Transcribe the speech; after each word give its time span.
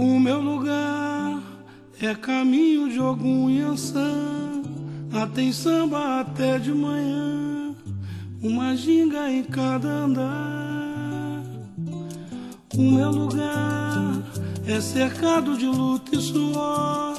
O 0.00 0.20
meu 0.20 0.40
lugar 0.40 1.42
é 2.00 2.14
caminho 2.14 2.88
de 2.88 3.00
algum. 3.00 3.48
Lá 5.12 5.26
tem 5.26 5.52
samba 5.52 6.20
até 6.20 6.60
de 6.60 6.72
manhã, 6.72 7.74
uma 8.40 8.76
ginga 8.76 9.28
em 9.28 9.42
cada 9.42 9.88
andar. 9.88 11.42
O 12.76 12.80
meu 12.80 13.10
lugar 13.10 14.22
é 14.64 14.80
cercado 14.80 15.58
de 15.58 15.66
luta 15.66 16.14
e 16.14 16.20
suor, 16.20 17.16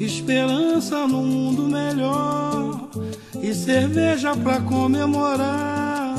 esperança 0.00 1.06
no 1.06 1.22
mundo 1.22 1.68
melhor 1.68 2.88
e 3.40 3.54
cerveja 3.54 4.34
pra 4.34 4.60
comemorar. 4.60 6.16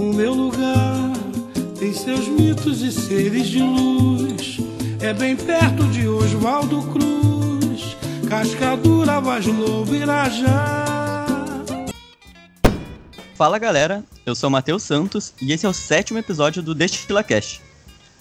O 0.00 0.14
meu 0.14 0.32
lugar 0.32 0.93
tem 1.84 1.92
seus 1.92 2.28
mitos 2.28 2.80
e 2.80 2.90
seres 2.90 3.46
de 3.46 3.62
luz, 3.62 4.56
é 5.02 5.12
bem 5.12 5.36
perto 5.36 5.84
de 5.88 6.08
Oswaldo 6.08 6.80
Cruz, 6.90 7.94
Cascadura, 8.26 9.20
Vaz 9.20 9.44
Lobo, 9.44 9.94
Irajá. 9.94 11.26
Fala 13.34 13.58
galera, 13.58 14.02
eu 14.24 14.34
sou 14.34 14.48
Matheus 14.48 14.82
Santos 14.82 15.34
e 15.42 15.52
esse 15.52 15.66
é 15.66 15.68
o 15.68 15.74
sétimo 15.74 16.18
episódio 16.18 16.62
do 16.62 16.74
DestilaCast. 16.74 17.60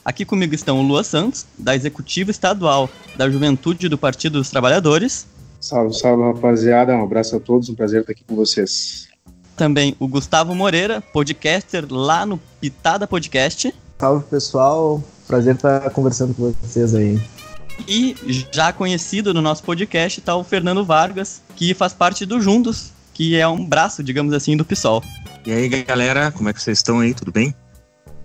Aqui 0.03 0.25
comigo 0.25 0.53
estão 0.53 0.81
o 0.81 0.84
Lua 0.84 1.05
Santos, 1.05 1.45
da 1.58 1.73
Executiva 1.73 2.31
Estadual 2.31 2.89
da 3.16 3.30
Juventude 3.30 3.88
do 3.88 3.98
Partido 3.98 4.39
dos 4.39 4.50
Trabalhadores. 4.50 5.25
Salve, 5.61 5.94
salve 5.94 6.22
rapaziada, 6.22 6.94
um 6.98 7.03
abraço 7.03 7.38
a 7.38 7.39
todos, 7.39 7.70
um 7.70 7.75
prazer 7.75 8.02
estar 8.02 8.11
aqui 8.11 8.25
com 8.25 8.36
vocês. 8.36 9.08
Também 9.55 9.95
o 9.99 10.07
Gustavo 10.07 10.55
Moreira, 10.55 11.02
podcaster 11.13 11.85
lá 11.89 12.25
no 12.25 12.39
Pitada 12.59 13.07
Podcast. 13.07 13.73
Salve 13.99 14.25
pessoal, 14.25 15.03
prazer 15.27 15.55
estar 15.55 15.89
conversando 15.91 16.34
com 16.34 16.53
vocês 16.61 16.95
aí. 16.95 17.21
E 17.88 18.16
já 18.52 18.71
conhecido 18.71 19.34
no 19.34 19.41
nosso 19.41 19.63
podcast 19.63 20.19
está 20.19 20.36
o 20.36 20.44
Fernando 20.44 20.83
Vargas, 20.86 21.41
que 21.55 21.73
faz 21.73 21.94
parte 21.94 22.25
do 22.25 22.41
Juntos, 22.41 22.91
que 23.13 23.36
é 23.36 23.47
um 23.47 23.63
braço, 23.63 24.03
digamos 24.03 24.33
assim, 24.33 24.58
do 24.58 24.66
PSOL. 24.66 25.03
E 25.45 25.52
aí 25.52 25.67
galera, 25.83 26.31
como 26.31 26.50
é 26.50 26.53
que 26.53 26.61
vocês 26.61 26.80
estão 26.80 27.00
aí? 27.00 27.13
Tudo 27.13 27.31
bem? 27.31 27.53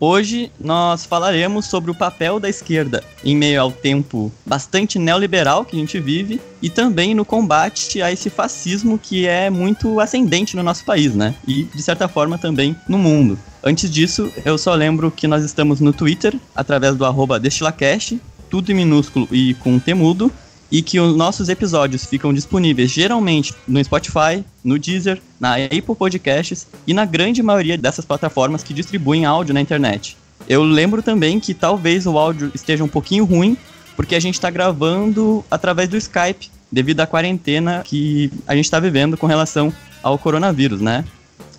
Hoje 0.01 0.53
nós 0.61 1.05
falaremos 1.05 1.67
sobre 1.67 1.91
o 1.91 1.95
papel 1.95 2.39
da 2.39 2.49
esquerda 2.49 3.03
em 3.25 3.37
meio 3.37 3.61
ao 3.61 3.73
tempo 3.73 4.31
bastante 4.47 4.97
neoliberal 4.97 5.65
que 5.65 5.75
a 5.75 5.79
gente 5.81 5.99
vive 5.99 6.41
e 6.63 6.71
também 6.71 7.17
no 7.17 7.25
combate 7.25 8.01
a 8.01 8.13
esse 8.13 8.31
fascismo 8.31 8.97
que 8.97 9.27
é 9.27 9.51
muito 9.51 9.99
ascendente 9.99 10.55
no 10.55 10.63
nosso 10.63 10.85
país, 10.85 11.17
né? 11.17 11.35
E 11.49 11.65
de 11.65 11.83
certa 11.83 12.07
forma 12.07 12.39
também 12.39 12.77
no 12.89 12.97
mundo. 12.97 13.37
Antes 13.61 13.91
disso, 13.91 14.31
eu 14.45 14.57
só 14.57 14.73
lembro 14.73 15.11
que 15.11 15.27
nós 15.27 15.43
estamos 15.45 15.81
no 15.81 15.93
Twitter 15.93 16.33
através 16.55 16.95
do 16.95 17.05
arroba 17.05 17.41
DestilaCast, 17.41 18.21
tudo 18.49 18.71
em 18.71 18.77
minúsculo 18.77 19.27
e 19.33 19.55
com 19.55 19.81
temudo, 19.81 20.33
e 20.71 20.83
que 20.83 21.01
os 21.01 21.17
nossos 21.17 21.49
episódios 21.49 22.05
ficam 22.05 22.33
disponíveis 22.33 22.91
geralmente 22.91 23.55
no 23.67 23.83
Spotify, 23.83 24.45
no 24.63 24.79
Deezer, 24.79 25.21
na 25.41 25.57
Apple 25.57 25.97
Podcasts 25.97 26.67
e 26.87 26.93
na 26.93 27.05
grande 27.05 27.43
maioria 27.43 27.79
dessas 27.79 28.05
plataformas 28.05 28.63
que 28.63 28.75
distribuem 28.75 29.25
áudio 29.25 29.55
na 29.55 29.61
internet. 29.61 30.17
Eu 30.49 30.63
lembro 30.63 31.03
também 31.03 31.41
que 31.41 31.55
talvez 31.55 32.07
o 32.07 32.19
áudio 32.19 32.51
esteja 32.55 32.85
um 32.85 32.89
pouquinho 32.89 33.25
ruim, 33.25 33.57
porque 33.97 34.15
a 34.15 34.21
gente 34.21 34.35
está 34.35 34.51
gravando 34.51 35.45
através 35.51 35.89
do 35.89 35.97
Skype, 35.97 36.51
devido 36.71 37.01
à 37.01 37.07
quarentena 37.07 37.83
que 37.85 38.31
a 38.47 38.55
gente 38.55 38.67
está 38.67 38.79
vivendo 38.79 39.17
com 39.17 39.27
relação 39.27 39.73
ao 40.03 40.19
coronavírus, 40.19 40.81
né? 40.81 41.05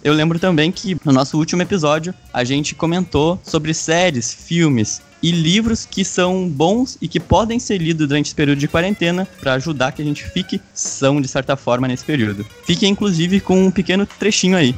Eu 0.03 0.13
lembro 0.13 0.39
também 0.39 0.71
que 0.71 0.95
no 1.03 1.11
nosso 1.11 1.38
último 1.38 1.61
episódio 1.61 2.13
a 2.33 2.44
gente 2.44 2.73
comentou 2.73 3.39
sobre 3.44 3.73
séries, 3.73 4.33
filmes 4.33 5.01
e 5.22 5.31
livros 5.31 5.86
que 5.86 6.03
são 6.06 6.48
bons 6.48 6.98
e 7.02 7.08
que 7.08 7.20
podem 7.20 7.59
ser 7.59 7.78
lidos 7.78 8.08
durante 8.08 8.28
esse 8.28 8.36
período 8.36 8.59
de 8.59 8.67
quarentena 8.67 9.28
para 9.39 9.53
ajudar 9.53 9.92
que 9.92 10.02
a 10.02 10.06
gente 10.06 10.23
fique 10.23 10.62
são 10.73 11.22
de 11.22 11.28
certa 11.28 11.56
forma 11.56 11.88
nesse 11.88 12.06
período. 12.06 12.45
Fique 12.66 12.88
inclusive 12.88 13.40
com 13.40 13.66
um 13.66 13.72
pequeno 13.72 14.06
trechinho 14.06 14.58
aí. 14.58 14.75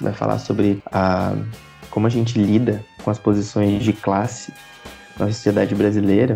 Vai 0.00 0.12
falar 0.12 0.38
sobre 0.38 0.82
a 0.92 1.34
como 1.90 2.06
a 2.06 2.10
gente 2.10 2.38
lida 2.38 2.84
com 3.02 3.10
as 3.10 3.18
posições 3.18 3.82
de 3.82 3.92
classe 3.92 4.52
na 5.18 5.26
sociedade 5.26 5.74
brasileira 5.74 6.34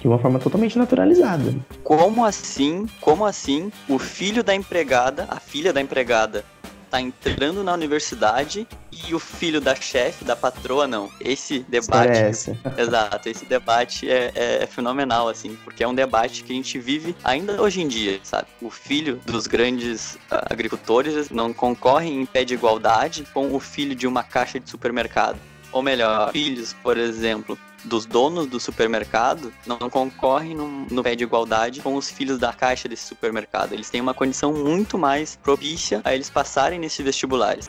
de 0.00 0.08
uma 0.08 0.18
forma 0.18 0.38
totalmente 0.38 0.78
naturalizada. 0.78 1.54
Como 1.84 2.24
assim? 2.24 2.86
Como 3.00 3.24
assim 3.24 3.70
o 3.88 3.98
filho 3.98 4.42
da 4.42 4.54
empregada, 4.54 5.26
a 5.30 5.38
filha 5.38 5.72
da 5.72 5.80
empregada 5.80 6.44
tá 6.90 7.00
entrando 7.00 7.62
na 7.62 7.72
universidade 7.72 8.66
e 9.08 9.14
o 9.14 9.18
filho 9.18 9.60
da 9.60 9.74
chefe, 9.74 10.24
da 10.24 10.34
patroa, 10.34 10.86
não. 10.86 11.08
Esse 11.20 11.60
debate. 11.60 12.18
É 12.18 12.28
essa. 12.28 12.56
Exato, 12.76 13.28
esse 13.28 13.44
debate 13.44 14.10
é, 14.10 14.32
é, 14.34 14.62
é, 14.62 14.66
fenomenal, 14.66 15.28
assim, 15.28 15.56
porque 15.64 15.84
é 15.84 15.88
um 15.88 15.94
debate 15.94 16.42
que 16.42 16.52
a 16.52 16.56
gente 16.56 16.78
vive 16.78 17.14
ainda 17.22 17.62
hoje 17.62 17.80
em 17.80 17.88
dia, 17.88 18.18
sabe? 18.22 18.48
O 18.60 18.70
filho 18.70 19.20
dos 19.24 19.46
grandes 19.46 20.14
uh, 20.14 20.42
agricultores 20.50 21.30
não 21.30 21.52
concorre 21.52 22.10
em 22.10 22.26
pé 22.26 22.44
de 22.44 22.54
igualdade 22.54 23.24
com 23.32 23.54
o 23.54 23.60
filho 23.60 23.94
de 23.94 24.06
uma 24.06 24.24
caixa 24.24 24.58
de 24.58 24.68
supermercado. 24.68 25.38
Ou 25.72 25.82
melhor, 25.82 26.32
filhos, 26.32 26.72
por 26.82 26.98
exemplo, 26.98 27.56
dos 27.84 28.06
donos 28.06 28.46
do 28.46 28.60
supermercado 28.60 29.52
não 29.66 29.78
concorrem 29.90 30.54
no, 30.54 30.86
no 30.90 31.02
pé 31.02 31.14
de 31.14 31.24
igualdade 31.24 31.80
com 31.80 31.94
os 31.94 32.10
filhos 32.10 32.38
da 32.38 32.52
caixa 32.52 32.88
desse 32.88 33.06
supermercado. 33.06 33.72
Eles 33.72 33.90
têm 33.90 34.00
uma 34.00 34.14
condição 34.14 34.52
muito 34.52 34.98
mais 34.98 35.36
propícia 35.36 36.00
a 36.04 36.14
eles 36.14 36.30
passarem 36.30 36.78
nesses 36.78 37.04
vestibulares. 37.04 37.68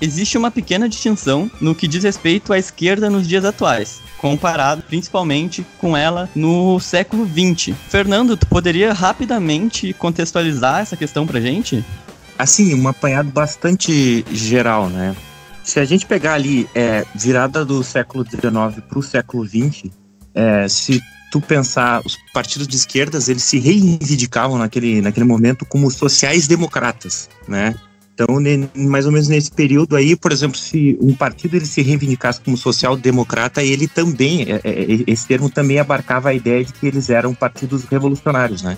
Existe 0.00 0.38
uma 0.38 0.50
pequena 0.50 0.88
distinção 0.88 1.50
no 1.60 1.74
que 1.74 1.86
diz 1.86 2.02
respeito 2.02 2.54
à 2.54 2.58
esquerda 2.58 3.10
nos 3.10 3.28
dias 3.28 3.44
atuais, 3.44 4.00
comparado 4.16 4.82
principalmente 4.82 5.64
com 5.78 5.94
ela 5.94 6.26
no 6.34 6.80
século 6.80 7.26
XX. 7.26 7.76
Fernando, 7.88 8.34
tu 8.34 8.46
poderia 8.46 8.94
rapidamente 8.94 9.92
contextualizar 9.92 10.80
essa 10.80 10.96
questão 10.96 11.26
pra 11.26 11.38
gente? 11.38 11.84
Assim, 12.38 12.74
um 12.74 12.88
apanhado 12.88 13.30
bastante 13.30 14.24
geral, 14.32 14.88
né? 14.88 15.14
Se 15.70 15.78
a 15.78 15.84
gente 15.84 16.04
pegar 16.04 16.34
ali 16.34 16.68
é, 16.74 17.06
virada 17.14 17.64
do 17.64 17.84
século 17.84 18.24
XIX 18.24 18.82
para 18.88 18.98
o 18.98 19.02
século 19.02 19.46
XX, 19.46 19.90
é, 20.34 20.68
se 20.68 21.00
tu 21.30 21.40
pensar 21.40 22.02
os 22.04 22.18
partidos 22.34 22.66
de 22.66 22.76
esquerdas, 22.76 23.28
eles 23.28 23.44
se 23.44 23.58
reivindicavam 23.60 24.58
naquele, 24.58 25.00
naquele 25.00 25.26
momento 25.26 25.64
como 25.64 25.88
sociais-democratas, 25.88 27.30
né? 27.46 27.76
Então, 28.12 28.36
mais 28.74 29.06
ou 29.06 29.12
menos 29.12 29.28
nesse 29.28 29.50
período 29.50 29.96
aí, 29.96 30.14
por 30.16 30.32
exemplo, 30.32 30.58
se 30.58 30.98
um 31.00 31.14
partido 31.14 31.56
ele 31.56 31.64
se 31.64 31.80
reivindicasse 31.80 32.40
como 32.40 32.56
social-democrata, 32.56 33.62
ele 33.62 33.86
também, 33.86 34.42
é, 34.42 34.60
é, 34.64 34.86
esse 35.06 35.26
termo 35.26 35.48
também 35.48 35.78
abarcava 35.78 36.30
a 36.30 36.34
ideia 36.34 36.64
de 36.64 36.72
que 36.72 36.86
eles 36.86 37.08
eram 37.08 37.32
partidos 37.32 37.84
revolucionários, 37.84 38.60
né? 38.60 38.76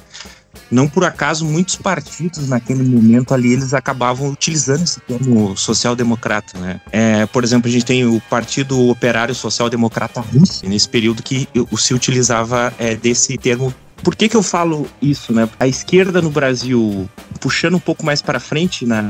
Não 0.70 0.88
por 0.88 1.04
acaso, 1.04 1.44
muitos 1.44 1.76
partidos 1.76 2.48
naquele 2.48 2.82
momento 2.82 3.34
ali, 3.34 3.52
eles 3.52 3.74
acabavam 3.74 4.30
utilizando 4.30 4.82
esse 4.82 5.00
termo 5.00 5.56
social-democrata, 5.56 6.58
né? 6.58 6.80
É, 6.90 7.26
por 7.26 7.44
exemplo, 7.44 7.68
a 7.68 7.72
gente 7.72 7.84
tem 7.84 8.06
o 8.06 8.20
Partido 8.28 8.88
Operário 8.88 9.34
Social-Democrata 9.34 10.20
Russo, 10.20 10.66
nesse 10.66 10.88
período 10.88 11.22
que 11.22 11.48
se 11.76 11.94
utilizava 11.94 12.72
é, 12.78 12.96
desse 12.96 13.36
termo 13.36 13.74
por 14.02 14.16
que, 14.16 14.28
que 14.28 14.36
eu 14.36 14.42
falo 14.42 14.88
isso, 15.00 15.32
né? 15.32 15.48
A 15.60 15.66
esquerda 15.66 16.20
no 16.20 16.30
Brasil, 16.30 17.08
puxando 17.40 17.74
um 17.74 17.80
pouco 17.80 18.04
mais 18.04 18.20
para 18.20 18.40
frente 18.40 18.84
na, 18.84 19.00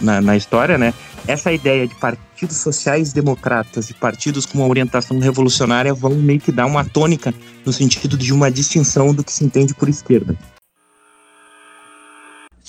na, 0.00 0.20
na, 0.20 0.36
história, 0.36 0.78
né? 0.78 0.94
Essa 1.26 1.52
ideia 1.52 1.86
de 1.86 1.94
partidos 1.94 2.56
sociais 2.56 3.12
democratas 3.12 3.90
e 3.90 3.94
partidos 3.94 4.46
com 4.46 4.58
uma 4.58 4.66
orientação 4.66 5.18
revolucionária 5.18 5.92
vão 5.92 6.14
meio 6.14 6.40
que 6.40 6.50
dar 6.50 6.64
uma 6.64 6.84
tônica 6.84 7.34
no 7.66 7.72
sentido 7.72 8.16
de 8.16 8.32
uma 8.32 8.50
distinção 8.50 9.12
do 9.12 9.22
que 9.22 9.32
se 9.32 9.44
entende 9.44 9.74
por 9.74 9.88
esquerda. 9.88 10.34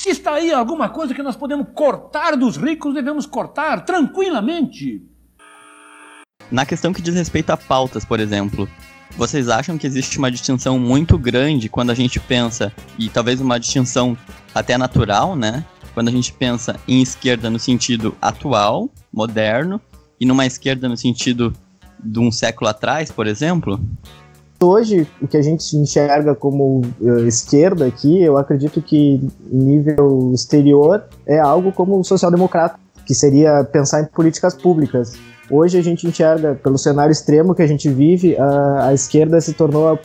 Se 0.01 0.09
está 0.09 0.33
aí 0.33 0.51
alguma 0.51 0.89
coisa 0.89 1.13
que 1.13 1.21
nós 1.21 1.35
podemos 1.35 1.67
cortar 1.75 2.35
dos 2.35 2.57
ricos, 2.57 2.91
devemos 2.91 3.27
cortar 3.27 3.85
tranquilamente. 3.85 4.99
Na 6.49 6.65
questão 6.65 6.91
que 6.91 7.03
diz 7.03 7.13
respeito 7.13 7.51
a 7.51 7.55
pautas, 7.55 8.03
por 8.03 8.19
exemplo, 8.19 8.67
vocês 9.15 9.47
acham 9.47 9.77
que 9.77 9.85
existe 9.85 10.17
uma 10.17 10.31
distinção 10.31 10.79
muito 10.79 11.19
grande 11.19 11.69
quando 11.69 11.91
a 11.91 11.93
gente 11.93 12.19
pensa, 12.19 12.73
e 12.97 13.09
talvez 13.09 13.39
uma 13.39 13.59
distinção 13.59 14.17
até 14.55 14.75
natural, 14.75 15.35
né? 15.35 15.63
Quando 15.93 16.07
a 16.07 16.11
gente 16.11 16.33
pensa 16.33 16.79
em 16.87 16.99
esquerda 16.99 17.47
no 17.47 17.59
sentido 17.59 18.17
atual, 18.19 18.89
moderno, 19.13 19.79
e 20.19 20.25
numa 20.25 20.47
esquerda 20.47 20.89
no 20.89 20.97
sentido 20.97 21.53
de 22.03 22.19
um 22.19 22.31
século 22.31 22.71
atrás, 22.71 23.11
por 23.11 23.27
exemplo? 23.27 23.79
Hoje, 24.63 25.07
o 25.19 25.27
que 25.27 25.37
a 25.37 25.41
gente 25.41 25.75
enxerga 25.75 26.35
como 26.35 26.81
uh, 27.01 27.27
esquerda 27.27 27.87
aqui, 27.87 28.21
eu 28.21 28.37
acredito 28.37 28.79
que 28.79 29.19
nível 29.51 30.31
exterior 30.33 31.03
é 31.25 31.39
algo 31.39 31.71
como 31.71 31.99
o 31.99 32.03
social-democrata, 32.03 32.79
que 33.03 33.15
seria 33.15 33.63
pensar 33.63 34.01
em 34.01 34.05
políticas 34.05 34.53
públicas. 34.53 35.13
Hoje 35.49 35.79
a 35.79 35.81
gente 35.81 36.07
enxerga, 36.07 36.53
pelo 36.53 36.77
cenário 36.77 37.11
extremo 37.11 37.55
que 37.55 37.63
a 37.63 37.67
gente 37.67 37.89
vive, 37.89 38.37
a, 38.37 38.89
a 38.89 38.93
esquerda 38.93 39.41
se 39.41 39.53
tornou 39.53 39.99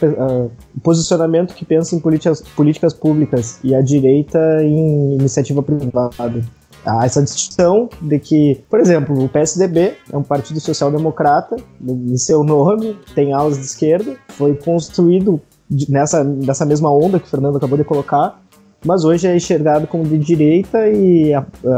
o 0.75 0.81
posicionamento 0.81 1.55
que 1.55 1.65
pensa 1.65 1.95
em 1.95 2.01
políticas, 2.01 2.41
políticas 2.41 2.95
públicas 2.95 3.61
e 3.63 3.75
a 3.75 3.83
direita 3.83 4.39
em 4.63 5.15
iniciativa 5.15 5.63
privada. 5.63 6.43
Há 6.87 7.05
essa 7.05 7.21
distinção 7.21 7.89
de 8.01 8.19
que, 8.21 8.65
por 8.71 8.79
exemplo, 8.79 9.25
o 9.25 9.29
PSDB 9.29 9.95
é 10.13 10.17
um 10.17 10.23
partido 10.23 10.61
social-democrata, 10.61 11.57
em 11.85 12.17
seu 12.17 12.45
nome, 12.45 12.97
tem 13.15 13.33
alas 13.33 13.59
de 13.59 13.65
esquerda, 13.65 14.17
foi 14.29 14.55
construído 14.55 15.41
nessa, 15.89 16.23
nessa 16.23 16.65
mesma 16.65 16.91
onda 16.91 17.19
que 17.19 17.27
o 17.27 17.29
Fernando 17.29 17.57
acabou 17.57 17.77
de 17.77 17.83
colocar, 17.83 18.41
mas 18.85 19.05
hoje 19.05 19.27
é 19.27 19.35
enxergado 19.35 19.89
como 19.89 20.05
de 20.05 20.17
direita 20.17 20.89
e 20.89 21.33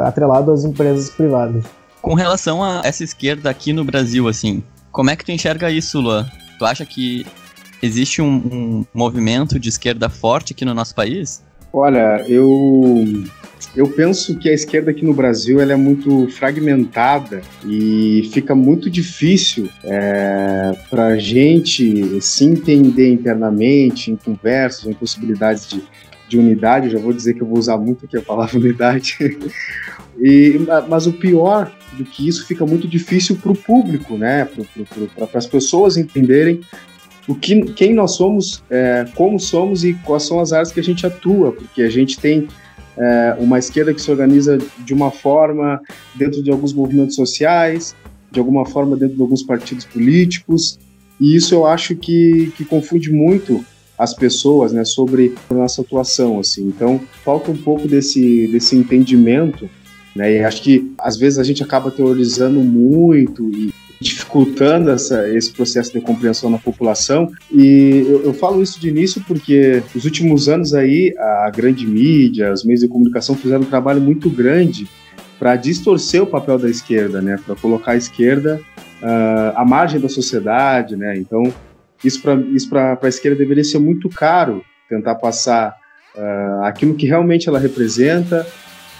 atrelado 0.04 0.52
às 0.52 0.64
empresas 0.64 1.08
privadas. 1.08 1.64
Com 2.02 2.12
relação 2.12 2.62
a 2.62 2.82
essa 2.84 3.02
esquerda 3.02 3.48
aqui 3.48 3.72
no 3.72 3.84
Brasil, 3.84 4.28
assim, 4.28 4.62
como 4.92 5.08
é 5.08 5.16
que 5.16 5.24
tu 5.24 5.32
enxerga 5.32 5.70
isso, 5.70 6.00
Luan? 6.00 6.26
Tu 6.58 6.64
acha 6.66 6.84
que 6.84 7.26
existe 7.82 8.20
um, 8.20 8.36
um 8.52 8.84
movimento 8.92 9.58
de 9.58 9.68
esquerda 9.68 10.08
forte 10.08 10.52
aqui 10.52 10.64
no 10.64 10.74
nosso 10.74 10.94
país? 10.94 11.42
Olha, 11.72 12.24
eu 12.26 13.04
eu 13.76 13.88
penso 13.88 14.36
que 14.36 14.48
a 14.48 14.52
esquerda 14.52 14.90
aqui 14.90 15.04
no 15.04 15.14
Brasil 15.14 15.60
ela 15.60 15.72
é 15.72 15.76
muito 15.76 16.26
fragmentada 16.28 17.42
e 17.64 18.28
fica 18.32 18.54
muito 18.54 18.88
difícil 18.88 19.68
é, 19.84 20.72
para 20.90 21.08
a 21.08 21.16
gente 21.16 22.20
se 22.20 22.44
entender 22.44 23.12
internamente, 23.12 24.10
em 24.10 24.16
conversas, 24.16 24.86
em 24.86 24.94
possibilidades 24.94 25.68
de, 25.68 25.82
de 26.28 26.38
unidade. 26.38 26.90
Já 26.90 26.98
vou 26.98 27.12
dizer 27.12 27.34
que 27.34 27.42
eu 27.42 27.46
vou 27.46 27.58
usar 27.58 27.76
muito 27.76 28.06
aqui 28.06 28.16
a 28.16 28.22
palavra 28.22 28.58
unidade. 28.58 29.16
e, 30.18 30.58
mas 30.88 31.06
o 31.06 31.12
pior 31.12 31.70
do 31.92 32.04
que 32.04 32.26
isso 32.26 32.46
fica 32.46 32.64
muito 32.64 32.88
difícil 32.88 33.36
para 33.36 33.52
o 33.52 33.56
público, 33.56 34.16
né? 34.16 34.48
Para 35.14 35.38
as 35.38 35.46
pessoas 35.46 35.96
entenderem 35.96 36.60
o 37.28 37.34
que, 37.34 37.60
quem 37.72 37.92
nós 37.92 38.12
somos, 38.12 38.64
é, 38.70 39.06
como 39.14 39.38
somos 39.38 39.84
e 39.84 39.92
quais 39.92 40.22
são 40.22 40.40
as 40.40 40.52
áreas 40.52 40.72
que 40.72 40.80
a 40.80 40.82
gente 40.82 41.06
atua, 41.06 41.52
porque 41.52 41.82
a 41.82 41.90
gente 41.90 42.18
tem 42.18 42.48
é, 42.96 43.36
uma 43.38 43.58
esquerda 43.58 43.92
que 43.92 44.00
se 44.00 44.10
organiza 44.10 44.58
de 44.78 44.94
uma 44.94 45.10
forma 45.10 45.80
dentro 46.14 46.42
de 46.42 46.50
alguns 46.50 46.72
movimentos 46.72 47.14
sociais, 47.14 47.94
de 48.30 48.40
alguma 48.40 48.64
forma 48.64 48.96
dentro 48.96 49.14
de 49.14 49.20
alguns 49.20 49.42
partidos 49.42 49.84
políticos, 49.84 50.78
e 51.20 51.36
isso 51.36 51.54
eu 51.54 51.66
acho 51.66 51.94
que, 51.94 52.50
que 52.56 52.64
confunde 52.64 53.12
muito 53.12 53.64
as 53.98 54.14
pessoas, 54.14 54.72
né, 54.72 54.84
sobre 54.84 55.34
a 55.50 55.54
nossa 55.54 55.82
atuação, 55.82 56.38
assim. 56.38 56.66
Então, 56.68 57.00
falta 57.24 57.50
um 57.50 57.56
pouco 57.56 57.88
desse, 57.88 58.46
desse 58.46 58.76
entendimento, 58.76 59.68
né, 60.14 60.36
e 60.36 60.44
acho 60.44 60.62
que 60.62 60.92
às 60.98 61.16
vezes 61.16 61.38
a 61.38 61.42
gente 61.42 61.62
acaba 61.62 61.90
teorizando 61.90 62.60
muito 62.60 63.50
e 63.50 63.74
dificultando 64.00 64.90
essa, 64.90 65.28
esse 65.28 65.52
processo 65.52 65.92
de 65.92 66.00
compreensão 66.00 66.48
na 66.48 66.58
população. 66.58 67.30
E 67.50 68.04
eu, 68.08 68.24
eu, 68.26 68.34
falo 68.34 68.62
isso 68.62 68.80
de 68.80 68.88
início 68.88 69.22
porque 69.26 69.82
nos 69.94 70.04
últimos 70.04 70.48
anos 70.48 70.72
aí 70.74 71.14
a 71.18 71.50
grande 71.50 71.86
mídia, 71.86 72.52
os 72.52 72.64
meios 72.64 72.80
de 72.80 72.88
comunicação 72.88 73.34
fizeram 73.34 73.62
um 73.62 73.66
trabalho 73.66 74.00
muito 74.00 74.30
grande 74.30 74.88
para 75.38 75.56
distorcer 75.56 76.22
o 76.22 76.26
papel 76.26 76.58
da 76.58 76.68
esquerda, 76.68 77.20
né, 77.20 77.38
para 77.44 77.54
colocar 77.54 77.92
a 77.92 77.96
esquerda 77.96 78.60
uh, 79.02 79.56
à 79.56 79.64
margem 79.64 80.00
da 80.00 80.08
sociedade, 80.08 80.96
né. 80.96 81.16
Então 81.16 81.52
isso 82.04 82.22
para 82.22 82.34
isso 82.36 82.68
a 82.76 83.08
esquerda 83.08 83.38
deveria 83.38 83.64
ser 83.64 83.78
muito 83.78 84.08
caro 84.08 84.64
tentar 84.88 85.16
passar 85.16 85.74
uh, 86.14 86.62
aquilo 86.62 86.94
que 86.94 87.06
realmente 87.06 87.48
ela 87.48 87.58
representa 87.58 88.46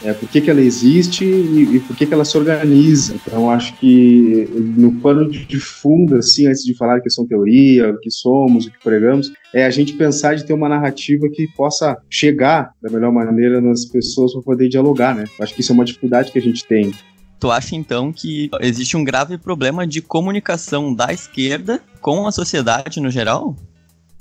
é, 0.03 0.13
por 0.13 0.29
que, 0.29 0.41
que 0.41 0.51
ela 0.51 0.61
existe 0.61 1.25
e, 1.25 1.77
e 1.77 1.81
por 1.81 1.97
que, 1.97 2.07
que 2.07 2.15
ela 2.15 2.25
se 2.25 2.37
organiza. 2.37 3.15
Então, 3.15 3.51
acho 3.51 3.75
que 3.75 4.49
no 4.77 4.93
pano 5.01 5.29
de 5.29 5.59
fundo, 5.59 6.17
assim, 6.17 6.47
antes 6.47 6.63
de 6.63 6.75
falar 6.77 7.01
que 7.01 7.11
são 7.11 7.27
teoria, 7.27 7.91
o 7.91 8.01
que 8.01 8.11
somos, 8.11 8.67
o 8.67 8.71
que 8.71 8.79
pregamos, 8.83 9.33
é 9.55 9.65
a 9.65 9.71
gente 9.71 9.95
pensar 9.95 10.37
de 10.37 10.45
ter 10.45 10.53
uma 10.53 10.69
narrativa 10.69 11.29
que 11.33 11.49
possa 11.57 11.97
chegar 12.09 12.73
da 12.83 12.91
melhor 12.91 13.13
maneira 13.13 13.61
nas 13.61 13.85
pessoas 13.85 14.33
para 14.33 14.43
poder 14.43 14.69
dialogar, 14.69 15.15
né? 15.15 15.25
Acho 15.41 15.55
que 15.55 15.61
isso 15.61 15.73
é 15.73 15.75
uma 15.75 15.85
dificuldade 15.85 16.31
que 16.31 16.39
a 16.39 16.43
gente 16.43 16.65
tem. 16.67 16.93
Tu 17.41 17.51
acha 17.51 17.77
então 17.77 18.13
que 18.13 18.51
existe 18.61 18.97
um 18.97 19.05
grave 19.05 19.39
problema 19.39 19.87
de 19.87 20.03
comunicação 20.03 20.93
da 20.93 21.13
esquerda 21.13 21.81
com 22.01 22.27
a 22.27 22.33
sociedade 22.33 23.01
no 23.01 23.11
geral? 23.11 23.55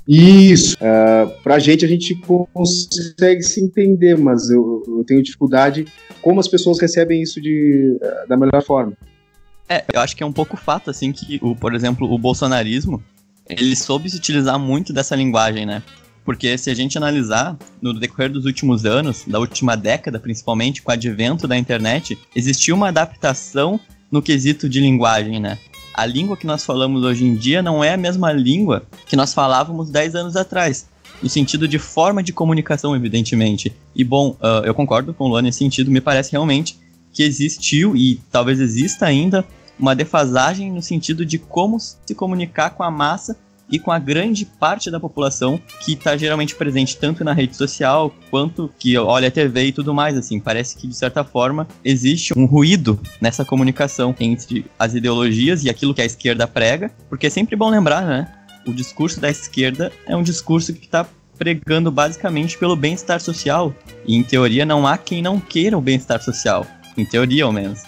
Isso. 0.07 0.75
Uh, 0.75 1.29
pra 1.43 1.59
gente, 1.59 1.83
a 1.83 1.87
gente 1.87 2.15
consegue 2.53 3.43
se 3.43 3.63
entender, 3.63 4.17
mas 4.17 4.49
eu, 4.49 4.83
eu 4.87 5.03
tenho 5.03 5.21
dificuldade 5.21 5.85
como 6.21 6.39
as 6.39 6.47
pessoas 6.47 6.79
recebem 6.79 7.21
isso 7.21 7.41
de, 7.41 7.97
uh, 8.01 8.27
da 8.27 8.37
melhor 8.37 8.63
forma. 8.63 8.93
É, 9.69 9.83
eu 9.93 9.99
acho 9.99 10.15
que 10.15 10.23
é 10.23 10.25
um 10.25 10.31
pouco 10.31 10.55
fato, 10.55 10.89
assim, 10.89 11.11
que, 11.11 11.39
o, 11.41 11.55
por 11.55 11.75
exemplo, 11.75 12.09
o 12.11 12.17
bolsonarismo, 12.17 13.03
ele 13.49 13.75
soube 13.75 14.09
se 14.09 14.17
utilizar 14.17 14.57
muito 14.57 14.93
dessa 14.93 15.15
linguagem, 15.15 15.65
né? 15.65 15.83
Porque 16.23 16.57
se 16.57 16.69
a 16.69 16.73
gente 16.73 16.97
analisar, 16.97 17.57
no 17.81 17.93
decorrer 17.93 18.29
dos 18.29 18.45
últimos 18.45 18.85
anos, 18.85 19.23
da 19.25 19.39
última 19.39 19.75
década 19.75 20.19
principalmente, 20.19 20.81
com 20.81 20.91
o 20.91 20.93
advento 20.93 21.47
da 21.47 21.57
internet, 21.57 22.17
existiu 22.35 22.75
uma 22.75 22.89
adaptação 22.89 23.79
no 24.11 24.21
quesito 24.21 24.67
de 24.67 24.79
linguagem, 24.79 25.39
né? 25.39 25.57
A 25.97 26.05
língua 26.05 26.37
que 26.37 26.45
nós 26.45 26.63
falamos 26.63 27.03
hoje 27.03 27.25
em 27.25 27.35
dia 27.35 27.63
não 27.63 27.83
é 27.83 27.93
a 27.93 27.97
mesma 27.97 28.31
língua 28.31 28.83
que 29.07 29.15
nós 29.15 29.33
falávamos 29.33 29.89
10 29.89 30.13
anos 30.13 30.35
atrás. 30.35 30.87
No 31.23 31.27
sentido 31.27 31.67
de 31.67 31.79
forma 31.79 32.21
de 32.21 32.31
comunicação, 32.31 32.95
evidentemente. 32.95 33.75
E 33.95 34.03
bom, 34.03 34.37
uh, 34.39 34.63
eu 34.63 34.75
concordo 34.75 35.11
com 35.15 35.23
o 35.23 35.27
Luan 35.29 35.41
nesse 35.41 35.57
sentido, 35.57 35.89
me 35.89 35.99
parece 35.99 36.31
realmente 36.31 36.77
que 37.11 37.23
existiu 37.23 37.97
e 37.97 38.21
talvez 38.31 38.59
exista 38.59 39.07
ainda 39.07 39.43
uma 39.79 39.95
defasagem 39.95 40.71
no 40.71 40.83
sentido 40.83 41.25
de 41.25 41.39
como 41.39 41.79
se 41.79 42.13
comunicar 42.15 42.69
com 42.69 42.83
a 42.83 42.91
massa 42.91 43.35
e 43.69 43.79
com 43.79 43.91
a 43.91 43.99
grande 43.99 44.45
parte 44.45 44.89
da 44.89 44.99
população 44.99 45.59
que 45.83 45.93
está 45.93 46.15
geralmente 46.15 46.55
presente 46.55 46.97
tanto 46.97 47.23
na 47.23 47.33
rede 47.33 47.55
social 47.55 48.13
quanto 48.29 48.71
que 48.79 48.97
olha 48.97 49.27
a 49.27 49.31
TV 49.31 49.65
e 49.65 49.71
tudo 49.71 49.93
mais, 49.93 50.17
assim. 50.17 50.39
Parece 50.39 50.75
que, 50.77 50.87
de 50.87 50.95
certa 50.95 51.23
forma, 51.23 51.67
existe 51.83 52.37
um 52.37 52.45
ruído 52.45 52.99
nessa 53.19 53.43
comunicação 53.43 54.15
entre 54.19 54.65
as 54.79 54.93
ideologias 54.93 55.63
e 55.63 55.69
aquilo 55.69 55.93
que 55.93 56.01
a 56.01 56.05
esquerda 56.05 56.47
prega, 56.47 56.91
porque 57.09 57.27
é 57.27 57.29
sempre 57.29 57.55
bom 57.55 57.69
lembrar, 57.69 58.05
né? 58.05 58.33
O 58.65 58.73
discurso 58.73 59.19
da 59.19 59.29
esquerda 59.29 59.91
é 60.05 60.15
um 60.15 60.23
discurso 60.23 60.73
que 60.73 60.85
está 60.85 61.05
pregando 61.37 61.91
basicamente 61.91 62.57
pelo 62.57 62.75
bem-estar 62.75 63.21
social. 63.21 63.73
E, 64.05 64.15
em 64.15 64.23
teoria, 64.23 64.65
não 64.65 64.87
há 64.87 64.97
quem 64.97 65.21
não 65.21 65.39
queira 65.39 65.77
o 65.77 65.81
bem-estar 65.81 66.21
social. 66.21 66.65
Em 66.97 67.05
teoria, 67.05 67.45
ao 67.45 67.51
menos. 67.51 67.83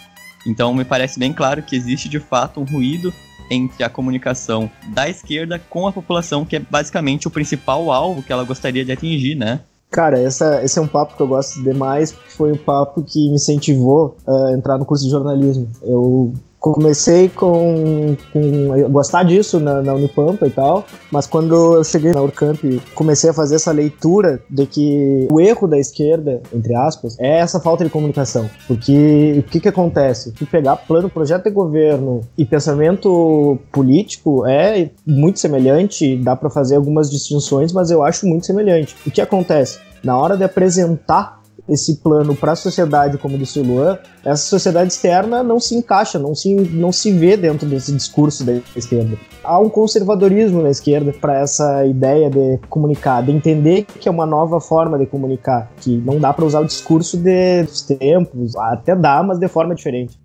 Então, 0.46 0.74
me 0.74 0.86
parece 0.86 1.20
bem 1.20 1.34
claro 1.34 1.64
que 1.64 1.76
existe 1.76 2.08
de 2.08 2.20
fato 2.20 2.62
um 2.62 2.64
ruído 2.64 3.14
entre 3.50 3.84
a 3.84 3.90
comunicação 3.90 4.70
da 4.90 5.10
esquerda 5.10 5.60
com 5.70 5.88
a 5.88 5.92
população, 5.92 6.46
que 6.46 6.56
é 6.56 6.60
basicamente 6.60 7.28
o 7.28 7.32
principal 7.32 7.92
alvo 7.92 8.24
que 8.24 8.32
ela 8.32 8.44
gostaria 8.44 8.86
de 8.86 8.92
atingir, 8.92 9.36
né? 9.36 9.62
Cara, 9.92 10.20
essa, 10.20 10.64
esse 10.64 10.78
é 10.78 10.82
um 10.82 10.88
papo 10.88 11.16
que 11.16 11.22
eu 11.22 11.28
gosto 11.28 11.64
demais, 11.64 12.12
porque 12.12 12.30
foi 12.30 12.52
um 12.52 12.58
papo 12.58 13.04
que 13.04 13.28
me 13.30 13.36
incentivou 13.36 14.16
a 14.28 14.52
entrar 14.52 14.78
no 14.78 14.86
curso 14.86 15.04
de 15.04 15.10
jornalismo. 15.10 15.68
Eu 15.82 16.34
comecei 16.60 17.30
com, 17.30 18.16
com 18.34 18.90
gostar 18.92 19.24
disso 19.24 19.60
na, 19.60 19.82
na, 19.82 19.94
Unipampa 19.94 20.46
e 20.46 20.50
tal, 20.50 20.86
mas 21.12 21.26
quando 21.26 21.78
eu 21.78 21.84
cheguei 21.84 22.12
na 22.12 22.22
Urcamp, 22.22 22.60
comecei 22.94 23.30
a 23.30 23.34
fazer 23.34 23.56
essa 23.56 23.72
leitura 23.72 24.42
de 24.50 24.66
que 24.66 25.28
o 25.32 25.40
erro 25.40 25.68
da 25.68 25.80
esquerda, 25.80 26.42
entre 26.54 26.76
aspas, 26.76 27.18
é 27.20 27.40
essa 27.40 27.60
falta 27.60 27.84
de 27.84 27.90
comunicação. 27.90 28.50
Porque 28.68 29.36
o 29.40 29.44
que 29.44 29.60
que 29.60 29.70
acontece? 29.70 30.32
Tu 30.32 30.46
pegar 30.46 30.76
plano, 30.76 31.10
projeto 31.10 31.46
de 31.46 31.52
governo 31.52 32.22
e 32.38 32.46
pensamento 32.46 33.58
político 33.72 34.46
é 34.46 34.90
muito 35.06 35.40
semelhante, 35.40 36.18
dá 36.18 36.36
para 36.36 36.50
fazer 36.50 36.76
algumas 36.76 37.10
distinções, 37.10 37.72
mas 37.72 37.90
eu 37.90 38.04
acho 38.04 38.26
muito 38.26 38.46
semelhante. 38.46 38.96
O 39.06 39.12
que 39.12 39.22
acontece? 39.22 39.80
Na 40.04 40.18
hora 40.18 40.38
de 40.38 40.44
apresentar 40.44 41.39
esse 41.70 41.98
plano 41.98 42.36
para 42.36 42.54
a 42.54 42.56
sociedade, 42.56 43.18
como 43.18 43.38
disse 43.38 43.60
o 43.60 43.64
Luan, 43.64 43.98
essa 44.26 44.44
sociedade 44.44 44.92
externa 44.92 45.44
não 45.44 45.60
se 45.60 45.76
encaixa, 45.76 46.18
não 46.18 46.34
se, 46.36 46.54
não 46.54 46.92
se 46.92 47.12
vê 47.12 47.38
dentro 47.38 47.68
desse 47.68 47.92
discurso 47.92 48.44
da 48.44 48.54
esquerda. 48.76 49.18
Há 49.44 49.60
um 49.60 49.70
conservadorismo 49.70 50.62
na 50.62 50.70
esquerda 50.70 51.14
para 51.14 51.40
essa 51.40 51.86
ideia 51.86 52.30
de 52.30 52.60
comunicar, 52.70 53.24
de 53.24 53.32
entender 53.32 53.86
que 54.00 54.10
é 54.10 54.12
uma 54.12 54.26
nova 54.26 54.60
forma 54.60 54.98
de 54.98 55.06
comunicar, 55.06 55.72
que 55.80 55.98
não 55.98 56.20
dá 56.20 56.34
para 56.34 56.46
usar 56.46 56.60
o 56.60 56.66
discurso 56.66 57.18
de, 57.18 57.64
dos 57.64 57.82
tempos, 57.82 58.56
até 58.56 58.96
dá, 58.96 59.22
mas 59.24 59.40
de 59.40 59.48
forma 59.48 59.76
diferente. 59.76 60.20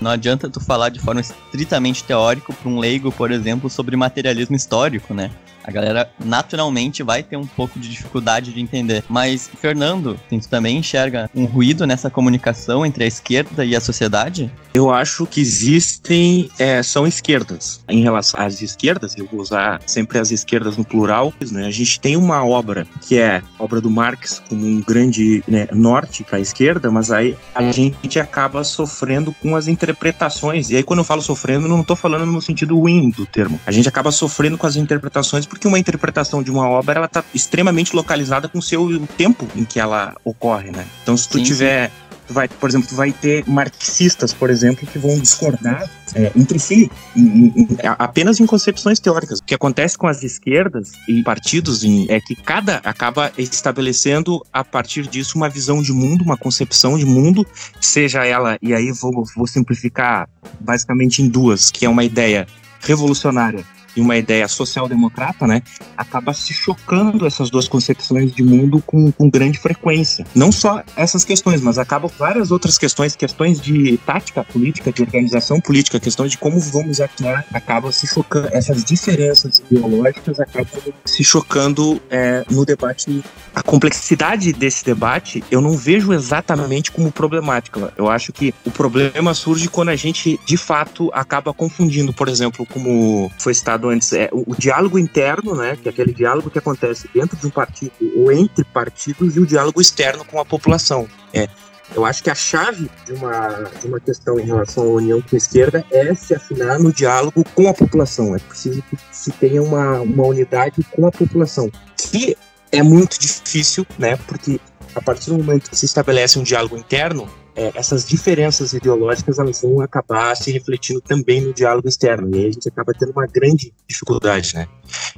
Não 0.00 0.10
adianta 0.10 0.48
tu 0.48 0.60
falar 0.60 0.90
de 0.90 1.00
forma 1.00 1.20
estritamente 1.20 2.04
teórica 2.04 2.52
para 2.52 2.70
um 2.70 2.78
leigo, 2.78 3.10
por 3.10 3.32
exemplo, 3.32 3.68
sobre 3.68 3.96
materialismo 3.96 4.54
histórico, 4.54 5.12
né? 5.12 5.30
A 5.66 5.70
galera 5.72 6.08
naturalmente 6.24 7.02
vai 7.02 7.22
ter 7.22 7.36
um 7.36 7.46
pouco 7.46 7.78
de 7.78 7.88
dificuldade 7.88 8.52
de 8.52 8.60
entender. 8.60 9.02
Mas, 9.08 9.50
Fernando, 9.60 10.18
tu 10.28 10.48
também 10.48 10.78
enxerga 10.78 11.28
um 11.34 11.44
ruído 11.44 11.86
nessa 11.86 12.08
comunicação 12.08 12.86
entre 12.86 13.04
a 13.04 13.06
esquerda 13.06 13.64
e 13.64 13.74
a 13.74 13.80
sociedade? 13.80 14.50
Eu 14.72 14.92
acho 14.92 15.26
que 15.26 15.40
existem, 15.40 16.50
é, 16.58 16.82
são 16.82 17.06
esquerdas. 17.06 17.80
Em 17.88 18.02
relação 18.02 18.38
às 18.38 18.60
esquerdas, 18.60 19.16
eu 19.16 19.26
vou 19.26 19.40
usar 19.40 19.80
sempre 19.86 20.18
as 20.18 20.30
esquerdas 20.30 20.76
no 20.76 20.84
plural, 20.84 21.32
né? 21.50 21.66
A 21.66 21.70
gente 21.70 21.98
tem 21.98 22.16
uma 22.16 22.44
obra 22.44 22.86
que 23.00 23.18
é 23.18 23.38
a 23.38 23.42
obra 23.58 23.80
do 23.80 23.90
Marx 23.90 24.42
como 24.48 24.66
um 24.66 24.80
grande 24.80 25.42
né, 25.48 25.66
norte 25.72 26.22
para 26.22 26.36
a 26.36 26.40
esquerda, 26.40 26.90
mas 26.90 27.10
aí 27.10 27.36
a 27.54 27.62
gente 27.72 28.20
acaba 28.20 28.62
sofrendo 28.62 29.34
com 29.40 29.56
as 29.56 29.66
interpretações. 29.66 30.70
E 30.70 30.76
aí, 30.76 30.82
quando 30.82 31.00
eu 31.00 31.04
falo 31.04 31.22
sofrendo, 31.22 31.66
não 31.66 31.80
estou 31.80 31.96
falando 31.96 32.26
no 32.26 32.40
sentido 32.42 32.78
ruim 32.78 33.10
do 33.10 33.24
termo. 33.26 33.58
A 33.66 33.72
gente 33.72 33.88
acaba 33.88 34.12
sofrendo 34.12 34.58
com 34.58 34.66
as 34.66 34.76
interpretações 34.76 35.46
porque 35.56 35.66
uma 35.66 35.78
interpretação 35.78 36.42
de 36.42 36.50
uma 36.50 36.68
obra 36.68 36.96
ela 36.96 37.06
está 37.06 37.24
extremamente 37.34 37.96
localizada 37.96 38.46
com 38.48 38.58
o 38.58 38.62
seu 38.62 39.06
tempo 39.16 39.48
em 39.56 39.64
que 39.64 39.80
ela 39.80 40.14
ocorre, 40.22 40.70
né? 40.70 40.86
Então, 41.02 41.16
se 41.16 41.28
tu 41.28 41.38
sim, 41.38 41.44
tiver 41.44 41.88
sim 41.88 42.06
tu 42.26 42.34
vai, 42.34 42.48
por 42.48 42.68
exemplo, 42.68 42.88
tu 42.88 42.94
vai 42.94 43.12
ter 43.12 43.44
marxistas, 43.46 44.34
por 44.34 44.50
exemplo, 44.50 44.86
que 44.86 44.98
vão 44.98 45.18
discordar 45.18 45.88
é, 46.14 46.32
entre 46.34 46.58
si, 46.58 46.90
em, 47.16 47.52
em, 47.56 47.68
apenas 47.98 48.40
em 48.40 48.46
concepções 48.46 48.98
teóricas. 48.98 49.38
O 49.38 49.44
que 49.44 49.54
acontece 49.54 49.96
com 49.96 50.06
as 50.06 50.22
esquerdas 50.22 50.90
e 51.08 51.22
partidos 51.22 51.84
em, 51.84 52.06
é 52.10 52.20
que 52.20 52.34
cada 52.34 52.78
acaba 52.78 53.32
estabelecendo 53.38 54.44
a 54.52 54.64
partir 54.64 55.06
disso 55.06 55.38
uma 55.38 55.48
visão 55.48 55.80
de 55.80 55.92
mundo, 55.92 56.24
uma 56.24 56.36
concepção 56.36 56.98
de 56.98 57.04
mundo, 57.04 57.46
seja 57.80 58.24
ela, 58.24 58.58
e 58.60 58.74
aí 58.74 58.90
vou, 58.90 59.24
vou 59.36 59.46
simplificar 59.46 60.28
basicamente 60.58 61.22
em 61.22 61.28
duas, 61.28 61.70
que 61.70 61.86
é 61.86 61.88
uma 61.88 62.02
ideia 62.02 62.46
revolucionária 62.80 63.64
e 63.96 64.00
uma 64.00 64.16
ideia 64.16 64.46
social-democrata, 64.46 65.46
né, 65.46 65.62
acaba 65.96 66.32
se 66.34 66.52
chocando 66.52 67.26
essas 67.26 67.50
duas 67.50 67.66
concepções 67.66 68.32
de 68.32 68.42
mundo 68.42 68.82
com, 68.84 69.10
com 69.10 69.30
grande 69.30 69.58
frequência. 69.58 70.26
Não 70.34 70.52
só 70.52 70.82
essas 70.96 71.24
questões, 71.24 71.60
mas 71.60 71.78
acabam 71.78 72.10
várias 72.18 72.50
outras 72.50 72.78
questões, 72.78 73.16
questões 73.16 73.60
de 73.60 73.98
tática 73.98 74.44
política, 74.44 74.92
de 74.92 75.02
organização 75.02 75.60
política, 75.60 75.98
questões 75.98 76.32
de 76.32 76.38
como 76.38 76.60
vamos 76.60 77.00
atuar, 77.00 77.44
acabam 77.52 77.90
se 77.90 78.06
chocando, 78.06 78.48
essas 78.52 78.84
diferenças 78.84 79.62
ideológicas 79.70 80.38
acabam 80.40 80.66
se 81.04 81.24
chocando 81.24 82.00
é, 82.10 82.44
no 82.50 82.64
debate. 82.64 83.24
A 83.54 83.62
complexidade 83.62 84.52
desse 84.52 84.84
debate 84.84 85.42
eu 85.50 85.60
não 85.60 85.76
vejo 85.76 86.12
exatamente 86.12 86.90
como 86.90 87.10
problemática. 87.10 87.92
Eu 87.96 88.08
acho 88.08 88.32
que 88.32 88.54
o 88.64 88.70
problema 88.70 89.32
surge 89.34 89.68
quando 89.68 89.88
a 89.88 89.96
gente, 89.96 90.38
de 90.44 90.56
fato, 90.56 91.10
acaba 91.12 91.52
confundindo, 91.52 92.12
por 92.12 92.28
exemplo, 92.28 92.66
como 92.66 93.30
foi 93.38 93.54
citado 93.54 93.85
antes, 93.88 94.12
é 94.12 94.28
o, 94.32 94.44
o, 94.52 94.54
diálogo 94.56 94.98
interno, 94.98 95.54
né, 95.54 95.76
que 95.76 95.88
é 95.88 95.90
aquele 95.90 96.12
diálogo 96.12 96.50
que 96.50 96.58
acontece 96.58 97.08
dentro 97.12 97.36
de 97.36 97.46
um 97.46 97.50
partido 97.50 97.92
ou 98.16 98.30
entre 98.32 98.64
partidos, 98.64 99.36
e 99.36 99.40
o 99.40 99.46
diálogo 99.46 99.80
externo 99.80 100.24
com 100.24 100.40
a 100.40 100.44
população. 100.44 101.08
É, 101.32 101.48
eu 101.94 102.04
acho 102.04 102.22
que 102.22 102.30
a 102.30 102.34
chave 102.34 102.90
de 103.04 103.12
uma, 103.12 103.48
de 103.80 103.86
uma 103.86 104.00
questão 104.00 104.38
em 104.38 104.44
relação 104.44 104.84
à 104.84 104.86
união 104.86 105.22
com 105.22 105.34
a 105.34 105.38
esquerda 105.38 105.84
é 105.90 106.14
se 106.14 106.34
afinar 106.34 106.78
no 106.78 106.92
diálogo 106.92 107.44
com 107.54 107.68
a 107.68 107.74
população. 107.74 108.34
É 108.34 108.38
preciso 108.38 108.82
que 108.82 108.98
se 109.12 109.30
tenha 109.32 109.62
uma, 109.62 110.00
uma 110.00 110.24
unidade 110.24 110.84
com 110.90 111.06
a 111.06 111.12
população, 111.12 111.70
que 111.96 112.36
é 112.72 112.82
muito 112.82 113.18
difícil, 113.18 113.86
né, 113.98 114.16
porque 114.26 114.60
a 114.94 115.00
partir 115.00 115.30
do 115.30 115.38
momento 115.38 115.70
que 115.70 115.76
se 115.76 115.84
estabelece 115.84 116.38
um 116.38 116.42
diálogo 116.42 116.76
interno, 116.76 117.28
é, 117.56 117.72
essas 117.74 118.06
diferenças 118.06 118.74
ideológicas 118.74 119.38
elas 119.38 119.62
vão 119.62 119.80
acabar 119.80 120.36
se 120.36 120.52
refletindo 120.52 121.00
também 121.00 121.40
no 121.40 121.54
diálogo 121.54 121.88
externo. 121.88 122.28
E 122.36 122.38
aí 122.38 122.48
a 122.48 122.52
gente 122.52 122.68
acaba 122.68 122.92
tendo 122.92 123.12
uma 123.12 123.26
grande 123.26 123.72
dificuldade, 123.88 124.54
né? 124.54 124.68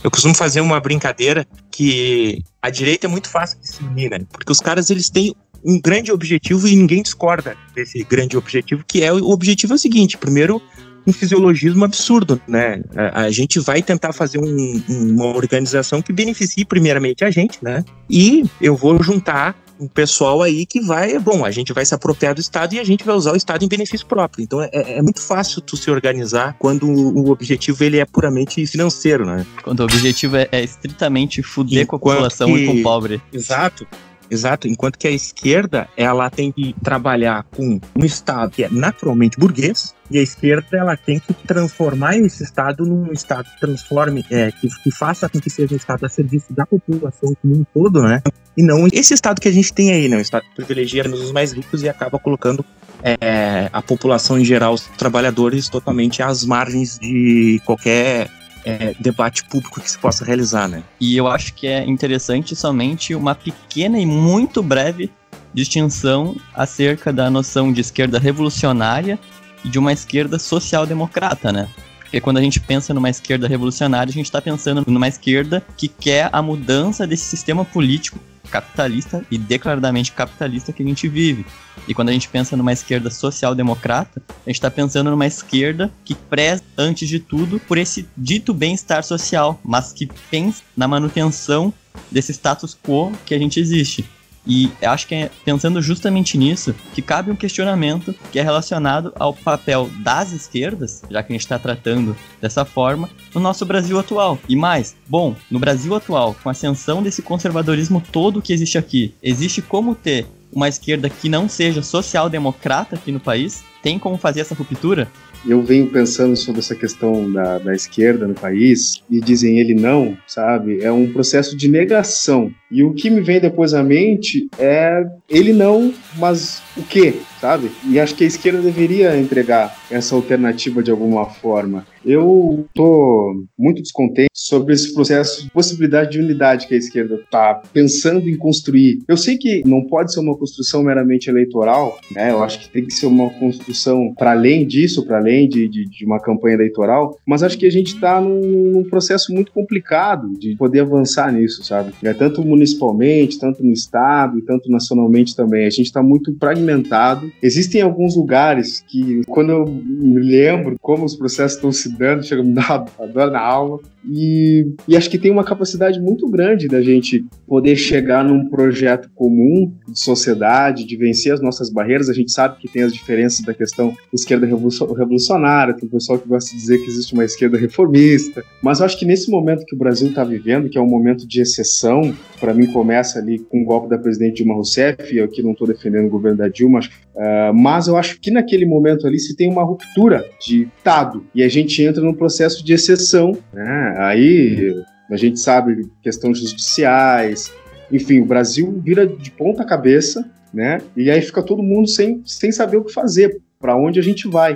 Eu 0.03 0.11
costumo 0.11 0.35
fazer 0.35 0.61
uma 0.61 0.79
brincadeira 0.79 1.45
que 1.71 2.43
a 2.63 2.71
direita 2.71 3.07
é 3.07 3.11
muito 3.11 3.29
fácil 3.29 3.59
de 3.59 3.69
se 3.69 3.83
unir, 3.83 4.11
né? 4.11 4.21
Porque 4.33 4.53
os 4.53 4.61
caras 4.61 4.89
eles 4.89 5.11
têm 5.11 5.35
um 5.65 5.81
grande 5.81 6.13
objetivo 6.13 6.69
e 6.69 6.77
ninguém 6.77 7.03
discorda 7.03 7.57
desse 7.75 8.05
grande 8.05 8.37
objetivo, 8.37 8.85
que 8.87 9.03
é 9.03 9.13
o 9.13 9.31
objetivo 9.31 9.73
é 9.73 9.77
o 9.77 9.79
seguinte: 9.79 10.17
primeiro, 10.17 10.63
um 11.05 11.13
fisiologismo 11.13 11.85
absurdo, 11.85 12.41
né? 12.47 12.83
A, 13.13 13.31
gente 13.31 13.59
vai 13.59 13.83
tentar 13.83 14.13
fazer 14.13 14.39
um, 14.39 14.83
uma 14.89 15.27
organização 15.27 16.01
que 16.01 16.13
beneficie 16.13 16.65
primeiramente 16.65 17.25
a 17.25 17.31
gente, 17.31 17.59
né? 17.63 17.85
E 18.09 18.45
eu 18.61 18.77
vou 18.77 19.03
juntar 19.03 19.57
um 19.79 19.89
pessoal 19.89 20.43
aí 20.43 20.67
que 20.67 20.81
vai, 20.81 21.19
bom, 21.19 21.45
a 21.45 21.51
gente 21.51 21.73
vai 21.73 21.85
se 21.85 21.95
apropriar 21.95 22.35
do 22.35 22.41
Estado 22.41 22.75
e 22.75 22.81
a 22.81 22.85
gente 22.85 23.05
vai 23.05 23.15
usar 23.15 23.33
o 23.33 23.37
Estado 23.37 23.65
em 23.65 23.69
benefício 23.69 24.07
próprio. 24.07 24.43
Então 24.43 24.63
é, 24.63 24.71
é 24.73 25.03
muito 25.03 25.21
fácil 25.21 25.61
tu 25.61 25.77
se 25.77 25.91
organizar 25.91 26.57
quando 26.59 26.87
o 26.89 27.31
objetivo 27.31 27.83
ele 27.85 27.99
é 27.99 28.05
puramente 28.05 28.67
financeiro, 28.67 29.25
né? 29.25 29.47
Quando 29.63 29.81
o 29.81 29.85
objetivo 29.85 30.37
é, 30.37 30.49
é 30.51 30.63
estritamente 30.63 31.43
fuder 31.43 31.83
Enquanto 31.83 32.01
com 32.01 32.11
a 32.11 32.13
população 32.15 32.53
que... 32.53 32.65
e 32.65 32.67
com 32.67 32.75
o 32.75 32.83
pobre. 32.83 33.23
Exato. 33.33 33.87
Exato, 34.31 34.69
enquanto 34.69 34.99
que 34.99 35.09
a 35.09 35.11
esquerda 35.11 35.89
ela 35.97 36.29
tem 36.29 36.53
que 36.53 36.75
trabalhar 36.83 37.45
com 37.45 37.81
um 37.97 38.05
Estado 38.05 38.51
que 38.51 38.63
é 38.63 38.69
naturalmente 38.69 39.39
burguês, 39.39 39.95
e 40.11 40.19
a 40.19 40.23
esquerda 40.23 40.77
ela 40.77 40.97
tem 40.97 41.19
que 41.19 41.33
transformar 41.33 42.17
esse 42.17 42.43
Estado 42.43 42.85
num 42.85 43.11
Estado 43.13 43.45
que 43.45 43.61
transforme, 43.61 44.25
é, 44.31 44.53
que, 44.53 44.69
que 44.83 44.91
faça 44.91 45.29
com 45.29 45.41
que 45.41 45.49
seja 45.49 45.75
um 45.75 45.77
Estado 45.77 46.05
a 46.05 46.09
serviço 46.09 46.53
da 46.53 46.67
população 46.67 47.35
como 47.41 47.57
um 47.57 47.65
todo, 47.73 48.03
né? 48.03 48.23
E 48.59 48.63
não 48.63 48.89
esse 48.93 49.15
Estado 49.15 49.41
que 49.41 49.47
a 49.47 49.53
gente 49.53 49.73
tem 49.73 49.93
aí, 49.93 50.09
né? 50.09 50.17
Um 50.17 50.21
Estado 50.21 50.43
que 50.43 50.57
privilegia 50.57 51.09
os 51.09 51.31
mais 51.31 51.53
ricos 51.53 51.85
e 51.85 51.89
acaba 51.89 52.19
colocando 52.19 52.65
é, 53.05 53.71
a 53.73 53.81
população 53.81 54.37
em 54.37 54.45
geral, 54.45 54.75
os 54.75 54.83
trabalhadores, 54.99 55.69
totalmente 55.69 56.25
às 56.25 56.45
margens 56.45 56.99
de 56.99 57.63
qualquer 57.65 58.29
é, 58.65 58.97
debate 58.99 59.45
público 59.45 59.81
que 59.81 59.89
se 59.89 59.97
possa 59.97 60.25
realizar, 60.25 60.67
né? 60.67 60.83
E 61.01 61.17
eu 61.17 61.29
acho 61.29 61.55
que 61.55 61.69
é 61.69 61.85
interessante 61.85 62.57
somente 62.57 63.15
uma 63.15 63.33
pequena 63.33 63.97
e 63.97 64.05
muito 64.05 64.61
breve 64.61 65.09
distinção 65.55 66.35
acerca 66.53 67.13
da 67.13 67.31
noção 67.31 67.73
de 67.73 67.81
esquerda 67.81 68.19
revolucionária 68.19 69.21
e 69.65 69.69
de 69.69 69.79
uma 69.79 69.93
esquerda 69.93 70.37
social-democrata, 70.37 71.53
né? 71.53 71.69
Porque 72.01 72.21
quando 72.21 72.39
a 72.39 72.43
gente 72.43 72.59
pensa 72.59 72.93
numa 72.93 73.09
esquerda 73.09 73.47
revolucionária, 73.47 74.11
a 74.11 74.15
gente 74.15 74.27
está 74.27 74.43
pensando 74.43 74.83
numa 74.85 75.07
esquerda 75.07 75.65
que 75.77 75.87
quer 75.87 76.29
a 76.33 76.43
mudança 76.43 77.07
desse 77.07 77.25
sistema 77.25 77.65
político 77.65 78.19
capitalista 78.49 79.25
e 79.31 79.39
declaradamente 79.39 80.13
capitalista 80.13 80.73
que 80.73 80.83
a 80.83 80.87
gente 80.87 81.09
vive. 81.09 81.47
E 81.87 81.95
quando 81.95 82.09
a 82.09 82.13
gente 82.13 82.29
pensa 82.29 82.57
numa 82.57 82.73
esquerda 82.73 83.11
social-democrata, 83.11 84.23
a 84.29 84.49
gente 84.49 84.57
está 84.57 84.71
pensando 84.71 85.11
numa 85.11 85.27
esquerda 85.27 85.91
que 86.05 86.15
preza, 86.15 86.63
antes 86.77 87.09
de 87.09 87.19
tudo, 87.19 87.61
por 87.61 87.79
esse 87.79 88.09
dito 88.17 88.53
bem-estar 88.53 89.05
social, 89.05 89.61
mas 89.65 89.93
que 89.93 90.09
pensa 90.31 90.63
na 90.77 90.89
manutenção 90.89 91.73
desse 92.11 92.33
status 92.33 92.77
quo 92.77 93.13
que 93.25 93.35
a 93.35 93.39
gente 93.39 93.61
existe. 93.61 94.05
E 94.49 94.71
acho 94.81 95.07
que 95.07 95.15
é 95.15 95.31
pensando 95.45 95.83
justamente 95.83 96.39
nisso 96.39 96.75
que 96.95 97.03
cabe 97.03 97.31
um 97.31 97.37
questionamento 97.37 98.15
que 98.33 98.39
é 98.39 98.43
relacionado 98.43 99.13
ao 99.17 99.35
papel 99.35 99.91
das 100.01 100.33
esquerdas, 100.33 101.03
já 101.11 101.23
que 101.23 101.33
a 101.33 101.35
gente 101.35 101.43
está 101.43 101.59
tratando 101.59 102.17
dessa 102.41 102.65
forma, 102.65 103.11
no 103.35 103.41
nosso 103.41 103.67
Brasil 103.67 103.99
atual. 103.99 104.39
E 104.49 104.57
mais, 104.57 104.97
bom, 105.07 105.37
no 105.51 105.59
Brasil 105.59 105.95
atual, 105.95 106.35
com 106.43 106.49
a 106.49 106.53
ascensão 106.53 107.03
desse 107.03 107.21
conservadorismo 107.21 108.03
todo 108.11 108.41
que 108.41 108.53
existe 108.55 108.79
aqui, 108.79 109.15
existe 109.23 109.61
como 109.61 109.95
ter 109.95 110.27
uma 110.51 110.67
esquerda 110.67 111.11
que 111.11 111.29
não 111.29 111.47
seja 111.47 111.83
social-democrata 111.83 112.97
aqui 112.97 113.13
no 113.13 113.21
país? 113.21 113.63
Tem 113.83 113.99
como 113.99 114.17
fazer 114.17 114.41
essa 114.41 114.55
ruptura? 114.55 115.07
eu 115.47 115.63
venho 115.63 115.87
pensando 115.89 116.37
sobre 116.37 116.61
essa 116.61 116.75
questão 116.75 117.31
da, 117.31 117.59
da 117.59 117.75
esquerda 117.75 118.27
no 118.27 118.35
país 118.35 119.03
e 119.11 119.21
dizem 119.21 119.59
ele 119.59 119.75
não, 119.75 120.17
sabe? 120.27 120.83
É 120.83 120.91
um 120.91 121.13
processo 121.13 121.57
de 121.57 121.69
negação. 121.69 122.53
E 122.71 122.83
o 122.83 122.93
que 122.93 123.09
me 123.09 123.21
vem 123.21 123.41
depois 123.41 123.73
à 123.73 123.83
mente 123.83 124.49
é 124.59 125.05
ele 125.29 125.53
não, 125.53 125.93
mas 126.17 126.63
o 126.77 126.83
quê, 126.83 127.15
sabe? 127.41 127.71
E 127.89 127.99
acho 127.99 128.15
que 128.15 128.25
a 128.25 128.27
esquerda 128.27 128.61
deveria 128.61 129.17
entregar 129.19 129.77
essa 129.91 130.15
alternativa 130.15 130.83
de 130.83 130.91
alguma 130.91 131.27
forma. 131.27 131.87
Eu 132.05 132.67
tô 132.75 133.45
muito 133.59 133.83
descontente 133.83 134.31
sobre 134.33 134.73
esse 134.73 134.95
processo 134.95 135.43
de 135.43 135.51
possibilidade 135.51 136.13
de 136.13 136.21
unidade 136.21 136.67
que 136.67 136.75
a 136.75 136.79
esquerda 136.79 137.17
está 137.17 137.61
pensando 137.73 138.29
em 138.29 138.37
construir. 138.37 139.01
Eu 139.07 139.17
sei 139.17 139.37
que 139.37 139.63
não 139.67 139.85
pode 139.85 140.13
ser 140.13 140.21
uma 140.21 140.37
construção 140.37 140.83
meramente 140.83 141.29
eleitoral, 141.29 141.99
né? 142.11 142.31
Eu 142.31 142.43
acho 142.43 142.61
que 142.61 142.71
tem 142.71 142.85
que 142.85 142.95
ser 142.95 143.07
uma 143.07 143.29
construção 143.31 144.15
para 144.17 144.31
além 144.31 144.67
disso, 144.67 145.05
para 145.05 145.19
além 145.19 145.49
de, 145.49 145.69
de, 145.69 145.85
de, 145.85 146.07
uma 146.07 146.21
campanha 146.21 146.55
eleitoral, 146.55 147.19
mas 147.27 147.43
acho 147.43 147.59
que 147.59 147.67
a 147.67 147.71
gente 147.71 147.95
está 147.95 148.21
num, 148.21 148.41
num, 148.41 148.85
processo 148.85 149.33
muito 149.35 149.53
complicado 149.53 150.31
de 150.39 150.57
poder 150.57 150.81
avançar 150.81 151.33
nisso, 151.33 151.63
sabe? 151.65 151.93
É 152.03 152.15
tanto 152.15 152.43
municipalmente, 152.59 153.39
tanto 153.39 153.65
no 153.65 153.73
estado 153.73 154.39
e 154.39 154.43
tanto 154.43 154.71
nacionalmente 154.71 155.35
também. 155.35 155.67
A 155.67 155.71
gente 155.71 155.87
está 155.87 156.03
muito 156.03 156.35
fragmentado. 156.39 157.31
Existem 157.43 157.81
alguns 157.81 158.17
lugares 158.17 158.85
que, 158.87 159.23
quando 159.29 159.51
eu 159.51 159.67
me 159.67 160.21
lembro 160.21 160.77
como 160.81 161.05
os 161.05 161.17
processos 161.17 161.57
estão 161.57 161.73
se 161.73 161.89
dando, 161.97 162.25
chega 162.25 162.43
a 162.43 162.45
me 162.45 162.53
dar 162.53 162.87
a 162.99 163.07
dor 163.07 163.31
na 163.31 163.41
alma. 163.41 163.81
E, 164.11 164.67
e 164.87 164.97
acho 164.97 165.11
que 165.11 165.19
tem 165.19 165.31
uma 165.31 165.45
capacidade 165.45 166.01
muito 166.01 166.29
grande 166.29 166.69
da 166.69 166.81
gente 166.81 167.25
poder 167.47 167.77
chegar 167.77 168.25
num 168.25 168.49
projeto 168.49 169.11
comum 169.15 169.73
de 169.87 169.99
sociedade, 169.99 170.85
de 170.85 170.97
vencer 170.97 171.33
as 171.33 171.41
nossas 171.41 171.71
barreiras. 171.71 172.09
A 172.09 172.15
gente 172.15 172.33
sabe 172.33 172.59
que 172.59 172.69
tem 172.69 172.83
as 172.83 172.93
diferenças 172.93 173.45
da 173.45 173.55
questão 173.55 173.95
esquerda 174.13 174.47
revolucionária, 174.47 175.75
tem 175.75 175.89
pessoal 175.89 176.19
que 176.19 176.29
gosta 176.29 176.51
de 176.51 176.57
dizer 176.57 176.79
que 176.79 176.87
existe 176.87 177.13
uma 177.13 177.25
esquerda 177.25 177.59
reformista, 177.59 178.45
mas 178.63 178.81
eu 178.81 178.87
acho 178.87 178.99
que 178.99 179.05
nesse 179.05 179.31
momento 179.31 179.65
que 179.65 179.75
o 179.75 179.79
Brasil 179.79 180.09
está 180.09 180.25
vivendo, 180.25 180.69
que 180.69 180.79
é 180.79 180.81
um 180.81 180.89
momento 180.89 181.27
de 181.27 181.41
exceção, 181.41 182.15
para 182.41 182.55
mim 182.55 182.67
começa 182.73 183.19
ali 183.19 183.39
com 183.39 183.63
o 183.63 183.65
golpe 183.65 183.89
da 183.89 183.99
presidente 183.99 184.37
Dilma 184.37 184.55
Rousseff, 184.55 185.17
eu 185.17 185.25
aqui 185.25 185.43
não 185.43 185.53
estou 185.53 185.67
defendendo 185.67 186.07
o 186.07 186.11
governo 186.11 186.39
da 186.39 186.49
Dilma, 186.49 186.81
uh, 187.19 187.53
mas 187.53 187.89
eu 187.89 187.97
acho 187.97 188.21
que 188.21 188.31
naquele 188.31 188.65
momento 188.65 189.07
ali 189.07 189.19
se 189.19 189.37
tem 189.37 189.51
uma 189.51 189.65
ruptura 189.65 190.25
de 190.41 190.69
Estado, 190.79 191.27
e 191.35 191.43
a 191.43 191.49
gente 191.49 191.83
entra 191.83 192.03
num 192.03 192.15
processo 192.15 192.65
de 192.65 192.73
exceção, 192.73 193.37
né? 193.53 193.95
Aí 193.99 194.75
a 195.11 195.17
gente 195.17 195.39
sabe 195.39 195.89
questões 196.03 196.39
judiciais, 196.39 197.53
enfim, 197.91 198.21
o 198.21 198.27
Brasil 198.27 198.81
vira 198.85 199.07
de 199.07 199.31
ponta 199.31 199.65
cabeça 199.65 200.25
né? 200.53 200.79
E 200.97 201.11
aí 201.11 201.21
fica 201.21 201.43
todo 201.43 201.63
mundo 201.63 201.89
sem, 201.89 202.23
sem 202.25 202.51
saber 202.53 202.79
o 202.79 202.85
que 202.85 202.93
fazer, 202.93 203.41
para 203.61 203.77
onde 203.77 203.99
a 203.99 204.03
gente 204.03 204.29
vai. 204.29 204.55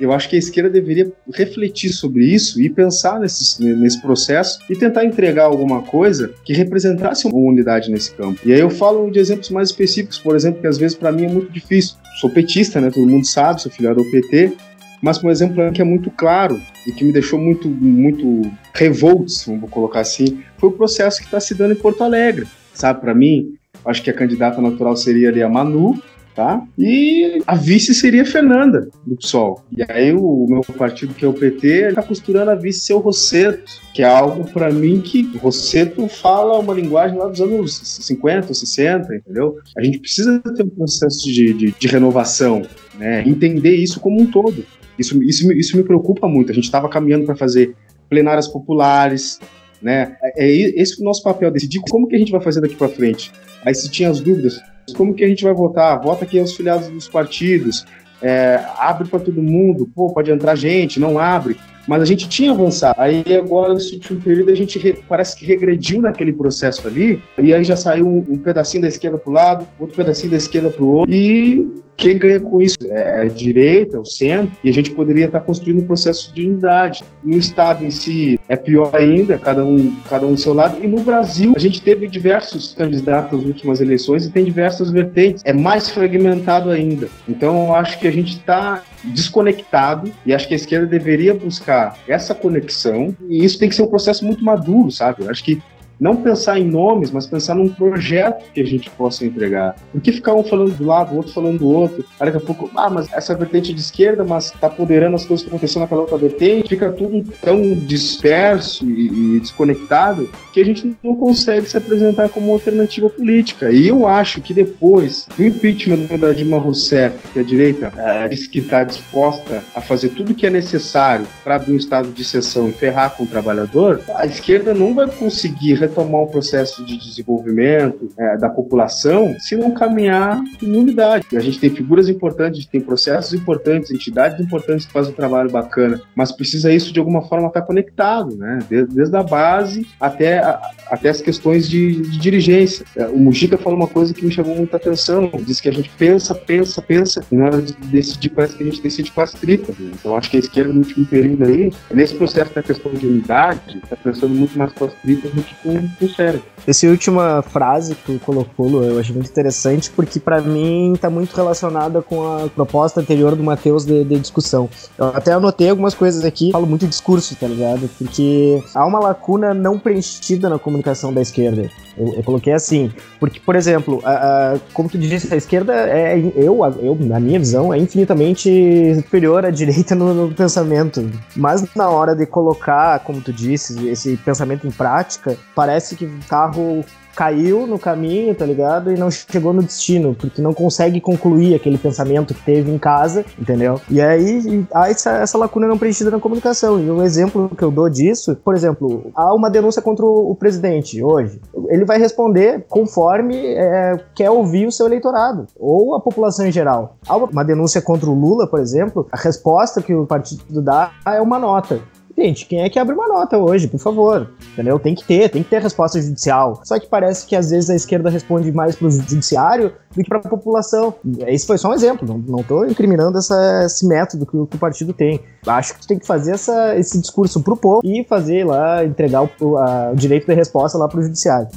Eu 0.00 0.12
acho 0.12 0.28
que 0.28 0.34
a 0.34 0.38
esquerda 0.38 0.68
deveria 0.68 1.12
refletir 1.32 1.90
sobre 1.90 2.24
isso 2.24 2.60
e 2.60 2.68
pensar 2.68 3.20
nesse, 3.20 3.62
nesse 3.62 4.00
processo 4.00 4.58
e 4.68 4.74
tentar 4.74 5.04
entregar 5.04 5.44
alguma 5.44 5.82
coisa 5.82 6.34
que 6.44 6.52
representasse 6.52 7.26
uma 7.26 7.36
unidade 7.36 7.90
nesse 7.90 8.12
campo. 8.12 8.40
E 8.44 8.52
aí 8.52 8.60
eu 8.60 8.70
falo 8.70 9.08
de 9.10 9.20
exemplos 9.20 9.50
mais 9.50 9.70
específicos, 9.70 10.18
por 10.18 10.34
exemplo, 10.34 10.60
que 10.60 10.66
às 10.66 10.78
vezes 10.78 10.96
para 10.96 11.12
mim 11.12 11.26
é 11.26 11.28
muito 11.28 11.52
difícil. 11.52 11.96
Sou 12.20 12.28
petista, 12.28 12.80
né? 12.80 12.90
Todo 12.90 13.06
mundo 13.06 13.26
sabe, 13.26 13.62
sou 13.62 13.70
filiado 13.70 14.00
ao 14.00 14.06
PT, 14.06 14.52
mas 15.00 15.22
um 15.22 15.30
exemplo 15.30 15.70
que 15.70 15.80
é 15.80 15.84
muito 15.84 16.10
claro 16.10 16.60
e 16.86 16.92
que 16.92 17.04
me 17.04 17.12
deixou 17.12 17.38
muito, 17.38 17.68
muito 17.68 18.50
revoltos, 18.74 19.44
vamos 19.46 19.70
colocar 19.70 20.00
assim, 20.00 20.42
foi 20.58 20.70
o 20.70 20.72
processo 20.72 21.18
que 21.18 21.26
está 21.26 21.38
se 21.38 21.54
dando 21.54 21.72
em 21.72 21.76
Porto 21.76 22.02
Alegre. 22.02 22.46
Sabe, 22.72 23.00
para 23.00 23.14
mim, 23.14 23.54
acho 23.84 24.02
que 24.02 24.10
a 24.10 24.14
candidata 24.14 24.60
natural 24.60 24.96
seria 24.96 25.28
ali 25.28 25.42
a 25.42 25.48
Manu, 25.48 26.02
tá? 26.34 26.62
E 26.76 27.42
a 27.46 27.54
vice 27.54 27.94
seria 27.94 28.24
Fernanda, 28.24 28.88
do 29.06 29.16
PSOL. 29.16 29.62
E 29.76 29.82
aí 29.88 30.12
o 30.12 30.46
meu 30.48 30.62
partido, 30.76 31.14
que 31.14 31.24
é 31.24 31.28
o 31.28 31.32
PT, 31.32 31.88
está 31.88 32.02
costurando 32.02 32.50
a 32.50 32.54
vice 32.54 32.80
ser 32.80 32.94
o 32.94 32.98
Rosseto, 32.98 33.72
que 33.94 34.02
é 34.02 34.06
algo 34.06 34.44
para 34.50 34.70
mim 34.70 35.00
que 35.00 35.30
o 35.34 35.38
Rosseto 35.38 36.08
fala 36.08 36.58
uma 36.58 36.74
linguagem 36.74 37.16
lá 37.16 37.28
dos 37.28 37.40
anos 37.40 37.80
50, 37.84 38.52
60, 38.52 39.14
entendeu? 39.14 39.56
A 39.76 39.82
gente 39.82 39.98
precisa 39.98 40.40
ter 40.40 40.64
um 40.64 40.68
processo 40.68 41.24
de, 41.24 41.54
de, 41.54 41.74
de 41.78 41.88
renovação, 41.88 42.62
né? 42.98 43.22
Entender 43.26 43.76
isso 43.76 44.00
como 44.00 44.20
um 44.20 44.26
todo. 44.26 44.64
Isso, 44.98 45.22
isso, 45.22 45.52
isso 45.52 45.76
me 45.76 45.84
preocupa 45.84 46.28
muito. 46.28 46.50
A 46.50 46.54
gente 46.54 46.64
estava 46.64 46.88
caminhando 46.88 47.24
para 47.24 47.36
fazer 47.36 47.76
plenárias 48.08 48.48
populares, 48.48 49.40
né? 49.80 50.16
É, 50.22 50.46
é 50.46 50.50
esse 50.50 51.00
o 51.00 51.04
nosso 51.04 51.22
papel, 51.22 51.50
decidir 51.50 51.80
como 51.88 52.08
que 52.08 52.16
a 52.16 52.18
gente 52.18 52.32
vai 52.32 52.40
fazer 52.40 52.60
daqui 52.60 52.74
para 52.74 52.88
frente. 52.88 53.32
Aí 53.64 53.74
se 53.74 53.90
tinha 53.90 54.10
as 54.10 54.20
dúvidas, 54.20 54.60
como 54.92 55.14
que 55.14 55.24
a 55.24 55.28
gente 55.28 55.44
vai 55.44 55.54
votar? 55.54 56.00
Vota 56.00 56.24
aqui 56.24 56.38
os 56.40 56.54
filiados 56.54 56.88
dos 56.88 57.08
partidos, 57.08 57.86
é, 58.20 58.60
abre 58.78 59.08
para 59.08 59.20
todo 59.20 59.42
mundo, 59.42 59.88
pô, 59.94 60.12
pode 60.12 60.30
entrar 60.30 60.54
gente, 60.54 61.00
não 61.00 61.18
abre. 61.18 61.56
Mas 61.86 62.02
a 62.02 62.04
gente 62.04 62.28
tinha 62.28 62.50
avançado. 62.50 62.94
Aí 62.98 63.24
agora, 63.36 63.74
nesse 63.74 63.94
último 63.94 64.20
período, 64.20 64.50
a 64.50 64.54
gente 64.54 64.78
re, 64.78 64.94
parece 65.08 65.36
que 65.36 65.44
regrediu 65.44 66.00
naquele 66.00 66.32
processo 66.32 66.86
ali, 66.86 67.22
e 67.38 67.52
aí 67.52 67.64
já 67.64 67.76
saiu 67.76 68.06
um, 68.06 68.24
um 68.28 68.38
pedacinho 68.38 68.82
da 68.82 68.88
esquerda 68.88 69.18
para 69.18 69.30
o 69.30 69.32
lado, 69.32 69.66
outro 69.78 69.96
pedacinho 69.96 70.30
da 70.30 70.36
esquerda 70.36 70.70
para 70.70 70.82
o 70.82 70.88
outro, 70.88 71.14
e 71.14 71.66
quem 71.96 72.18
ganha 72.18 72.40
com 72.40 72.60
isso 72.60 72.76
é 72.82 73.22
a 73.22 73.24
direita, 73.26 74.00
o 74.00 74.04
centro, 74.04 74.56
e 74.64 74.68
a 74.68 74.72
gente 74.72 74.90
poderia 74.90 75.26
estar 75.26 75.40
construindo 75.40 75.82
um 75.82 75.86
processo 75.86 76.34
de 76.34 76.46
unidade. 76.46 77.04
No 77.22 77.38
Estado 77.38 77.84
em 77.84 77.90
si 77.90 78.38
é 78.48 78.56
pior 78.56 78.90
ainda, 78.94 79.38
cada 79.38 79.64
um, 79.64 79.94
cada 80.08 80.26
um 80.26 80.34
do 80.34 80.40
seu 80.40 80.52
lado, 80.52 80.82
e 80.82 80.88
no 80.88 81.00
Brasil 81.00 81.52
a 81.54 81.58
gente 81.58 81.80
teve 81.80 82.08
diversos 82.08 82.74
candidatos 82.74 83.38
nas 83.38 83.46
últimas 83.46 83.80
eleições 83.80 84.26
e 84.26 84.30
tem 84.30 84.44
diversas 84.44 84.90
vertentes, 84.90 85.42
é 85.44 85.52
mais 85.52 85.88
fragmentado 85.88 86.70
ainda. 86.70 87.08
Então 87.28 87.66
eu 87.66 87.74
acho 87.74 87.98
que 87.98 88.08
a 88.08 88.12
gente 88.12 88.36
está 88.36 88.82
desconectado 89.04 90.10
e 90.24 90.34
acho 90.34 90.48
que 90.48 90.54
a 90.54 90.56
esquerda 90.56 90.86
deveria 90.86 91.34
buscar 91.34 91.73
essa 92.06 92.34
conexão 92.34 93.16
e 93.28 93.44
isso 93.44 93.58
tem 93.58 93.68
que 93.68 93.74
ser 93.74 93.82
um 93.82 93.88
processo 93.88 94.24
muito 94.24 94.44
maduro, 94.44 94.90
sabe? 94.90 95.24
Eu 95.24 95.30
acho 95.30 95.44
que 95.44 95.62
não 96.04 96.16
pensar 96.16 96.60
em 96.60 96.64
nomes, 96.64 97.10
mas 97.10 97.26
pensar 97.26 97.54
num 97.54 97.66
projeto 97.66 98.44
que 98.52 98.60
a 98.60 98.66
gente 98.66 98.90
possa 98.90 99.24
entregar. 99.24 99.74
Por 99.90 100.02
que 100.02 100.12
ficar 100.12 100.34
um 100.34 100.44
falando 100.44 100.74
do 100.74 100.84
lado, 100.84 101.14
o 101.14 101.16
outro 101.16 101.32
falando 101.32 101.60
do 101.60 101.66
outro? 101.66 102.04
Aí 102.20 102.30
daqui 102.30 102.44
a 102.44 102.46
pouco, 102.46 102.70
ah, 102.76 102.90
mas 102.90 103.10
essa 103.10 103.34
vertente 103.34 103.72
de 103.72 103.80
esquerda, 103.80 104.22
mas 104.22 104.52
está 104.52 104.68
poderando 104.68 105.16
as 105.16 105.24
coisas 105.24 105.42
que 105.42 105.48
acontecendo 105.48 105.80
naquela 105.80 106.02
outra 106.02 106.18
vertente, 106.18 106.68
fica 106.68 106.92
tudo 106.92 107.24
tão 107.40 107.72
disperso 107.72 108.84
e, 108.84 109.36
e, 109.36 109.40
desconectado 109.40 110.28
que 110.52 110.60
a 110.60 110.64
gente 110.64 110.94
não 111.02 111.16
consegue 111.16 111.66
se 111.70 111.78
apresentar 111.78 112.28
como 112.28 112.52
alternativa 112.52 113.08
política. 113.08 113.72
E 113.72 113.88
eu 113.88 114.06
acho 114.06 114.42
que 114.42 114.52
depois 114.52 115.26
do 115.34 115.42
impeachment 115.42 116.18
da 116.18 116.32
Dilma 116.32 116.58
Rousseff, 116.58 117.16
que 117.32 117.38
a 117.38 117.42
direita 117.42 117.90
é, 117.96 118.28
disse 118.28 118.46
que 118.46 118.58
está 118.58 118.84
disposta 118.84 119.64
a 119.74 119.80
fazer 119.80 120.10
tudo 120.10 120.34
que 120.34 120.46
é 120.46 120.50
necessário 120.50 121.26
para 121.42 121.56
abrir 121.56 121.72
um 121.72 121.76
estado 121.76 122.10
de 122.10 122.20
exceção 122.20 122.68
e 122.68 122.72
ferrar 122.72 123.16
com 123.16 123.24
o 123.24 123.26
trabalhador, 123.26 124.02
a 124.14 124.26
esquerda 124.26 124.74
não 124.74 124.94
vai 124.94 125.06
conseguir 125.06 125.76
retomar 125.94 126.22
o 126.22 126.26
processo 126.26 126.84
de 126.84 126.96
desenvolvimento 126.96 128.08
é, 128.18 128.36
da 128.36 128.48
população 128.48 129.36
se 129.38 129.56
não 129.56 129.70
caminhar 129.70 130.42
em 130.60 130.76
unidade. 130.76 131.26
A 131.34 131.40
gente 131.40 131.60
tem 131.60 131.70
figuras 131.70 132.08
importantes, 132.08 132.66
tem 132.66 132.80
processos 132.80 133.32
importantes, 133.32 133.90
entidades 133.90 134.44
importantes 134.44 134.84
que 134.84 134.92
fazem 134.92 135.12
um 135.12 135.16
trabalho 135.16 135.50
bacana, 135.50 136.00
mas 136.14 136.32
precisa 136.32 136.72
isso 136.72 136.92
de 136.92 136.98
alguma 136.98 137.22
forma 137.22 137.46
estar 137.46 137.62
conectado, 137.62 138.36
né? 138.36 138.58
Desde, 138.68 138.94
desde 138.94 139.16
a 139.16 139.22
base 139.22 139.86
até, 140.00 140.38
a, 140.38 140.60
até 140.90 141.08
as 141.08 141.20
questões 141.20 141.68
de, 141.68 142.02
de 142.02 142.18
dirigência. 142.18 142.84
É, 142.96 143.06
o 143.06 143.16
Mujica 143.16 143.56
falou 143.56 143.78
uma 143.78 143.88
coisa 143.88 144.12
que 144.12 144.24
me 144.24 144.32
chamou 144.32 144.56
muita 144.56 144.76
atenção, 144.76 145.30
disse 145.40 145.62
que 145.62 145.68
a 145.68 145.72
gente 145.72 145.90
pensa, 145.96 146.34
pensa, 146.34 146.82
pensa, 146.82 147.24
e 147.30 147.36
na 147.36 147.46
hora 147.46 147.62
de 147.62 147.72
decidir 147.72 148.30
parece 148.30 148.56
que 148.56 148.62
a 148.62 148.66
gente 148.66 148.82
decide 148.82 149.12
com 149.12 149.20
as 149.20 149.32
tripas. 149.32 149.76
Né? 149.78 149.92
Então 149.94 150.16
acho 150.16 150.30
que 150.30 150.36
a 150.36 150.40
esquerda 150.40 150.72
no 150.72 150.80
último 150.80 151.06
período 151.06 151.44
aí, 151.44 151.72
nesse 151.92 152.14
processo 152.14 152.52
da 152.54 152.62
questão 152.62 152.92
de 152.92 153.06
unidade, 153.06 153.78
está 153.82 153.96
pensando 153.96 154.34
muito 154.34 154.58
mais 154.58 154.72
com 154.72 154.86
as 154.86 154.94
do 155.04 155.42
que 155.42 155.54
com 155.62 155.73
com, 155.98 156.08
sério. 156.08 156.42
Essa 156.66 156.86
última 156.86 157.42
frase 157.42 157.94
que 157.94 158.12
tu 158.14 158.24
colocou, 158.24 158.66
Lu, 158.66 158.82
eu 158.82 158.98
achei 158.98 159.14
muito 159.14 159.28
interessante, 159.28 159.90
porque 159.90 160.18
para 160.18 160.40
mim 160.40 160.94
tá 160.98 161.10
muito 161.10 161.34
relacionada 161.34 162.00
com 162.00 162.22
a 162.22 162.48
proposta 162.48 163.00
anterior 163.00 163.36
do 163.36 163.42
Matheus 163.42 163.84
de, 163.84 164.02
de, 164.02 164.18
discussão. 164.18 164.68
Eu 164.96 165.08
até 165.08 165.32
anotei 165.32 165.68
algumas 165.68 165.94
coisas 165.94 166.24
aqui, 166.24 166.52
falo 166.52 166.66
muito 166.66 166.86
discurso, 166.86 167.36
tá 167.36 167.46
ligado? 167.46 167.88
Porque 167.98 168.62
há 168.74 168.86
uma 168.86 168.98
lacuna 168.98 169.52
não 169.52 169.78
preenchida 169.78 170.48
na 170.48 170.58
comunicação 170.58 171.12
da 171.12 171.20
esquerda. 171.20 171.70
Eu, 171.96 172.14
eu 172.14 172.22
coloquei 172.24 172.52
assim, 172.52 172.90
porque, 173.20 173.38
por 173.38 173.56
exemplo, 173.56 174.00
a, 174.04 174.54
a, 174.54 174.58
como 174.72 174.88
tu 174.88 174.98
disse, 174.98 175.32
a 175.32 175.36
esquerda 175.36 175.74
é, 175.74 176.18
eu, 176.34 176.64
eu, 176.80 176.96
na 176.98 177.20
minha 177.20 177.38
visão, 177.38 177.72
é 177.72 177.78
infinitamente 177.78 178.94
superior 178.96 179.44
à 179.44 179.50
direita 179.50 179.94
no, 179.94 180.14
no 180.14 180.34
pensamento. 180.34 181.08
Mas 181.36 181.64
na 181.74 181.88
hora 181.88 182.14
de 182.16 182.26
colocar, 182.26 182.98
como 183.00 183.20
tu 183.20 183.32
disse, 183.32 183.88
esse 183.88 184.16
pensamento 184.16 184.66
em 184.66 184.70
prática, 184.70 185.36
parece 185.64 185.96
que 185.96 186.04
o 186.04 186.18
carro 186.28 186.84
caiu 187.16 187.66
no 187.66 187.78
caminho, 187.78 188.34
tá 188.34 188.44
ligado? 188.44 188.92
E 188.92 188.98
não 188.98 189.10
chegou 189.10 189.52
no 189.52 189.62
destino, 189.62 190.14
porque 190.14 190.42
não 190.42 190.52
consegue 190.52 191.00
concluir 191.00 191.54
aquele 191.54 191.78
pensamento 191.78 192.34
que 192.34 192.42
teve 192.42 192.70
em 192.70 192.76
casa, 192.76 193.24
entendeu? 193.38 193.80
E 193.88 194.00
aí 194.00 194.66
há 194.74 194.90
essa, 194.90 195.12
essa 195.12 195.38
lacuna 195.38 195.66
não 195.66 195.78
preenchida 195.78 196.10
na 196.10 196.18
comunicação. 196.18 196.78
E 196.78 196.90
um 196.90 197.02
exemplo 197.02 197.50
que 197.56 197.62
eu 197.62 197.70
dou 197.70 197.88
disso, 197.88 198.36
por 198.44 198.54
exemplo, 198.54 199.10
há 199.14 199.32
uma 199.32 199.48
denúncia 199.48 199.80
contra 199.80 200.04
o 200.04 200.34
presidente 200.34 201.02
hoje. 201.02 201.40
Ele 201.68 201.84
vai 201.84 201.98
responder 201.98 202.66
conforme 202.68 203.36
é, 203.54 203.96
quer 204.14 204.30
ouvir 204.30 204.66
o 204.66 204.72
seu 204.72 204.86
eleitorado, 204.86 205.46
ou 205.56 205.94
a 205.94 206.00
população 206.00 206.46
em 206.46 206.52
geral. 206.52 206.96
Há 207.06 207.16
uma 207.16 207.44
denúncia 207.44 207.80
contra 207.80 208.10
o 208.10 208.14
Lula, 208.14 208.46
por 208.46 208.60
exemplo, 208.60 209.06
a 209.12 209.16
resposta 209.16 209.80
que 209.80 209.94
o 209.94 210.04
partido 210.04 210.60
dá 210.60 210.90
é 211.06 211.20
uma 211.20 211.38
nota. 211.38 211.80
Gente, 212.16 212.46
quem 212.46 212.62
é 212.62 212.70
que 212.70 212.78
abre 212.78 212.94
uma 212.94 213.08
nota 213.08 213.36
hoje, 213.36 213.66
por 213.66 213.78
favor? 213.78 214.30
Entendeu? 214.52 214.78
Tem 214.78 214.94
que 214.94 215.04
ter, 215.04 215.28
tem 215.28 215.42
que 215.42 215.50
ter 215.50 215.60
resposta 215.60 216.00
judicial. 216.00 216.60
Só 216.64 216.78
que 216.78 216.86
parece 216.86 217.26
que 217.26 217.34
às 217.34 217.50
vezes 217.50 217.68
a 217.70 217.74
esquerda 217.74 218.08
responde 218.08 218.52
mais 218.52 218.76
pro 218.76 218.90
judiciário 218.90 219.72
do 219.94 220.02
que 220.02 220.08
pra 220.08 220.20
população. 220.20 220.94
Esse 221.26 221.46
foi 221.46 221.58
só 221.58 221.70
um 221.70 221.74
exemplo, 221.74 222.06
não, 222.06 222.18
não 222.18 222.42
tô 222.42 222.64
incriminando 222.64 223.18
essa, 223.18 223.64
esse 223.64 223.86
método 223.86 224.26
que 224.26 224.36
o, 224.36 224.46
que 224.46 224.56
o 224.56 224.58
partido 224.58 224.92
tem. 224.92 225.20
Acho 225.46 225.78
que 225.78 225.86
tem 225.86 225.98
que 225.98 226.06
fazer 226.06 226.32
essa, 226.32 226.76
esse 226.76 227.00
discurso 227.00 227.42
pro 227.42 227.56
povo 227.56 227.80
e 227.84 228.04
fazer 228.04 228.46
lá, 228.46 228.84
entregar 228.84 229.22
o, 229.40 229.58
a, 229.58 229.90
o 229.92 229.96
direito 229.96 230.26
de 230.26 230.34
resposta 230.34 230.78
lá 230.78 230.88
pro 230.88 231.02
judiciário. 231.02 231.48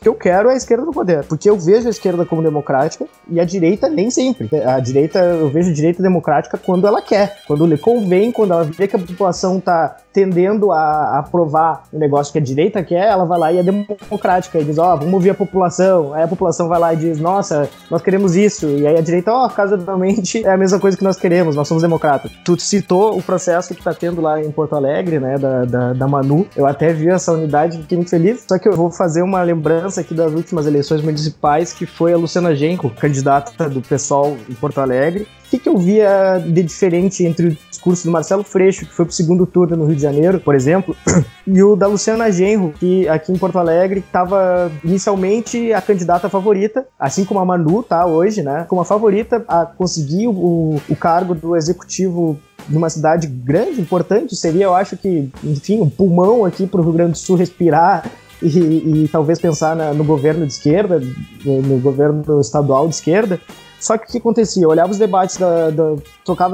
Que 0.00 0.08
eu 0.08 0.14
quero 0.14 0.48
é 0.48 0.54
a 0.54 0.56
esquerda 0.56 0.84
no 0.84 0.92
poder. 0.92 1.24
Porque 1.24 1.48
eu 1.48 1.56
vejo 1.58 1.86
a 1.86 1.90
esquerda 1.90 2.24
como 2.24 2.42
democrática 2.42 3.06
e 3.28 3.38
a 3.38 3.44
direita 3.44 3.88
nem 3.88 4.10
sempre. 4.10 4.48
A 4.64 4.80
direita, 4.80 5.18
eu 5.18 5.48
vejo 5.48 5.70
a 5.70 5.74
direita 5.74 6.02
democrática 6.02 6.58
quando 6.58 6.86
ela 6.86 7.02
quer, 7.02 7.42
quando 7.46 7.66
lhe 7.66 7.76
convém, 7.76 8.32
quando 8.32 8.52
ela 8.52 8.64
vê 8.64 8.88
que 8.88 8.96
a 8.96 8.98
população 8.98 9.60
tá 9.60 9.96
tendendo 10.12 10.72
a 10.72 11.18
aprovar 11.18 11.84
um 11.92 11.98
negócio 11.98 12.32
que 12.32 12.38
a 12.38 12.42
direita 12.42 12.82
quer, 12.82 13.08
ela 13.08 13.24
vai 13.24 13.38
lá 13.38 13.52
e 13.52 13.58
é 13.58 13.62
democrática 13.62 14.58
e 14.58 14.64
diz, 14.64 14.78
ó, 14.78 14.94
oh, 14.94 14.96
vamos 14.98 15.14
ouvir 15.14 15.30
a 15.30 15.34
população. 15.34 16.12
Aí 16.14 16.22
a 16.22 16.28
população 16.28 16.68
vai 16.68 16.78
lá 16.78 16.92
e 16.94 16.96
diz, 16.96 17.20
nossa, 17.20 17.68
nós 17.90 18.02
queremos 18.02 18.34
isso. 18.34 18.66
E 18.66 18.86
aí 18.86 18.96
a 18.96 19.00
direita, 19.00 19.32
ó, 19.32 19.46
oh, 19.46 19.50
casualmente 19.50 20.44
é 20.44 20.50
a 20.50 20.56
mesma 20.56 20.78
coisa 20.80 20.96
que 20.96 21.04
nós 21.04 21.16
queremos, 21.16 21.54
nós 21.54 21.68
somos 21.68 21.82
democratas. 21.82 22.32
Tu 22.44 22.58
citou 22.60 23.16
o 23.16 23.22
processo 23.22 23.74
que 23.74 23.82
tá 23.82 23.94
tendo 23.94 24.20
lá 24.20 24.40
em 24.42 24.50
Porto 24.50 24.74
Alegre, 24.74 25.20
né, 25.20 25.38
da, 25.38 25.64
da, 25.64 25.92
da 25.92 26.08
Manu. 26.08 26.46
Eu 26.56 26.66
até 26.66 26.92
vi 26.92 27.08
essa 27.08 27.32
unidade, 27.32 27.78
fiquei 27.78 27.96
muito 27.96 28.10
feliz. 28.10 28.44
Só 28.48 28.58
que 28.58 28.68
eu 28.68 28.72
vou 28.72 28.90
fazer 28.90 29.22
uma 29.22 29.42
lembrança 29.42 29.99
aqui 30.00 30.14
das 30.14 30.32
últimas 30.32 30.66
eleições 30.66 31.02
municipais, 31.02 31.72
que 31.72 31.86
foi 31.86 32.12
a 32.12 32.16
Luciana 32.16 32.54
Genco, 32.54 32.90
candidata 32.90 33.68
do 33.68 33.80
PSOL 33.80 34.36
em 34.48 34.54
Porto 34.54 34.78
Alegre. 34.78 35.22
O 35.24 35.50
que, 35.50 35.58
que 35.58 35.68
eu 35.68 35.76
via 35.76 36.38
de 36.38 36.62
diferente 36.62 37.24
entre 37.24 37.48
o 37.48 37.58
discurso 37.68 38.04
do 38.04 38.10
Marcelo 38.10 38.44
Freixo, 38.44 38.86
que 38.86 38.94
foi 38.94 39.04
pro 39.04 39.14
segundo 39.14 39.44
turno 39.46 39.76
no 39.76 39.84
Rio 39.84 39.96
de 39.96 40.02
Janeiro, 40.02 40.38
por 40.38 40.54
exemplo, 40.54 40.94
e 41.44 41.62
o 41.62 41.74
da 41.74 41.88
Luciana 41.88 42.30
Genro, 42.30 42.72
que 42.78 43.08
aqui 43.08 43.32
em 43.32 43.38
Porto 43.38 43.58
Alegre 43.58 44.00
estava 44.00 44.70
inicialmente 44.84 45.72
a 45.72 45.80
candidata 45.80 46.28
favorita, 46.28 46.86
assim 46.98 47.24
como 47.24 47.40
a 47.40 47.44
Manu 47.44 47.82
tá 47.82 48.06
hoje, 48.06 48.42
né? 48.42 48.64
Como 48.68 48.80
a 48.80 48.84
favorita 48.84 49.44
a 49.48 49.66
conseguir 49.66 50.28
o, 50.28 50.80
o 50.88 50.96
cargo 50.96 51.34
do 51.34 51.56
executivo 51.56 52.38
numa 52.68 52.90
cidade 52.90 53.26
grande, 53.26 53.80
importante, 53.80 54.36
seria, 54.36 54.64
eu 54.64 54.74
acho 54.74 54.96
que, 54.96 55.30
enfim, 55.42 55.80
um 55.80 55.90
pulmão 55.90 56.44
aqui 56.44 56.66
para 56.66 56.80
o 56.80 56.84
Rio 56.84 56.92
Grande 56.92 57.12
do 57.12 57.18
Sul 57.18 57.36
respirar 57.36 58.04
e, 58.42 59.04
e 59.04 59.08
talvez 59.08 59.38
pensar 59.38 59.76
na, 59.76 59.92
no 59.92 60.04
governo 60.04 60.46
de 60.46 60.52
esquerda, 60.52 61.00
no, 61.44 61.62
no 61.62 61.78
governo 61.78 62.40
estadual 62.40 62.88
de 62.88 62.94
esquerda. 62.94 63.40
Só 63.80 63.96
que 63.96 64.04
o 64.04 64.08
que 64.08 64.18
acontecia? 64.18 64.62
Eu 64.62 64.68
olhava 64.68 64.90
os 64.90 64.98
debates 64.98 65.38
da. 65.38 65.70
da 65.70 65.94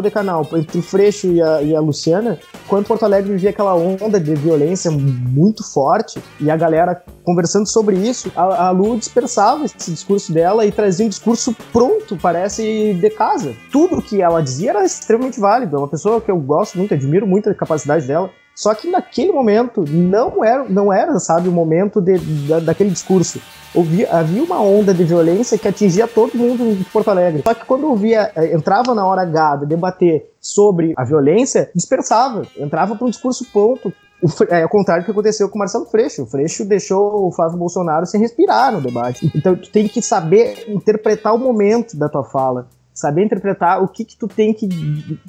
de 0.02 0.10
canal 0.10 0.48
entre 0.54 0.78
o 0.78 0.82
Freixo 0.82 1.26
e 1.26 1.42
a, 1.42 1.60
e 1.60 1.76
a 1.76 1.80
Luciana, 1.80 2.38
quando 2.66 2.86
Porto 2.86 3.02
Alegre 3.02 3.32
vivia 3.32 3.50
aquela 3.50 3.74
onda 3.74 4.18
de 4.18 4.34
violência 4.34 4.90
muito 4.90 5.62
forte, 5.62 6.18
e 6.40 6.50
a 6.50 6.56
galera 6.56 7.02
conversando 7.24 7.66
sobre 7.66 7.96
isso, 7.96 8.32
a, 8.34 8.68
a 8.68 8.70
Lu 8.70 8.96
dispersava 8.96 9.66
esse 9.66 9.90
discurso 9.90 10.32
dela 10.32 10.64
e 10.64 10.72
trazia 10.72 11.04
um 11.04 11.10
discurso 11.10 11.54
pronto, 11.72 12.16
parece 12.16 12.94
de 12.94 13.10
casa. 13.10 13.54
Tudo 13.70 14.00
que 14.00 14.22
ela 14.22 14.40
dizia 14.40 14.70
era 14.70 14.84
extremamente 14.84 15.38
válido. 15.38 15.76
É 15.76 15.78
uma 15.80 15.88
pessoa 15.88 16.20
que 16.20 16.30
eu 16.30 16.38
gosto 16.38 16.78
muito, 16.78 16.94
admiro 16.94 17.26
muito 17.26 17.50
a 17.50 17.54
capacidade 17.54 18.06
dela. 18.06 18.30
Só 18.56 18.74
que 18.74 18.90
naquele 18.90 19.32
momento 19.32 19.84
não 19.86 20.42
era, 20.42 20.64
não 20.64 20.90
era 20.90 21.18
sabe, 21.18 21.46
o 21.46 21.52
momento 21.52 22.00
de, 22.00 22.18
da, 22.48 22.58
daquele 22.58 22.88
discurso. 22.88 23.38
Havia, 24.10 24.42
uma 24.42 24.62
onda 24.62 24.94
de 24.94 25.04
violência 25.04 25.58
que 25.58 25.68
atingia 25.68 26.08
todo 26.08 26.34
mundo 26.34 26.74
de 26.74 26.82
Porto 26.84 27.10
Alegre. 27.10 27.42
Só 27.42 27.52
que 27.52 27.66
quando 27.66 27.86
ouvia, 27.86 28.32
eh, 28.34 28.54
entrava 28.54 28.94
na 28.94 29.06
hora 29.06 29.20
H 29.20 29.56
de 29.56 29.66
debater 29.66 30.30
sobre 30.40 30.94
a 30.96 31.04
violência, 31.04 31.70
dispersava, 31.74 32.46
entrava 32.56 32.96
para 32.96 33.06
um 33.06 33.10
discurso 33.10 33.44
pronto. 33.52 33.92
O, 34.22 34.28
é 34.48 34.64
o 34.64 34.68
contrário 34.70 35.02
do 35.02 35.04
que 35.04 35.10
aconteceu 35.10 35.50
com 35.50 35.56
o 35.56 35.58
Marcelo 35.58 35.84
Freixo. 35.84 36.22
O 36.22 36.26
Freixo 36.26 36.64
deixou 36.64 37.26
o 37.26 37.32
Flávio 37.32 37.58
Bolsonaro 37.58 38.06
sem 38.06 38.18
respirar 38.18 38.72
no 38.72 38.80
debate. 38.80 39.30
Então 39.34 39.54
tu 39.54 39.70
tem 39.70 39.86
que 39.86 40.00
saber 40.00 40.64
interpretar 40.66 41.34
o 41.34 41.38
momento 41.38 41.94
da 41.94 42.08
tua 42.08 42.24
fala 42.24 42.66
saber 42.96 43.22
interpretar 43.24 43.82
o 43.82 43.86
que 43.86 44.04
que 44.04 44.16
tu 44.16 44.26
tem 44.26 44.54
que 44.54 44.66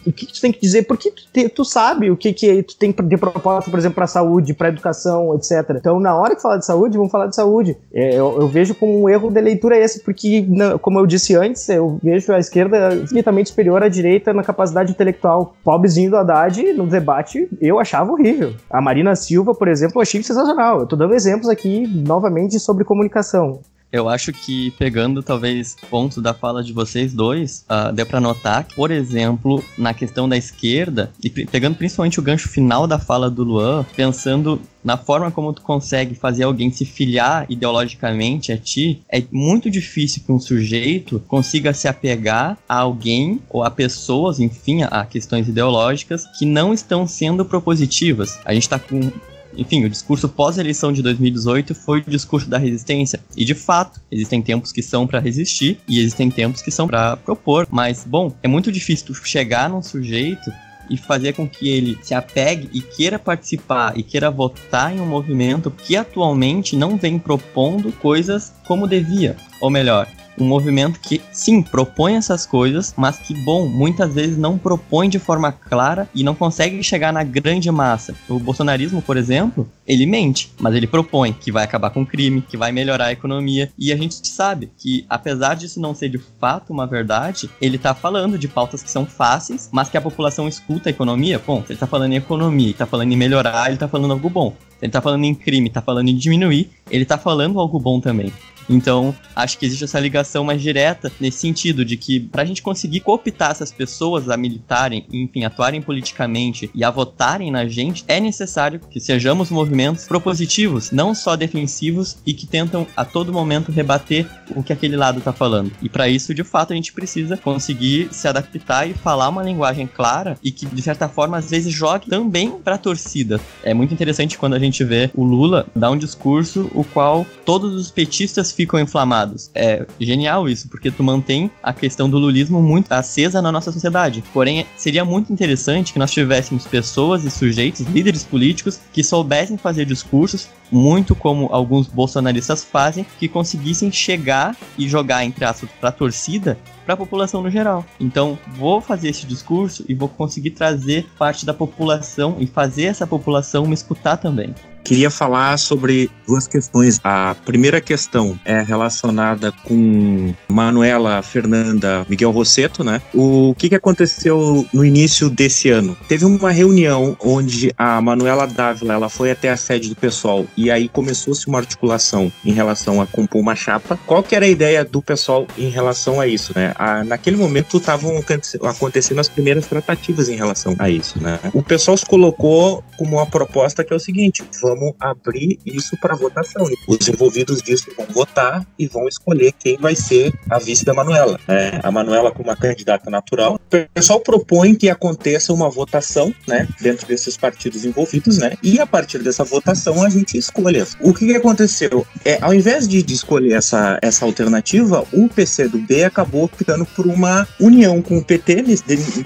o 0.05 0.11
que, 0.11 0.25
que 0.25 0.33
tu 0.33 0.41
tem 0.41 0.51
que 0.51 0.59
dizer 0.59 0.83
porque 0.83 1.11
tu, 1.11 1.23
te, 1.31 1.49
tu 1.49 1.65
sabe 1.65 2.09
o 2.09 2.15
que 2.15 2.31
que 2.31 2.63
tu 2.63 2.77
tem 2.77 2.91
de 2.91 3.17
proposta 3.17 3.69
por 3.69 3.77
exemplo 3.77 3.95
para 3.95 4.07
saúde 4.07 4.53
para 4.53 4.69
educação 4.69 5.35
etc. 5.35 5.75
Então 5.75 5.99
na 5.99 6.15
hora 6.15 6.35
que 6.35 6.41
falar 6.41 6.57
de 6.57 6.65
saúde 6.65 6.97
vamos 6.97 7.11
falar 7.11 7.27
de 7.27 7.35
saúde. 7.35 7.77
É, 7.93 8.15
eu, 8.15 8.39
eu, 8.39 8.47
vejo 8.47 8.73
como 8.73 9.03
um 9.03 9.09
erro 9.09 9.29
de 9.29 9.41
leitura 9.41 9.77
esse 9.77 9.99
porque 9.99 10.47
como 10.81 10.97
eu 10.97 11.05
disse 11.05 11.35
antes 11.35 11.67
eu 11.67 11.99
vejo 12.01 12.31
a 12.31 12.39
esquerda 12.39 12.95
infinitamente 12.95 13.49
superior 13.49 13.83
à 13.83 13.89
direita 13.89 14.33
na 14.33 14.43
capacidade 14.43 14.91
intelectual. 14.91 15.55
Pobrezinho 15.63 16.09
do 16.09 16.17
Haddad 16.17 16.73
no 16.73 16.87
debate 16.87 17.49
eu 17.59 17.79
achava 17.79 18.11
horrível. 18.11 18.53
A 18.69 18.79
Marina 18.79 19.15
Silva 19.15 19.53
por 19.53 19.67
exemplo 19.67 19.97
eu 19.97 20.01
achei 20.01 20.23
sensacional. 20.23 20.79
Eu 20.79 20.87
tô 20.87 20.95
dando 20.95 21.13
exemplos 21.13 21.49
aqui 21.49 21.85
novamente 21.85 22.57
sobre 22.59 22.85
comunicação 22.85 23.59
eu 23.91 24.09
acho 24.09 24.33
que 24.33 24.71
pegando 24.71 25.23
talvez 25.23 25.75
pontos 25.89 26.21
da 26.21 26.33
fala 26.33 26.63
de 26.63 26.73
vocês 26.73 27.13
dois, 27.13 27.65
uh, 27.69 27.93
deu 27.93 28.05
para 28.05 28.19
notar 28.19 28.63
que, 28.63 28.75
por 28.75 28.91
exemplo, 28.91 29.63
na 29.77 29.93
questão 29.93 30.27
da 30.27 30.37
esquerda, 30.37 31.11
e 31.23 31.29
pegando 31.29 31.75
principalmente 31.75 32.19
o 32.19 32.23
gancho 32.23 32.49
final 32.49 32.85
da 32.85 32.99
fala 32.99 33.29
do 33.29 33.43
Luan, 33.43 33.85
pensando 33.95 34.61
na 34.83 34.97
forma 34.97 35.29
como 35.31 35.51
tu 35.51 35.61
consegue 35.61 36.15
fazer 36.15 36.43
alguém 36.43 36.71
se 36.71 36.85
filiar 36.85 37.45
ideologicamente 37.49 38.51
a 38.51 38.57
ti, 38.57 39.01
é 39.11 39.21
muito 39.31 39.69
difícil 39.69 40.23
que 40.25 40.31
um 40.31 40.39
sujeito 40.39 41.21
consiga 41.27 41.73
se 41.73 41.87
apegar 41.87 42.57
a 42.69 42.79
alguém 42.79 43.41
ou 43.49 43.63
a 43.63 43.71
pessoas, 43.71 44.39
enfim, 44.39 44.83
a 44.83 45.05
questões 45.05 45.47
ideológicas 45.47 46.25
que 46.37 46.45
não 46.45 46.73
estão 46.73 47.05
sendo 47.05 47.43
propositivas. 47.43 48.39
A 48.45 48.53
gente 48.53 48.69
tá 48.69 48.79
com 48.79 49.11
enfim, 49.57 49.83
o 49.83 49.89
discurso 49.89 50.29
pós-eleição 50.29 50.93
de 50.93 51.01
2018 51.01 51.73
foi 51.73 51.99
o 51.99 52.09
discurso 52.09 52.49
da 52.49 52.57
resistência. 52.57 53.19
E 53.35 53.43
de 53.43 53.55
fato, 53.55 53.99
existem 54.11 54.41
tempos 54.41 54.71
que 54.71 54.83
são 54.83 55.07
para 55.07 55.19
resistir 55.19 55.79
e 55.87 55.99
existem 55.99 56.29
tempos 56.29 56.61
que 56.61 56.71
são 56.71 56.87
para 56.87 57.17
propor. 57.17 57.67
Mas, 57.71 58.05
bom, 58.05 58.33
é 58.43 58.47
muito 58.47 58.71
difícil 58.71 59.13
chegar 59.15 59.69
num 59.69 59.81
sujeito 59.81 60.51
e 60.89 60.95
fazer 60.95 61.33
com 61.33 61.47
que 61.47 61.67
ele 61.69 61.97
se 62.01 62.13
apegue 62.13 62.69
e 62.73 62.81
queira 62.81 63.19
participar 63.19 63.97
e 63.97 64.03
queira 64.03 64.31
votar 64.31 64.95
em 64.95 65.01
um 65.01 65.05
movimento 65.05 65.69
que 65.69 65.97
atualmente 65.97 66.75
não 66.75 66.97
vem 66.97 67.19
propondo 67.19 67.91
coisas 67.91 68.53
como 68.65 68.87
devia. 68.87 69.35
Ou 69.59 69.69
melhor, 69.69 70.07
um 70.39 70.45
movimento 70.45 70.99
que, 70.99 71.21
sim, 71.31 71.61
propõe 71.61 72.15
essas 72.15 72.45
coisas, 72.45 72.93
mas 72.97 73.17
que, 73.17 73.33
bom, 73.33 73.67
muitas 73.67 74.13
vezes 74.13 74.37
não 74.37 74.57
propõe 74.57 75.09
de 75.09 75.19
forma 75.19 75.51
clara 75.51 76.09
e 76.13 76.23
não 76.23 76.35
consegue 76.35 76.81
chegar 76.83 77.11
na 77.11 77.23
grande 77.23 77.69
massa. 77.71 78.15
O 78.29 78.39
bolsonarismo, 78.39 79.01
por 79.01 79.17
exemplo, 79.17 79.69
ele 79.85 80.05
mente, 80.05 80.51
mas 80.59 80.75
ele 80.75 80.87
propõe 80.87 81.33
que 81.33 81.51
vai 81.51 81.63
acabar 81.63 81.89
com 81.89 82.01
o 82.01 82.05
crime, 82.05 82.41
que 82.41 82.57
vai 82.57 82.71
melhorar 82.71 83.05
a 83.05 83.11
economia, 83.11 83.71
e 83.77 83.91
a 83.91 83.95
gente 83.95 84.27
sabe 84.27 84.69
que, 84.77 85.05
apesar 85.09 85.55
disso 85.55 85.79
não 85.79 85.95
ser 85.95 86.09
de 86.09 86.19
fato 86.39 86.71
uma 86.71 86.85
verdade, 86.85 87.49
ele 87.61 87.77
tá 87.77 87.93
falando 87.93 88.37
de 88.37 88.47
pautas 88.47 88.83
que 88.83 88.91
são 88.91 89.05
fáceis, 89.05 89.69
mas 89.71 89.89
que 89.89 89.97
a 89.97 90.01
população 90.01 90.47
escuta 90.47 90.89
a 90.89 90.91
economia. 90.91 91.41
Bom, 91.45 91.63
se 91.65 91.73
ele 91.73 91.79
tá 91.79 91.87
falando 91.87 92.13
em 92.13 92.17
economia, 92.17 92.73
tá 92.73 92.85
falando 92.85 93.11
em 93.11 93.17
melhorar, 93.17 93.69
ele 93.69 93.77
tá 93.77 93.87
falando 93.87 94.11
algo 94.11 94.29
bom. 94.29 94.55
Se 94.79 94.85
ele 94.85 94.91
tá 94.91 95.01
falando 95.01 95.23
em 95.23 95.33
crime, 95.33 95.69
tá 95.69 95.81
falando 95.81 96.09
em 96.09 96.15
diminuir, 96.15 96.69
ele 96.91 97.05
tá 97.05 97.17
falando 97.17 97.59
algo 97.59 97.79
bom 97.79 97.99
também. 97.99 98.31
Então, 98.69 99.15
acho 99.35 99.57
que 99.57 99.65
existe 99.65 99.83
essa 99.83 99.99
ligação 99.99 100.43
mais 100.43 100.61
direta 100.61 101.11
nesse 101.19 101.39
sentido 101.39 101.85
de 101.85 101.97
que 101.97 102.19
para 102.19 102.41
a 102.41 102.45
gente 102.45 102.61
conseguir 102.61 103.01
cooptar 103.01 103.51
essas 103.51 103.71
pessoas 103.71 104.29
a 104.29 104.37
militarem, 104.37 105.05
enfim, 105.11 105.43
atuarem 105.43 105.81
politicamente 105.81 106.69
e 106.73 106.83
a 106.83 106.91
votarem 106.91 107.51
na 107.51 107.67
gente, 107.67 108.03
é 108.07 108.19
necessário 108.19 108.79
que 108.79 108.99
sejamos 108.99 109.49
movimentos 109.49 110.05
propositivos, 110.05 110.91
não 110.91 111.13
só 111.13 111.35
defensivos 111.35 112.17
e 112.25 112.33
que 112.33 112.45
tentam 112.45 112.85
a 112.95 113.05
todo 113.05 113.33
momento 113.33 113.71
rebater 113.71 114.27
o 114.55 114.63
que 114.63 114.73
aquele 114.73 114.95
lado 114.95 115.19
está 115.19 115.31
falando. 115.31 115.71
E 115.81 115.89
para 115.89 116.09
isso, 116.09 116.33
de 116.33 116.43
fato, 116.43 116.73
a 116.73 116.75
gente 116.75 116.93
precisa 116.93 117.37
conseguir 117.37 118.09
se 118.11 118.27
adaptar 118.27 118.89
e 118.89 118.93
falar 118.93 119.29
uma 119.29 119.43
linguagem 119.43 119.87
clara 119.87 120.37
e 120.43 120.51
que, 120.51 120.65
de 120.65 120.81
certa 120.81 121.07
forma, 121.07 121.37
às 121.37 121.49
vezes 121.49 121.73
jogue 121.73 122.07
também 122.07 122.51
para 122.51 122.75
a 122.75 122.77
torcida. 122.77 123.39
É 123.63 123.73
muito 123.73 123.93
interessante 123.93 124.37
quando 124.37 124.53
a 124.53 124.59
gente 124.59 124.83
vê 124.83 125.09
o 125.13 125.23
Lula 125.23 125.67
dar 125.75 125.91
um 125.91 125.97
discurso 125.97 126.69
o 126.73 126.83
qual 126.83 127.25
todos 127.45 127.73
os 127.73 127.91
petistas 127.91 128.51
ficam 128.57 128.79
inflamados. 128.79 129.51
É 129.53 129.85
genial 129.99 130.49
isso, 130.49 130.67
porque 130.67 130.89
tu 130.89 131.03
mantém 131.03 131.51
a 131.61 131.71
questão 131.71 132.09
do 132.09 132.17
lulismo 132.17 132.59
muito 132.59 132.91
acesa 132.91 133.39
na 133.39 133.51
nossa 133.51 133.71
sociedade. 133.71 134.23
Porém, 134.33 134.65
seria 134.75 135.05
muito 135.05 135.31
interessante 135.31 135.93
que 135.93 135.99
nós 135.99 136.11
tivéssemos 136.11 136.65
pessoas 136.65 137.23
e 137.23 137.29
sujeitos, 137.29 137.85
líderes 137.85 138.23
políticos, 138.23 138.79
que 138.91 139.03
soubessem 139.03 139.57
fazer 139.57 139.85
discursos, 139.85 140.49
muito 140.71 141.13
como 141.13 141.49
alguns 141.51 141.87
bolsonaristas 141.87 142.63
fazem, 142.63 143.05
que 143.19 143.27
conseguissem 143.27 143.91
chegar 143.91 144.57
e 144.75 144.89
jogar, 144.89 145.23
entre 145.23 145.45
aspas, 145.45 145.69
para 145.79 145.89
a 145.89 145.91
torcida 145.91 146.57
para 146.83 146.93
a 146.93 146.97
população 146.97 147.43
no 147.43 147.49
geral. 147.49 147.85
Então, 147.99 148.39
vou 148.55 148.79
fazer 148.79 149.09
esse 149.09 149.25
discurso 149.25 149.83
e 149.89 149.93
vou 149.93 150.07
conseguir 150.07 150.51
trazer 150.51 151.05
parte 151.17 151.45
da 151.45 151.53
população 151.53 152.37
e 152.39 152.47
fazer 152.47 152.85
essa 152.85 153.05
população 153.05 153.67
me 153.67 153.73
escutar 153.73 154.15
também 154.15 154.55
queria 154.87 155.11
falar 155.11 155.59
sobre 155.59 156.09
duas 156.25 156.47
questões. 156.47 156.97
A 157.03 157.35
primeira 157.45 157.81
questão 157.81 158.39
é 158.45 158.61
relacionada 158.61 159.51
com 159.51 160.33
Manuela 160.47 161.21
Fernanda 161.21 162.05
Miguel 162.07 162.31
Rosseto, 162.31 162.85
né? 162.85 163.01
O 163.13 163.53
que, 163.57 163.67
que 163.67 163.75
aconteceu 163.75 164.65
no 164.73 164.85
início 164.85 165.29
desse 165.29 165.69
ano? 165.69 165.97
Teve 166.07 166.23
uma 166.23 166.51
reunião 166.51 167.17
onde 167.19 167.73
a 167.77 167.99
Manuela 167.99 168.47
Dávila 168.47 168.93
ela 168.93 169.09
foi 169.09 169.29
até 169.29 169.49
a 169.49 169.57
sede 169.57 169.89
do 169.89 169.95
pessoal 169.95 170.45
e 170.55 170.71
aí 170.71 170.87
começou-se 170.87 171.45
uma 171.47 171.57
articulação 171.57 172.31
em 172.45 172.53
relação 172.53 173.01
a 173.01 173.05
compor 173.05 173.41
uma 173.41 173.55
chapa. 173.55 173.99
Qual 174.05 174.23
que 174.23 174.37
era 174.37 174.45
a 174.45 174.49
ideia 174.49 174.85
do 174.85 175.01
pessoal 175.01 175.45
em 175.57 175.67
relação 175.67 176.21
a 176.21 176.27
isso, 176.27 176.53
né? 176.55 176.71
A, 176.75 177.03
naquele 177.03 177.35
momento 177.35 177.75
estavam 177.75 178.17
acontecendo 178.63 179.19
as 179.19 179.27
primeiras 179.27 179.67
tratativas 179.67 180.29
em 180.29 180.35
relação 180.35 180.73
a 180.79 180.89
isso, 180.89 181.21
né? 181.21 181.39
O 181.53 181.61
pessoal 181.61 181.97
se 181.97 182.05
colocou 182.05 182.81
como 182.97 183.17
uma 183.17 183.25
proposta 183.25 183.83
que 183.83 183.91
é 183.91 183.95
o 183.95 183.99
seguinte: 183.99 184.45
vamos 184.61 184.76
vamos 184.77 184.95
abrir 184.99 185.59
isso 185.65 185.97
para 185.97 186.15
votação. 186.15 186.63
Os 186.87 187.07
envolvidos 187.07 187.61
disso 187.61 187.87
vão 187.95 188.05
votar 188.07 188.65
e 188.77 188.87
vão 188.87 189.07
escolher 189.07 189.53
quem 189.53 189.77
vai 189.77 189.95
ser 189.95 190.33
a 190.49 190.59
vice 190.59 190.85
da 190.85 190.93
Manuela. 190.93 191.39
É, 191.47 191.79
a 191.83 191.91
Manuela 191.91 192.31
como 192.31 192.49
uma 192.49 192.55
candidata 192.55 193.09
natural. 193.09 193.55
O 193.55 193.87
pessoal 193.93 194.19
propõe 194.19 194.75
que 194.75 194.89
aconteça 194.89 195.53
uma 195.53 195.69
votação, 195.69 196.33
né, 196.47 196.67
dentro 196.81 197.07
desses 197.07 197.35
partidos 197.35 197.85
envolvidos, 197.85 198.37
né, 198.37 198.53
e 198.61 198.79
a 198.79 198.85
partir 198.85 199.19
dessa 199.19 199.43
votação 199.43 200.03
a 200.03 200.09
gente 200.09 200.37
escolha. 200.37 200.85
O 201.01 201.13
que, 201.13 201.25
que 201.25 201.35
aconteceu? 201.35 202.05
É, 202.23 202.37
ao 202.41 202.53
invés 202.53 202.87
de, 202.87 203.01
de 203.01 203.13
escolher 203.13 203.53
essa, 203.53 203.97
essa 204.01 204.25
alternativa, 204.25 205.05
o 205.11 205.27
PCdoB 205.27 206.03
acabou 206.03 206.49
ficando 206.55 206.85
por 206.85 207.07
uma 207.07 207.47
união 207.59 208.01
com 208.01 208.17
o 208.17 208.23
PT. 208.23 208.63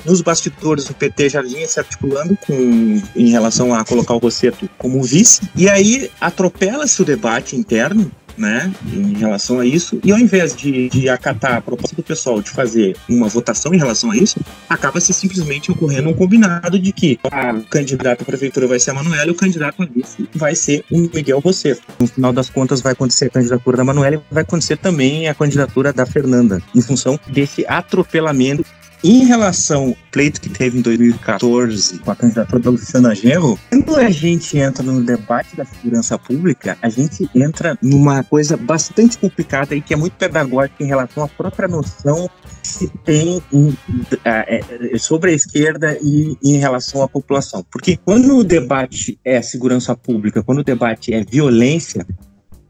Nos 0.06 0.22
bastidores, 0.22 0.90
o 0.90 0.94
PT 0.94 1.30
já 1.30 1.42
vinha 1.42 1.68
se 1.68 1.80
articulando 1.80 2.38
com, 2.46 3.02
em 3.16 3.30
relação 3.30 3.74
a 3.74 3.84
colocar 3.84 4.14
o 4.14 4.18
Rosseto 4.18 4.70
como 4.78 5.02
vice, 5.04 5.41
e 5.56 5.70
aí 5.70 6.10
atropela-se 6.20 7.02
o 7.02 7.06
debate 7.06 7.56
interno 7.56 8.12
né, 8.38 8.72
em 8.92 9.14
relação 9.14 9.60
a 9.60 9.66
isso, 9.66 10.00
e 10.04 10.12
ao 10.12 10.18
invés 10.18 10.56
de, 10.56 10.90
de 10.90 11.10
acatar 11.10 11.58
a 11.58 11.62
proposta 11.62 11.96
do 11.96 12.04
pessoal 12.04 12.42
de 12.42 12.50
fazer 12.50 12.96
uma 13.08 13.28
votação 13.28 13.74
em 13.74 13.78
relação 13.78 14.12
a 14.12 14.18
isso, 14.18 14.40
acaba-se 14.70 15.14
simplesmente 15.14 15.72
ocorrendo 15.72 16.10
um 16.10 16.14
combinado 16.14 16.80
de 16.80 16.92
que 16.92 17.20
a 17.30 17.54
candidata 17.70 18.24
à 18.24 18.26
prefeitura 18.26 18.68
vai 18.68 18.80
ser 18.80 18.92
a 18.92 18.94
Manuela 18.96 19.28
e 19.28 19.32
o 19.32 19.36
candidato 19.36 19.84
a 19.84 19.86
vice 19.86 20.28
vai 20.34 20.56
ser 20.56 20.84
o 20.90 21.00
Miguel 21.00 21.40
Rosseto. 21.40 21.82
No 22.00 22.08
final 22.08 22.34
das 22.34 22.50
contas, 22.50 22.82
vai 22.82 22.94
acontecer 22.94 23.26
a 23.26 23.30
candidatura 23.30 23.78
da 23.78 23.84
Manuela 23.84 24.16
e 24.16 24.34
vai 24.34 24.44
acontecer 24.44 24.78
também 24.78 25.28
a 25.28 25.36
candidatura 25.36 25.94
da 25.94 26.06
Fernanda, 26.06 26.62
em 26.76 26.82
função 26.82 27.20
desse 27.28 27.66
atropelamento 27.68 28.66
Em 29.04 29.26
relação 29.26 29.88
ao 29.88 29.98
pleito 30.12 30.40
que 30.40 30.50
teve 30.50 30.78
em 30.78 30.82
2014 30.82 31.98
com 32.00 32.12
a 32.12 32.16
candidatura 32.16 32.62
da 32.62 32.70
Luciana 32.70 33.16
Genro, 33.16 33.58
quando 33.70 33.96
a 33.96 34.12
gente 34.12 34.60
entra 34.60 34.84
no 34.84 35.04
debate 35.04 35.56
da 35.56 35.66
segurança 35.66 36.20
pública, 36.20 36.78
a 36.80 36.88
gente 36.88 37.28
entra 37.34 37.76
numa 37.82 38.24
coisa 38.24 38.56
bastante 38.56 39.18
complicada 39.18 39.74
e 39.74 39.82
que 39.82 39.96
é 39.96 39.98
muito 39.98 40.14
pedagógica 40.14 40.84
em 40.84 40.86
relação 40.86 41.24
à 41.24 41.28
própria 41.28 41.68
noção 41.68 42.30
que 42.62 42.68
se 42.68 42.88
tem 43.04 43.42
em, 43.52 43.76
é, 44.24 44.60
é, 44.94 44.98
sobre 45.00 45.32
a 45.32 45.34
esquerda 45.34 45.98
e 46.00 46.38
em 46.44 46.58
relação 46.58 47.02
à 47.02 47.08
população. 47.08 47.66
Porque 47.72 47.98
quando 47.98 48.38
o 48.38 48.44
debate 48.44 49.20
é 49.26 49.42
segurança 49.42 49.96
pública, 49.96 50.44
quando 50.44 50.60
o 50.60 50.64
debate 50.64 51.12
é 51.12 51.24
violência, 51.24 52.06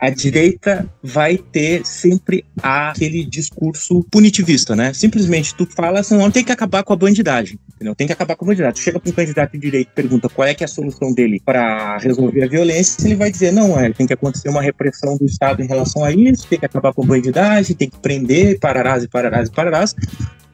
a 0.01 0.09
direita 0.09 0.89
vai 1.03 1.37
ter 1.37 1.85
sempre 1.85 2.43
aquele 2.59 3.23
discurso 3.23 4.03
punitivista, 4.09 4.75
né? 4.75 4.91
Simplesmente 4.93 5.53
tu 5.53 5.67
fala 5.67 5.99
assim, 5.99 6.17
não 6.17 6.31
tem 6.31 6.43
que 6.43 6.51
acabar 6.51 6.81
com 6.83 6.91
a 6.91 6.95
bandidagem, 6.95 7.59
entendeu? 7.75 7.93
Tem 7.93 8.07
que 8.07 8.13
acabar 8.13 8.35
com 8.35 8.43
a 8.43 8.47
bandidagem. 8.47 8.73
Tu 8.73 8.79
chega 8.79 8.99
para 8.99 9.11
um 9.11 9.13
candidato 9.13 9.51
de 9.51 9.59
direita 9.59 9.91
e 9.91 9.95
pergunta 9.95 10.27
qual 10.27 10.47
é 10.47 10.55
que 10.55 10.63
é 10.63 10.65
a 10.65 10.67
solução 10.67 11.13
dele 11.13 11.39
para 11.45 11.99
resolver 11.99 12.43
a 12.43 12.47
violência, 12.47 13.05
ele 13.05 13.13
vai 13.15 13.29
dizer, 13.29 13.53
não, 13.53 13.79
é, 13.79 13.93
tem 13.93 14.07
que 14.07 14.13
acontecer 14.13 14.49
uma 14.49 14.61
repressão 14.63 15.15
do 15.15 15.25
Estado 15.25 15.61
em 15.61 15.67
relação 15.67 16.03
a 16.03 16.11
isso, 16.11 16.47
tem 16.47 16.57
que 16.57 16.65
acabar 16.65 16.91
com 16.93 17.03
a 17.03 17.05
bandidagem, 17.05 17.75
tem 17.75 17.87
que 17.87 17.99
prender, 17.99 18.59
pararás 18.59 19.03
e 19.03 19.07
pararás 19.07 19.49
e 19.49 19.51
pararás. 19.51 19.93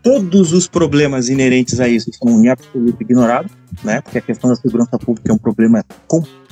Todos 0.03 0.51
os 0.51 0.67
problemas 0.67 1.29
inerentes 1.29 1.79
a 1.79 1.87
isso 1.87 2.11
são 2.13 2.43
em 2.43 2.49
absoluto 2.49 3.01
ignorados, 3.01 3.51
né? 3.83 4.01
Porque 4.01 4.17
a 4.17 4.21
questão 4.21 4.49
da 4.49 4.55
segurança 4.57 4.97
pública 4.99 5.31
é 5.31 5.33
um 5.33 5.37
problema 5.37 5.85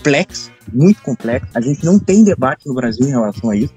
complexo, 0.06 0.52
muito 0.72 1.02
complexo. 1.02 1.50
A 1.56 1.62
gente 1.62 1.84
não 1.84 1.98
tem 1.98 2.24
debate 2.24 2.68
no 2.68 2.76
Brasil 2.76 3.08
em 3.08 3.10
relação 3.10 3.50
a 3.50 3.56
isso. 3.56 3.74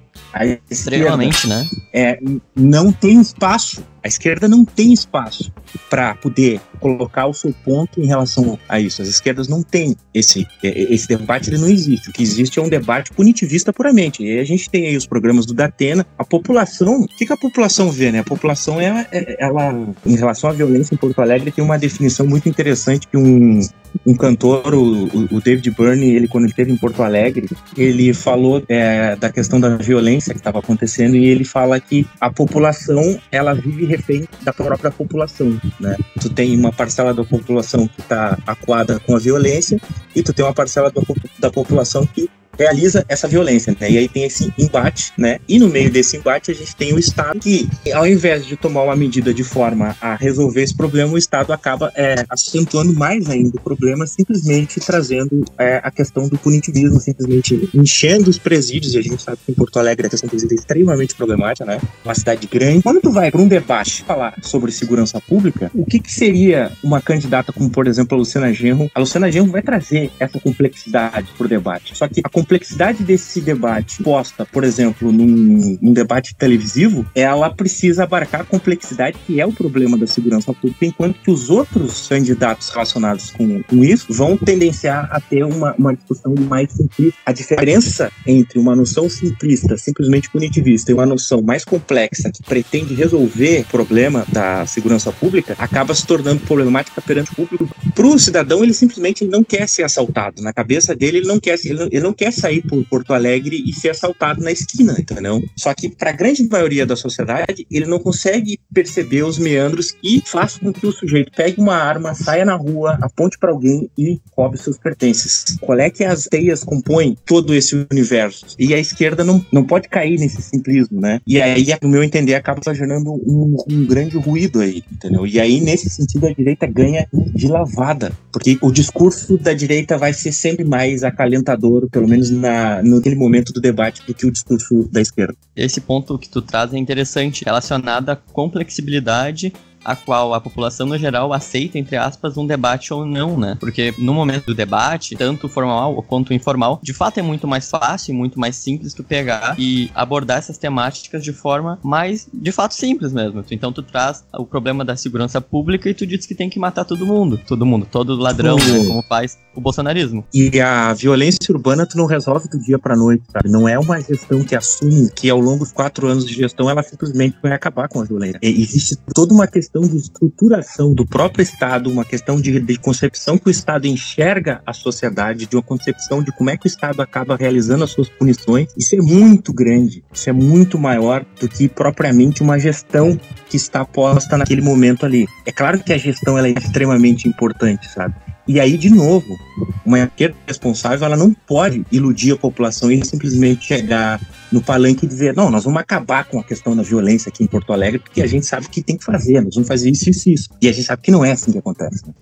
Extremamente, 0.70 1.48
né? 1.48 1.66
É, 1.92 2.18
não 2.54 2.92
tem 2.92 3.20
espaço 3.20 3.82
a 4.02 4.08
esquerda 4.08 4.48
não 4.48 4.64
tem 4.64 4.92
espaço 4.92 5.52
para 5.90 6.14
poder 6.14 6.60
colocar 6.80 7.26
o 7.26 7.34
seu 7.34 7.52
ponto 7.64 8.00
em 8.00 8.06
relação 8.06 8.58
a 8.68 8.80
isso. 8.80 9.02
As 9.02 9.08
esquerdas 9.08 9.48
não 9.48 9.62
têm 9.62 9.96
esse, 10.14 10.46
esse 10.62 11.08
debate, 11.08 11.50
ele 11.50 11.58
não 11.58 11.68
existe. 11.68 12.08
O 12.08 12.12
que 12.12 12.22
existe 12.22 12.58
é 12.58 12.62
um 12.62 12.68
debate 12.68 13.12
punitivista 13.12 13.72
puramente. 13.72 14.22
E 14.22 14.38
a 14.38 14.44
gente 14.44 14.70
tem 14.70 14.86
aí 14.86 14.96
os 14.96 15.06
programas 15.06 15.44
do 15.44 15.52
Datena. 15.52 16.06
A 16.16 16.24
população, 16.24 17.02
o 17.02 17.08
que, 17.08 17.26
que 17.26 17.32
a 17.32 17.36
população 17.36 17.90
vê, 17.90 18.12
né? 18.12 18.20
A 18.20 18.24
população, 18.24 18.80
ela, 18.80 19.06
ela, 19.38 19.74
em 20.06 20.16
relação 20.16 20.48
à 20.48 20.52
violência 20.52 20.94
em 20.94 20.98
Porto 20.98 21.20
Alegre, 21.20 21.50
tem 21.50 21.62
uma 21.62 21.78
definição 21.78 22.26
muito 22.26 22.48
interessante 22.48 23.06
que 23.08 23.16
um, 23.16 23.60
um 24.06 24.14
cantor, 24.14 24.74
o, 24.74 25.06
o 25.30 25.40
David 25.40 25.70
Byrne, 25.70 26.14
ele 26.14 26.28
quando 26.28 26.44
ele 26.44 26.52
esteve 26.52 26.72
em 26.72 26.76
Porto 26.76 27.02
Alegre, 27.02 27.48
ele 27.76 28.12
falou 28.14 28.62
é, 28.68 29.16
da 29.16 29.30
questão 29.30 29.60
da 29.60 29.76
violência 29.76 30.32
que 30.32 30.40
estava 30.40 30.58
acontecendo 30.58 31.16
e 31.16 31.26
ele 31.26 31.44
fala 31.44 31.80
que 31.80 32.06
a 32.20 32.30
população, 32.30 33.18
ela 33.30 33.54
vive 33.54 33.84
refém 33.84 34.26
da 34.42 34.52
própria 34.52 34.90
população, 34.90 35.60
né? 35.80 35.96
Tu 36.20 36.30
tem 36.30 36.56
uma 36.58 36.72
parcela 36.72 37.12
da 37.12 37.24
população 37.24 37.86
que 37.86 38.00
está 38.00 38.38
acuada 38.46 38.98
com 39.00 39.16
a 39.16 39.18
violência 39.18 39.80
e 40.14 40.22
tu 40.22 40.32
tem 40.32 40.44
uma 40.44 40.54
parcela 40.54 40.90
da, 40.90 41.00
da 41.38 41.50
população 41.50 42.06
que 42.06 42.28
realiza 42.58 43.04
essa 43.08 43.28
violência, 43.28 43.76
né? 43.78 43.90
E 43.90 43.98
aí 43.98 44.08
tem 44.08 44.24
esse 44.24 44.52
embate, 44.58 45.12
né? 45.16 45.38
E 45.48 45.58
no 45.58 45.68
meio 45.68 45.90
desse 45.90 46.16
embate 46.16 46.50
a 46.50 46.54
gente 46.54 46.74
tem 46.74 46.92
o 46.92 46.98
Estado 46.98 47.38
que, 47.38 47.68
ao 47.92 48.06
invés 48.06 48.44
de 48.44 48.56
tomar 48.56 48.82
uma 48.82 48.96
medida 48.96 49.32
de 49.32 49.44
forma 49.44 49.96
a 50.00 50.14
resolver 50.14 50.62
esse 50.62 50.76
problema, 50.76 51.12
o 51.12 51.18
Estado 51.18 51.52
acaba 51.52 51.92
é, 51.94 52.24
acentuando 52.28 52.92
mais 52.92 53.28
ainda 53.30 53.56
o 53.56 53.60
problema, 53.60 54.06
simplesmente 54.06 54.80
trazendo 54.80 55.44
é, 55.58 55.80
a 55.82 55.90
questão 55.90 56.28
do 56.28 56.36
punitivismo, 56.38 57.00
simplesmente 57.00 57.68
enchendo 57.74 58.28
os 58.28 58.38
presídios. 58.38 58.94
E 58.94 58.98
a 58.98 59.02
gente 59.02 59.22
sabe 59.22 59.38
que 59.44 59.52
em 59.52 59.54
Porto 59.54 59.78
Alegre 59.78 60.06
a 60.06 60.10
questão 60.10 60.28
presídio 60.28 60.54
é 60.54 60.58
extremamente 60.58 61.14
problemática, 61.14 61.64
né? 61.64 61.80
Uma 62.04 62.14
cidade 62.14 62.46
grande. 62.46 62.82
Quando 62.82 63.00
tu 63.00 63.10
vai 63.10 63.30
para 63.30 63.40
um 63.40 63.48
debate 63.48 64.02
falar 64.04 64.34
sobre 64.42 64.72
segurança 64.72 65.20
pública, 65.20 65.70
o 65.74 65.84
que, 65.84 65.98
que 65.98 66.12
seria 66.12 66.72
uma 66.82 67.00
candidata 67.00 67.52
como, 67.52 67.70
por 67.70 67.86
exemplo, 67.86 68.16
a 68.16 68.18
Luciana 68.18 68.52
Genro? 68.52 68.90
A 68.94 69.00
Luciana 69.00 69.30
Genro 69.30 69.50
vai 69.50 69.62
trazer 69.62 70.10
essa 70.18 70.40
complexidade 70.40 71.32
para 71.36 71.46
o 71.46 71.48
debate. 71.48 71.96
Só 71.96 72.08
que 72.08 72.20
a 72.24 72.28
complexidade 72.48 73.04
desse 73.04 73.42
debate 73.42 74.02
posta, 74.02 74.46
por 74.46 74.64
exemplo, 74.64 75.12
num, 75.12 75.78
num, 75.82 75.92
debate 75.92 76.34
televisivo, 76.34 77.04
ela 77.14 77.50
precisa 77.50 78.04
abarcar 78.04 78.40
a 78.40 78.44
complexidade 78.44 79.18
que 79.26 79.38
é 79.38 79.44
o 79.44 79.52
problema 79.52 79.98
da 79.98 80.06
segurança 80.06 80.50
pública, 80.54 80.86
enquanto 80.86 81.20
que 81.20 81.30
os 81.30 81.50
outros 81.50 82.08
candidatos 82.08 82.70
relacionados 82.70 83.30
com, 83.30 83.62
com 83.64 83.84
isso 83.84 84.06
vão 84.14 84.34
tendenciar 84.38 85.10
a 85.12 85.20
ter 85.20 85.44
uma, 85.44 85.74
uma 85.78 85.94
discussão 85.94 86.34
mais 86.48 86.72
simplista. 86.72 87.18
A 87.26 87.32
diferença 87.32 88.10
entre 88.26 88.58
uma 88.58 88.74
noção 88.74 89.10
simplista, 89.10 89.76
simplesmente 89.76 90.30
punitivista, 90.30 90.90
e 90.90 90.94
uma 90.94 91.04
noção 91.04 91.42
mais 91.42 91.66
complexa 91.66 92.32
que 92.32 92.42
pretende 92.42 92.94
resolver 92.94 93.60
o 93.60 93.64
problema 93.64 94.24
da 94.32 94.64
segurança 94.64 95.12
pública 95.12 95.54
acaba 95.58 95.94
se 95.94 96.06
tornando 96.06 96.40
problemática 96.40 97.02
perante 97.02 97.30
o 97.32 97.34
público. 97.34 97.68
Para 97.94 98.06
o 98.06 98.18
cidadão, 98.18 98.64
ele 98.64 98.72
simplesmente 98.72 99.26
não 99.26 99.44
quer 99.44 99.68
ser 99.68 99.82
assaltado. 99.82 100.40
Na 100.40 100.52
cabeça 100.52 100.96
dele, 100.96 101.18
ele 101.18 101.26
não 101.26 101.38
quer, 101.38 101.58
ele 101.62 101.74
não, 101.74 101.86
ele 101.86 102.00
não 102.00 102.12
quer 102.14 102.37
sair 102.38 102.62
por 102.62 102.84
Porto 102.84 103.12
Alegre 103.12 103.62
e 103.66 103.72
ser 103.72 103.90
assaltado 103.90 104.42
na 104.42 104.52
esquina, 104.52 104.96
entendeu? 104.98 105.42
Só 105.56 105.74
que 105.74 105.88
para 105.88 106.10
a 106.10 106.12
grande 106.12 106.46
maioria 106.48 106.86
da 106.86 106.96
sociedade, 106.96 107.66
ele 107.70 107.86
não 107.86 107.98
consegue 107.98 108.58
perceber 108.72 109.22
os 109.22 109.38
meandros 109.38 109.90
que 109.90 110.22
fazem 110.24 110.60
com 110.60 110.72
que 110.72 110.86
o 110.86 110.92
sujeito 110.92 111.32
pegue 111.34 111.60
uma 111.60 111.74
arma, 111.74 112.14
saia 112.14 112.44
na 112.44 112.54
rua, 112.54 112.98
aponte 113.00 113.38
para 113.38 113.50
alguém 113.50 113.90
e 113.96 114.20
roube 114.36 114.58
seus 114.58 114.78
pertences. 114.78 115.56
Qual 115.60 115.78
é 115.78 115.90
que 115.90 116.04
as 116.04 116.24
teias 116.24 116.64
compõem 116.64 117.16
todo 117.24 117.54
esse 117.54 117.86
universo? 117.90 118.46
E 118.58 118.74
a 118.74 118.78
esquerda 118.78 119.24
não, 119.24 119.44
não 119.52 119.64
pode 119.64 119.88
cair 119.88 120.18
nesse 120.18 120.40
simplismo, 120.42 121.00
né? 121.00 121.20
E 121.26 121.40
aí, 121.40 121.66
no 121.82 121.88
meu 121.88 122.02
entender, 122.02 122.34
acaba 122.34 122.74
gerando 122.74 123.12
um, 123.12 123.56
um 123.68 123.86
grande 123.86 124.16
ruído 124.16 124.60
aí, 124.60 124.82
entendeu? 124.90 125.26
E 125.26 125.40
aí, 125.40 125.60
nesse 125.60 125.88
sentido, 125.90 126.26
a 126.26 126.32
direita 126.32 126.66
ganha 126.66 127.06
de 127.12 127.48
lavada, 127.48 128.12
porque 128.32 128.58
o 128.60 128.70
discurso 128.70 129.38
da 129.38 129.52
direita 129.52 129.96
vai 129.96 130.12
ser 130.12 130.32
sempre 130.32 130.64
mais 130.64 131.02
acalentador, 131.02 131.88
pelo 131.90 132.08
menos 132.08 132.27
na, 132.30 132.82
naquele 132.82 133.16
momento 133.16 133.52
do 133.52 133.60
debate, 133.60 134.02
do 134.06 134.14
que 134.14 134.26
o 134.26 134.30
discurso 134.30 134.88
da 134.90 135.00
esquerda. 135.00 135.34
Esse 135.54 135.80
ponto 135.80 136.18
que 136.18 136.28
tu 136.28 136.40
traz 136.42 136.72
é 136.72 136.78
interessante, 136.78 137.44
relacionado 137.44 138.10
à 138.10 138.16
complexibilidade 138.16 139.52
a 139.84 139.96
qual 139.96 140.34
a 140.34 140.40
população 140.40 140.86
no 140.86 140.98
geral 140.98 141.32
aceita, 141.32 141.78
entre 141.78 141.96
aspas, 141.96 142.36
um 142.36 142.46
debate 142.46 142.92
ou 142.92 143.04
não, 143.04 143.38
né? 143.38 143.56
Porque 143.58 143.94
no 143.98 144.14
momento 144.14 144.46
do 144.46 144.54
debate, 144.54 145.16
tanto 145.16 145.48
formal 145.48 146.02
quanto 146.02 146.32
informal, 146.34 146.80
de 146.82 146.92
fato 146.92 147.18
é 147.18 147.22
muito 147.22 147.46
mais 147.46 147.70
fácil 147.70 148.12
e 148.12 148.16
muito 148.16 148.38
mais 148.38 148.56
simples 148.56 148.94
tu 148.94 149.04
pegar 149.04 149.54
e 149.58 149.90
abordar 149.94 150.38
essas 150.38 150.58
temáticas 150.58 151.22
de 151.22 151.32
forma 151.32 151.78
mais, 151.82 152.28
de 152.32 152.52
fato, 152.52 152.74
simples 152.74 153.12
mesmo. 153.12 153.44
Então 153.50 153.72
tu 153.72 153.82
traz 153.82 154.24
o 154.34 154.44
problema 154.44 154.84
da 154.84 154.96
segurança 154.96 155.40
pública 155.40 155.88
e 155.88 155.94
tu 155.94 156.06
diz 156.06 156.26
que 156.26 156.34
tem 156.34 156.50
que 156.50 156.58
matar 156.58 156.84
todo 156.84 157.06
mundo. 157.06 157.40
Todo 157.46 157.64
mundo, 157.64 157.86
todo 157.90 158.16
ladrão, 158.16 158.56
né? 158.56 158.84
Como 158.86 159.02
faz 159.02 159.38
o 159.54 159.60
bolsonarismo. 159.60 160.24
E 160.32 160.60
a 160.60 160.92
violência 160.92 161.38
urbana 161.50 161.86
tu 161.86 161.96
não 161.96 162.06
resolve 162.06 162.48
do 162.48 162.58
dia 162.58 162.78
pra 162.78 162.96
noite, 162.96 163.24
sabe? 163.32 163.48
Não 163.50 163.68
é 163.68 163.78
uma 163.78 164.00
gestão 164.00 164.42
que 164.42 164.54
assume 164.54 165.10
que 165.10 165.28
ao 165.28 165.40
longo 165.40 165.60
dos 165.60 165.72
quatro 165.72 166.06
anos 166.06 166.26
de 166.26 166.34
gestão 166.34 166.68
ela 166.68 166.82
simplesmente 166.82 167.36
vai 167.42 167.52
acabar 167.52 167.88
com 167.88 168.00
a 168.00 168.04
violência. 168.04 168.38
existe 168.42 168.96
toda 169.14 169.34
uma 169.34 169.46
questão 169.46 169.67
questão 169.68 169.82
de 169.82 169.96
estruturação 169.98 170.94
do 170.94 171.04
próprio 171.04 171.42
Estado, 171.42 171.90
uma 171.90 172.04
questão 172.04 172.40
de, 172.40 172.58
de, 172.58 172.78
concepção 172.78 173.36
que 173.36 173.48
o 173.48 173.50
Estado 173.50 173.86
enxerga 173.86 174.62
a 174.64 174.72
sociedade, 174.72 175.46
de 175.46 175.56
uma 175.56 175.62
concepção 175.62 176.22
de 176.22 176.32
como 176.32 176.48
é 176.48 176.56
que 176.56 176.66
o 176.66 176.68
Estado 176.68 177.02
acaba 177.02 177.36
realizando 177.36 177.84
as 177.84 177.90
suas 177.90 178.08
punições. 178.08 178.68
Isso 178.76 178.96
é 178.96 178.98
muito 178.98 179.52
grande, 179.52 180.02
isso 180.12 180.30
é 180.30 180.32
muito 180.32 180.78
maior 180.78 181.24
do 181.38 181.48
que 181.48 181.68
propriamente 181.68 182.42
uma 182.42 182.58
gestão 182.58 183.18
que 183.48 183.56
está 183.56 183.84
posta 183.84 184.38
naquele 184.38 184.62
momento 184.62 185.04
ali. 185.04 185.26
É 185.44 185.52
claro 185.52 185.78
que 185.80 185.92
a 185.92 185.98
gestão 185.98 186.38
ela 186.38 186.48
é 186.48 186.52
extremamente 186.52 187.28
importante, 187.28 187.88
sabe? 187.90 188.14
E 188.48 188.58
aí, 188.58 188.78
de 188.78 188.88
novo, 188.88 189.38
uma 189.84 189.98
esquerda 190.00 190.34
responsável 190.46 191.04
ela 191.04 191.18
não 191.18 191.34
pode 191.34 191.84
iludir 191.92 192.32
a 192.32 192.36
população 192.36 192.90
e 192.90 193.04
simplesmente 193.04 193.66
chegar 193.66 194.18
no 194.50 194.62
palanque 194.62 195.04
e 195.04 195.08
dizer: 195.08 195.36
não, 195.36 195.50
nós 195.50 195.64
vamos 195.64 195.78
acabar 195.78 196.24
com 196.24 196.40
a 196.40 196.42
questão 196.42 196.74
da 196.74 196.82
violência 196.82 197.28
aqui 197.28 197.44
em 197.44 197.46
Porto 197.46 197.74
Alegre, 197.74 197.98
porque 197.98 198.22
a 198.22 198.26
gente 198.26 198.46
sabe 198.46 198.66
que 198.68 198.82
tem 198.82 198.96
que 198.96 199.04
fazer, 199.04 199.42
nós 199.42 199.54
vamos 199.54 199.68
fazer 199.68 199.90
isso, 199.90 200.08
isso, 200.08 200.30
isso. 200.30 200.48
E 200.62 200.68
a 200.68 200.72
gente 200.72 200.86
sabe 200.86 201.02
que 201.02 201.10
não 201.10 201.22
é 201.22 201.32
assim 201.32 201.52
que 201.52 201.58
acontece. 201.58 202.06
Né? 202.06 202.14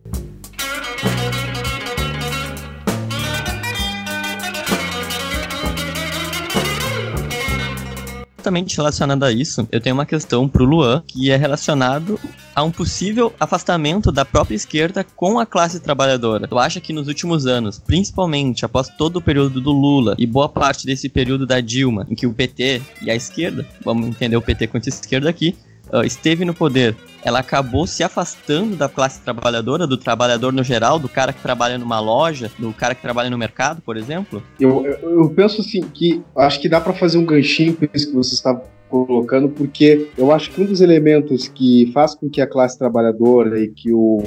Exatamente 8.46 8.76
relacionado 8.76 9.24
a 9.24 9.32
isso, 9.32 9.66
eu 9.72 9.80
tenho 9.80 9.96
uma 9.96 10.06
questão 10.06 10.48
pro 10.48 10.64
Luan, 10.64 11.02
que 11.04 11.32
é 11.32 11.36
relacionado 11.36 12.16
a 12.54 12.62
um 12.62 12.70
possível 12.70 13.34
afastamento 13.40 14.12
da 14.12 14.24
própria 14.24 14.54
esquerda 14.54 15.02
com 15.02 15.40
a 15.40 15.44
classe 15.44 15.80
trabalhadora. 15.80 16.46
Tu 16.46 16.56
acha 16.56 16.80
que 16.80 16.92
nos 16.92 17.08
últimos 17.08 17.44
anos, 17.44 17.80
principalmente 17.80 18.64
após 18.64 18.88
todo 18.88 19.16
o 19.16 19.20
período 19.20 19.60
do 19.60 19.72
Lula 19.72 20.14
e 20.16 20.24
boa 20.24 20.48
parte 20.48 20.86
desse 20.86 21.08
período 21.08 21.44
da 21.44 21.60
Dilma, 21.60 22.06
em 22.08 22.14
que 22.14 22.24
o 22.24 22.32
PT 22.32 22.82
e 23.02 23.10
a 23.10 23.16
esquerda, 23.16 23.66
vamos 23.84 24.06
entender 24.06 24.36
o 24.36 24.42
PT 24.42 24.68
quanto 24.68 24.88
esquerda 24.88 25.28
aqui, 25.28 25.56
uh, 25.92 26.02
esteve 26.04 26.44
no 26.44 26.54
poder, 26.54 26.96
ela 27.24 27.40
acabou 27.40 27.86
se 27.86 28.04
afastando 28.04 28.76
da 28.76 28.88
classe 28.88 29.20
trabalhadora, 29.20 29.86
do 29.86 29.96
trabalhador 29.96 30.52
no 30.52 30.62
geral, 30.62 30.98
do 30.98 31.08
cara 31.08 31.32
que 31.32 31.42
trabalha 31.42 31.76
numa 31.78 31.98
loja, 31.98 32.50
do 32.58 32.72
cara 32.72 32.94
que 32.94 33.02
trabalha 33.02 33.28
no 33.28 33.36
mercado, 33.36 33.82
por 33.82 33.96
exemplo? 33.96 34.42
Eu, 34.60 34.86
eu, 34.86 35.28
penso 35.30 35.60
assim 35.60 35.80
que 35.82 36.22
acho 36.36 36.60
que 36.60 36.68
dá 36.68 36.80
para 36.80 36.92
fazer 36.92 37.18
um 37.18 37.26
ganchinho 37.26 37.74
com 37.74 37.86
isso 37.92 38.08
que 38.08 38.14
você 38.14 38.34
está 38.34 38.60
colocando, 38.88 39.48
porque 39.48 40.08
eu 40.16 40.30
acho 40.30 40.50
que 40.50 40.60
um 40.60 40.66
dos 40.66 40.80
elementos 40.80 41.48
que 41.48 41.90
faz 41.92 42.14
com 42.14 42.30
que 42.30 42.40
a 42.40 42.46
classe 42.46 42.78
trabalhadora 42.78 43.60
e 43.60 43.68
que 43.68 43.92
o 43.92 44.22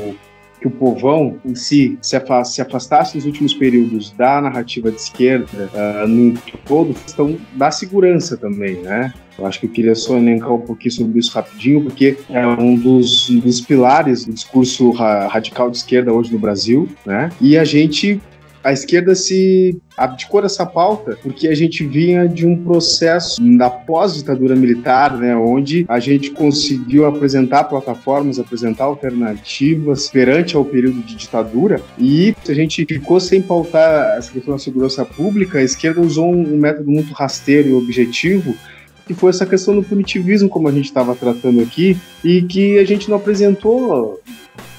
que 0.60 0.68
o 0.68 0.72
povão 0.72 1.38
em 1.46 1.56
si 1.56 1.98
se, 2.02 2.16
afast, 2.16 2.56
se 2.56 2.62
afastasse 2.62 3.16
nos 3.16 3.26
últimos 3.26 3.54
períodos 3.54 4.12
da 4.12 4.42
narrativa 4.42 4.92
de 4.92 4.98
esquerda, 4.98 5.70
uh, 5.74 6.08
no 6.08 6.38
todo, 6.66 6.94
questão 6.94 7.38
da 7.54 7.72
segurança 7.72 8.38
também, 8.38 8.76
né? 8.82 9.14
Eu 9.38 9.46
acho 9.46 9.60
que 9.62 9.68
eu 9.68 9.70
queria 9.70 9.96
só 9.96 10.18
elencar 10.18 10.54
um 10.54 10.60
pouquinho 10.60 10.92
sobre 10.92 11.20
isso 11.20 11.34
rapidinho, 11.34 11.84
porque 11.84 12.18
é 12.30 12.46
um 12.46 12.76
dos, 12.76 13.30
um 13.30 13.40
dos 13.40 13.62
pilares 13.62 14.26
do 14.26 14.34
discurso 14.34 14.92
ra 14.92 15.28
radical 15.28 15.72
de 15.72 15.78
esquerda 15.78 16.12
hoje 16.12 16.34
no 16.34 16.40
Brasil, 16.40 16.90
né? 17.06 17.30
E 17.40 17.58
a 17.58 17.64
gente 17.64 18.22
a 18.64 18.74
esquerda 18.74 19.16
se 19.16 19.80
abdicou 19.98 20.42
dessa 20.42 20.66
pauta 20.66 21.18
porque 21.22 21.48
a 21.48 21.56
gente 21.56 21.86
vinha 21.86 22.28
de 22.28 22.46
um 22.46 22.58
processo 22.58 23.42
da 23.58 23.70
pós-ditadura 23.70 24.56
militar, 24.56 25.18
né, 25.18 25.36
onde 25.36 25.86
a 25.88 26.00
gente 26.00 26.32
conseguiu 26.32 27.06
apresentar 27.06 27.66
plataformas, 27.66 28.40
apresentar 28.40 28.86
alternativas 28.86 30.10
perante 30.10 30.56
ao 30.56 30.66
período 30.66 31.02
de 31.02 31.16
ditadura. 31.16 31.82
E 31.98 32.36
a 32.48 32.54
gente 32.54 32.86
ficou 32.86 33.20
sem 33.20 33.42
pautar 33.42 34.18
essa 34.18 34.32
questão 34.32 34.54
da 34.54 34.60
segurança 34.60 35.06
pública, 35.06 35.60
a 35.60 35.64
esquerda 35.64 36.02
usou 36.02 36.30
um, 36.30 36.58
método 36.58 36.90
muito 36.90 37.14
rasteiro 37.14 37.70
e 37.70 37.74
objetivo 37.74 38.56
que 39.08 39.14
foi 39.16 39.32
essa 39.32 39.44
questão 39.44 39.76
do 39.76 39.82
punitivismo, 39.82 40.48
como 40.48 40.68
a 40.68 40.72
gente 40.72 40.86
estava 40.86 41.16
tratando 41.16 41.62
aqui, 41.62 41.98
e 42.24 42.44
que 42.44 42.78
a 42.78 42.86
gente 42.86 43.10
não 43.10 43.18
apresentou 43.18 44.22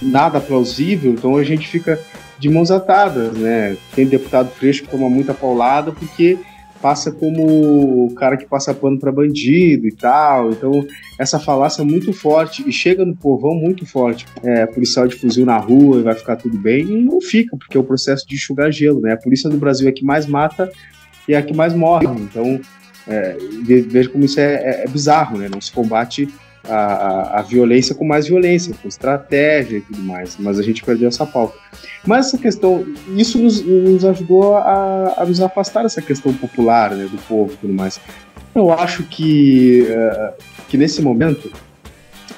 nada 0.01 0.41
plausível, 0.41 1.11
então 1.11 1.37
a 1.37 1.43
gente 1.43 1.67
fica 1.67 2.01
de 2.41 2.49
mãos 2.49 2.71
atadas, 2.71 3.35
né? 3.35 3.77
Tem 3.95 4.07
deputado 4.07 4.51
fresco 4.51 4.87
que 4.87 4.91
toma 4.91 5.11
muita 5.11 5.35
paulada 5.35 5.93
porque 5.93 6.39
passa 6.81 7.13
como 7.13 8.07
o 8.07 8.15
cara 8.15 8.39
que 8.39 8.47
passa 8.47 8.73
pano 8.73 8.99
para 8.99 9.13
bandido 9.13 9.87
e 9.87 9.93
tal. 9.93 10.51
Então, 10.51 10.87
essa 11.19 11.39
falácia 11.39 11.83
é 11.83 11.85
muito 11.85 12.13
forte 12.13 12.67
e 12.67 12.73
chega 12.73 13.05
no 13.05 13.15
povão 13.15 13.55
muito 13.55 13.85
forte. 13.85 14.27
É, 14.43 14.65
policial 14.65 15.07
de 15.07 15.17
fuzil 15.17 15.45
na 15.45 15.59
rua 15.59 15.99
e 15.99 16.03
vai 16.03 16.15
ficar 16.15 16.37
tudo 16.37 16.57
bem. 16.57 16.87
E 16.87 17.05
não 17.05 17.21
fica, 17.21 17.57
porque 17.57 17.77
é 17.77 17.81
o 17.81 17.85
processo 17.85 18.27
de 18.27 18.35
enxugar 18.35 18.73
gelo, 18.73 19.01
né? 19.01 19.13
A 19.13 19.19
polícia 19.19 19.51
no 19.51 19.59
Brasil 19.59 19.87
é 19.87 19.93
que 19.93 20.05
mais 20.05 20.27
mata 20.27 20.73
e 21.29 21.35
é 21.35 21.37
a 21.37 21.43
que 21.43 21.55
mais 21.55 21.75
morre. 21.75 22.07
Então, 22.07 22.59
é, 23.07 23.37
veja 23.87 24.09
como 24.09 24.25
isso 24.25 24.41
é, 24.41 24.55
é, 24.55 24.85
é 24.85 24.89
bizarro, 24.89 25.37
né? 25.37 25.49
Não 25.53 25.61
se 25.61 25.71
combate 25.71 26.27
a, 26.69 27.39
a, 27.39 27.43
violência 27.43 27.95
com 27.95 28.05
mais 28.05 28.27
violência, 28.27 28.75
com 28.81 28.89
estratégia 28.89 29.79
e 29.79 29.81
tudo 29.81 30.01
mais, 30.03 30.37
mas 30.39 30.59
a 30.59 30.63
gente 30.63 30.85
perdeu 30.85 31.09
essa 31.09 31.27
pauta. 31.27 31.57
Mas 32.07 32.27
essa 32.27 32.39
questão, 32.39 32.87
isso 33.17 33.39
nos, 33.39 33.63
nos 33.63 34.05
ajudou 34.05 34.57
a, 34.57 35.15
a, 35.17 35.25
nos 35.25 35.41
afastar 35.41 35.83
dessa 35.83 36.03
questão 36.03 36.33
popular, 36.35 36.91
né, 36.95 37.05
do 37.05 37.19
povo 37.23 37.53
e 37.53 37.57
tudo 37.57 37.73
mais. 37.73 38.01
Eu 38.55 38.73
acho 38.73 39.05
que, 39.05 39.87
uh, 39.89 40.35
que 40.69 40.77
nesse 40.77 41.01
momento 41.01 41.51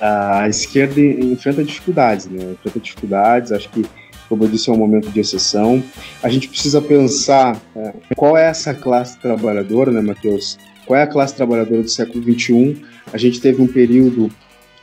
a 0.00 0.48
esquerda 0.48 1.00
enfrenta 1.00 1.62
dificuldades, 1.62 2.26
né, 2.26 2.52
enfrenta 2.52 2.80
dificuldades, 2.80 3.52
acho 3.52 3.68
que 3.70 3.84
como 4.28 4.44
eu 4.44 4.48
disse, 4.48 4.70
é 4.70 4.72
um 4.72 4.78
momento 4.78 5.10
de 5.10 5.20
exceção. 5.20 5.82
A 6.22 6.28
gente 6.30 6.48
precisa 6.48 6.80
pensar 6.80 7.54
uh, 7.76 7.92
qual 8.16 8.34
é 8.34 8.48
essa 8.48 8.72
classe 8.72 9.18
trabalhadora, 9.18 9.90
né, 9.90 10.00
Matheus? 10.00 10.56
Qual 10.86 10.98
é 10.98 11.02
a 11.02 11.06
classe 11.06 11.34
trabalhadora 11.34 11.82
do 11.82 11.88
século 11.88 12.22
XXI? 12.22 12.82
A 13.12 13.18
gente 13.18 13.40
teve 13.40 13.62
um 13.62 13.66
período 13.66 14.30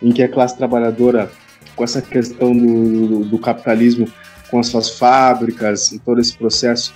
em 0.01 0.11
que 0.11 0.23
a 0.23 0.29
classe 0.29 0.57
trabalhadora, 0.57 1.29
com 1.75 1.83
essa 1.83 2.01
questão 2.01 2.55
do, 2.55 3.25
do 3.25 3.37
capitalismo, 3.37 4.07
com 4.49 4.59
as 4.59 4.67
suas 4.67 4.97
fábricas 4.97 5.91
e 5.91 5.99
todo 5.99 6.19
esse 6.19 6.37
processo 6.37 6.93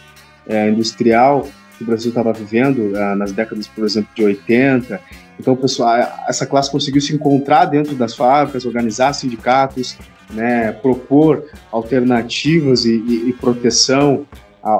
é, 0.47 0.69
industrial 0.69 1.47
que 1.77 1.83
o 1.83 1.87
Brasil 1.87 2.09
estava 2.09 2.31
vivendo 2.31 2.95
é, 2.95 3.15
nas 3.15 3.31
décadas, 3.31 3.67
por 3.67 3.83
exemplo, 3.83 4.09
de 4.15 4.23
80. 4.23 4.99
Então, 5.39 5.55
pessoal, 5.55 5.95
essa 6.27 6.45
classe 6.45 6.71
conseguiu 6.71 7.01
se 7.01 7.13
encontrar 7.13 7.65
dentro 7.65 7.95
das 7.95 8.15
fábricas, 8.15 8.65
organizar 8.65 9.13
sindicatos, 9.13 9.97
né, 10.31 10.71
propor 10.71 11.45
alternativas 11.71 12.85
e, 12.85 12.95
e, 12.95 13.29
e 13.29 13.33
proteção 13.33 14.25
ao, 14.61 14.71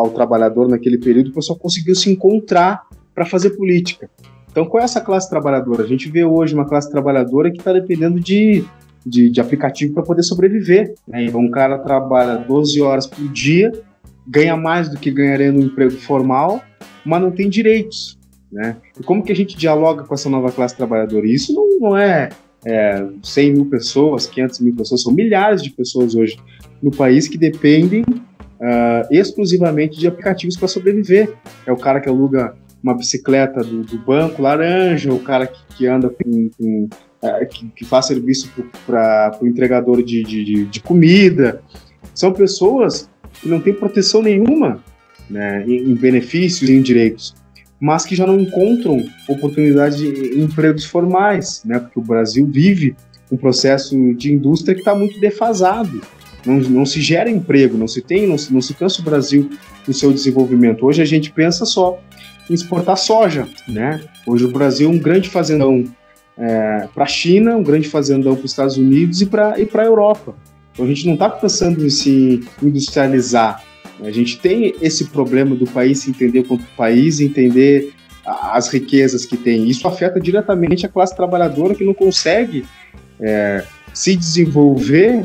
ao, 0.00 0.10
trabalhador 0.10 0.68
naquele 0.68 0.98
período. 0.98 1.30
O 1.30 1.34
pessoal 1.34 1.58
conseguiu 1.58 1.94
se 1.94 2.10
encontrar 2.10 2.87
para 3.18 3.26
fazer 3.26 3.50
política. 3.50 4.08
Então, 4.48 4.64
qual 4.64 4.80
é 4.80 4.84
essa 4.84 5.00
classe 5.00 5.28
trabalhadora? 5.28 5.82
A 5.82 5.86
gente 5.86 6.08
vê 6.08 6.24
hoje 6.24 6.54
uma 6.54 6.64
classe 6.64 6.88
trabalhadora 6.88 7.50
que 7.50 7.58
está 7.58 7.72
dependendo 7.72 8.20
de, 8.20 8.64
de, 9.04 9.28
de 9.28 9.40
aplicativo 9.40 9.92
para 9.92 10.04
poder 10.04 10.22
sobreviver. 10.22 10.94
Né? 11.06 11.24
Então, 11.24 11.40
um 11.40 11.50
cara 11.50 11.78
trabalha 11.78 12.36
12 12.36 12.80
horas 12.80 13.08
por 13.08 13.26
dia, 13.28 13.72
ganha 14.24 14.56
mais 14.56 14.88
do 14.88 14.96
que 14.96 15.10
ganharia 15.10 15.50
no 15.50 15.62
emprego 15.62 15.90
formal, 15.90 16.62
mas 17.04 17.20
não 17.20 17.32
tem 17.32 17.50
direitos. 17.50 18.16
Né? 18.52 18.76
E 18.98 19.02
como 19.02 19.24
que 19.24 19.32
a 19.32 19.36
gente 19.36 19.56
dialoga 19.56 20.04
com 20.04 20.14
essa 20.14 20.30
nova 20.30 20.52
classe 20.52 20.76
trabalhadora? 20.76 21.26
E 21.26 21.34
isso 21.34 21.52
não, 21.52 21.90
não 21.90 21.96
é, 21.96 22.28
é 22.64 23.04
100 23.20 23.52
mil 23.52 23.66
pessoas, 23.66 24.28
500 24.28 24.60
mil 24.60 24.76
pessoas, 24.76 25.02
são 25.02 25.12
milhares 25.12 25.60
de 25.60 25.70
pessoas 25.70 26.14
hoje 26.14 26.38
no 26.80 26.92
país 26.92 27.26
que 27.26 27.36
dependem 27.36 28.02
uh, 28.02 29.08
exclusivamente 29.10 29.98
de 29.98 30.06
aplicativos 30.06 30.56
para 30.56 30.68
sobreviver. 30.68 31.34
É 31.66 31.72
o 31.72 31.76
cara 31.76 32.00
que 32.00 32.08
aluga 32.08 32.54
uma 32.82 32.94
bicicleta 32.94 33.60
do, 33.60 33.82
do 33.82 33.98
banco 33.98 34.42
laranja, 34.42 35.12
o 35.12 35.18
cara 35.18 35.46
que, 35.46 35.58
que 35.76 35.86
anda 35.86 36.08
com, 36.08 36.50
com 36.56 36.88
é, 37.22 37.44
que, 37.44 37.68
que, 37.68 37.84
faz 37.84 38.06
serviço 38.06 38.52
para 38.86 39.36
o 39.40 39.46
entregador 39.46 40.02
de, 40.02 40.22
de, 40.22 40.64
de, 40.64 40.80
comida. 40.80 41.60
São 42.14 42.32
pessoas 42.32 43.10
que 43.40 43.48
não 43.48 43.60
têm 43.60 43.74
proteção 43.74 44.22
nenhuma 44.22 44.82
né, 45.28 45.64
em, 45.66 45.90
em 45.90 45.94
benefícios 45.94 46.70
e 46.70 46.74
em 46.74 46.82
direitos, 46.82 47.34
mas 47.80 48.04
que 48.04 48.14
já 48.14 48.26
não 48.26 48.38
encontram 48.38 49.04
oportunidade 49.28 49.96
de 49.96 50.40
empregos 50.40 50.84
formais, 50.84 51.62
né, 51.64 51.78
porque 51.80 51.98
o 51.98 52.02
Brasil 52.02 52.46
vive 52.46 52.94
um 53.30 53.36
processo 53.36 53.96
de 54.14 54.32
indústria 54.32 54.74
que 54.74 54.80
está 54.80 54.94
muito 54.94 55.20
defasado. 55.20 56.00
Não, 56.46 56.56
não, 56.60 56.86
se 56.86 57.00
gera 57.00 57.28
emprego, 57.28 57.76
não 57.76 57.88
se 57.88 58.00
tem, 58.00 58.26
não 58.26 58.38
se, 58.38 58.52
não 58.54 58.62
se 58.62 58.72
pensa 58.72 59.00
o 59.00 59.04
Brasil 59.04 59.50
no 59.86 59.92
seu 59.92 60.12
desenvolvimento. 60.12 60.86
Hoje 60.86 61.02
a 61.02 61.04
gente 61.04 61.30
pensa 61.30 61.66
só 61.66 62.00
exportar 62.54 62.96
soja, 62.96 63.46
né? 63.68 64.00
Hoje 64.26 64.44
o 64.44 64.50
Brasil 64.50 64.88
é 64.88 64.92
um 64.92 64.98
grande 64.98 65.28
fazendão 65.28 65.84
é, 66.36 66.88
para 66.94 67.04
a 67.04 67.08
China, 67.08 67.56
um 67.56 67.62
grande 67.62 67.88
fazendão 67.88 68.34
para 68.34 68.44
os 68.44 68.50
Estados 68.52 68.76
Unidos 68.76 69.20
e 69.20 69.26
para 69.26 69.58
e 69.58 69.68
a 69.72 69.84
Europa. 69.84 70.34
Então 70.72 70.84
a 70.84 70.88
gente 70.88 71.06
não 71.06 71.14
está 71.14 71.28
pensando 71.28 71.84
em 71.84 71.90
se 71.90 72.40
industrializar. 72.62 73.62
A 74.00 74.10
gente 74.12 74.38
tem 74.38 74.74
esse 74.80 75.06
problema 75.06 75.56
do 75.56 75.66
país 75.66 76.00
se 76.00 76.10
entender 76.10 76.44
como 76.44 76.62
país, 76.76 77.20
entender 77.20 77.92
as 78.24 78.68
riquezas 78.68 79.26
que 79.26 79.36
tem. 79.36 79.68
Isso 79.68 79.88
afeta 79.88 80.20
diretamente 80.20 80.86
a 80.86 80.88
classe 80.88 81.16
trabalhadora 81.16 81.74
que 81.74 81.84
não 81.84 81.94
consegue 81.94 82.64
é, 83.20 83.64
se 83.92 84.14
desenvolver 84.14 85.24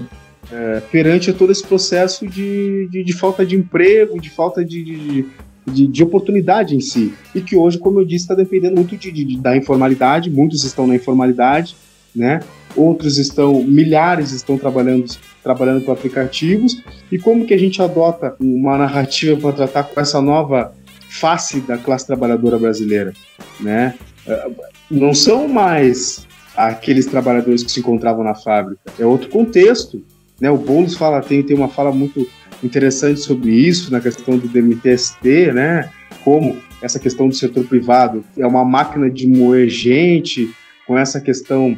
é, 0.52 0.80
perante 0.92 1.32
todo 1.34 1.52
esse 1.52 1.66
processo 1.66 2.28
de, 2.28 2.88
de, 2.90 3.04
de, 3.04 3.14
falta 3.14 3.46
de 3.46 3.56
emprego, 3.56 4.20
de 4.20 4.30
falta 4.30 4.64
de, 4.64 4.84
de, 4.84 5.26
de, 5.66 5.88
de, 5.88 6.04
oportunidade 6.04 6.76
em 6.76 6.82
si. 6.82 7.14
E 7.34 7.42
que 7.42 7.56
hoje, 7.56 7.78
como 7.78 8.00
eu 8.00 8.06
disse, 8.06 8.26
está 8.26 8.36
dependendo 8.36 8.76
muito 8.76 8.98
de, 8.98 9.12
de, 9.12 9.38
da 9.38 9.56
informalidade, 9.56 10.30
muitos 10.30 10.64
estão 10.64 10.88
na 10.88 10.96
informalidade, 10.96 11.76
né? 12.16 12.42
Outros 12.76 13.18
estão, 13.18 13.64
milhares 13.64 14.32
estão 14.32 14.58
trabalhando, 14.58 15.06
trabalhando 15.44 15.84
com 15.86 15.92
aplicativos. 15.92 16.82
E 17.12 17.18
como 17.18 17.46
que 17.46 17.54
a 17.54 17.60
gente 17.60 17.82
adota 17.82 18.36
uma 18.40 18.78
narrativa 18.78 19.40
para 19.40 19.54
tratar 19.54 19.84
com 19.84 20.00
essa 20.00 20.22
nova 20.22 20.74
face 21.10 21.60
da 21.62 21.78
classe 21.78 22.08
trabalhadora 22.08 22.58
brasileira, 22.58 23.14
né? 23.60 23.94
Eh, 24.28 24.52
não 24.90 25.14
são 25.14 25.48
mais 25.48 26.26
aqueles 26.56 27.06
trabalhadores 27.06 27.64
que 27.64 27.72
se 27.72 27.80
encontravam 27.80 28.24
na 28.24 28.36
fábrica, 28.36 28.82
é 29.00 29.06
outro 29.06 29.30
contexto, 29.30 30.04
né? 30.40 30.50
O 30.50 30.58
Boulos 30.58 30.96
fala, 30.96 31.22
tem, 31.22 31.44
tem 31.44 31.56
uma 31.56 31.70
fala 31.70 31.92
muito 31.92 32.28
interessante 32.66 33.20
sobre 33.20 33.52
isso, 33.52 33.92
na 33.92 34.00
questão 34.00 34.38
do 34.38 34.48
DMTST, 34.48 35.52
né? 35.54 35.90
Como 36.24 36.58
essa 36.82 37.00
questão 37.00 37.28
do 37.28 37.36
setor 37.36 37.66
privado 37.66 38.24
é 38.38 38.46
uma 38.46 38.66
máquina 38.66 39.10
de 39.10 39.28
moer 39.28 39.70
gente, 39.70 40.50
com 40.86 40.98
essa 40.98 41.20
questão 41.22 41.78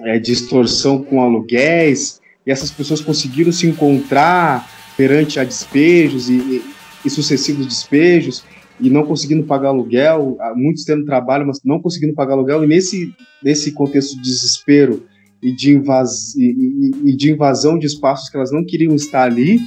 é, 0.00 0.18
de 0.18 0.32
extorsão 0.32 1.02
com 1.02 1.20
aluguéis, 1.22 2.20
e 2.46 2.50
essas 2.50 2.70
pessoas 2.70 3.00
conseguiram 3.00 3.52
se 3.52 3.66
encontrar 3.66 4.68
perante 4.96 5.40
a 5.40 5.44
despejos 5.44 6.28
e, 6.28 6.34
e, 6.34 6.62
e 7.04 7.10
sucessivos 7.10 7.66
despejos, 7.66 8.44
e 8.80 8.90
não 8.90 9.04
conseguindo 9.04 9.44
pagar 9.44 9.68
aluguel, 9.68 10.36
muitos 10.56 10.84
tendo 10.84 11.04
trabalho, 11.04 11.46
mas 11.46 11.60
não 11.64 11.80
conseguindo 11.80 12.14
pagar 12.14 12.34
aluguel, 12.34 12.64
e 12.64 12.66
nesse, 12.66 13.12
nesse 13.42 13.72
contexto 13.72 14.16
de 14.16 14.22
desespero 14.22 15.04
e 15.42 15.54
de, 15.54 15.74
invas, 15.74 16.34
e, 16.36 16.90
e, 17.04 17.16
de 17.16 17.32
invasão 17.32 17.78
de 17.78 17.86
espaços 17.86 18.28
que 18.28 18.36
elas 18.36 18.50
não 18.50 18.64
queriam 18.64 18.94
estar 18.94 19.24
ali, 19.24 19.60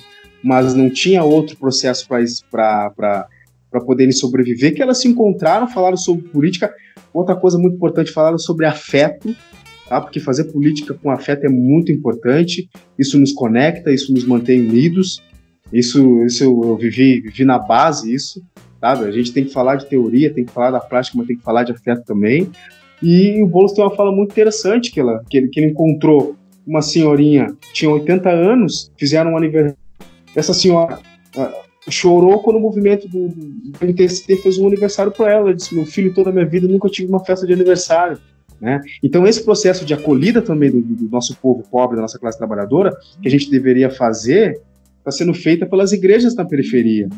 mas 0.44 0.74
não 0.74 0.90
tinha 0.90 1.24
outro 1.24 1.58
processo 1.58 2.08
para 2.08 3.30
poderem 3.86 4.12
sobreviver, 4.12 4.74
que 4.74 4.82
elas 4.82 5.02
se 5.02 5.08
encontraram, 5.08 5.68
falaram 5.68 5.98
sobre 5.98 6.28
política. 6.30 6.74
Outra 7.14 7.36
coisa 7.36 7.58
muito 7.58 7.76
importante, 7.76 8.12
falaram 8.12 8.38
sobre 8.38 8.66
afeto, 8.66 9.36
tá? 9.88 10.00
porque 10.02 10.20
fazer 10.20 10.46
política 10.46 10.94
com 10.94 11.10
afeto 11.10 11.46
é 11.46 11.50
muito 11.50 11.92
importante, 11.92 12.70
isso 12.98 13.20
nos 13.20 13.32
conecta, 13.32 13.92
isso 13.92 14.14
nos 14.14 14.26
mantém 14.26 14.62
unidos, 14.62 15.22
isso, 15.72 16.24
isso 16.26 16.44
eu, 16.44 16.62
eu 16.64 16.78
vivi, 16.78 17.22
vivi 17.22 17.44
na 17.44 17.60
base, 17.60 18.14
isso, 18.14 18.42
sabe? 18.80 19.06
A 19.06 19.12
gente 19.12 19.34
tem 19.34 19.44
que 19.44 19.52
falar 19.52 19.76
de 19.76 19.88
teoria, 19.88 20.34
tem 20.34 20.46
que 20.46 20.52
falar 20.52 20.72
da 20.72 20.80
prática, 20.80 21.18
mas 21.18 21.28
tem 21.28 21.38
que 21.38 21.44
falar 21.44 21.64
de 21.64 21.72
afeto 21.72 22.04
também. 22.06 22.50
E 23.02 23.42
o 23.42 23.48
Boulos 23.48 23.74
tem 23.74 23.84
uma 23.84 23.96
fala 23.96 24.12
muito 24.12 24.32
interessante 24.32 24.92
que, 24.92 25.00
ela, 25.00 25.24
que, 25.30 25.38
ele, 25.38 25.50
que 25.50 25.60
ele 25.60 25.72
encontrou 25.72 26.36
uma 26.66 26.82
senhorinha, 26.82 27.48
tinha 27.74 27.90
80 27.90 28.30
anos, 28.30 28.92
fizeram 28.98 29.34
um 29.34 29.38
aniversário. 29.38 29.78
Essa 30.38 30.54
senhora 30.54 31.00
uh, 31.36 31.92
chorou 31.92 32.44
quando 32.44 32.58
o 32.58 32.60
movimento 32.60 33.08
do, 33.10 33.28
do 33.28 34.38
fez 34.38 34.58
um 34.60 34.68
aniversário 34.68 35.12
para 35.12 35.32
ela. 35.32 35.48
Ela 35.48 35.56
disse: 35.56 35.74
Meu 35.74 35.86
filho, 35.86 36.14
toda 36.14 36.30
a 36.30 36.34
minha 36.34 36.46
vida 36.46 36.68
nunca 36.68 36.88
tive 36.88 37.10
uma 37.10 37.26
festa 37.26 37.48
de 37.48 37.54
aniversário. 37.54 38.20
Né? 38.62 38.80
Então, 39.02 39.26
esse 39.26 39.44
processo 39.44 39.84
de 39.84 39.96
acolhida 39.96 40.40
também 40.40 40.70
do, 40.70 40.80
do, 40.80 41.10
nosso 41.10 41.36
povo 41.38 41.64
pobre, 41.70 41.96
da 41.96 42.04
nossa 42.04 42.20
classe 42.20 42.38
trabalhadora, 42.38 42.96
que 43.20 43.28
a 43.28 43.32
gente 43.32 43.50
deveria 43.50 43.90
fazer, 43.90 44.62
está 45.00 45.10
sendo 45.12 45.34
feita 45.34 45.66
pelas 45.66 45.92
igrejas 45.92 46.36
na 46.36 46.46
periferia. 46.46 47.10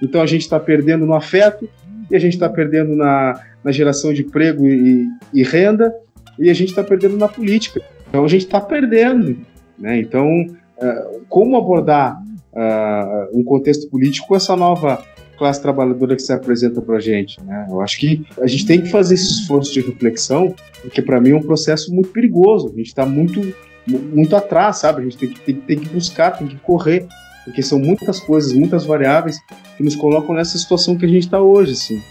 Então, 0.00 0.22
a 0.22 0.26
gente 0.26 0.42
está 0.42 0.58
perdendo 0.60 1.04
no 1.04 1.14
afeto, 1.14 1.68
e 2.10 2.16
a 2.16 2.18
gente 2.18 2.34
está 2.34 2.48
perdendo 2.48 2.94
na, 2.94 3.40
na 3.62 3.70
geração 3.70 4.12
de 4.12 4.22
emprego 4.22 4.66
e, 4.66 5.06
e 5.34 5.42
renda, 5.42 5.92
e 6.38 6.48
a 6.48 6.54
gente 6.54 6.70
está 6.70 6.82
perdendo 6.82 7.16
na 7.16 7.28
política. 7.28 7.80
Então, 8.08 8.24
a 8.24 8.28
gente 8.28 8.46
está 8.46 8.60
perdendo. 8.60 9.36
Né? 9.78 10.00
Então, 10.00 10.26
uh, 10.42 11.20
como 11.28 11.56
abordar 11.56 12.20
uh, 12.52 13.38
um 13.38 13.42
contexto 13.44 13.88
político 13.88 14.34
essa 14.34 14.56
nova 14.56 15.04
classe 15.38 15.62
trabalhadora 15.62 16.16
que 16.16 16.22
se 16.22 16.32
apresenta 16.32 16.82
para 16.82 16.96
a 16.96 17.00
gente. 17.00 17.40
Né? 17.42 17.66
Eu 17.70 17.80
acho 17.80 17.98
que 17.98 18.26
a 18.40 18.46
gente 18.46 18.66
tem 18.66 18.82
que 18.82 18.90
fazer 18.90 19.14
esse 19.14 19.30
esforço 19.30 19.72
de 19.72 19.80
reflexão, 19.80 20.54
porque 20.82 21.00
para 21.00 21.20
mim 21.20 21.30
é 21.30 21.36
um 21.36 21.42
processo 21.42 21.94
muito 21.94 22.10
perigoso. 22.10 22.72
A 22.74 22.76
gente 22.76 22.88
está 22.88 23.06
muito, 23.06 23.54
muito 23.86 24.34
atrás, 24.34 24.78
sabe? 24.78 25.00
A 25.00 25.04
gente 25.04 25.16
tem 25.16 25.28
que, 25.28 25.40
tem, 25.40 25.54
tem 25.54 25.78
que 25.78 25.88
buscar, 25.88 26.32
tem 26.32 26.48
que 26.48 26.56
correr, 26.56 27.06
porque 27.44 27.62
são 27.62 27.78
muitas 27.78 28.18
coisas, 28.18 28.52
muitas 28.52 28.84
variáveis 28.84 29.38
que 29.76 29.82
nos 29.82 29.94
colocam 29.94 30.34
nessa 30.34 30.58
situação 30.58 30.98
que 30.98 31.06
a 31.06 31.08
gente 31.08 31.24
está 31.24 31.40
hoje, 31.40 31.72
assim. 31.72 32.02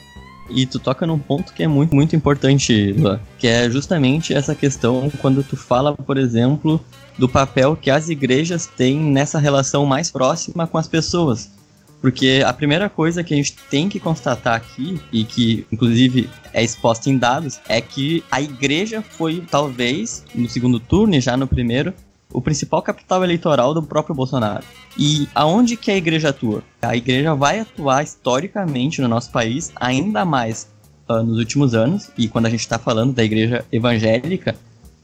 E 0.49 0.65
tu 0.65 0.79
toca 0.79 1.05
num 1.05 1.19
ponto 1.19 1.53
que 1.53 1.61
é 1.61 1.67
muito, 1.67 1.93
muito 1.93 2.15
importante, 2.15 2.93
Lua, 2.93 3.19
que 3.37 3.47
é 3.47 3.69
justamente 3.69 4.33
essa 4.33 4.55
questão 4.55 5.11
quando 5.21 5.43
tu 5.43 5.57
fala, 5.57 5.93
por 5.93 6.17
exemplo, 6.17 6.79
do 7.17 7.27
papel 7.27 7.75
que 7.75 7.89
as 7.89 8.09
igrejas 8.09 8.65
têm 8.65 8.99
nessa 8.99 9.39
relação 9.39 9.85
mais 9.85 10.11
próxima 10.11 10.67
com 10.67 10.77
as 10.77 10.87
pessoas. 10.87 11.51
Porque 11.99 12.43
a 12.45 12.53
primeira 12.53 12.89
coisa 12.89 13.23
que 13.23 13.33
a 13.33 13.37
gente 13.37 13.55
tem 13.69 13.89
que 13.89 13.99
constatar 13.99 14.55
aqui, 14.55 15.01
e 15.11 15.23
que 15.23 15.65
inclusive 15.71 16.29
é 16.53 16.63
exposta 16.63 17.09
em 17.09 17.17
dados, 17.17 17.59
é 17.67 17.81
que 17.81 18.23
a 18.31 18.39
igreja 18.39 19.01
foi, 19.01 19.43
talvez, 19.49 20.23
no 20.33 20.47
segundo 20.47 20.79
turno 20.79 21.15
e 21.15 21.21
já 21.21 21.35
no 21.35 21.47
primeiro, 21.47 21.93
o 22.31 22.41
principal 22.41 22.81
capital 22.81 23.23
eleitoral 23.23 23.73
do 23.73 23.81
próprio 23.81 24.15
Bolsonaro. 24.15 24.63
E 24.97 25.27
aonde 25.33 25.75
que 25.75 25.89
a 25.89 25.97
igreja 25.97 26.29
atua? 26.29 26.63
A 26.81 26.95
igreja 26.95 27.33
vai 27.33 27.59
atuar 27.59 28.03
historicamente 28.03 29.01
no 29.01 29.07
nosso 29.07 29.31
país, 29.31 29.71
ainda 29.75 30.23
mais 30.23 30.69
uh, 31.09 31.23
nos 31.23 31.37
últimos 31.39 31.73
anos, 31.73 32.11
e 32.17 32.27
quando 32.27 32.45
a 32.45 32.49
gente 32.49 32.59
está 32.59 32.77
falando 32.77 33.13
da 33.13 33.23
igreja 33.23 33.65
evangélica, 33.71 34.55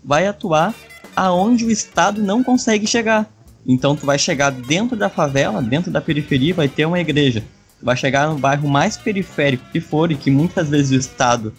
vai 0.03 0.27
atuar 0.27 0.75
aonde 1.15 1.65
o 1.65 1.71
Estado 1.71 2.21
não 2.21 2.43
consegue 2.43 2.87
chegar. 2.87 3.29
Então 3.65 3.95
tu 3.95 4.05
vai 4.05 4.19
chegar 4.19 4.51
dentro 4.51 4.95
da 4.97 5.09
favela, 5.09 5.61
dentro 5.61 5.91
da 5.91 6.01
periferia, 6.01 6.53
vai 6.53 6.67
ter 6.67 6.85
uma 6.85 6.99
igreja. 6.99 7.43
Tu 7.79 7.85
vai 7.85 7.95
chegar 7.95 8.27
no 8.27 8.37
bairro 8.37 8.67
mais 8.67 8.97
periférico 8.97 9.65
que 9.71 9.79
for 9.79 10.11
e 10.11 10.15
que 10.15 10.29
muitas 10.29 10.69
vezes 10.69 10.91
o 10.91 10.95
Estado 10.95 11.53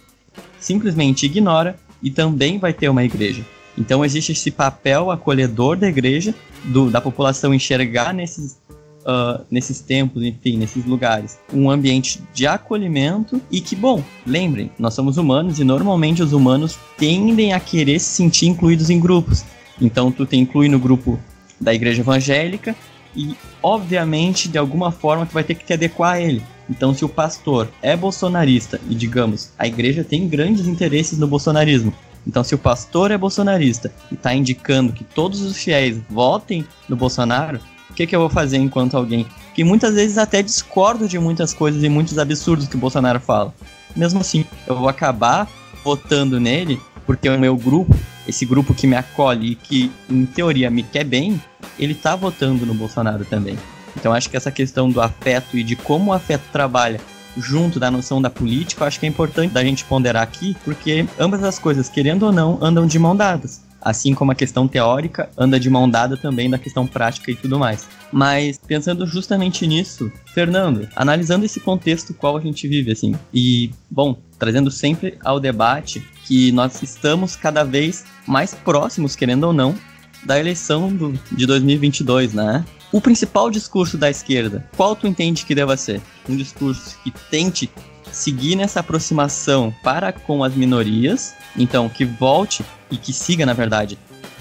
simplesmente 0.59 1.25
ignora 1.25 1.77
e 2.01 2.11
também 2.11 2.59
vai 2.59 2.73
ter 2.73 2.89
uma 2.89 3.03
igreja. 3.03 3.43
Então 3.77 4.05
existe 4.05 4.31
esse 4.31 4.51
papel 4.51 5.11
acolhedor 5.11 5.75
da 5.77 5.87
igreja, 5.87 6.33
do, 6.63 6.89
da 6.89 7.01
população 7.01 7.53
enxergar 7.53 8.13
nesses, 8.13 8.57
uh, 9.05 9.45
nesses 9.49 9.79
tempos, 9.79 10.23
enfim, 10.23 10.57
nesses 10.57 10.85
lugares, 10.85 11.37
um 11.53 11.69
ambiente 11.69 12.21
de 12.33 12.47
acolhimento 12.47 13.41
e 13.51 13.61
que, 13.61 13.75
bom, 13.75 14.03
lembrem, 14.25 14.71
nós 14.77 14.93
somos 14.93 15.17
humanos 15.17 15.59
e 15.59 15.63
normalmente 15.63 16.23
os 16.23 16.33
humanos 16.33 16.77
tendem 16.97 17.53
a 17.53 17.59
querer 17.59 17.99
se 17.99 18.09
sentir 18.09 18.47
incluídos 18.47 18.89
em 18.89 18.99
grupos. 18.99 19.45
Então 19.79 20.11
tu 20.11 20.25
te 20.25 20.37
inclui 20.37 20.67
no 20.67 20.79
grupo 20.79 21.19
da 21.59 21.73
igreja 21.73 22.01
evangélica 22.01 22.75
e, 23.15 23.35
obviamente, 23.63 24.49
de 24.49 24.57
alguma 24.57 24.91
forma, 24.91 25.25
tu 25.25 25.33
vai 25.33 25.43
ter 25.43 25.55
que 25.55 25.65
te 25.65 25.73
adequar 25.73 26.15
a 26.15 26.21
ele. 26.21 26.41
Então, 26.69 26.93
se 26.93 27.05
o 27.05 27.09
pastor 27.09 27.69
é 27.81 27.95
bolsonarista 27.95 28.81
e, 28.89 28.95
digamos, 28.95 29.51
a 29.57 29.67
igreja 29.67 30.03
tem 30.03 30.27
grandes 30.27 30.67
interesses 30.67 31.17
no 31.17 31.27
bolsonarismo, 31.27 31.93
então, 32.27 32.43
se 32.43 32.55
o 32.55 32.57
pastor 32.57 33.11
é 33.11 33.17
bolsonarista 33.17 33.93
e 34.11 34.15
está 34.15 34.33
indicando 34.33 34.91
que 34.91 35.03
todos 35.03 35.41
os 35.41 35.55
fiéis 35.55 36.01
votem 36.09 36.65
no 36.89 36.95
Bolsonaro, 36.95 37.59
que, 37.95 38.05
que 38.05 38.15
eu 38.15 38.19
vou 38.19 38.29
fazer 38.29 38.57
enquanto 38.57 38.95
alguém 38.95 39.25
que 39.53 39.63
muitas 39.63 39.95
vezes 39.95 40.17
até 40.17 40.41
discordo 40.41 41.07
de 41.07 41.17
muitas 41.17 41.53
coisas 41.53 41.83
e 41.83 41.89
muitos 41.89 42.19
absurdos 42.19 42.67
que 42.67 42.75
o 42.75 42.79
Bolsonaro 42.79 43.19
fala? 43.19 43.53
Mesmo 43.95 44.19
assim, 44.19 44.45
eu 44.67 44.75
vou 44.75 44.89
acabar 44.89 45.47
votando 45.83 46.39
nele 46.39 46.79
porque 47.05 47.29
o 47.29 47.39
meu 47.39 47.55
grupo 47.55 47.95
esse 48.27 48.45
grupo 48.45 48.73
que 48.73 48.87
me 48.87 48.95
acolhe 48.95 49.51
e 49.51 49.55
que, 49.55 49.91
em 50.09 50.25
teoria, 50.25 50.69
me 50.69 50.83
quer 50.83 51.03
bem, 51.03 51.41
ele 51.77 51.93
tá 51.93 52.15
votando 52.15 52.65
no 52.65 52.73
Bolsonaro 52.73 53.25
também. 53.25 53.57
Então 53.95 54.13
acho 54.13 54.29
que 54.29 54.37
essa 54.37 54.51
questão 54.51 54.89
do 54.89 55.01
afeto 55.01 55.57
e 55.57 55.63
de 55.63 55.75
como 55.75 56.11
o 56.11 56.13
afeto 56.13 56.43
trabalha 56.51 56.99
junto 57.37 57.79
da 57.79 57.91
noção 57.91 58.21
da 58.21 58.29
política, 58.29 58.85
acho 58.85 58.99
que 58.99 59.05
é 59.05 59.09
importante 59.09 59.51
da 59.51 59.63
gente 59.63 59.83
ponderar 59.85 60.23
aqui, 60.23 60.55
porque 60.63 61.05
ambas 61.19 61.43
as 61.43 61.59
coisas, 61.59 61.89
querendo 61.89 62.23
ou 62.23 62.31
não, 62.31 62.57
andam 62.61 62.87
de 62.87 62.97
mão 62.97 63.15
dadas. 63.15 63.61
Assim 63.85 64.15
como 64.15 64.31
a 64.31 64.35
questão 64.35 64.67
teórica 64.67 65.29
anda 65.37 65.59
de 65.59 65.69
mão 65.69 65.87
dada 65.87 66.17
também 66.17 66.49
da 66.49 66.57
questão 66.57 66.87
prática 66.87 67.29
e 67.29 67.35
tudo 67.35 67.59
mais. 67.59 67.87
Mas 68.11 68.57
pensando 68.57 69.05
justamente 69.05 69.67
nisso, 69.67 70.11
Fernando, 70.33 70.89
analisando 70.95 71.45
esse 71.45 71.59
contexto 71.59 72.11
qual 72.11 72.35
a 72.35 72.41
gente 72.41 72.67
vive, 72.67 72.91
assim, 72.91 73.13
e, 73.31 73.69
bom, 73.87 74.17
trazendo 74.39 74.71
sempre 74.71 75.19
ao 75.23 75.39
debate 75.39 76.03
que 76.25 76.51
nós 76.51 76.81
estamos 76.81 77.35
cada 77.35 77.63
vez 77.63 78.03
mais 78.25 78.55
próximos, 78.55 79.15
querendo 79.15 79.43
ou 79.43 79.53
não, 79.53 79.75
da 80.25 80.39
eleição 80.39 80.91
do, 80.91 81.13
de 81.31 81.45
2022, 81.45 82.33
né? 82.33 82.65
O 82.91 82.99
principal 82.99 83.51
discurso 83.51 83.97
da 83.99 84.09
esquerda, 84.09 84.67
qual 84.75 84.95
tu 84.95 85.05
entende 85.05 85.45
que 85.45 85.53
deva 85.53 85.77
ser? 85.77 86.01
Um 86.27 86.35
discurso 86.35 86.97
que 87.03 87.11
tente 87.29 87.69
seguir 88.11 88.55
nessa 88.55 88.79
aproximação 88.79 89.73
para 89.83 90.11
com 90.11 90.43
as 90.43 90.55
minorias, 90.55 91.35
então 91.57 91.89
que 91.89 92.05
volte 92.05 92.63
e 92.91 92.97
que 92.97 93.13
siga, 93.13 93.45
na 93.45 93.53
verdade, 93.53 93.97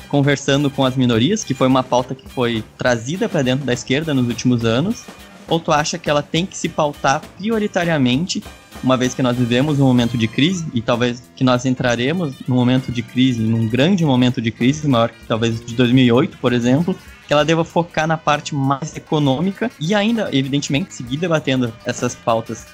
conversando 0.09 0.71
com 0.71 0.85
as 0.85 0.97
minorias, 0.97 1.43
que 1.43 1.55
foi 1.55 1.67
uma 1.67 1.83
pauta 1.83 2.15
que 2.15 2.29
foi 2.29 2.63
trazida 2.79 3.29
para 3.29 3.43
dentro 3.43 3.65
da 3.65 3.73
esquerda 3.73 4.15
nos 4.15 4.29
últimos 4.29 4.65
anos, 4.65 5.05
ou 5.49 5.59
tu 5.59 5.73
acha 5.73 5.99
que 5.99 6.09
ela 6.09 6.23
tem 6.23 6.47
que 6.47 6.57
se 6.57 6.69
pautar 6.69 7.21
prioritariamente 7.37 8.43
uma 8.83 8.97
vez 8.97 9.15
que 9.15 9.23
nós 9.23 9.37
vivemos 9.37 9.81
um 9.81 9.85
momento 9.85 10.19
de 10.19 10.29
crise 10.29 10.67
e 10.75 10.83
talvez 10.83 11.23
que 11.35 11.43
nós 11.43 11.65
entraremos 11.65 12.35
num 12.47 12.55
momento 12.55 12.93
de 12.93 13.03
crise, 13.03 13.41
num 13.41 13.67
grande 13.67 14.05
momento 14.05 14.43
de 14.43 14.51
crise, 14.51 14.87
maior 14.87 15.09
que 15.09 15.25
talvez 15.27 15.65
de 15.65 15.75
2008, 15.75 16.37
por 16.39 16.53
exemplo, 16.53 16.95
que 17.27 17.33
ela 17.33 17.45
deva 17.45 17.65
focar 17.65 18.07
na 18.07 18.19
parte 18.19 18.55
mais 18.55 18.95
econômica 18.97 19.71
e 19.81 19.95
ainda, 19.95 20.29
evidentemente, 20.33 20.95
seguir 20.95 21.17
debatendo 21.17 21.73
essas 21.85 22.15
pautas. 22.15 22.67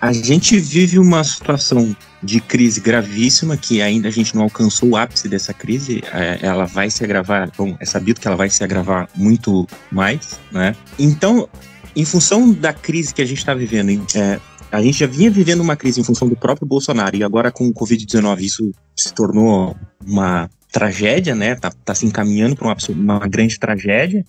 A 0.00 0.12
gente 0.12 0.58
vive 0.58 0.98
uma 0.98 1.22
situação 1.22 1.94
de 2.22 2.40
crise 2.40 2.80
gravíssima 2.80 3.56
que 3.56 3.82
ainda 3.82 4.08
a 4.08 4.10
gente 4.10 4.34
não 4.34 4.42
alcançou 4.42 4.90
o 4.90 4.96
ápice 4.96 5.28
dessa 5.28 5.52
crise. 5.52 6.02
É, 6.12 6.38
ela 6.40 6.64
vai 6.64 6.90
se 6.90 7.04
agravar, 7.04 7.50
bom, 7.56 7.76
é 7.78 7.84
sabido 7.84 8.20
que 8.20 8.26
ela 8.26 8.36
vai 8.36 8.48
se 8.48 8.64
agravar 8.64 9.08
muito 9.14 9.66
mais, 9.90 10.38
né? 10.50 10.74
Então, 10.98 11.48
em 11.94 12.04
função 12.04 12.50
da 12.50 12.72
crise 12.72 13.12
que 13.12 13.20
a 13.20 13.26
gente 13.26 13.38
está 13.38 13.52
vivendo, 13.52 14.06
é, 14.14 14.40
a 14.72 14.80
gente 14.80 14.98
já 14.98 15.06
vinha 15.06 15.30
vivendo 15.30 15.60
uma 15.60 15.76
crise 15.76 16.00
em 16.00 16.04
função 16.04 16.28
do 16.28 16.36
próprio 16.36 16.66
Bolsonaro 16.66 17.16
e 17.16 17.24
agora 17.24 17.50
com 17.50 17.68
o 17.68 17.74
Covid-19 17.74 18.40
isso 18.40 18.72
se 18.96 19.12
tornou 19.12 19.76
uma 20.06 20.48
tragédia, 20.70 21.34
né? 21.34 21.54
Tá, 21.54 21.70
tá 21.70 21.94
se 21.94 22.06
encaminhando 22.06 22.56
para 22.56 22.68
uma, 22.68 22.76
uma, 22.90 23.28
grande 23.28 23.58
tragédia. 23.58 24.24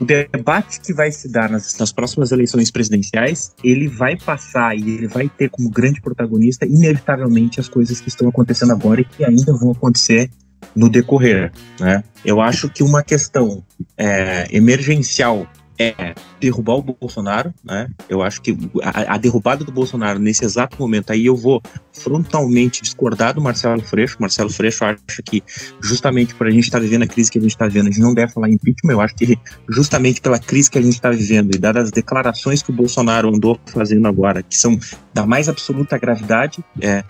O 0.00 0.04
debate 0.04 0.80
que 0.80 0.92
vai 0.92 1.10
se 1.10 1.30
dar 1.30 1.50
nas, 1.50 1.76
nas, 1.78 1.92
próximas 1.92 2.32
eleições 2.32 2.70
presidenciais, 2.70 3.52
ele 3.64 3.88
vai 3.88 4.16
passar 4.16 4.76
e 4.76 4.82
ele 4.82 5.06
vai 5.06 5.28
ter 5.28 5.48
como 5.48 5.70
grande 5.70 6.00
protagonista, 6.00 6.66
inevitavelmente, 6.66 7.60
as 7.60 7.68
coisas 7.68 8.00
que 8.00 8.08
estão 8.08 8.28
acontecendo 8.28 8.72
agora 8.72 9.00
e 9.00 9.04
que 9.04 9.24
ainda 9.24 9.52
vão 9.54 9.72
acontecer 9.72 10.30
no 10.76 10.88
decorrer, 10.88 11.52
né? 11.78 12.04
Eu 12.24 12.40
acho 12.40 12.68
que 12.68 12.82
uma 12.82 13.02
questão 13.02 13.64
é, 13.96 14.46
emergencial 14.54 15.46
é 15.80 16.14
derrubar 16.38 16.74
o 16.74 16.82
Bolsonaro, 16.82 17.54
né? 17.64 17.88
Eu 18.06 18.22
acho 18.22 18.42
que 18.42 18.54
a, 18.82 19.14
a, 19.14 19.16
derrubada 19.16 19.64
do 19.64 19.72
Bolsonaro 19.72 20.18
nesse 20.18 20.44
exato 20.44 20.76
momento 20.78 21.10
aí 21.10 21.24
eu 21.24 21.34
vou 21.34 21.62
frontalmente 21.90 22.82
discordar 22.82 23.32
do 23.32 23.40
Marcelo 23.40 23.80
Freixo. 23.80 24.18
Marcelo 24.20 24.50
Freixo 24.50 24.84
acha 24.84 25.22
que 25.24 25.42
justamente 25.82 26.34
por 26.34 26.46
a 26.46 26.50
gente 26.50 26.64
estar 26.64 26.78
tá 26.78 26.84
vivendo 26.84 27.04
a 27.04 27.06
crise 27.06 27.30
que 27.30 27.38
a 27.38 27.40
gente 27.40 27.52
está 27.52 27.66
vivendo, 27.66 27.86
a 27.86 27.90
gente 27.90 28.00
não 28.02 28.12
deve 28.12 28.30
falar 28.30 28.50
impeachment. 28.50 28.92
Eu 28.92 29.00
acho 29.00 29.14
que 29.14 29.38
justamente 29.70 30.20
pela 30.20 30.38
crise 30.38 30.70
que 30.70 30.78
a 30.78 30.82
gente 30.82 30.94
está 30.94 31.10
vivendo 31.10 31.54
e 31.54 31.58
dadas 31.58 31.84
as 31.84 31.90
declarações 31.90 32.62
que 32.62 32.70
o 32.70 32.74
Bolsonaro 32.74 33.34
andou 33.34 33.58
fazendo 33.66 34.06
agora, 34.06 34.42
que 34.42 34.56
são 34.56 34.78
da 35.14 35.24
mais 35.24 35.48
absoluta 35.48 35.96
gravidade, 35.96 36.62
é, 36.82 37.02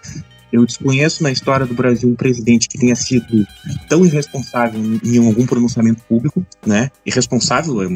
eu 0.53 0.65
desconheço 0.67 1.23
na 1.23 1.31
história 1.31 1.65
do 1.67 1.75
Brasil 1.75 2.09
um 2.09 2.15
presidente 2.15 2.69
que 2.69 2.79
tenha 2.79 2.97
sido 2.97 3.47
tão 3.89 4.05
irresponsável 4.05 4.81
em 5.05 5.19
algum 5.27 5.47
pronunciamento 5.47 6.03
público, 6.09 6.45
né? 6.67 6.91
Irresponsável 7.07 7.83
é, 7.83 7.91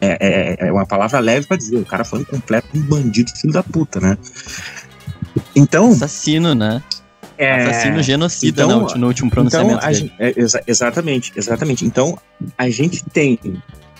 é, 0.00 0.56
é, 0.60 0.68
é 0.68 0.72
uma 0.72 0.86
palavra 0.86 1.18
leve 1.20 1.46
para 1.46 1.56
dizer. 1.56 1.76
O 1.76 1.84
cara 1.84 2.04
foi 2.04 2.20
um 2.20 2.24
completo 2.24 2.68
bandido, 2.74 3.30
filho 3.36 3.52
da 3.52 3.62
puta, 3.62 4.00
né? 4.00 4.16
Então. 5.54 5.90
Assassino, 5.90 6.54
né? 6.54 6.82
É, 7.38 7.64
Assassino 7.64 8.02
genocida 8.02 8.62
então, 8.62 8.76
no, 8.76 8.82
último- 8.84 9.00
no 9.00 9.06
último 9.08 9.30
pronunciamento 9.30 9.74
Então, 9.78 9.88
a 9.88 9.92
dele. 9.92 10.00
gen- 10.08 10.12
é, 10.18 10.34
exa- 10.36 10.62
exatamente, 10.66 11.32
exatamente. 11.34 11.84
Então, 11.84 12.18
a 12.56 12.68
gente 12.70 13.02
tem 13.04 13.38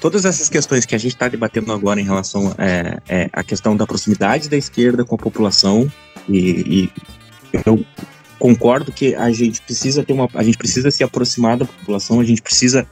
todas 0.00 0.24
essas 0.24 0.48
questões 0.48 0.84
que 0.84 0.94
a 0.94 0.98
gente 0.98 1.12
está 1.14 1.28
debatendo 1.28 1.72
agora 1.72 2.00
em 2.00 2.04
relação 2.04 2.54
é, 2.58 2.98
é, 3.08 3.30
à 3.32 3.42
questão 3.42 3.76
da 3.76 3.86
proximidade 3.86 4.48
da 4.48 4.56
esquerda 4.56 5.04
com 5.04 5.14
a 5.14 5.18
população 5.18 5.90
e, 6.28 6.38
e 6.38 6.90
eu 7.64 7.84
concordo 8.38 8.90
que 8.90 9.14
a 9.14 9.30
gente 9.30 9.62
precisa 9.62 10.02
ter 10.02 10.12
uma, 10.12 10.28
a 10.34 10.42
gente 10.42 10.58
precisa 10.58 10.90
se 10.90 11.04
aproximar 11.04 11.56
da 11.56 11.64
população, 11.64 12.18
a 12.18 12.24
gente 12.24 12.42
precisa 12.42 12.84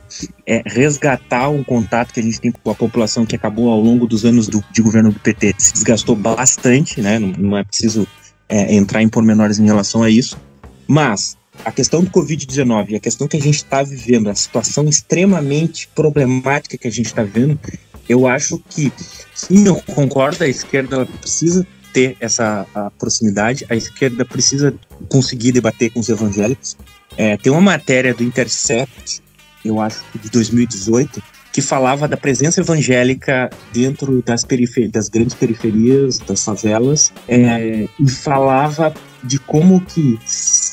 é, 0.46 0.62
resgatar 0.64 1.48
um 1.48 1.64
contato 1.64 2.14
que 2.14 2.20
a 2.20 2.22
gente 2.22 2.40
tem 2.40 2.52
com 2.52 2.70
a 2.70 2.74
população 2.74 3.26
que 3.26 3.34
acabou 3.34 3.68
ao 3.68 3.80
longo 3.80 4.06
dos 4.06 4.24
anos 4.24 4.46
do, 4.46 4.62
de 4.70 4.80
governo 4.80 5.10
do 5.10 5.18
PT, 5.18 5.56
se 5.58 5.72
desgastou 5.72 6.14
bastante, 6.14 7.00
né? 7.00 7.18
Não, 7.18 7.32
não 7.32 7.58
é 7.58 7.64
preciso 7.64 8.06
é, 8.48 8.72
entrar 8.74 9.02
em 9.02 9.08
pormenores 9.08 9.58
em 9.58 9.64
relação 9.64 10.04
a 10.04 10.08
isso, 10.08 10.38
mas 10.86 11.36
a 11.64 11.72
questão 11.72 12.04
do 12.04 12.10
Covid-19 12.10 12.90
e 12.90 12.96
a 12.96 13.00
questão 13.00 13.26
que 13.26 13.36
a 13.36 13.40
gente 13.40 13.56
está 13.56 13.82
vivendo, 13.82 14.30
a 14.30 14.34
situação 14.36 14.88
extremamente 14.88 15.88
problemática 15.94 16.78
que 16.78 16.86
a 16.86 16.92
gente 16.92 17.06
está 17.06 17.24
vivendo, 17.24 17.58
eu 18.08 18.26
acho 18.26 18.58
que, 18.68 18.92
sim, 19.34 19.66
eu 19.66 19.76
concordo, 19.76 20.44
a 20.44 20.48
esquerda 20.48 21.06
precisa 21.06 21.66
ter 21.92 22.16
essa 22.20 22.66
proximidade, 22.98 23.66
a 23.68 23.76
esquerda 23.76 24.24
precisa 24.24 24.74
conseguir 25.08 25.52
debater 25.52 25.90
com 25.90 26.00
os 26.00 26.08
evangélicos. 26.08 26.76
É, 27.16 27.36
tem 27.36 27.52
uma 27.52 27.60
matéria 27.60 28.14
do 28.14 28.22
Intercept, 28.22 29.22
eu 29.64 29.80
acho 29.80 30.02
de 30.20 30.30
2018, 30.30 31.22
que 31.52 31.60
falava 31.60 32.06
da 32.06 32.16
presença 32.16 32.60
evangélica 32.60 33.50
dentro 33.72 34.22
das, 34.22 34.46
das 34.90 35.08
grandes 35.08 35.34
periferias, 35.34 36.18
das 36.18 36.44
favelas, 36.44 37.12
é, 37.26 37.88
e 37.98 38.08
falava 38.08 38.94
de 39.22 39.38
como 39.38 39.80
que 39.80 40.18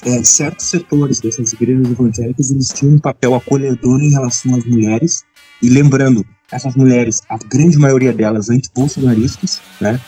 é, 0.05 0.23
certos 0.23 0.67
setores 0.67 1.19
dessas 1.19 1.51
igrejas 1.53 1.89
evangélicas 1.89 2.51
eles 2.51 2.69
tinham 2.69 2.95
um 2.95 2.99
papel 2.99 3.35
acolhedor 3.35 3.99
em 3.99 4.11
relação 4.11 4.55
às 4.55 4.63
mulheres 4.63 5.23
e 5.61 5.69
lembrando 5.69 6.25
essas 6.51 6.75
mulheres 6.75 7.21
a 7.27 7.37
grande 7.37 7.77
maioria 7.77 8.13
delas 8.13 8.49
anti-bolsonaristas 8.49 9.59
né 9.81 9.99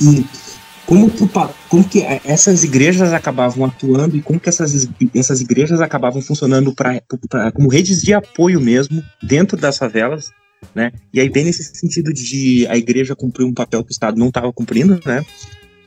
e 0.00 0.24
como 0.88 1.10
que, 1.10 1.28
como 1.68 1.84
que 1.84 2.00
eh, 2.00 2.20
essas 2.24 2.64
igrejas 2.64 3.12
acabavam 3.12 3.66
atuando 3.66 4.16
e 4.16 4.22
como 4.22 4.40
que 4.40 4.48
essas, 4.48 4.88
essas 5.14 5.42
igrejas 5.42 5.82
acabavam 5.82 6.22
funcionando 6.22 6.74
pra, 6.74 6.98
pra- 7.28 7.52
como 7.52 7.68
redes 7.68 8.00
de 8.00 8.14
apoio 8.14 8.58
mesmo 8.58 9.04
dentro 9.22 9.56
das 9.56 9.76
favelas 9.76 10.30
né? 10.74 10.90
E 11.14 11.20
aí 11.20 11.28
bem 11.28 11.44
nesse 11.44 11.62
sentido 11.62 12.12
de 12.12 12.66
a 12.68 12.76
igreja 12.76 13.14
cumprir 13.14 13.44
um 13.44 13.52
papel 13.54 13.84
que 13.84 13.90
o 13.90 13.92
Estado 13.92 14.18
não 14.18 14.28
estava 14.28 14.50
cumprindo 14.52 14.98
né? 15.04 15.24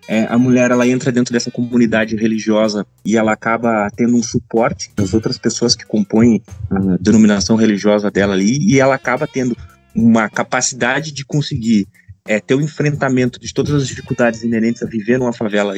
É, 0.08 0.26
a 0.26 0.38
mulher 0.38 0.72
ela 0.72 0.88
entra 0.88 1.12
dentro 1.12 1.34
dessa 1.34 1.50
comunidade 1.50 2.16
religiosa 2.16 2.86
e 3.04 3.18
ela 3.18 3.32
acaba 3.34 3.90
tendo 3.96 4.16
um 4.16 4.24
suporte 4.24 4.92
das 4.96 5.14
outras 5.14 5.38
pessoas 5.38 5.76
que 5.76 5.86
compõem 5.86 6.42
a 6.70 6.98
denominação 7.00 7.56
religiosa 7.56 8.12
dela 8.12 8.34
ali 8.34 8.60
e 8.66 8.80
ela 8.80 8.96
acaba 8.96 9.28
tendo 9.28 9.58
uma 9.96 10.30
capacidade 10.30 11.12
de 11.12 11.26
conseguir 11.26 11.88
é, 12.26 12.40
ter 12.40 12.56
o 12.56 12.62
enfrentamento 12.62 13.40
de 13.40 13.54
todas 13.54 13.74
as 13.74 13.88
dificuldades 13.88 14.44
inerentes 14.44 14.84
a 14.84 14.86
viver 14.86 15.18
numa 15.18 15.34
favela 15.34 15.74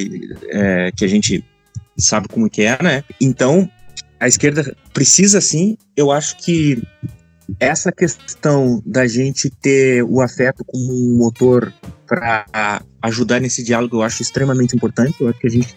é, 0.49 0.91
que 0.91 1.05
a 1.05 1.07
gente 1.07 1.43
sabe 1.97 2.27
como 2.27 2.49
que 2.49 2.63
é, 2.63 2.81
né? 2.81 3.03
Então 3.19 3.69
a 4.19 4.27
esquerda 4.27 4.75
precisa 4.93 5.41
sim, 5.41 5.77
eu 5.95 6.11
acho 6.11 6.37
que 6.37 6.81
essa 7.59 7.91
questão 7.91 8.81
da 8.85 9.05
gente 9.05 9.49
ter 9.49 10.03
o 10.03 10.21
afeto 10.21 10.63
como 10.65 10.93
um 10.93 11.17
motor 11.17 11.73
para 12.07 12.81
ajudar 13.01 13.39
nesse 13.39 13.63
diálogo 13.63 13.97
eu 13.97 14.01
acho 14.01 14.21
extremamente 14.21 14.75
importante. 14.75 15.19
Eu 15.19 15.29
acho 15.29 15.39
que 15.39 15.47
a 15.47 15.49
gente, 15.49 15.75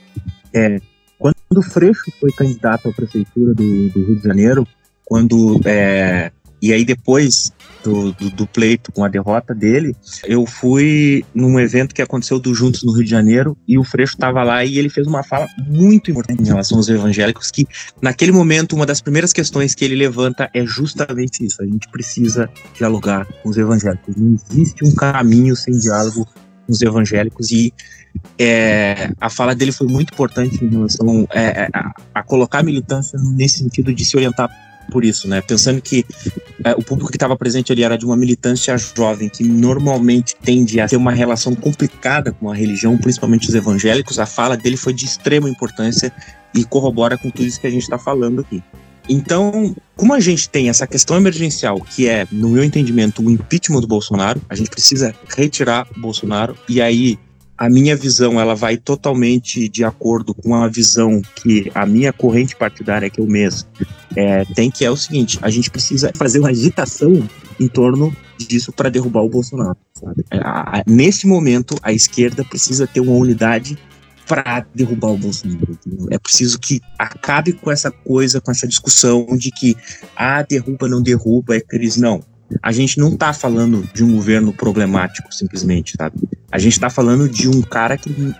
é, 0.54 0.78
quando 1.18 1.34
o 1.56 1.62
Freixo 1.62 2.12
foi 2.20 2.30
candidato 2.32 2.88
à 2.88 2.92
prefeitura 2.92 3.54
do, 3.54 3.88
do 3.88 4.06
Rio 4.06 4.16
de 4.16 4.22
Janeiro, 4.22 4.66
quando 5.04 5.60
é, 5.64 6.30
e 6.60 6.72
aí 6.72 6.84
depois 6.84 7.52
do, 7.86 8.12
do, 8.12 8.30
do 8.30 8.46
pleito 8.46 8.90
com 8.90 9.04
a 9.04 9.08
derrota 9.08 9.54
dele, 9.54 9.94
eu 10.24 10.44
fui 10.44 11.24
num 11.32 11.58
evento 11.60 11.94
que 11.94 12.02
aconteceu 12.02 12.40
do 12.40 12.52
Juntos 12.52 12.82
no 12.82 12.92
Rio 12.92 13.04
de 13.04 13.10
Janeiro 13.10 13.56
e 13.66 13.78
o 13.78 13.84
Freixo 13.84 14.14
estava 14.14 14.42
lá 14.42 14.64
e 14.64 14.76
ele 14.76 14.90
fez 14.90 15.06
uma 15.06 15.22
fala 15.22 15.46
muito 15.68 16.10
importante 16.10 16.42
em 16.42 16.46
relação 16.46 16.78
aos 16.78 16.88
evangélicos 16.88 17.50
que 17.50 17.66
naquele 18.02 18.32
momento 18.32 18.74
uma 18.74 18.84
das 18.84 19.00
primeiras 19.00 19.32
questões 19.32 19.74
que 19.74 19.84
ele 19.84 19.94
levanta 19.94 20.50
é 20.52 20.66
justamente 20.66 21.44
isso, 21.44 21.62
a 21.62 21.64
gente 21.64 21.88
precisa 21.88 22.50
dialogar 22.74 23.24
com 23.42 23.50
os 23.50 23.56
evangélicos. 23.56 24.16
Não 24.16 24.34
existe 24.50 24.84
um 24.84 24.92
caminho 24.92 25.54
sem 25.54 25.78
diálogo 25.78 26.26
com 26.66 26.72
os 26.72 26.82
evangélicos 26.82 27.52
e 27.52 27.72
é, 28.38 29.12
a 29.20 29.30
fala 29.30 29.54
dele 29.54 29.70
foi 29.70 29.86
muito 29.86 30.12
importante 30.12 30.64
em 30.64 30.68
relação 30.68 31.28
é, 31.32 31.68
a, 31.72 31.94
a 32.14 32.22
colocar 32.22 32.60
a 32.60 32.62
militância 32.62 33.18
nesse 33.36 33.58
sentido 33.58 33.94
de 33.94 34.04
se 34.04 34.16
orientar 34.16 34.50
por 34.90 35.04
isso, 35.04 35.28
né? 35.28 35.40
Pensando 35.40 35.80
que 35.80 36.04
é, 36.64 36.72
o 36.72 36.82
público 36.82 37.10
que 37.10 37.16
estava 37.16 37.36
presente 37.36 37.72
ali 37.72 37.82
era 37.82 37.96
de 37.96 38.04
uma 38.04 38.16
militância 38.16 38.76
jovem 38.76 39.28
que 39.28 39.44
normalmente 39.44 40.34
tende 40.36 40.80
a 40.80 40.88
ter 40.88 40.96
uma 40.96 41.12
relação 41.12 41.54
complicada 41.54 42.32
com 42.32 42.50
a 42.50 42.54
religião, 42.54 42.96
principalmente 42.96 43.48
os 43.48 43.54
evangélicos. 43.54 44.18
A 44.18 44.26
fala 44.26 44.56
dele 44.56 44.76
foi 44.76 44.92
de 44.92 45.04
extrema 45.04 45.48
importância 45.48 46.12
e 46.54 46.64
corrobora 46.64 47.18
com 47.18 47.30
tudo 47.30 47.46
isso 47.46 47.60
que 47.60 47.66
a 47.66 47.70
gente 47.70 47.82
está 47.82 47.98
falando 47.98 48.40
aqui. 48.40 48.62
Então, 49.08 49.74
como 49.94 50.12
a 50.14 50.20
gente 50.20 50.48
tem 50.48 50.68
essa 50.68 50.86
questão 50.86 51.16
emergencial, 51.16 51.80
que 51.80 52.08
é, 52.08 52.26
no 52.32 52.48
meu 52.48 52.64
entendimento, 52.64 53.22
o 53.22 53.30
impeachment 53.30 53.80
do 53.80 53.86
Bolsonaro, 53.86 54.40
a 54.48 54.54
gente 54.54 54.68
precisa 54.68 55.14
retirar 55.28 55.86
o 55.96 56.00
Bolsonaro 56.00 56.56
e 56.68 56.80
aí 56.80 57.18
a 57.58 57.68
minha 57.70 57.96
visão 57.96 58.40
ela 58.40 58.54
vai 58.54 58.76
totalmente 58.76 59.68
de 59.68 59.84
acordo 59.84 60.34
com 60.34 60.54
a 60.54 60.68
visão 60.68 61.22
que 61.36 61.70
a 61.74 61.86
minha 61.86 62.12
corrente 62.12 62.54
partidária, 62.56 63.08
que 63.10 63.20
eu 63.20 63.26
mesmo, 63.26 63.68
é, 64.14 64.44
tem, 64.54 64.70
que 64.70 64.84
é 64.84 64.90
o 64.90 64.96
seguinte: 64.96 65.38
a 65.42 65.50
gente 65.50 65.70
precisa 65.70 66.10
fazer 66.16 66.38
uma 66.38 66.50
agitação 66.50 67.26
em 67.58 67.68
torno 67.68 68.14
disso 68.38 68.72
para 68.72 68.90
derrubar 68.90 69.22
o 69.22 69.28
Bolsonaro. 69.28 69.76
É, 70.30 70.36
a- 70.38 70.78
a- 70.80 70.84
nesse 70.86 71.26
momento, 71.26 71.76
a 71.82 71.92
esquerda 71.92 72.44
precisa 72.44 72.86
ter 72.86 73.00
uma 73.00 73.12
unidade 73.12 73.78
para 74.28 74.66
derrubar 74.74 75.12
o 75.12 75.16
Bolsonaro. 75.16 75.78
É 76.10 76.18
preciso 76.18 76.58
que 76.58 76.80
acabe 76.98 77.52
com 77.52 77.70
essa 77.70 77.90
coisa, 77.90 78.40
com 78.40 78.50
essa 78.50 78.66
discussão 78.66 79.24
de 79.36 79.50
que 79.50 79.76
ah, 80.14 80.42
derruba, 80.42 80.88
não 80.88 81.00
derruba, 81.02 81.56
é 81.56 81.60
crise. 81.60 82.00
Não. 82.00 82.20
A 82.62 82.72
gente 82.72 82.98
não 82.98 83.16
tá 83.16 83.32
falando 83.32 83.88
de 83.92 84.04
um 84.04 84.12
governo 84.12 84.52
problemático, 84.52 85.32
simplesmente, 85.34 85.94
sabe? 85.96 86.16
A 86.50 86.58
gente 86.58 86.78
tá 86.78 86.88
falando 86.88 87.28
de 87.28 87.48
um 87.48 87.60
cara 87.60 87.96
que, 87.96 88.34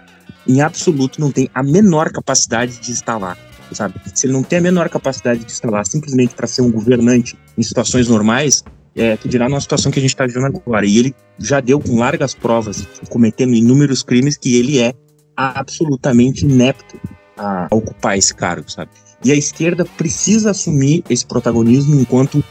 em 0.47 0.61
absoluto, 0.61 1.21
não 1.21 1.31
tem 1.31 1.51
a 1.55 1.63
menor 1.63 2.11
capacidade 2.11 2.79
de 2.81 2.95
lá, 3.07 3.37
sabe? 3.73 3.95
Se 4.15 4.27
ele 4.27 4.33
não 4.33 4.43
tem 4.43 4.59
a 4.59 4.63
menor 4.63 4.89
capacidade 4.89 5.45
de 5.45 5.67
lá 5.67 5.85
simplesmente 5.85 6.35
para 6.35 6.47
ser 6.47 6.63
um 6.63 6.71
governante 6.71 7.37
em 7.59 7.63
situações 7.63 8.09
normais, 8.09 8.63
é, 8.95 9.17
que 9.17 9.29
dirá 9.29 9.49
numa 9.49 9.61
situação 9.61 9.93
que 9.93 9.99
a 9.99 10.03
gente 10.03 10.13
está 10.13 10.27
vivendo 10.27 10.57
agora. 10.65 10.87
E 10.87 10.99
ele 10.99 11.15
já 11.39 11.61
deu 11.61 11.79
com 11.79 11.99
largas 11.99 12.35
provas, 12.35 12.87
cometendo 13.11 13.55
inúmeros 13.55 14.03
crimes, 14.03 14.37
que 14.37 14.57
ele 14.57 14.79
é 14.79 14.95
absolutamente 15.37 16.47
inepto 16.47 16.99
a 17.37 17.69
ocupar 17.71 18.17
esse 18.17 18.35
cargo, 18.35 18.71
sabe? 18.71 18.91
E 19.23 19.31
a 19.31 19.35
esquerda 19.35 19.85
precisa 19.85 20.51
assumir 20.51 21.05
esse 21.11 21.27
protagonismo 21.27 22.01
enquanto 22.01 22.43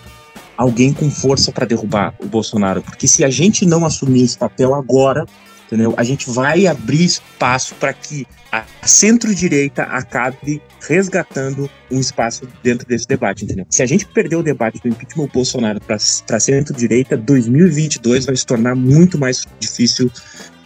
alguém 0.58 0.94
com 0.94 1.10
força 1.10 1.52
para 1.52 1.66
derrubar 1.66 2.14
o 2.20 2.26
Bolsonaro, 2.26 2.82
porque 2.82 3.08
se 3.08 3.24
a 3.24 3.30
gente 3.30 3.66
não 3.66 3.86
assumir 3.86 4.24
esse 4.24 4.38
papel 4.38 4.74
agora, 4.74 5.26
entendeu? 5.66 5.94
A 5.98 6.04
gente 6.04 6.30
vai 6.30 6.68
abrir 6.68 7.04
espaço 7.04 7.76
para 7.76 7.94
que 7.94 8.26
a 8.52 8.64
centro-direita 8.88 9.84
acabe 9.84 10.62
resgatando 10.88 11.70
um 11.92 12.00
espaço 12.00 12.48
dentro 12.64 12.88
desse 12.88 13.08
debate, 13.08 13.44
entendeu? 13.44 13.66
Se 13.70 13.84
a 13.84 13.86
gente 13.86 14.06
perder 14.06 14.38
o 14.38 14.44
debate 14.44 14.80
do 14.82 14.88
impeachment 14.88 15.28
Bolsonaro 15.34 15.82
para 15.82 16.00
centro-direita, 16.40 17.18
2022 17.18 18.26
vai 18.26 18.36
se 18.36 18.46
tornar 18.46 18.76
muito 18.76 19.18
mais 19.18 19.46
difícil 19.60 20.10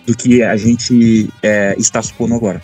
do 0.05 0.15
que 0.15 0.43
a 0.43 0.55
gente 0.55 1.29
é, 1.41 1.75
está 1.77 2.01
supondo 2.01 2.35
agora. 2.35 2.61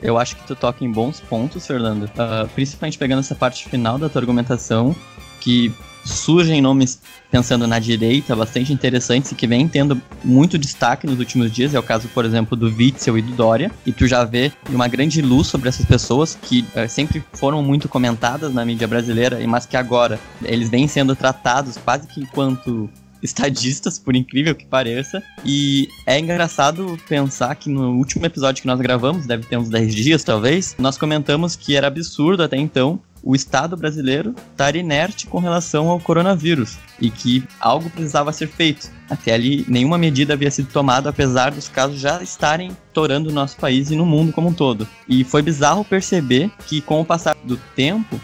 Eu 0.00 0.18
acho 0.18 0.36
que 0.36 0.46
tu 0.46 0.56
toca 0.56 0.84
em 0.84 0.90
bons 0.90 1.20
pontos, 1.20 1.66
Fernando. 1.66 2.10
Ah, 2.18 2.48
principalmente 2.54 2.98
pegando 2.98 3.20
essa 3.20 3.36
parte 3.36 3.68
final 3.68 3.98
da 3.98 4.08
tua 4.08 4.20
argumentação, 4.20 4.94
que 5.40 5.72
surgem 6.04 6.60
nomes 6.60 7.00
pensando 7.30 7.66
na 7.66 7.78
direita 7.78 8.36
bastante 8.36 8.72
interessantes 8.72 9.32
e 9.32 9.34
que 9.34 9.46
vem 9.46 9.66
tendo 9.66 10.00
muito 10.22 10.58
destaque 10.58 11.06
nos 11.06 11.18
últimos 11.18 11.50
dias. 11.50 11.74
É 11.74 11.78
o 11.78 11.82
caso, 11.82 12.08
por 12.08 12.24
exemplo, 12.24 12.56
do 12.56 12.66
Witzel 12.66 13.18
e 13.18 13.22
do 13.22 13.32
Dória. 13.32 13.70
E 13.86 13.92
tu 13.92 14.06
já 14.06 14.24
vê 14.24 14.52
uma 14.68 14.88
grande 14.88 15.22
luz 15.22 15.46
sobre 15.46 15.68
essas 15.68 15.86
pessoas 15.86 16.38
que 16.40 16.64
eh, 16.74 16.88
sempre 16.88 17.24
foram 17.32 17.62
muito 17.62 17.88
comentadas 17.88 18.52
na 18.52 18.64
mídia 18.64 18.86
brasileira, 18.86 19.38
mas 19.46 19.66
que 19.66 19.76
agora 19.76 20.20
eles 20.42 20.68
vêm 20.68 20.86
sendo 20.86 21.16
tratados 21.16 21.76
quase 21.78 22.06
que 22.06 22.20
enquanto 22.20 22.90
estadistas, 23.22 23.98
por 23.98 24.16
incrível 24.16 24.54
que 24.54 24.66
pareça. 24.66 25.22
E 25.44 25.88
é 26.06 26.18
engraçado 26.18 26.98
pensar 27.08 27.54
que 27.54 27.70
no 27.70 27.92
último 27.96 28.26
episódio 28.26 28.60
que 28.60 28.66
nós 28.66 28.80
gravamos, 28.80 29.26
deve 29.26 29.46
ter 29.46 29.56
uns 29.56 29.68
10 29.68 29.94
dias 29.94 30.24
talvez, 30.24 30.74
nós 30.78 30.98
comentamos 30.98 31.54
que 31.54 31.76
era 31.76 31.86
absurdo 31.86 32.42
até 32.42 32.56
então 32.56 33.00
o 33.22 33.34
Estado 33.34 33.76
brasileiro 33.76 34.34
estar 34.50 34.74
inerte 34.74 35.26
com 35.26 35.38
relação 35.38 35.88
ao 35.88 36.00
coronavírus 36.00 36.76
e 37.00 37.10
que 37.10 37.44
algo 37.60 37.88
precisava 37.88 38.32
ser 38.32 38.48
feito. 38.48 38.90
Até 39.08 39.34
ali, 39.34 39.64
nenhuma 39.68 39.98
medida 39.98 40.32
havia 40.32 40.50
sido 40.50 40.72
tomada, 40.72 41.10
apesar 41.10 41.52
dos 41.52 41.68
casos 41.68 42.00
já 42.00 42.22
estarem 42.22 42.76
torando 42.92 43.30
o 43.30 43.32
nosso 43.32 43.56
país 43.56 43.90
e 43.90 43.96
no 43.96 44.06
mundo 44.06 44.32
como 44.32 44.48
um 44.48 44.54
todo. 44.54 44.88
E 45.08 45.22
foi 45.22 45.42
bizarro 45.42 45.84
perceber 45.84 46.50
que, 46.66 46.80
com 46.80 47.00
o 47.00 47.04
passar 47.04 47.36
do 47.44 47.56
tempo, 47.76 48.20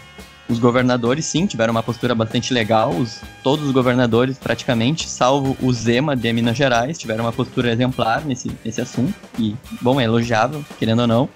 os 0.49 0.57
governadores, 0.57 1.25
sim, 1.25 1.45
tiveram 1.45 1.71
uma 1.71 1.83
postura 1.83 2.15
bastante 2.15 2.53
legal. 2.53 2.89
Os, 2.89 3.21
todos 3.43 3.67
os 3.67 3.71
governadores, 3.71 4.37
praticamente, 4.39 5.07
salvo 5.07 5.55
o 5.61 5.71
Zema 5.71 6.15
de 6.15 6.33
Minas 6.33 6.57
Gerais, 6.57 6.97
tiveram 6.97 7.25
uma 7.25 7.31
postura 7.31 7.71
exemplar 7.71 8.25
nesse, 8.25 8.51
nesse 8.65 8.81
assunto. 8.81 9.13
E, 9.37 9.55
bom, 9.79 10.01
é 10.01 10.05
elogiável, 10.05 10.65
querendo 10.79 11.01
ou 11.01 11.07
não. 11.07 11.29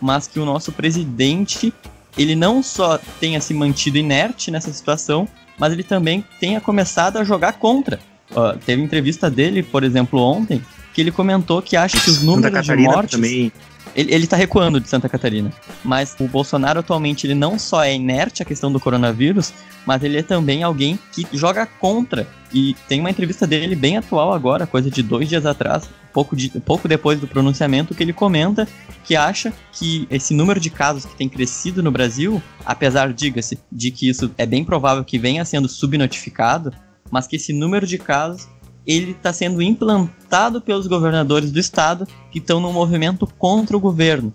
Mas 0.00 0.26
que 0.26 0.40
o 0.40 0.44
nosso 0.44 0.72
presidente, 0.72 1.72
ele 2.16 2.34
não 2.34 2.62
só 2.62 2.98
tenha 3.20 3.40
se 3.40 3.52
mantido 3.54 3.98
inerte 3.98 4.50
nessa 4.50 4.72
situação, 4.72 5.28
mas 5.58 5.72
ele 5.72 5.82
também 5.82 6.24
tenha 6.40 6.60
começado 6.60 7.16
a 7.18 7.24
jogar 7.24 7.54
contra. 7.54 7.98
Uh, 8.30 8.58
teve 8.64 8.82
entrevista 8.82 9.30
dele, 9.30 9.62
por 9.62 9.82
exemplo, 9.82 10.20
ontem, 10.20 10.62
que 10.94 11.00
ele 11.00 11.10
comentou 11.10 11.62
que 11.62 11.76
acha 11.76 11.98
que 12.00 12.10
os 12.10 12.22
números 12.22 12.64
de 12.64 12.76
mortes... 12.76 13.12
Também 13.12 13.52
ele, 13.98 14.14
ele 14.14 14.26
tá 14.28 14.36
recuando 14.36 14.78
de 14.78 14.88
Santa 14.88 15.08
Catarina. 15.08 15.52
Mas 15.84 16.14
o 16.20 16.28
Bolsonaro 16.28 16.78
atualmente 16.78 17.26
ele 17.26 17.34
não 17.34 17.58
só 17.58 17.82
é 17.82 17.92
inerte 17.92 18.42
à 18.44 18.46
questão 18.46 18.70
do 18.70 18.78
coronavírus, 18.78 19.52
mas 19.84 20.04
ele 20.04 20.18
é 20.18 20.22
também 20.22 20.62
alguém 20.62 20.96
que 21.12 21.26
joga 21.32 21.66
contra. 21.66 22.24
E 22.54 22.76
tem 22.88 23.00
uma 23.00 23.10
entrevista 23.10 23.44
dele 23.44 23.74
bem 23.74 23.96
atual 23.96 24.32
agora, 24.32 24.68
coisa 24.68 24.88
de 24.88 25.02
dois 25.02 25.28
dias 25.28 25.44
atrás, 25.44 25.90
pouco, 26.12 26.36
de, 26.36 26.48
pouco 26.60 26.86
depois 26.86 27.18
do 27.18 27.26
pronunciamento, 27.26 27.92
que 27.92 28.02
ele 28.04 28.12
comenta 28.12 28.68
que 29.02 29.16
acha 29.16 29.52
que 29.72 30.06
esse 30.08 30.32
número 30.32 30.60
de 30.60 30.70
casos 30.70 31.04
que 31.04 31.16
tem 31.16 31.28
crescido 31.28 31.82
no 31.82 31.90
Brasil, 31.90 32.40
apesar, 32.64 33.12
diga-se, 33.12 33.58
de 33.70 33.90
que 33.90 34.08
isso 34.08 34.30
é 34.38 34.46
bem 34.46 34.64
provável 34.64 35.04
que 35.04 35.18
venha 35.18 35.44
sendo 35.44 35.68
subnotificado, 35.68 36.72
mas 37.10 37.26
que 37.26 37.34
esse 37.34 37.52
número 37.52 37.86
de 37.86 37.98
casos 37.98 38.46
ele 38.88 39.10
está 39.10 39.34
sendo 39.34 39.60
implantado 39.60 40.62
pelos 40.62 40.86
governadores 40.86 41.52
do 41.52 41.60
estado 41.60 42.08
que 42.32 42.38
estão 42.38 42.58
no 42.58 42.72
movimento 42.72 43.26
contra 43.38 43.76
o 43.76 43.80
governo. 43.80 44.32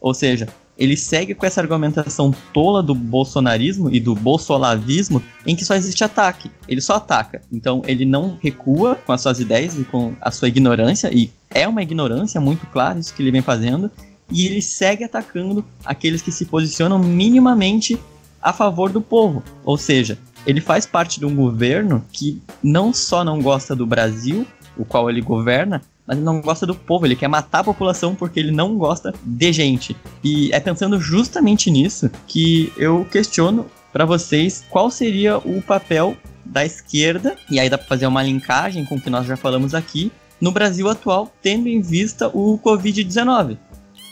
Ou 0.00 0.12
seja, 0.12 0.48
ele 0.76 0.96
segue 0.96 1.32
com 1.32 1.46
essa 1.46 1.60
argumentação 1.60 2.34
tola 2.52 2.82
do 2.82 2.92
bolsonarismo 2.92 3.88
e 3.94 4.00
do 4.00 4.12
bolsolavismo 4.16 5.22
em 5.46 5.54
que 5.54 5.64
só 5.64 5.76
existe 5.76 6.02
ataque. 6.02 6.50
Ele 6.66 6.80
só 6.80 6.94
ataca. 6.94 7.40
Então 7.52 7.82
ele 7.86 8.04
não 8.04 8.36
recua 8.42 8.96
com 8.96 9.12
as 9.12 9.20
suas 9.20 9.38
ideias 9.38 9.78
e 9.78 9.84
com 9.84 10.12
a 10.20 10.32
sua 10.32 10.48
ignorância, 10.48 11.08
e 11.14 11.30
é 11.48 11.68
uma 11.68 11.82
ignorância 11.82 12.40
muito 12.40 12.66
clara 12.66 12.98
isso 12.98 13.14
que 13.14 13.22
ele 13.22 13.30
vem 13.30 13.42
fazendo, 13.42 13.88
e 14.28 14.46
ele 14.46 14.60
segue 14.60 15.04
atacando 15.04 15.64
aqueles 15.84 16.20
que 16.20 16.32
se 16.32 16.46
posicionam 16.46 16.98
minimamente 16.98 17.96
a 18.42 18.52
favor 18.52 18.90
do 18.90 19.00
povo. 19.00 19.44
Ou 19.64 19.78
seja, 19.78 20.18
ele 20.46 20.60
faz 20.60 20.86
parte 20.86 21.18
de 21.18 21.26
um 21.26 21.34
governo 21.34 22.04
que 22.12 22.40
não 22.62 22.92
só 22.92 23.24
não 23.24 23.40
gosta 23.40 23.74
do 23.74 23.86
Brasil, 23.86 24.46
o 24.76 24.84
qual 24.84 25.08
ele 25.08 25.20
governa, 25.20 25.82
mas 26.06 26.16
ele 26.16 26.24
não 26.24 26.40
gosta 26.40 26.66
do 26.66 26.74
povo, 26.74 27.06
ele 27.06 27.16
quer 27.16 27.28
matar 27.28 27.60
a 27.60 27.64
população 27.64 28.14
porque 28.14 28.38
ele 28.38 28.50
não 28.50 28.76
gosta 28.76 29.14
de 29.22 29.52
gente. 29.52 29.96
E 30.22 30.52
é 30.52 30.60
pensando 30.60 31.00
justamente 31.00 31.70
nisso 31.70 32.10
que 32.26 32.72
eu 32.76 33.06
questiono 33.10 33.66
para 33.92 34.04
vocês 34.04 34.64
qual 34.68 34.90
seria 34.90 35.38
o 35.38 35.62
papel 35.62 36.16
da 36.44 36.64
esquerda, 36.64 37.36
e 37.50 37.58
aí 37.58 37.70
dá 37.70 37.78
para 37.78 37.86
fazer 37.86 38.06
uma 38.06 38.22
linkagem 38.22 38.84
com 38.84 38.96
o 38.96 39.00
que 39.00 39.08
nós 39.08 39.26
já 39.26 39.36
falamos 39.36 39.74
aqui, 39.74 40.12
no 40.40 40.52
Brasil 40.52 40.88
atual, 40.88 41.32
tendo 41.40 41.68
em 41.68 41.80
vista 41.80 42.28
o 42.28 42.58
Covid-19. 42.58 43.56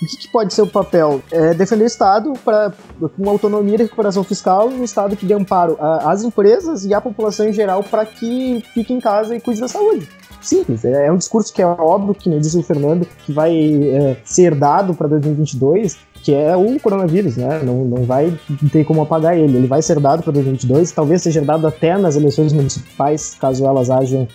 O 0.02 0.04
que, 0.04 0.16
que, 0.16 0.28
pode 0.28 0.52
ser 0.52 0.62
o 0.62 0.66
papel? 0.66 1.22
É 1.30 1.54
defender 1.54 1.84
o 1.84 1.86
Estado 1.86 2.32
pra, 2.44 2.72
com 3.16 3.30
autonomia 3.30 3.76
de 3.76 3.84
recuperação 3.84 4.24
fiscal 4.24 4.68
e 4.70 4.74
um 4.74 4.82
Estado 4.82 5.16
que 5.16 5.24
dê 5.24 5.32
amparo 5.32 5.76
às 5.80 6.24
empresas 6.24 6.84
e 6.84 6.92
à 6.92 7.00
população 7.00 7.48
em 7.48 7.52
geral 7.52 7.84
para 7.84 8.04
que 8.04 8.64
fique 8.74 8.92
em 8.92 9.00
casa 9.00 9.36
e 9.36 9.40
cuide 9.40 9.60
da 9.60 9.68
saúde. 9.68 10.08
Simples, 10.40 10.84
é, 10.84 11.06
é 11.06 11.12
um 11.12 11.16
discurso 11.16 11.54
que 11.54 11.62
é 11.62 11.66
óbvio, 11.66 12.16
que 12.16 12.28
nem 12.28 12.40
disse 12.40 12.58
o 12.58 12.64
Fernando, 12.64 13.06
que 13.24 13.32
vai 13.32 13.54
é, 13.56 14.16
ser 14.24 14.56
dado 14.56 14.92
para 14.92 15.06
2022, 15.06 15.96
que 16.20 16.34
é 16.34 16.56
o 16.56 16.80
coronavírus, 16.80 17.36
né? 17.36 17.60
Não, 17.62 17.84
não 17.84 18.04
vai 18.04 18.36
ter 18.72 18.84
como 18.84 19.02
apagar 19.02 19.38
ele. 19.38 19.56
Ele 19.56 19.68
vai 19.68 19.80
ser 19.82 20.00
dado 20.00 20.24
para 20.24 20.32
2022, 20.32 20.90
talvez 20.90 21.22
seja 21.22 21.40
dado 21.40 21.64
até 21.64 21.96
nas 21.96 22.16
eleições 22.16 22.52
municipais, 22.52 23.36
caso 23.40 23.64
elas 23.64 23.88
hajam, 23.88 24.26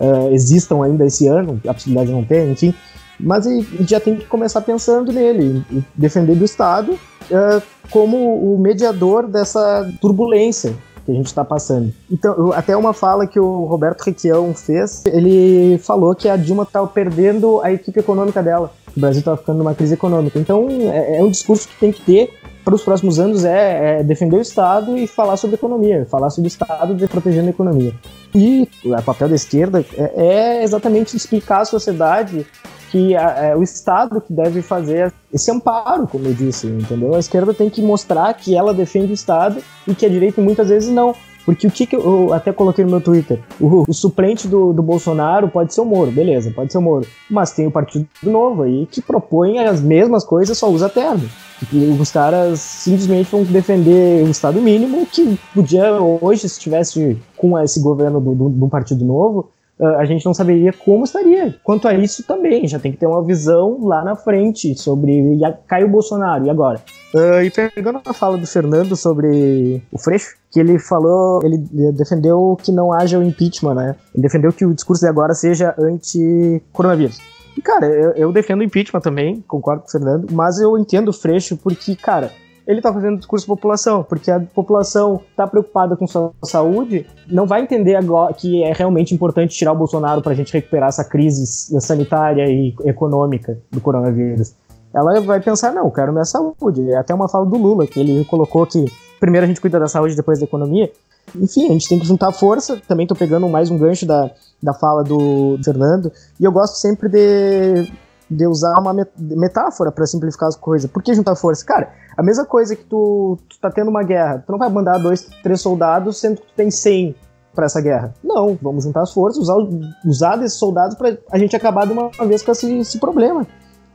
uh, 0.00 0.32
existam 0.32 0.84
ainda 0.84 1.04
esse 1.04 1.26
ano, 1.26 1.60
a 1.66 1.74
possibilidade 1.74 2.10
de 2.10 2.14
não 2.14 2.24
ter, 2.24 2.48
enfim. 2.48 2.72
Mas 3.18 3.46
já 3.80 3.98
tem 3.98 4.16
que 4.16 4.26
começar 4.26 4.60
pensando 4.60 5.12
nele, 5.12 5.64
defender 5.94 6.36
do 6.36 6.44
Estado 6.44 6.92
uh, 6.92 7.62
como 7.90 8.54
o 8.54 8.58
mediador 8.58 9.26
dessa 9.26 9.90
turbulência 10.00 10.74
que 11.04 11.12
a 11.12 11.14
gente 11.14 11.26
está 11.26 11.44
passando. 11.44 11.92
Então, 12.10 12.52
até 12.52 12.76
uma 12.76 12.92
fala 12.92 13.26
que 13.26 13.38
o 13.38 13.64
Roberto 13.64 14.02
Requião 14.02 14.52
fez, 14.52 15.04
ele 15.06 15.78
falou 15.78 16.14
que 16.14 16.28
a 16.28 16.36
Dilma 16.36 16.64
estava 16.64 16.86
perdendo 16.88 17.60
a 17.62 17.72
equipe 17.72 18.00
econômica 18.00 18.42
dela. 18.42 18.72
O 18.96 19.00
Brasil 19.00 19.20
estava 19.20 19.36
ficando 19.36 19.58
numa 19.58 19.74
crise 19.74 19.94
econômica. 19.94 20.38
Então, 20.38 20.68
é, 20.70 21.18
é, 21.18 21.22
um 21.22 21.30
discurso 21.30 21.68
que 21.68 21.78
tem 21.78 21.92
que 21.92 22.00
ter 22.00 22.32
para 22.64 22.74
os 22.74 22.82
próximos 22.82 23.20
anos 23.20 23.44
é, 23.44 24.00
é, 24.00 24.02
defender 24.02 24.36
o 24.36 24.40
Estado 24.40 24.96
e 24.98 25.06
falar 25.06 25.36
sobre 25.36 25.54
economia, 25.54 26.04
falar 26.10 26.30
sobre 26.30 26.48
o 26.48 26.50
Estado 26.50 26.94
de 26.94 27.06
protegendo 27.06 27.46
a 27.46 27.50
economia. 27.50 27.94
E 28.34 28.68
o 28.84 29.02
papel 29.02 29.28
da 29.28 29.36
esquerda 29.36 29.84
é, 29.96 30.12
é 30.16 30.64
exatamente 30.64 31.16
explicar 31.16 31.60
à 31.60 31.64
sociedade 31.64 32.46
que 32.90 33.14
é 33.14 33.54
o 33.56 33.62
Estado 33.62 34.20
que 34.20 34.32
deve 34.32 34.62
fazer 34.62 35.12
esse 35.32 35.50
amparo, 35.50 36.06
como 36.06 36.26
eu 36.26 36.32
disse, 36.32 36.66
entendeu? 36.68 37.14
A 37.14 37.18
esquerda 37.18 37.52
tem 37.52 37.68
que 37.68 37.82
mostrar 37.82 38.32
que 38.34 38.56
ela 38.56 38.72
defende 38.72 39.10
o 39.10 39.14
Estado 39.14 39.60
e 39.86 39.94
que 39.94 40.06
a 40.06 40.08
direita 40.08 40.40
muitas 40.40 40.68
vezes 40.68 40.88
não. 40.88 41.14
Porque 41.46 41.68
o 41.68 41.70
que, 41.70 41.86
que 41.86 41.94
eu 41.94 42.32
até 42.32 42.52
coloquei 42.52 42.84
no 42.84 42.90
meu 42.90 43.00
Twitter? 43.00 43.40
O, 43.60 43.84
o 43.88 43.94
suplente 43.94 44.48
do, 44.48 44.72
do, 44.72 44.82
Bolsonaro 44.82 45.48
pode 45.48 45.72
ser 45.72 45.80
o 45.80 45.84
Moro, 45.84 46.10
beleza, 46.10 46.50
pode 46.50 46.72
ser 46.72 46.78
o 46.78 46.82
Moro. 46.82 47.06
Mas 47.30 47.52
tem 47.52 47.68
o 47.68 47.70
Partido 47.70 48.08
Novo 48.20 48.64
aí 48.64 48.84
que 48.90 49.00
propõe 49.00 49.60
as 49.60 49.80
mesmas 49.80 50.24
coisas, 50.24 50.58
só 50.58 50.68
usa 50.68 50.88
terno. 50.88 51.26
E 51.72 51.84
os 51.98 52.10
caras 52.10 52.58
simplesmente 52.60 53.30
vão 53.30 53.44
defender 53.44 54.24
o 54.24 54.30
Estado 54.30 54.60
mínimo 54.60 55.06
que 55.06 55.38
podia 55.54 55.94
hoje, 55.94 56.40
se 56.40 56.46
estivesse 56.58 57.16
com 57.36 57.58
esse 57.58 57.80
governo 57.80 58.20
do, 58.20 58.34
do, 58.34 58.48
do 58.48 58.68
Partido 58.68 59.04
Novo, 59.04 59.48
a 59.78 60.04
gente 60.04 60.24
não 60.24 60.32
saberia 60.32 60.72
como 60.72 61.04
estaria. 61.04 61.54
Quanto 61.62 61.86
a 61.86 61.94
isso 61.94 62.22
também, 62.24 62.66
já 62.66 62.78
tem 62.78 62.92
que 62.92 62.98
ter 62.98 63.06
uma 63.06 63.22
visão 63.22 63.84
lá 63.84 64.02
na 64.02 64.16
frente 64.16 64.74
sobre. 64.78 65.12
E 65.12 65.40
caiu 65.66 65.86
o 65.86 65.90
Bolsonaro, 65.90 66.46
e 66.46 66.50
agora? 66.50 66.80
Uh, 67.14 67.42
e 67.42 67.50
pegando 67.50 68.00
a 68.04 68.12
fala 68.12 68.36
do 68.36 68.46
Fernando 68.46 68.96
sobre 68.96 69.82
o 69.92 69.98
Freixo, 69.98 70.36
que 70.50 70.60
ele 70.60 70.78
falou, 70.78 71.40
ele 71.44 71.58
defendeu 71.92 72.56
que 72.62 72.72
não 72.72 72.92
haja 72.92 73.18
o 73.18 73.22
impeachment, 73.22 73.74
né? 73.74 73.96
Ele 74.14 74.22
defendeu 74.22 74.52
que 74.52 74.64
o 74.64 74.74
discurso 74.74 75.02
de 75.02 75.08
agora 75.08 75.34
seja 75.34 75.74
anti-coronavírus. 75.78 77.18
E, 77.56 77.62
cara, 77.62 77.86
eu, 77.86 78.12
eu 78.12 78.32
defendo 78.32 78.60
o 78.60 78.64
impeachment 78.64 79.00
também, 79.00 79.42
concordo 79.46 79.82
com 79.82 79.88
o 79.88 79.90
Fernando, 79.90 80.26
mas 80.32 80.58
eu 80.58 80.76
entendo 80.76 81.08
o 81.08 81.12
Freixo 81.12 81.56
porque, 81.56 81.96
cara, 81.96 82.30
ele 82.66 82.80
está 82.80 82.92
fazendo 82.92 83.18
discurso 83.18 83.46
população, 83.46 84.02
porque 84.02 84.30
a 84.30 84.40
população 84.40 85.22
está 85.30 85.46
preocupada 85.46 85.96
com 85.96 86.06
sua 86.06 86.32
saúde, 86.44 87.06
não 87.28 87.46
vai 87.46 87.62
entender 87.62 87.94
agora 87.94 88.34
que 88.34 88.62
é 88.64 88.72
realmente 88.72 89.14
importante 89.14 89.56
tirar 89.56 89.72
o 89.72 89.76
Bolsonaro 89.76 90.20
para 90.20 90.32
a 90.32 90.34
gente 90.34 90.52
recuperar 90.52 90.88
essa 90.88 91.04
crise 91.04 91.46
sanitária 91.80 92.44
e 92.48 92.74
econômica 92.84 93.58
do 93.70 93.80
coronavírus. 93.80 94.54
Ela 94.92 95.20
vai 95.20 95.40
pensar, 95.40 95.72
não, 95.72 95.84
eu 95.84 95.90
quero 95.90 96.12
minha 96.12 96.24
saúde. 96.24 96.90
É 96.90 96.96
até 96.96 97.14
uma 97.14 97.28
fala 97.28 97.44
do 97.44 97.56
Lula, 97.56 97.86
que 97.86 98.00
ele 98.00 98.24
colocou 98.24 98.66
que 98.66 98.86
primeiro 99.20 99.44
a 99.44 99.46
gente 99.46 99.60
cuida 99.60 99.78
da 99.78 99.88
saúde, 99.88 100.16
depois 100.16 100.38
da 100.38 100.46
economia. 100.46 100.90
Enfim, 101.34 101.66
a 101.66 101.72
gente 101.72 101.88
tem 101.88 101.98
que 101.98 102.06
juntar 102.06 102.32
força. 102.32 102.80
Também 102.88 103.04
estou 103.04 103.16
pegando 103.16 103.46
mais 103.48 103.70
um 103.70 103.76
gancho 103.76 104.06
da, 104.06 104.30
da 104.62 104.72
fala 104.72 105.04
do 105.04 105.58
Fernando. 105.62 106.10
E 106.40 106.44
eu 106.44 106.52
gosto 106.52 106.76
sempre 106.76 107.10
de, 107.10 107.92
de 108.28 108.46
usar 108.46 108.78
uma 108.78 108.94
metáfora 109.16 109.92
para 109.92 110.06
simplificar 110.06 110.48
as 110.48 110.56
coisas. 110.56 110.90
Por 110.90 111.02
que 111.02 111.14
juntar 111.14 111.36
força? 111.36 111.64
Cara, 111.64 111.92
a 112.16 112.22
mesma 112.22 112.44
coisa 112.44 112.74
que 112.74 112.84
tu, 112.84 113.38
tu 113.48 113.58
tá 113.60 113.70
tendo 113.70 113.88
uma 113.88 114.02
guerra. 114.02 114.42
Tu 114.44 114.50
não 114.50 114.58
vai 114.58 114.68
mandar 114.68 114.98
dois, 114.98 115.28
três 115.42 115.60
soldados, 115.60 116.18
sendo 116.18 116.40
que 116.40 116.46
tu 116.46 116.54
tem 116.56 116.70
100 116.70 117.14
para 117.54 117.66
essa 117.66 117.80
guerra. 117.80 118.14
Não, 118.22 118.56
vamos 118.60 118.84
juntar 118.84 119.02
as 119.02 119.12
forças, 119.12 119.42
usar, 119.42 119.56
usar 120.04 120.36
desses 120.36 120.58
soldados 120.58 120.96
para 120.96 121.16
a 121.30 121.38
gente 121.38 121.56
acabar 121.56 121.86
de 121.86 121.92
uma, 121.92 122.10
vez 122.26 122.42
com 122.42 122.52
esse, 122.52 122.78
esse, 122.78 122.98
problema. 122.98 123.46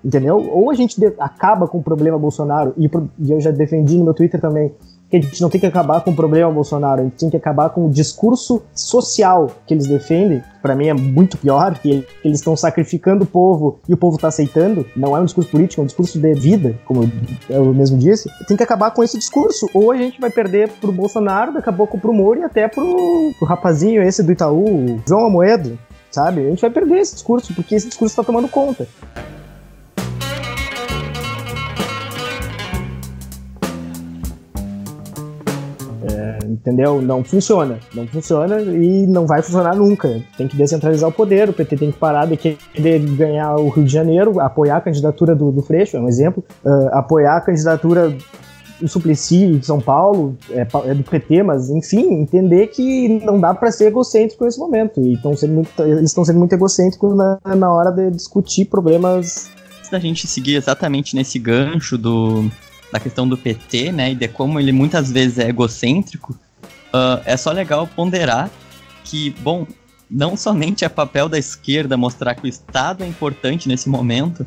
Entendeu? 0.03 0.37
Ou 0.51 0.71
a 0.71 0.73
gente 0.73 0.99
acaba 1.19 1.67
com 1.67 1.77
o 1.77 1.83
problema 1.83 2.17
Bolsonaro, 2.17 2.73
e, 2.75 2.89
e 3.19 3.31
eu 3.31 3.39
já 3.39 3.51
defendi 3.51 3.97
no 3.97 4.05
meu 4.05 4.13
Twitter 4.15 4.41
também, 4.41 4.73
que 5.11 5.17
a 5.17 5.21
gente 5.21 5.41
não 5.41 5.49
tem 5.49 5.59
que 5.59 5.67
acabar 5.67 5.99
com 6.01 6.11
o 6.11 6.15
problema 6.15 6.49
Bolsonaro, 6.49 7.01
a 7.01 7.03
gente 7.03 7.17
tem 7.17 7.29
que 7.29 7.35
acabar 7.35 7.69
com 7.69 7.85
o 7.85 7.89
discurso 7.89 8.63
social 8.73 9.51
que 9.67 9.73
eles 9.73 9.85
defendem, 9.85 10.41
para 10.61 10.73
mim 10.73 10.87
é 10.87 10.93
muito 10.93 11.37
pior, 11.37 11.77
que 11.77 12.07
eles 12.23 12.39
estão 12.39 12.55
sacrificando 12.55 13.25
o 13.25 13.27
povo 13.27 13.79
e 13.89 13.93
o 13.93 13.97
povo 13.97 14.17
tá 14.17 14.29
aceitando, 14.29 14.85
não 14.95 15.15
é 15.15 15.19
um 15.19 15.25
discurso 15.25 15.49
político, 15.49 15.81
é 15.81 15.83
um 15.83 15.87
discurso 15.87 16.17
de 16.17 16.33
vida, 16.33 16.79
como 16.85 17.11
eu 17.49 17.73
mesmo 17.73 17.97
disse. 17.97 18.29
Tem 18.47 18.55
que 18.55 18.63
acabar 18.63 18.91
com 18.91 19.03
esse 19.03 19.17
discurso, 19.17 19.69
ou 19.73 19.91
a 19.91 19.97
gente 19.97 20.21
vai 20.21 20.29
perder 20.29 20.69
pro 20.79 20.93
Bolsonaro, 20.93 21.53
daqui 21.53 21.69
a 21.69 21.73
pouco 21.73 21.99
pro 21.99 22.13
Moro 22.13 22.39
e 22.39 22.43
até 22.43 22.69
pro, 22.69 23.33
pro 23.37 23.47
rapazinho 23.47 24.01
esse 24.01 24.23
do 24.23 24.31
Itaú, 24.31 25.01
João 25.05 25.25
Amoedo, 25.25 25.77
sabe? 26.09 26.45
A 26.45 26.49
gente 26.49 26.61
vai 26.61 26.69
perder 26.69 26.99
esse 26.99 27.15
discurso, 27.15 27.53
porque 27.53 27.75
esse 27.75 27.89
discurso 27.89 28.15
tá 28.15 28.23
tomando 28.23 28.47
conta. 28.47 28.87
Entendeu? 36.51 37.01
Não 37.01 37.23
funciona. 37.23 37.79
Não 37.93 38.07
funciona 38.07 38.61
e 38.61 39.05
não 39.07 39.25
vai 39.25 39.41
funcionar 39.41 39.75
nunca. 39.75 40.21
Tem 40.37 40.47
que 40.47 40.55
descentralizar 40.55 41.09
o 41.09 41.13
poder, 41.13 41.49
o 41.49 41.53
PT 41.53 41.77
tem 41.77 41.91
que 41.91 41.97
parar 41.97 42.25
de 42.25 42.37
querer 42.37 42.99
ganhar 42.99 43.55
o 43.55 43.69
Rio 43.69 43.85
de 43.85 43.91
Janeiro, 43.91 44.39
apoiar 44.39 44.77
a 44.77 44.81
candidatura 44.81 45.35
do, 45.35 45.51
do 45.51 45.61
Freixo, 45.61 45.97
é 45.97 45.99
um 45.99 46.07
exemplo, 46.07 46.43
uh, 46.63 46.89
apoiar 46.93 47.37
a 47.37 47.41
candidatura 47.41 48.15
do 48.79 48.87
Suplicy 48.87 49.57
de 49.59 49.65
São 49.65 49.79
Paulo, 49.79 50.35
é, 50.49 50.61
é, 50.61 50.93
do 50.93 51.03
PT, 51.03 51.43
mas 51.43 51.69
enfim, 51.69 52.13
entender 52.15 52.67
que 52.67 53.07
não 53.23 53.39
dá 53.39 53.53
para 53.53 53.71
ser 53.71 53.87
egocêntrico 53.87 54.43
nesse 54.43 54.59
momento. 54.59 54.99
E 54.99 55.17
sendo 55.37 55.53
muito, 55.53 55.83
eles 55.83 56.09
estão 56.09 56.25
sendo 56.25 56.39
muito 56.39 56.53
egocêntricos 56.53 57.15
na, 57.15 57.39
na 57.55 57.71
hora 57.71 57.91
de 57.91 58.09
discutir 58.11 58.65
problemas. 58.65 59.49
Antes 59.77 59.91
da 59.91 59.99
gente 59.99 60.27
seguir 60.27 60.55
exatamente 60.55 61.15
nesse 61.15 61.37
gancho 61.37 61.97
do, 61.97 62.49
da 62.91 62.99
questão 62.99 63.27
do 63.27 63.37
PT, 63.37 63.91
né, 63.91 64.11
e 64.11 64.15
de 64.15 64.27
como 64.27 64.59
ele 64.59 64.71
muitas 64.71 65.11
vezes 65.11 65.39
é 65.39 65.49
egocêntrico, 65.49 66.33
uh, 66.93 67.21
é 67.25 67.37
só 67.37 67.51
legal 67.51 67.87
ponderar 67.87 68.49
que, 69.03 69.31
bom, 69.39 69.65
não 70.09 70.35
somente 70.35 70.83
é 70.83 70.89
papel 70.89 71.29
da 71.29 71.39
esquerda 71.39 71.95
mostrar 71.95 72.35
que 72.35 72.45
o 72.45 72.47
Estado 72.47 73.03
é 73.03 73.07
importante 73.07 73.67
nesse 73.67 73.87
momento, 73.87 74.45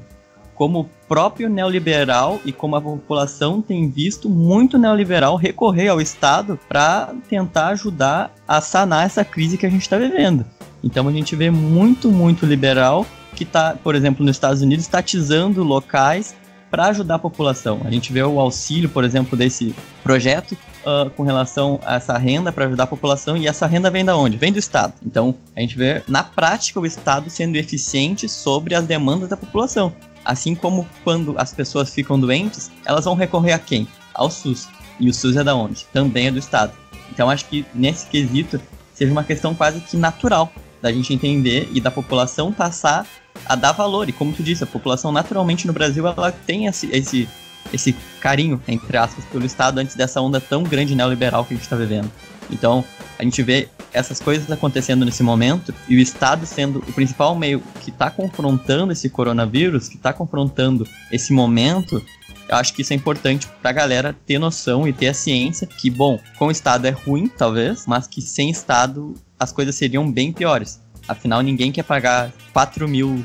como 0.55 0.81
o 0.81 0.85
próprio 1.09 1.49
neoliberal 1.49 2.41
e 2.45 2.53
como 2.53 2.77
a 2.77 2.81
população 2.81 3.61
tem 3.61 3.91
visto 3.91 4.29
muito 4.29 4.79
neoliberal 4.79 5.37
recorrer 5.37 5.89
ao 5.89 6.01
Estado 6.01 6.59
para 6.69 7.13
tentar 7.29 7.69
ajudar 7.69 8.33
a 8.47 8.61
sanar 8.61 9.07
essa 9.07 9.25
crise 9.25 9.59
que 9.59 9.67
a 9.67 9.71
gente 9.71 9.83
está 9.83 9.99
vivendo. 9.99 10.45
Então 10.83 11.09
a 11.09 11.13
gente 11.13 11.35
vê 11.35 11.51
muito, 11.51 12.11
muito 12.11 12.47
liberal 12.47 13.07
que 13.35 13.43
está, 13.43 13.75
por 13.75 13.95
exemplo, 13.95 14.25
nos 14.25 14.37
Estados 14.37 14.63
Unidos, 14.63 14.85
estatizando 14.85 15.65
locais 15.65 16.37
para 16.75 16.87
ajudar 16.87 17.15
a 17.15 17.19
população. 17.21 17.83
A 17.85 17.91
gente 17.91 18.13
vê 18.13 18.21
o 18.21 18.41
auxílio, 18.41 18.89
por 18.89 19.05
exemplo, 19.05 19.39
desse 19.39 19.73
projeto 20.03 20.59
uh, 20.85 21.09
com 21.11 21.23
relação 21.23 21.79
a 21.85 21.95
essa 21.95 22.19
renda 22.19 22.51
para 22.51 22.67
ajudar 22.67 22.83
a 22.83 22.87
população 22.89 23.37
e 23.37 23.47
essa 23.47 23.65
renda 23.65 23.93
vem 23.93 24.05
da 24.05 24.17
onde? 24.17 24.37
Vem 24.37 24.53
do 24.53 24.59
Estado. 24.59 24.93
Então 25.07 25.37
a 25.55 25.61
gente 25.61 25.79
vê 25.79 26.03
na 26.09 26.25
prática 26.25 26.81
o 26.81 26.85
Estado 26.85 27.31
sendo 27.31 27.55
eficiente 27.55 28.29
sobre 28.29 28.75
as 28.75 28.85
demandas 28.87 29.29
da 29.29 29.37
população. 29.37 29.95
Assim 30.25 30.53
como 30.53 30.85
quando 31.05 31.37
as 31.39 31.55
pessoas 31.55 31.95
ficam 31.95 32.19
doentes, 32.19 32.73
elas 32.85 33.05
vão 33.05 33.15
recorrer 33.15 33.53
a 33.53 33.59
quem? 33.61 33.87
Ao 34.13 34.29
SUS. 34.29 34.67
E 34.99 35.09
o 35.09 35.15
SUS 35.15 35.37
é 35.37 35.45
da 35.45 35.55
onde? 35.55 35.85
Também 35.93 36.27
é 36.27 36.33
do 36.33 36.41
Estado. 36.41 36.73
Então 37.13 37.31
acho 37.31 37.45
que 37.45 37.65
nesse 37.73 38.07
quesito 38.07 38.61
seja 38.93 39.13
uma 39.13 39.23
questão 39.23 39.55
quase 39.55 39.79
que 39.79 39.97
natural 39.97 40.51
da 40.83 40.91
gente 40.91 41.15
entender 41.15 41.69
e 41.73 41.81
da 41.81 41.93
população 41.93 42.53
passar 42.53 43.07
a 43.47 43.55
dar 43.55 43.73
valor. 43.73 44.09
E 44.09 44.13
como 44.13 44.33
tu 44.33 44.43
disse, 44.43 44.65
a 44.65 44.67
população 44.67 45.13
naturalmente 45.13 45.67
no 45.67 45.73
Brasil 45.73 46.07
ela 46.07 46.33
tem 46.33 46.67
esse, 46.67 46.89
esse, 46.93 47.29
esse 47.73 47.95
carinho, 48.21 48.61
entre 48.67 48.97
aspas, 48.97 49.25
pelo 49.27 49.45
Estado 49.45 49.79
antes 49.79 49.95
dessa 49.95 50.21
onda 50.21 50.41
tão 50.41 50.63
grande 50.63 50.95
neoliberal 50.95 51.45
que 51.45 51.55
a 51.55 51.57
gente 51.57 51.65
está 51.65 51.77
vivendo. 51.77 52.11
Então, 52.51 52.85
a 53.19 53.23
gente 53.23 53.43
vê 53.43 53.69
essas 53.93 54.21
coisas 54.21 54.51
acontecendo 54.51 55.05
nesse 55.05 55.23
momento 55.23 55.73
e 55.89 55.97
o 55.97 56.01
Estado 56.01 56.45
sendo 56.45 56.81
o 56.81 56.93
principal 56.93 57.35
meio 57.35 57.63
que 57.81 57.91
está 57.91 58.11
confrontando 58.11 58.93
esse 58.93 59.09
coronavírus, 59.09 59.89
que 59.89 59.97
está 59.97 60.13
confrontando 60.13 60.87
esse 61.11 61.33
momento, 61.33 62.05
eu 62.49 62.57
acho 62.57 62.75
que 62.75 62.83
isso 62.83 62.93
é 62.93 62.97
importante 62.97 63.47
para 63.63 63.71
a 63.71 63.73
galera 63.73 64.15
ter 64.27 64.39
noção 64.39 64.87
e 64.87 64.93
ter 64.93 65.09
a 65.09 65.15
ciência 65.15 65.67
que, 65.67 65.89
bom, 65.89 66.19
com 66.39 66.47
o 66.47 66.51
Estado 66.51 66.87
é 66.87 66.91
ruim, 66.91 67.27
talvez, 67.27 67.87
mas 67.87 68.07
que 68.07 68.21
sem 68.21 68.51
Estado 68.51 69.15
as 69.39 69.53
coisas 69.53 69.75
seriam 69.75 70.11
bem 70.11 70.33
piores. 70.33 70.81
Afinal, 71.07 71.41
ninguém 71.43 71.71
quer 71.71 71.83
pagar 71.83 72.33
4 72.53 72.89
mil 72.89 73.25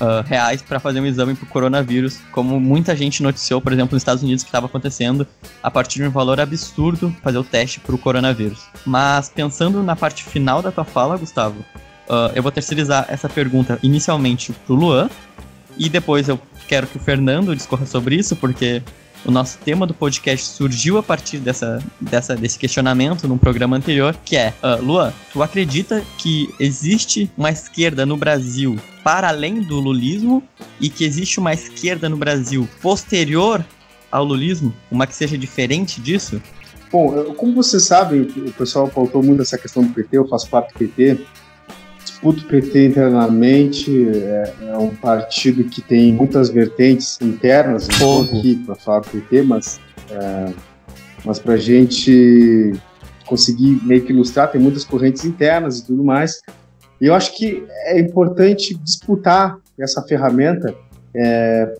uh, 0.00 0.26
reais 0.26 0.62
para 0.62 0.80
fazer 0.80 1.00
um 1.00 1.06
exame 1.06 1.34
para 1.34 1.46
coronavírus, 1.48 2.18
como 2.32 2.58
muita 2.58 2.96
gente 2.96 3.22
noticiou, 3.22 3.60
por 3.60 3.72
exemplo, 3.72 3.94
nos 3.94 4.02
Estados 4.02 4.22
Unidos 4.22 4.42
que 4.42 4.48
estava 4.48 4.66
acontecendo, 4.66 5.26
a 5.62 5.70
partir 5.70 6.00
de 6.00 6.08
um 6.08 6.10
valor 6.10 6.40
absurdo 6.40 7.14
fazer 7.22 7.38
o 7.38 7.44
teste 7.44 7.80
para 7.80 7.94
o 7.94 7.98
coronavírus. 7.98 8.64
Mas 8.86 9.28
pensando 9.28 9.82
na 9.82 9.94
parte 9.94 10.24
final 10.24 10.62
da 10.62 10.72
tua 10.72 10.84
fala, 10.84 11.16
Gustavo, 11.16 11.60
uh, 12.08 12.32
eu 12.34 12.42
vou 12.42 12.50
terceirizar 12.50 13.06
essa 13.08 13.28
pergunta 13.28 13.78
inicialmente 13.82 14.52
para 14.52 14.72
o 14.72 14.76
Luan, 14.76 15.10
e 15.76 15.88
depois 15.88 16.28
eu 16.28 16.38
quero 16.68 16.86
que 16.86 16.96
o 16.96 17.00
Fernando 17.00 17.54
discorra 17.54 17.86
sobre 17.86 18.16
isso, 18.16 18.36
porque 18.36 18.82
o 19.24 19.30
nosso 19.30 19.58
tema 19.58 19.86
do 19.86 19.94
podcast 19.94 20.46
surgiu 20.46 20.98
a 20.98 21.02
partir 21.02 21.38
dessa, 21.38 21.82
dessa, 22.00 22.34
desse 22.34 22.58
questionamento 22.58 23.28
num 23.28 23.38
programa 23.38 23.76
anterior, 23.76 24.16
que 24.24 24.36
é, 24.36 24.54
uh, 24.62 24.82
Luan, 24.82 25.12
tu 25.32 25.42
acredita 25.42 26.02
que 26.18 26.52
existe 26.58 27.30
uma 27.36 27.50
esquerda 27.50 28.06
no 28.06 28.16
Brasil 28.16 28.78
para 29.04 29.28
além 29.28 29.60
do 29.60 29.78
lulismo 29.80 30.42
e 30.80 30.88
que 30.88 31.04
existe 31.04 31.38
uma 31.38 31.52
esquerda 31.52 32.08
no 32.08 32.16
Brasil 32.16 32.68
posterior 32.80 33.64
ao 34.10 34.24
lulismo, 34.24 34.74
uma 34.90 35.06
que 35.06 35.14
seja 35.14 35.38
diferente 35.38 36.00
disso? 36.00 36.40
Bom, 36.90 37.32
como 37.34 37.54
vocês 37.54 37.84
sabem, 37.84 38.22
o 38.22 38.52
pessoal 38.52 38.88
pautou 38.88 39.22
muito 39.22 39.42
essa 39.42 39.56
questão 39.56 39.84
do 39.84 39.92
PT, 39.92 40.18
eu 40.18 40.26
faço 40.26 40.48
parte 40.48 40.72
do 40.72 40.78
PT, 40.78 41.24
disputa 42.20 42.42
o 42.42 42.48
PT 42.48 42.86
internamente, 42.88 44.08
é, 44.08 44.54
é, 44.68 44.76
um 44.76 44.94
partido 44.94 45.64
que 45.64 45.80
tem 45.80 46.12
muitas 46.12 46.50
vertentes 46.50 47.18
internas, 47.20 47.88
não 47.88 47.94
estou 47.94 48.22
aqui 48.22 48.56
para 48.56 48.74
falar 48.74 49.00
do 49.00 49.08
PT, 49.08 49.42
mas, 49.42 49.80
é, 50.10 50.52
mas 51.24 51.38
para 51.38 51.54
a 51.54 51.56
gente 51.56 52.72
conseguir 53.24 53.80
meio 53.84 54.04
que 54.04 54.12
ilustrar, 54.12 54.50
tem 54.50 54.60
muitas 54.60 54.84
correntes 54.84 55.24
internas 55.24 55.78
e 55.78 55.86
tudo 55.86 56.04
mais. 56.04 56.42
E 57.00 57.06
eu 57.06 57.14
acho 57.14 57.34
que 57.36 57.64
é 57.86 57.98
importante 57.98 58.74
disputar 58.74 59.56
essa 59.78 60.02
ferramenta 60.02 60.74
é, 61.14 61.74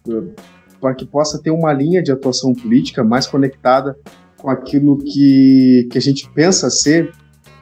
para 0.81 0.95
que 0.95 1.05
possa 1.05 1.39
ter 1.39 1.51
uma 1.51 1.73
linha 1.73 2.03
de 2.03 2.11
atuação 2.11 2.55
política 2.55 3.05
mais 3.05 3.27
conectada 3.27 3.95
com 4.39 4.49
aquilo 4.49 4.97
que, 4.97 5.87
que 5.91 5.99
a 5.99 6.01
gente 6.01 6.31
pensa 6.31 6.71
ser 6.71 7.13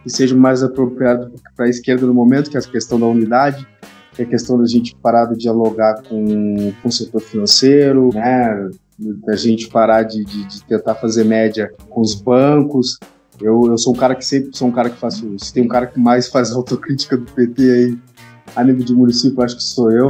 que 0.08 0.16
seja 0.16 0.34
mais 0.34 0.62
apropriado 0.62 1.30
para 1.54 1.66
a 1.66 1.68
esquerda 1.68 2.06
no 2.06 2.14
momento, 2.14 2.50
que 2.50 2.56
é 2.56 2.60
a 2.60 2.62
questão 2.62 2.98
da 2.98 3.06
unidade, 3.06 3.68
que 4.14 4.22
é 4.22 4.24
a 4.24 4.28
questão 4.28 4.58
da 4.58 4.66
gente 4.66 4.96
parar 4.96 5.26
de 5.26 5.36
dialogar 5.36 6.02
com, 6.02 6.72
com 6.82 6.88
o 6.88 6.90
setor 6.90 7.20
financeiro, 7.20 8.08
né, 8.14 8.70
da 8.98 9.36
gente 9.36 9.68
parar 9.68 10.04
de, 10.04 10.24
de, 10.24 10.46
de, 10.46 10.64
tentar 10.64 10.94
fazer 10.94 11.24
média 11.24 11.70
com 11.90 12.00
os 12.00 12.14
bancos. 12.14 12.98
Eu, 13.38 13.66
eu 13.66 13.76
sou 13.76 13.92
um 13.92 13.96
cara 13.96 14.14
que 14.14 14.24
sempre 14.24 14.56
sou 14.56 14.68
um 14.68 14.72
cara 14.72 14.88
que 14.88 14.96
faço. 14.96 15.38
Se 15.38 15.52
tem 15.52 15.62
um 15.62 15.68
cara 15.68 15.86
que 15.86 16.00
mais 16.00 16.26
faz 16.28 16.50
autocrítica 16.56 17.16
do 17.16 17.30
PT 17.30 17.62
aí 17.70 17.98
a 18.56 18.64
nível 18.64 18.84
de 18.84 18.94
município, 18.94 19.42
acho 19.42 19.56
que 19.56 19.62
sou 19.62 19.92
eu. 19.92 20.08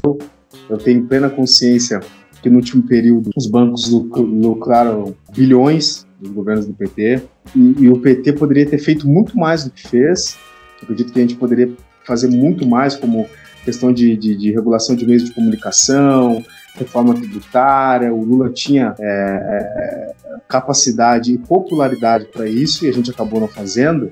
Eu 0.71 0.79
tenho 0.79 1.05
plena 1.07 1.29
consciência 1.29 1.99
que 2.43 2.49
no 2.49 2.57
último 2.57 2.82
período 2.82 3.30
os 3.36 3.47
bancos 3.47 3.91
lucraram 3.91 5.14
bilhões 5.32 6.07
dos 6.20 6.30
governos 6.30 6.66
do 6.66 6.74
PT. 6.74 7.22
E, 7.55 7.74
e, 7.80 7.89
o 7.89 7.99
PT 7.99 8.32
poderia 8.34 8.66
ter 8.66 8.78
feito 8.78 9.09
muito 9.09 9.36
mais 9.39 9.64
do 9.64 9.70
que 9.70 9.86
fez. 9.86 10.36
Eu 10.80 10.84
acredito 10.84 11.12
que 11.12 11.18
a 11.18 11.22
gente 11.22 11.36
poderia 11.36 11.70
fazer 12.05 12.28
muito 12.28 12.66
mais, 12.66 12.97
como 12.97 13.26
questão 13.64 13.93
de, 13.93 14.16
de, 14.16 14.36
de 14.36 14.51
regulação 14.51 14.97
de 14.97 15.07
meios 15.07 15.24
de 15.24 15.32
comunicação, 15.32 16.45
reforma 16.74 17.14
tributária. 17.14 18.12
O 18.12 18.24
Lula 18.24 18.51
tinha 18.51 18.95
é, 18.99 19.05
é, 19.05 20.14
capacidade 20.49 21.32
e 21.32 21.39
popularidade 21.39 22.26
para 22.26 22.49
isso 22.49 22.84
e 22.84 22.89
a 22.89 22.93
gente 22.93 23.11
acabou 23.11 23.41
não 23.41 23.49
fazendo. 23.49 24.11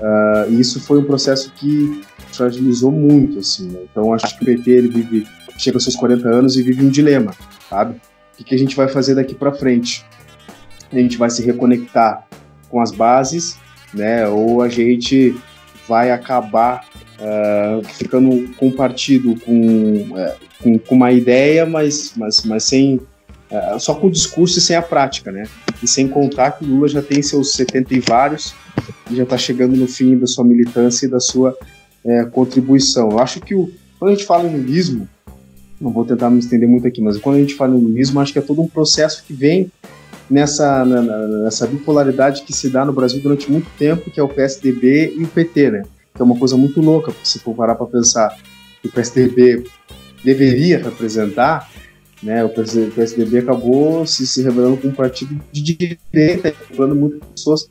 Uh, 0.00 0.50
e 0.50 0.60
isso 0.60 0.80
foi 0.80 0.98
um 0.98 1.04
processo 1.04 1.52
que 1.52 2.02
fragilizou 2.36 2.90
muito, 2.90 3.38
assim. 3.38 3.68
Né? 3.68 3.80
Então 3.90 4.12
acho 4.12 4.36
que 4.36 4.42
o 4.42 4.46
PT 4.46 4.70
ele 4.70 4.88
vive, 4.88 5.26
chega 5.56 5.76
aos 5.76 5.84
seus 5.84 5.96
40 5.96 6.28
anos 6.28 6.56
e 6.56 6.62
vive 6.62 6.84
um 6.84 6.90
dilema, 6.90 7.34
sabe? 7.68 7.94
O 8.32 8.36
que, 8.38 8.44
que 8.44 8.54
a 8.54 8.58
gente 8.58 8.74
vai 8.74 8.88
fazer 8.88 9.14
daqui 9.14 9.34
para 9.34 9.52
frente? 9.52 10.04
a 10.98 11.02
gente 11.02 11.16
vai 11.16 11.30
se 11.30 11.42
reconectar 11.42 12.26
com 12.68 12.80
as 12.80 12.90
bases, 12.90 13.56
né? 13.92 14.26
Ou 14.28 14.62
a 14.62 14.68
gente 14.68 15.34
vai 15.88 16.10
acabar 16.10 16.86
uh, 17.18 17.84
ficando 17.84 18.48
com 18.56 18.70
partido 18.70 19.38
com, 19.40 19.96
uh, 19.96 20.34
com, 20.62 20.78
com, 20.78 20.94
uma 20.94 21.12
ideia, 21.12 21.66
mas, 21.66 22.14
mas, 22.16 22.42
mas 22.44 22.64
sem 22.64 22.96
uh, 22.96 23.78
só 23.78 23.94
com 23.94 24.06
o 24.06 24.10
discurso 24.10 24.58
e 24.58 24.62
sem 24.62 24.76
a 24.76 24.82
prática, 24.82 25.30
né? 25.30 25.44
E 25.82 25.88
sem 25.88 26.08
contar 26.08 26.52
que 26.52 26.64
o 26.64 26.68
Lula 26.68 26.88
já 26.88 27.02
tem 27.02 27.22
seus 27.22 27.52
70 27.52 27.94
e 27.94 28.00
vários 28.00 28.54
e 29.10 29.16
já 29.16 29.24
está 29.24 29.36
chegando 29.36 29.76
no 29.76 29.86
fim 29.86 30.16
da 30.16 30.26
sua 30.26 30.44
militância 30.44 31.06
e 31.06 31.08
da 31.08 31.20
sua 31.20 31.56
é, 32.04 32.24
contribuição. 32.24 33.10
Eu 33.10 33.18
acho 33.18 33.40
que 33.40 33.54
o, 33.54 33.70
quando 33.98 34.12
a 34.12 34.14
gente 34.14 34.26
fala 34.26 34.48
em 34.48 34.52
lulismo, 34.52 35.08
não 35.80 35.90
vou 35.90 36.04
tentar 36.04 36.30
me 36.30 36.38
estender 36.38 36.68
muito 36.68 36.86
aqui, 36.86 37.00
mas 37.00 37.18
quando 37.18 37.36
a 37.36 37.40
gente 37.40 37.54
fala 37.54 37.74
em 37.74 37.80
lulismo, 37.80 38.20
acho 38.20 38.32
que 38.32 38.38
é 38.38 38.42
todo 38.42 38.62
um 38.62 38.68
processo 38.68 39.24
que 39.24 39.32
vem 39.32 39.70
nessa, 40.30 40.84
nessa 40.84 41.66
bipolaridade 41.66 42.42
que 42.42 42.52
se 42.52 42.68
dá 42.68 42.84
no 42.84 42.92
Brasil 42.92 43.20
durante 43.20 43.50
muito 43.50 43.68
tempo, 43.78 44.10
que 44.10 44.20
é 44.20 44.22
o 44.22 44.28
PSDB 44.28 45.14
e 45.16 45.24
o 45.24 45.28
PT, 45.28 45.70
né? 45.70 45.82
Que 46.14 46.22
é 46.22 46.24
uma 46.24 46.36
coisa 46.36 46.56
muito 46.56 46.80
louca, 46.80 47.12
se 47.22 47.38
for 47.38 47.54
parar 47.54 47.74
para 47.74 47.86
pensar 47.86 48.36
que 48.80 48.88
o 48.88 48.92
PSDB 48.92 49.64
deveria 50.24 50.78
representar, 50.78 51.70
né? 52.22 52.44
O 52.44 52.48
PSDB 52.48 53.38
acabou 53.38 54.06
se, 54.06 54.26
se 54.26 54.42
revelando 54.42 54.76
como 54.76 54.92
um 54.92 54.96
partido 54.96 55.38
de 55.52 55.62
direita, 55.62 56.54
levando 56.70 56.94
muitas 56.94 57.28
pessoas 57.30 57.68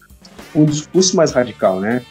um 0.56 0.66
discurso 0.66 1.16
mais 1.16 1.32
radical, 1.32 1.80
né? 1.80 2.04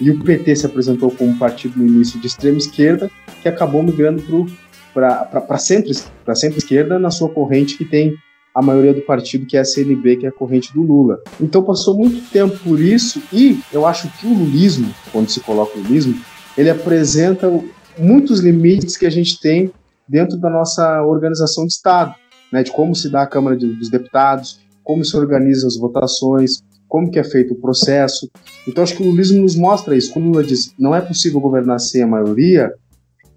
E 0.00 0.10
o 0.10 0.22
PT 0.22 0.56
se 0.56 0.66
apresentou 0.66 1.10
como 1.10 1.30
um 1.30 1.38
partido 1.38 1.78
no 1.78 1.86
início 1.86 2.20
de 2.20 2.26
extrema 2.26 2.58
esquerda, 2.58 3.10
que 3.42 3.48
acabou 3.48 3.82
migrando 3.82 4.46
para 4.94 5.58
centro-esquerda 5.58 6.34
centro 6.34 6.98
na 6.98 7.10
sua 7.10 7.28
corrente 7.28 7.76
que 7.76 7.84
tem 7.84 8.16
a 8.54 8.62
maioria 8.62 8.92
do 8.92 9.02
partido 9.02 9.46
que 9.46 9.56
é 9.56 9.60
a 9.60 9.64
CNB, 9.64 10.16
que 10.16 10.26
é 10.26 10.28
a 10.28 10.32
corrente 10.32 10.72
do 10.72 10.82
Lula. 10.82 11.20
Então 11.40 11.62
passou 11.62 11.96
muito 11.96 12.28
tempo 12.30 12.56
por 12.58 12.80
isso 12.80 13.22
e 13.32 13.60
eu 13.72 13.86
acho 13.86 14.10
que 14.18 14.26
o 14.26 14.34
lulismo, 14.34 14.92
quando 15.12 15.28
se 15.28 15.40
coloca 15.40 15.78
o 15.78 15.82
lulismo, 15.82 16.20
ele 16.56 16.70
apresenta 16.70 17.48
muitos 17.96 18.40
limites 18.40 18.96
que 18.96 19.06
a 19.06 19.10
gente 19.10 19.40
tem 19.40 19.70
dentro 20.08 20.36
da 20.38 20.50
nossa 20.50 21.02
organização 21.02 21.66
de 21.66 21.72
Estado, 21.72 22.14
né, 22.50 22.62
de 22.62 22.72
como 22.72 22.94
se 22.94 23.08
dá 23.08 23.22
a 23.22 23.26
Câmara 23.26 23.56
dos 23.56 23.90
Deputados, 23.90 24.58
como 24.82 25.04
se 25.04 25.16
organizam 25.16 25.68
as 25.68 25.76
votações, 25.76 26.62
como 26.88 27.10
que 27.10 27.18
é 27.18 27.24
feito 27.24 27.54
o 27.54 27.60
processo. 27.60 28.30
Então 28.66 28.82
acho 28.82 28.96
que 28.96 29.02
o 29.02 29.06
lulismo 29.06 29.42
nos 29.42 29.54
mostra 29.54 29.96
isso. 29.96 30.12
Quando 30.12 30.26
Lula 30.26 30.42
diz 30.42 30.72
não 30.78 30.94
é 30.94 31.00
possível 31.00 31.40
governar 31.40 31.78
sem 31.78 32.02
a 32.02 32.06
maioria, 32.06 32.72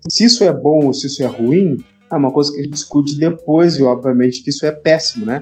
se 0.07 0.23
isso 0.23 0.43
é 0.43 0.51
bom 0.51 0.85
ou 0.85 0.93
se 0.93 1.07
isso 1.07 1.21
é 1.21 1.27
ruim, 1.27 1.83
é 2.09 2.15
uma 2.15 2.31
coisa 2.31 2.51
que 2.51 2.59
a 2.59 2.63
gente 2.63 2.73
discute 2.73 3.17
depois 3.17 3.75
e 3.75 3.83
obviamente 3.83 4.43
que 4.43 4.49
isso 4.49 4.65
é 4.65 4.71
péssimo, 4.71 5.25
né? 5.25 5.39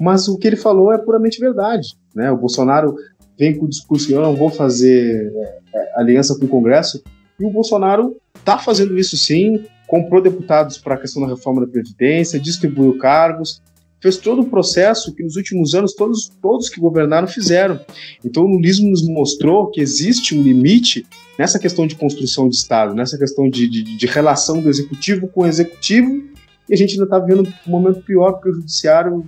Mas 0.00 0.28
o 0.28 0.36
que 0.36 0.46
ele 0.46 0.56
falou 0.56 0.92
é 0.92 0.98
puramente 0.98 1.40
verdade, 1.40 1.96
né? 2.14 2.30
O 2.30 2.36
Bolsonaro 2.36 2.94
vem 3.38 3.56
com 3.56 3.66
o 3.66 3.68
discurso 3.68 4.12
eu 4.12 4.20
não 4.20 4.34
vou 4.34 4.48
fazer 4.48 5.32
é, 5.34 5.58
é, 5.74 6.00
aliança 6.00 6.38
com 6.38 6.44
o 6.44 6.48
Congresso 6.48 7.02
e 7.38 7.44
o 7.44 7.50
Bolsonaro 7.50 8.16
está 8.36 8.58
fazendo 8.58 8.96
isso 8.96 9.16
sim, 9.16 9.64
comprou 9.86 10.22
deputados 10.22 10.78
para 10.78 10.94
a 10.94 10.98
questão 10.98 11.22
da 11.22 11.28
reforma 11.28 11.60
da 11.60 11.66
Previdência, 11.66 12.38
distribuiu 12.38 12.96
cargos, 12.98 13.60
fez 14.04 14.18
todo 14.18 14.42
o 14.42 14.44
processo 14.44 15.14
que 15.14 15.22
nos 15.22 15.34
últimos 15.34 15.74
anos 15.74 15.94
todos, 15.94 16.30
todos 16.42 16.68
que 16.68 16.78
governaram 16.78 17.26
fizeram. 17.26 17.80
Então 18.22 18.44
o 18.44 18.46
lulismo 18.46 18.90
nos 18.90 19.02
mostrou 19.02 19.70
que 19.70 19.80
existe 19.80 20.38
um 20.38 20.42
limite 20.42 21.06
nessa 21.38 21.58
questão 21.58 21.86
de 21.86 21.94
construção 21.94 22.46
de 22.46 22.54
Estado, 22.54 22.94
nessa 22.94 23.16
questão 23.16 23.48
de, 23.48 23.66
de, 23.66 23.82
de 23.82 24.06
relação 24.06 24.60
do 24.60 24.68
executivo 24.68 25.26
com 25.26 25.40
o 25.40 25.46
executivo, 25.46 26.22
e 26.68 26.74
a 26.74 26.76
gente 26.76 26.92
ainda 26.92 27.04
está 27.04 27.18
vivendo 27.18 27.50
um 27.66 27.70
momento 27.70 28.02
pior, 28.02 28.32
porque 28.32 28.50
o 28.50 28.54
judiciário 28.54 29.24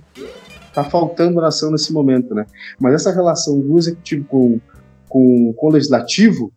está 0.67 0.83
faltando 0.83 1.41
nação 1.41 1.71
nesse 1.71 1.91
momento, 1.91 2.35
né? 2.35 2.45
Mas 2.79 2.93
essa 2.93 3.11
relação 3.11 3.59
do 3.59 3.79
executivo 3.79 4.25
com, 4.25 4.59
com, 5.09 5.53
com 5.53 5.67
o 5.67 5.71
legislativo 5.71 6.53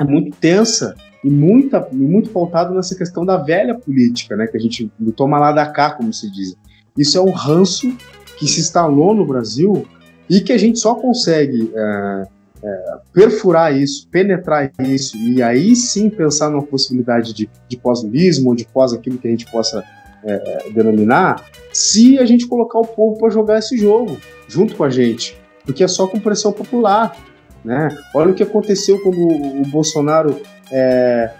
é 0.00 0.04
muito 0.04 0.36
tensa 0.36 0.96
e 1.22 1.30
muita, 1.30 1.88
muito 1.92 2.30
pautado 2.30 2.74
nessa 2.74 2.96
questão 2.96 3.24
da 3.24 3.36
velha 3.36 3.76
política, 3.76 4.34
né? 4.34 4.48
Que 4.48 4.56
a 4.56 4.60
gente 4.60 4.90
toma 5.14 5.38
lá 5.38 5.52
da 5.52 5.66
cá, 5.66 5.92
como 5.92 6.12
se 6.12 6.28
diz. 6.28 6.56
Isso 6.96 7.18
é 7.18 7.20
um 7.20 7.30
ranço 7.30 7.92
que 8.38 8.46
se 8.46 8.60
instalou 8.60 9.14
no 9.14 9.26
Brasil 9.26 9.86
e 10.28 10.40
que 10.40 10.52
a 10.52 10.58
gente 10.58 10.78
só 10.78 10.94
consegue 10.94 11.72
é, 11.74 12.22
é, 12.62 12.98
perfurar 13.12 13.76
isso, 13.76 14.08
penetrar 14.08 14.70
isso 14.80 15.16
e 15.16 15.42
aí 15.42 15.74
sim 15.76 16.10
pensar 16.10 16.50
numa 16.50 16.62
possibilidade 16.62 17.32
de, 17.32 17.48
de 17.68 17.76
pós-lulismo 17.76 18.50
ou 18.50 18.56
de 18.56 18.66
pós 18.66 18.92
aquilo 18.92 19.18
que 19.18 19.28
a 19.28 19.30
gente 19.30 19.50
possa 19.50 19.84
é, 20.24 20.66
é 20.66 20.70
denominar, 20.72 21.44
se 21.72 22.18
a 22.18 22.24
gente 22.24 22.48
colocar 22.48 22.78
o 22.78 22.86
povo 22.86 23.18
para 23.18 23.30
jogar 23.30 23.58
esse 23.58 23.76
jogo 23.76 24.16
junto 24.48 24.74
com 24.74 24.82
a 24.82 24.90
gente, 24.90 25.38
porque 25.64 25.84
é 25.84 25.88
só 25.88 26.06
com 26.06 26.18
pressão 26.18 26.52
popular. 26.52 27.16
Né? 27.64 27.96
Olha 28.14 28.30
o 28.30 28.34
que 28.34 28.42
aconteceu 28.42 29.00
quando 29.02 29.18
o 29.18 29.62
Bolsonaro 29.66 30.40
é, 30.72 31.30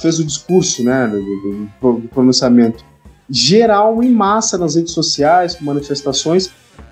fez 0.00 0.18
o 0.18 0.24
discurso 0.24 0.84
né, 0.84 1.06
do, 1.06 1.18
do, 1.18 2.00
do 2.00 2.08
pronunciamento 2.08 2.84
geral 3.30 4.02
em 4.02 4.10
massa 4.10 4.58
nas 4.58 4.74
redes 4.74 4.92
sociais, 4.92 5.54
com 5.54 5.64
manifestações, 5.64 6.50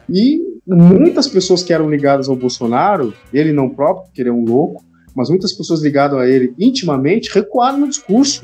e 0.08 0.40
muitas 0.66 1.26
pessoas 1.26 1.62
que 1.62 1.72
eram 1.72 1.90
ligadas 1.90 2.28
ao 2.28 2.36
Bolsonaro, 2.36 3.12
ele 3.32 3.52
não 3.52 3.68
próprio, 3.68 4.04
porque 4.04 4.22
ele 4.22 4.28
é 4.28 4.32
um 4.32 4.44
louco, 4.44 4.84
mas 5.14 5.28
muitas 5.28 5.52
pessoas 5.52 5.82
ligadas 5.82 6.18
a 6.18 6.28
ele 6.28 6.54
intimamente 6.58 7.30
recuaram 7.34 7.78
no 7.78 7.88
discurso. 7.88 8.42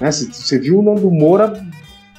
Né? 0.00 0.10
Você 0.10 0.58
viu 0.58 0.78
o 0.78 0.82
Nando 0.82 1.10
Moura 1.10 1.62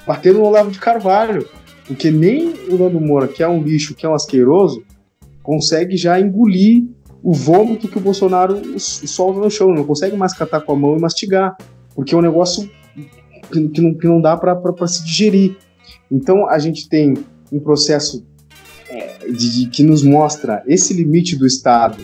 batendo 0.06 0.40
no 0.40 0.46
Olavo 0.46 0.70
de 0.70 0.80
Carvalho, 0.80 1.48
porque 1.88 2.12
nem 2.12 2.54
o 2.70 2.78
Nando 2.78 3.00
Moura, 3.02 3.28
que 3.28 3.42
é 3.42 3.48
um 3.48 3.62
lixo, 3.62 3.96
que 3.96 4.06
é 4.06 4.10
um 4.10 4.14
asqueroso, 4.14 4.84
consegue 5.42 5.98
já 5.98 6.20
engolir 6.20 6.86
o 7.24 7.34
vômito 7.34 7.88
que 7.88 7.98
o 7.98 8.02
Bolsonaro 8.02 8.62
solta 8.80 9.40
no 9.40 9.50
chão, 9.50 9.74
não 9.74 9.84
consegue 9.84 10.16
mais 10.16 10.34
catar 10.34 10.62
com 10.62 10.74
a 10.74 10.76
mão 10.76 10.98
e 10.98 11.02
mastigar, 11.02 11.58
porque 11.96 12.14
é 12.14 12.18
um 12.18 12.22
negócio 12.22 12.70
que, 13.52 13.68
que, 13.70 13.82
não, 13.82 13.94
que 13.94 14.08
não 14.08 14.22
dá 14.22 14.36
para 14.38 14.88
se 14.88 15.04
digerir. 15.04 15.58
Então 16.12 16.48
a 16.50 16.60
gente 16.60 16.88
tem 16.88 17.14
um 17.52 17.60
processo 17.60 18.26
é, 18.90 19.28
de, 19.30 19.52
de, 19.52 19.70
que 19.70 19.84
nos 19.84 20.04
mostra 20.04 20.64
esse 20.68 20.94
limite 20.94 21.36
do 21.36 21.46
Estado 21.46 21.98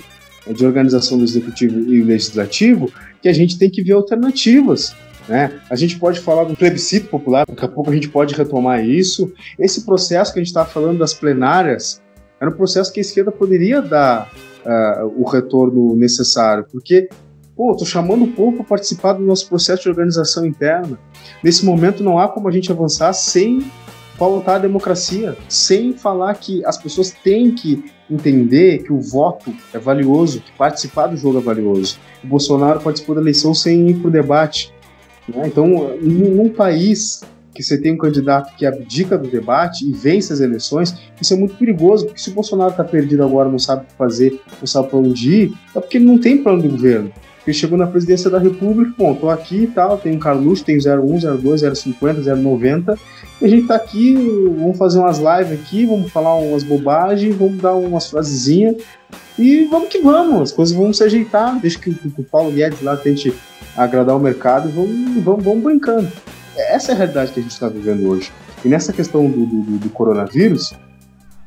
é, 0.46 0.54
de 0.54 0.66
organização 0.66 1.18
do 1.18 1.24
executivo 1.24 1.80
e 1.80 2.02
legislativo, 2.04 2.92
que 3.22 3.30
a 3.30 3.34
gente 3.34 3.58
tem 3.58 3.70
que 3.70 3.82
ver 3.82 3.94
alternativas. 3.94 4.96
Né? 5.28 5.60
A 5.70 5.76
gente 5.76 5.98
pode 5.98 6.20
falar 6.20 6.44
do 6.44 6.56
plebiscito 6.56 7.08
popular, 7.08 7.46
daqui 7.48 7.64
a 7.64 7.68
pouco 7.70 7.90
a 7.90 7.94
gente 7.94 8.10
pode 8.10 8.34
retomar 8.36 8.86
isso. 8.86 9.32
Esse 9.58 9.86
processo 9.86 10.34
que 10.34 10.40
a 10.40 10.42
gente 10.42 10.50
está 10.50 10.66
falando 10.66 11.00
das 11.00 11.14
plenárias 11.14 12.02
era 12.40 12.50
um 12.50 12.56
processo 12.56 12.92
que 12.92 13.00
a 13.00 13.02
esquerda 13.02 13.32
poderia 13.32 13.82
dar 13.82 14.30
uh, 14.66 15.22
o 15.22 15.24
retorno 15.24 15.96
necessário, 15.96 16.66
porque 16.70 17.08
Pô, 17.56 17.76
tô 17.76 17.86
chamando 17.86 18.24
o 18.24 18.32
povo 18.32 18.58
para 18.58 18.66
participar 18.66 19.14
do 19.14 19.24
nosso 19.24 19.48
processo 19.48 19.84
de 19.84 19.90
organização 19.90 20.44
interna. 20.44 20.98
Nesse 21.44 21.64
momento 21.64 22.04
não 22.04 22.18
há 22.18 22.28
como 22.28 22.48
a 22.48 22.52
gente 22.52 22.72
avançar 22.72 23.14
sem 23.14 23.64
pautar 24.18 24.56
a 24.56 24.60
democracia, 24.60 25.38
sem 25.48 25.94
falar 25.94 26.34
que 26.36 26.66
as 26.66 26.78
pessoas 26.78 27.12
têm 27.12 27.52
que 27.52 27.86
entender 28.10 28.84
que 28.84 28.92
o 28.92 29.00
voto 29.00 29.54
é 29.72 29.78
valioso, 29.78 30.42
que 30.42 30.52
participar 30.54 31.08
do 31.08 31.18
jogo 31.18 31.38
é 31.38 31.42
valioso. 31.42 32.00
O 32.24 32.28
Bolsonaro 32.28 32.80
participou 32.80 33.14
da 33.14 33.22
eleição 33.22 33.54
sem 33.54 33.88
ir 33.88 34.00
para 34.00 34.08
o 34.08 34.12
debate. 34.12 34.74
Né? 35.28 35.44
Então, 35.46 35.96
num 36.02 36.50
país 36.50 37.22
que 37.54 37.62
você 37.62 37.78
tem 37.78 37.94
um 37.94 37.98
candidato 37.98 38.56
que 38.56 38.66
abdica 38.66 39.16
do 39.16 39.30
debate 39.30 39.88
e 39.88 39.92
vence 39.92 40.34
as 40.34 40.40
eleições, 40.40 40.96
isso 41.22 41.34
é 41.36 41.38
muito 41.38 41.56
perigoso, 41.56 42.06
porque 42.06 42.20
se 42.20 42.32
o 42.32 42.34
Bolsonaro 42.34 42.72
está 42.72 42.84
perdido 42.84 43.24
agora, 43.24 43.48
não 43.48 43.60
sabe 43.60 43.84
o 43.84 43.86
que 43.86 43.94
fazer, 43.94 44.42
não 44.60 44.66
sabe 44.66 44.90
para 44.90 44.98
onde 44.98 45.32
ir, 45.32 45.54
é 45.76 45.80
porque 45.80 45.98
ele 45.98 46.06
não 46.06 46.18
tem 46.18 46.42
plano 46.42 46.64
de 46.64 46.68
governo. 46.68 47.12
Ele 47.46 47.54
chegou 47.54 47.78
na 47.78 47.88
presidência 47.88 48.30
da 48.30 48.40
República, 48.40 48.94
bom, 48.98 49.14
tô 49.14 49.30
aqui 49.30 49.64
e 49.64 49.68
tal, 49.68 49.98
tem 49.98 50.16
um 50.16 50.20
Carluxo, 50.20 50.64
tem 50.64 50.78
01, 50.78 51.38
02, 51.38 51.62
050, 51.78 52.36
090, 52.36 52.98
e 53.42 53.46
a 53.46 53.48
gente 53.50 53.68
tá 53.68 53.76
aqui, 53.76 54.16
vamos 54.58 54.78
fazer 54.78 55.00
umas 55.00 55.18
lives 55.18 55.60
aqui, 55.60 55.86
vamos 55.86 56.12
falar 56.12 56.36
umas 56.36 56.64
bobagens, 56.64 57.36
vamos 57.36 57.62
dar 57.62 57.74
umas 57.74 58.10
frasezinhas, 58.10 58.78
e 59.38 59.66
vamos 59.66 59.90
que 59.90 60.00
vamos, 60.00 60.42
as 60.42 60.52
coisas 60.52 60.76
vão 60.76 60.94
se 60.94 61.04
ajeitar, 61.04 61.60
deixa 61.60 61.80
que, 61.80 61.94
que 61.94 62.22
o 62.22 62.24
Paulo 62.24 62.52
Guedes 62.52 62.82
lá 62.82 62.96
tente 62.96 63.34
agradar 63.76 64.16
o 64.16 64.20
mercado 64.20 64.70
e 64.70 64.72
vamos, 64.72 65.24
vamos, 65.24 65.44
vamos 65.44 65.64
brincando. 65.64 66.08
Essa 66.56 66.92
é 66.92 66.96
a 66.96 66.98
realidade 67.00 67.32
que 67.32 67.40
a 67.40 67.44
gente 67.44 67.52
está 67.52 67.68
vivendo 67.68 68.08
hoje. 68.08 68.32
E 68.64 68.70
nessa 68.70 68.94
questão 68.94 69.30
do, 69.30 69.46
do, 69.46 69.78
do 69.80 69.90
coronavírus, 69.90 70.74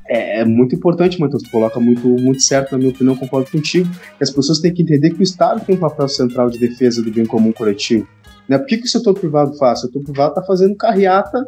é, 0.08 0.40
é, 0.40 0.44
muito 0.44 0.74
importante, 0.74 1.20
Matheus, 1.20 1.42
tu 1.42 1.50
coloca 1.50 1.80
muito, 1.80 2.08
muito 2.08 2.42
certo, 2.42 2.72
na 2.72 2.78
minha 2.78 2.90
opinião, 2.90 3.16
concordo 3.16 3.50
contigo, 3.50 3.88
que 4.16 4.22
as 4.22 4.30
pessoas 4.30 4.60
têm 4.60 4.72
que 4.72 4.82
entender 4.82 5.10
que 5.10 5.20
o 5.20 5.22
Estado 5.22 5.64
tem 5.64 5.74
um 5.76 5.78
papel 5.78 6.08
central 6.08 6.50
de 6.50 6.58
defesa 6.58 7.02
do 7.02 7.10
bem 7.10 7.26
comum 7.26 7.52
coletivo. 7.52 8.06
Né? 8.48 8.58
Por 8.58 8.66
que, 8.66 8.78
que 8.78 8.86
o 8.86 8.88
setor 8.88 9.14
privado 9.14 9.56
faz? 9.56 9.80
O 9.80 9.86
setor 9.86 10.02
privado 10.02 10.30
está 10.30 10.42
fazendo 10.42 10.76
carreata 10.76 11.46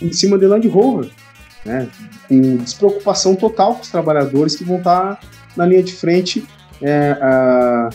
em 0.00 0.12
cima 0.12 0.38
de 0.38 0.46
Land 0.46 0.66
Rover, 0.68 1.10
né? 1.64 1.88
com 2.28 2.56
despreocupação 2.56 3.34
total 3.34 3.74
com 3.74 3.82
os 3.82 3.88
trabalhadores 3.88 4.56
que 4.56 4.64
vão 4.64 4.78
estar 4.78 5.16
tá 5.16 5.20
na 5.56 5.66
linha 5.66 5.82
de 5.82 5.92
frente, 5.92 6.44
é, 6.82 7.16
a, 7.20 7.90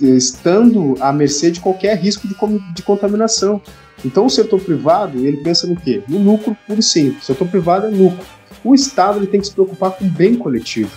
estando 0.00 0.94
à 1.00 1.12
mercê 1.12 1.50
de 1.50 1.60
qualquer 1.60 1.96
risco 1.96 2.26
de, 2.28 2.34
de 2.74 2.82
contaminação. 2.82 3.62
Então 4.04 4.26
o 4.26 4.30
setor 4.30 4.60
privado, 4.60 5.18
ele 5.24 5.38
pensa 5.38 5.66
no 5.66 5.76
quê? 5.76 6.02
No 6.08 6.18
lucro 6.18 6.56
puro 6.66 6.80
e 6.80 6.82
simples. 6.82 7.22
O 7.22 7.26
setor 7.26 7.48
privado 7.48 7.86
é 7.86 7.90
lucro 7.90 8.24
o 8.64 8.74
Estado 8.74 9.18
ele 9.18 9.26
tem 9.26 9.40
que 9.40 9.46
se 9.46 9.52
preocupar 9.52 9.92
com 9.92 10.06
o 10.06 10.08
bem 10.08 10.34
coletivo. 10.34 10.90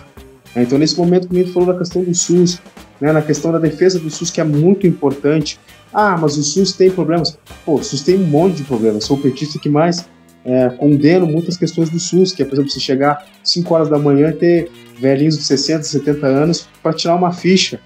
Né? 0.55 0.63
Então, 0.63 0.77
nesse 0.77 0.97
momento, 0.97 1.27
como 1.27 1.39
a 1.39 1.43
gente 1.43 1.53
falou 1.53 1.71
da 1.71 1.77
questão 1.77 2.03
do 2.03 2.15
SUS, 2.15 2.61
né, 2.99 3.11
na 3.11 3.21
questão 3.21 3.51
da 3.51 3.59
defesa 3.59 3.99
do 3.99 4.09
SUS, 4.09 4.31
que 4.31 4.41
é 4.41 4.43
muito 4.43 4.87
importante. 4.87 5.59
Ah, 5.93 6.17
mas 6.19 6.37
o 6.37 6.43
SUS 6.43 6.73
tem 6.73 6.89
problemas. 6.89 7.37
Pô, 7.65 7.75
o 7.75 7.83
SUS 7.83 8.01
tem 8.01 8.15
um 8.15 8.25
monte 8.25 8.57
de 8.57 8.63
problemas. 8.63 9.05
Sou 9.05 9.17
o 9.17 9.21
petista 9.21 9.59
que 9.59 9.69
mais 9.69 10.07
é, 10.43 10.69
condeno 10.69 11.27
muitas 11.27 11.57
questões 11.57 11.89
do 11.89 11.99
SUS, 11.99 12.31
que 12.31 12.41
é, 12.41 12.45
por 12.45 12.55
exemplo, 12.55 12.71
você 12.71 12.79
chegar 12.79 13.25
5 13.43 13.73
horas 13.73 13.89
da 13.89 13.99
manhã 13.99 14.29
e 14.29 14.33
ter 14.33 14.71
velhinhos 14.99 15.37
de 15.37 15.43
60, 15.43 15.83
70 15.83 16.25
anos 16.25 16.67
para 16.81 16.93
tirar 16.93 17.15
uma 17.15 17.31
ficha. 17.31 17.79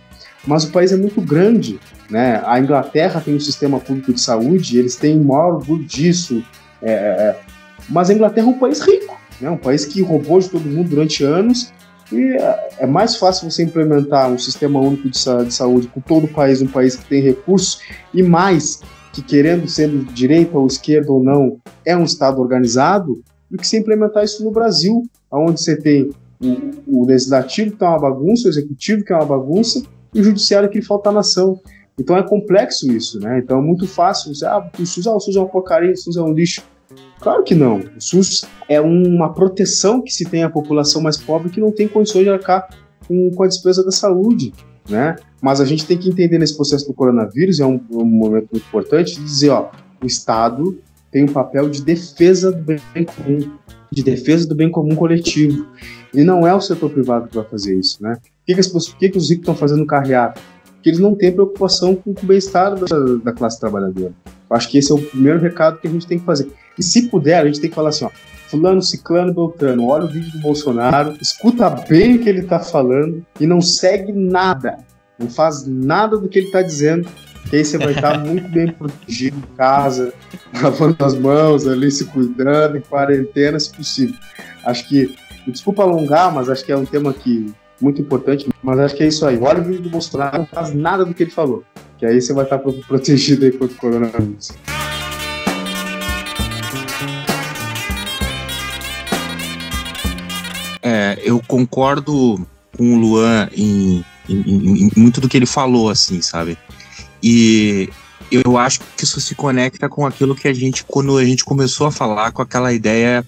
Mas 0.46 0.64
o 0.64 0.72
país 0.72 0.92
é 0.92 0.98
muito 0.98 1.22
grande, 1.22 1.80
né? 2.10 2.42
A 2.46 2.60
Inglaterra 2.60 3.22
tem 3.22 3.36
um 3.36 3.40
sistema 3.40 3.80
público 3.80 4.12
de 4.12 4.20
saúde, 4.20 4.80
eles 4.80 4.96
têm 4.96 5.20
o 5.20 5.24
maior 5.24 5.56
orgulho 5.56 5.84
disso. 5.84 6.44
É, 6.82 6.92
é, 6.92 7.40
mas 7.88 8.10
a 8.10 8.14
Inglaterra 8.14 8.48
é 8.48 8.50
um 8.50 8.58
país 8.58 8.80
rico 8.80 9.21
né? 9.42 9.50
um 9.50 9.58
país 9.58 9.86
que 9.86 10.02
roubou 10.02 10.40
de 10.40 10.50
todo 10.50 10.64
mundo 10.64 10.90
durante 10.90 11.24
anos. 11.24 11.72
E 12.12 12.38
é 12.78 12.86
mais 12.86 13.16
fácil 13.16 13.50
você 13.50 13.64
implementar 13.64 14.30
um 14.30 14.38
sistema 14.38 14.80
único 14.80 15.10
de, 15.10 15.18
saúde 15.54 15.88
com 15.88 16.02
todo 16.02 16.26
o 16.26 16.28
país, 16.28 16.62
um 16.62 16.68
país 16.68 16.96
que 16.96 17.06
tem 17.06 17.22
recursos, 17.22 17.82
e 18.14 18.22
mais 18.22 18.82
que 19.14 19.22
querendo 19.22 19.68
sendo 19.68 20.04
direita 20.14 20.58
ou 20.58 20.68
esquerda 20.68 21.12
ou 21.12 21.24
não, 21.24 21.58
é 21.86 21.96
um 21.96 22.04
Estado 22.04 22.42
organizado, 22.42 23.22
do 23.50 23.58
que 23.58 23.68
se 23.68 23.78
implementar 23.78 24.24
isso 24.24 24.44
no 24.44 24.52
Brasil, 24.52 25.04
onde 25.32 25.62
você 25.62 25.76
tem 25.76 26.10
o, 26.42 27.02
o 27.02 27.06
legislativo 27.06 27.76
que 27.76 27.84
é 27.84 27.88
uma 27.88 28.00
bagunça, 28.00 28.48
o 28.48 28.52
executivo 28.52 29.04
que 29.04 29.14
é 29.14 29.16
uma 29.16 29.26
bagunça, 29.26 29.82
e 30.14 30.20
o 30.20 30.24
judiciário 30.24 30.70
que 30.70 30.82
falta 30.82 31.10
a 31.10 31.14
nação. 31.14 31.60
Então 32.00 32.18
é 32.18 32.24
complexo 32.24 32.92
isso, 32.92 33.20
né? 33.20 33.40
Então 33.40 33.60
é 33.60 33.62
muito 33.62 33.88
fácil 33.88 34.34
você, 34.34 34.46
ah, 34.46 34.70
o 34.80 34.86
SUS, 34.86 35.08
ah, 35.08 35.16
o 35.16 35.20
SUS 35.20 35.36
é 35.36 35.40
uma 35.40 35.50
porcaria, 35.50 35.92
o 35.92 35.98
SUS 35.98 36.18
é 36.18 36.22
um 36.22 36.34
lixo. 36.34 36.64
Claro 37.20 37.44
que 37.44 37.54
não. 37.54 37.78
O 37.80 38.02
SUS 38.02 38.46
é 38.68 38.82
uma 38.82 39.34
proteção 39.34 40.02
que 40.02 40.12
se 40.12 40.26
tem 40.26 40.44
à 40.44 40.50
população 40.50 41.02
mais 41.02 41.18
pobre 41.18 41.52
que 41.52 41.62
não 41.62 41.72
tem 41.72 41.88
condições 41.88 42.24
de 42.24 42.30
arcar 42.30 42.68
com, 43.08 43.30
com 43.32 43.44
a 43.44 43.48
despesa 43.48 43.84
da 43.84 43.92
saúde, 43.92 44.54
né? 44.90 45.16
Mas 45.42 45.62
a 45.62 45.66
gente 45.66 45.86
tem 45.86 45.98
que 45.98 46.10
entender 46.10 46.38
nesse 46.38 46.56
processo 46.56 46.88
do 46.88 46.94
coronavírus, 46.94 47.60
é 47.60 47.66
um, 47.66 47.80
um 47.92 48.06
momento 48.06 48.50
muito 48.52 48.66
importante, 48.66 49.16
de 49.16 49.24
dizer, 49.24 49.50
ó, 49.50 49.70
o 50.02 50.06
Estado 50.06 50.80
tem 51.12 51.24
um 51.24 51.28
papel 51.28 51.70
de 51.70 51.84
defesa 51.84 52.52
do 52.52 52.64
bem 52.64 53.04
comum, 53.04 53.52
de 53.92 54.04
defesa 54.04 54.48
do 54.48 54.56
bem 54.56 54.72
comum 54.72 54.96
coletivo. 54.96 55.68
E 56.14 56.24
não 56.24 56.48
é 56.48 56.54
o 56.54 56.62
setor 56.62 56.90
privado 56.90 57.28
que 57.28 57.36
vai 57.36 57.46
fazer 57.46 57.78
isso, 57.78 58.02
né? 58.02 58.16
Por 58.16 58.46
que, 58.46 58.54
que, 58.54 58.60
as, 58.60 58.68
que, 58.68 59.10
que 59.10 59.18
os 59.18 59.30
ricos 59.30 59.44
estão 59.44 59.56
fazendo 59.56 59.86
carreata? 59.86 60.40
Porque 60.74 60.90
eles 60.90 61.00
não 61.00 61.14
têm 61.14 61.32
preocupação 61.32 61.96
com, 61.96 62.14
com 62.14 62.24
o 62.24 62.26
bem-estar 62.26 62.74
da, 62.76 62.86
da, 63.24 63.32
classe 63.32 63.60
trabalhadora. 63.60 64.14
Eu 64.26 64.56
acho 64.56 64.70
que 64.70 64.78
esse 64.78 64.92
é 64.92 64.96
o 64.96 65.02
primeiro 65.02 65.40
recado 65.40 65.80
que 65.80 65.88
a 65.88 65.92
gente 65.92 66.08
tem 66.08 66.18
que 66.18 66.26
fazer. 66.26 66.52
E 66.78 66.84
se 66.84 67.08
puder, 67.10 67.42
a 67.42 67.46
gente 67.46 67.60
tem 67.60 67.70
que 67.70 67.76
falar 67.76 67.90
assim, 67.90 68.06
ó, 68.06 68.10
fulano, 68.52 68.82
ciclano, 68.82 69.34
beltrano, 69.34 69.88
olha 69.88 70.06
o 70.06 70.08
vídeo 70.10 70.32
do 70.34 70.40
Bolsonaro, 70.40 71.16
escuta 71.22 71.70
bem 71.70 72.16
o 72.16 72.20
que 72.20 72.28
ele 72.28 72.42
está 72.42 72.60
falando 72.60 73.26
e 73.40 73.48
não 73.48 73.62
segue 73.62 74.12
nada, 74.12 74.78
não 75.18 75.30
faz 75.30 75.66
nada 75.66 76.18
do 76.18 76.28
que 76.28 76.40
ele 76.40 76.48
está 76.48 76.62
dizendo, 76.62 77.08
que 77.50 77.56
aí 77.56 77.64
você 77.64 77.78
vai 77.78 77.94
estar 77.94 78.20
muito 78.26 78.50
bem 78.50 78.72
protegido 78.72 79.38
em 79.38 79.56
casa, 79.56 80.14
lavando 80.62 81.04
as 81.06 81.16
mãos 81.16 81.66
ali, 81.66 81.90
se 81.90 82.06
cuidando, 82.06 82.78
em 82.78 82.82
quarentena, 82.82 83.58
se 83.58 83.72
possível. 83.72 84.16
Acho 84.66 84.88
que, 84.88 85.16
desculpa 85.48 85.84
alongar, 85.84 86.34
mas 86.34 86.50
acho 86.50 86.66
que 86.66 86.72
é 86.72 86.78
um 86.78 86.86
tema 86.86 87.14
que 87.14 87.54
muito 87.80 88.02
importante, 88.02 88.48
mas 88.62 88.80
acho 88.80 88.96
que 88.96 89.04
é 89.04 89.08
isso 89.08 89.26
aí. 89.26 89.40
Olha 89.40 89.60
o 89.60 89.64
vídeo 89.64 89.82
do 89.82 89.90
Bolsonaro, 89.90 90.40
não 90.40 90.46
faz 90.46 90.74
nada 90.74 91.06
do 91.06 91.14
que 91.14 91.24
ele 91.24 91.32
falou, 91.32 91.64
que 91.98 92.06
aí 92.06 92.22
você 92.22 92.34
vai 92.34 92.44
estar 92.44 92.60
protegido 92.60 93.46
aí 93.46 93.52
contra 93.52 93.76
o 93.76 93.80
coronavírus. 93.80 94.52
É, 100.82 101.20
eu 101.24 101.42
concordo 101.48 102.46
com 102.78 102.96
o 102.96 103.00
Luan 103.00 103.50
em, 103.56 104.04
em, 104.28 104.36
em, 104.36 104.88
em 104.88 104.92
muito 104.96 105.22
do 105.22 105.30
que 105.30 105.38
ele 105.38 105.46
falou, 105.46 105.90
assim, 105.90 106.22
sabe? 106.22 106.58
E 107.22 107.90
eu 108.32 108.58
acho 108.58 108.80
que 108.98 109.04
isso 109.04 109.20
se 109.20 109.36
conecta 109.36 109.90
com 109.90 110.06
aquilo 110.06 110.36
que 110.36 110.48
a 110.48 110.54
gente, 110.54 110.84
quando 110.86 111.18
a 111.18 111.26
gente 111.26 111.44
começou 111.44 111.88
a 111.88 111.92
falar 111.92 112.32
com 112.32 112.42
aquela 112.42 112.72
ideia, 112.74 113.26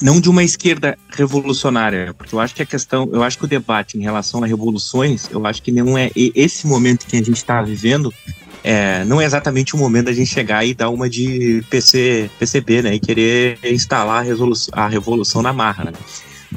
não 0.00 0.20
de 0.20 0.30
uma 0.30 0.44
esquerda 0.44 0.96
revolucionária, 1.10 2.14
porque 2.14 2.34
eu 2.34 2.40
acho 2.40 2.54
que 2.54 2.62
a 2.62 2.66
questão, 2.66 3.10
eu 3.12 3.22
acho 3.22 3.36
que 3.36 3.44
o 3.44 3.48
debate 3.48 3.98
em 3.98 4.02
relação 4.02 4.42
a 4.42 4.46
revoluções, 4.46 5.28
eu 5.30 5.44
acho 5.44 5.60
que 5.60 5.72
não 5.72 5.98
é 5.98 6.10
esse 6.14 6.66
momento 6.66 7.06
que 7.06 7.16
a 7.16 7.18
gente 7.18 7.32
está 7.32 7.60
vivendo, 7.60 8.14
é, 8.62 9.04
não 9.04 9.20
é 9.20 9.24
exatamente 9.24 9.74
o 9.74 9.78
momento 9.78 10.06
da 10.06 10.12
gente 10.12 10.30
chegar 10.30 10.64
e 10.64 10.74
dar 10.74 10.90
uma 10.90 11.10
de 11.10 11.64
PC, 11.68 12.30
PCB, 12.38 12.82
né, 12.82 12.94
e 12.94 13.00
querer 13.00 13.58
instalar 13.64 14.24
a, 14.24 14.84
a 14.84 14.88
revolução 14.88 15.42
na 15.42 15.52
marra, 15.52 15.84
né? 15.84 15.92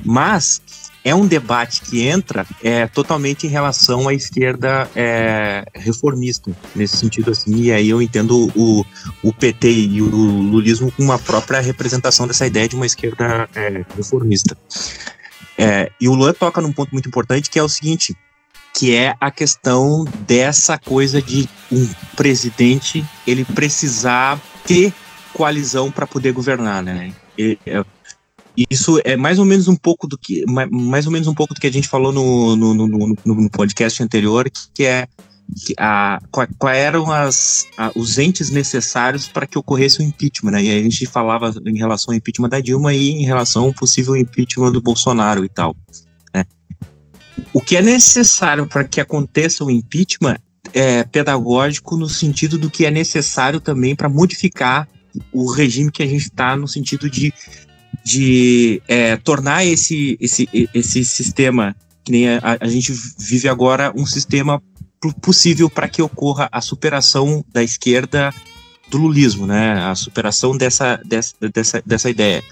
Mas 0.06 0.62
é 1.04 1.14
um 1.16 1.26
debate 1.26 1.82
que 1.82 2.08
entra 2.08 2.46
é, 2.64 2.88
totalmente 2.88 3.48
em 3.48 3.50
relação 3.50 4.08
à 4.08 4.14
esquerda 4.14 4.90
é, 4.96 5.66
reformista, 5.74 6.52
nesse 6.76 6.98
sentido 6.98 7.32
assim, 7.32 7.56
e 7.56 7.72
aí 7.72 7.90
eu 7.90 8.02
entendo 8.02 8.52
o, 8.56 8.86
o 9.24 9.34
PT 9.34 9.72
e 9.72 10.02
o 10.02 10.06
lulismo 10.06 10.92
com 10.92 11.04
uma 11.04 11.18
própria 11.18 11.60
representação 11.60 12.28
dessa 12.28 12.46
ideia 12.46 12.68
de 12.68 12.76
uma 12.76 12.86
esquerda 12.86 13.50
é, 13.56 13.84
reformista. 13.96 14.56
É, 15.58 15.92
e 16.00 16.08
o 16.08 16.14
Luan 16.14 16.34
toca 16.34 16.62
num 16.62 16.72
ponto 16.72 16.92
muito 16.92 17.10
importante 17.10 17.50
que 17.50 17.60
é 17.60 17.64
o 17.64 17.70
seguinte, 17.70 18.16
que 18.74 18.96
é 18.96 19.16
a 19.20 19.32
questão 19.32 20.06
dessa 20.28 20.78
coisa 20.78 21.22
de 21.22 21.50
um 21.72 21.88
presidente 22.16 23.06
ele 23.28 23.44
precisar 23.44 24.40
ter 24.66 24.94
coalizão 25.34 25.92
para 25.92 26.06
poder 26.06 26.32
governar, 26.32 26.84
né? 26.84 27.14
É, 27.38 27.84
isso 28.70 29.00
é 29.04 29.16
mais 29.16 29.40
ou 29.40 29.46
menos 29.46 29.68
um 29.68 29.76
pouco 29.76 30.08
do 30.08 30.18
que 30.18 30.44
mais 30.46 31.06
ou 31.06 31.12
menos 31.12 31.28
um 31.28 31.34
pouco 31.34 31.54
do 31.54 31.60
que 31.60 31.68
a 31.68 31.72
gente 31.72 31.88
falou 31.88 32.12
no, 32.12 32.56
no, 32.56 32.74
no, 32.74 33.18
no 33.26 33.50
podcast 33.50 34.04
anterior, 34.04 34.50
que 34.74 34.84
é 34.84 35.08
a, 35.78 36.20
qual 36.32 36.74
eram 36.74 37.12
as, 37.12 37.68
a, 37.78 37.92
os 37.96 38.18
entes 38.18 38.50
necessários 38.50 39.28
para 39.28 39.46
que 39.46 39.58
ocorresse 39.58 40.00
o 40.00 40.04
impeachment, 40.04 40.52
né? 40.52 40.64
E 40.64 40.72
a 40.72 40.84
gente 40.84 41.06
falava 41.06 41.54
em 41.66 41.78
relação 41.78 42.14
ao 42.14 42.18
impeachment 42.18 42.50
da 42.50 42.60
Dilma 42.60 42.94
e 42.94 43.10
em 43.10 43.26
relação 43.26 43.66
ao 43.66 43.74
possível 43.74 44.16
impeachment 44.16 44.72
do 44.72 44.82
Bolsonaro 44.82 45.44
e 45.44 45.50
tal. 45.50 45.76
Né? 46.34 46.46
O 47.54 47.62
que 47.62 47.76
é 47.76 47.82
necessário 47.82 48.68
para 48.68 48.84
que 48.84 49.02
aconteça 49.02 49.64
o 49.64 49.72
impeachment 49.72 50.38
é 50.74 51.04
pedagógico 51.04 51.98
no 51.98 52.08
sentido 52.08 52.58
do 52.58 52.70
que 52.70 52.86
é 52.86 52.92
necessário 52.92 53.60
também 53.60 53.96
para 53.96 54.08
modificar 54.08 54.88
o 55.34 55.52
regime 55.52 55.92
que 55.92 56.04
a 56.04 56.08
gente 56.08 56.24
está 56.24 56.56
no 56.56 56.68
sentido 56.68 57.10
de 57.10 57.34
de 58.04 58.82
é, 58.88 59.16
tornar 59.18 59.66
esse, 59.66 60.18
esse, 60.20 60.50
esse 60.74 61.06
sistema, 61.06 61.76
que 62.04 62.12
nem 62.12 62.30
a, 62.30 62.58
a 62.60 62.68
gente 62.68 62.94
vive 63.20 63.48
agora, 63.48 63.94
um 63.96 64.06
sistema 64.06 64.62
possível 65.22 65.70
para 65.70 65.88
que 65.88 66.02
ocorra 66.02 66.48
a 66.52 66.62
superação 66.62 67.44
da 67.52 67.64
esquerda 67.64 68.34
do 68.90 68.98
lulismo, 68.98 69.48
né? 69.48 69.74
A 69.86 69.96
superação 69.96 70.56
dessa, 70.56 71.00
dessa, 71.06 71.34
dessa, 71.54 71.84
dessa 71.86 72.10
ideia, 72.10 72.44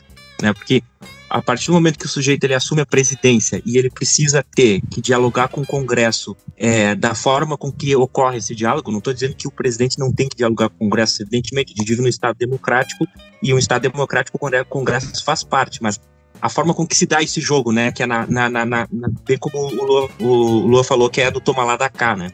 né? 0.42 0.54
Porque 0.54 0.82
a 1.30 1.42
partir 1.42 1.68
do 1.68 1.74
momento 1.74 2.00
que 2.00 2.06
o 2.06 2.10
sujeito 2.10 2.44
ele 2.44 2.56
assume 2.56 2.82
a 2.82 2.86
presidência 2.86 3.62
e 3.66 3.78
ele 3.78 3.90
precisa 3.90 4.44
ter 4.56 4.82
que 4.90 5.00
dialogar 5.00 5.48
com 5.48 5.62
o 5.62 5.66
Congresso 5.66 6.36
é, 6.58 6.96
da 6.96 7.14
forma 7.14 7.58
com 7.58 7.72
que 7.72 7.96
ocorre 7.96 8.38
esse 8.38 8.56
diálogo, 8.56 8.92
não 8.92 8.98
estou 8.98 9.14
dizendo 9.14 9.36
que 9.36 9.48
o 9.48 9.52
presidente 9.52 10.00
não 10.00 10.12
tem 10.12 10.28
que 10.28 10.36
dialogar 10.36 10.70
com 10.70 10.76
o 10.76 10.80
Congresso, 10.80 11.22
evidentemente, 11.22 11.74
vive 11.78 12.02
num 12.02 12.08
Estado 12.08 12.36
democrático 12.38 13.08
e 13.44 13.54
um 13.54 13.60
Estado 13.60 13.84
democrático 13.84 14.38
o 14.38 14.66
Congresso 14.66 15.24
faz 15.24 15.44
parte, 15.44 15.82
mas 15.82 16.00
a 16.42 16.50
forma 16.50 16.74
com 16.74 16.88
que 16.88 16.96
se 16.96 17.06
dá 17.06 17.22
esse 17.22 17.40
jogo, 17.42 17.72
né, 17.72 17.92
que 17.92 18.02
é 18.02 18.06
na, 18.06 18.26
na, 18.26 18.50
na, 18.50 18.66
na 18.66 18.88
bem 19.26 19.38
como 19.38 19.58
o 19.58 19.86
Lua, 19.86 20.10
o 20.20 20.68
Lua 20.68 20.84
falou, 20.84 21.10
que 21.10 21.22
é 21.22 21.30
do 21.30 21.40
toma 21.40 21.64
lá 21.64 21.76
da 21.78 21.90
cá, 21.90 22.16
né. 22.16 22.32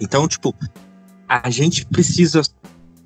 Então, 0.00 0.26
tipo, 0.26 0.54
a 1.28 1.50
gente 1.50 1.84
precisa 1.86 2.42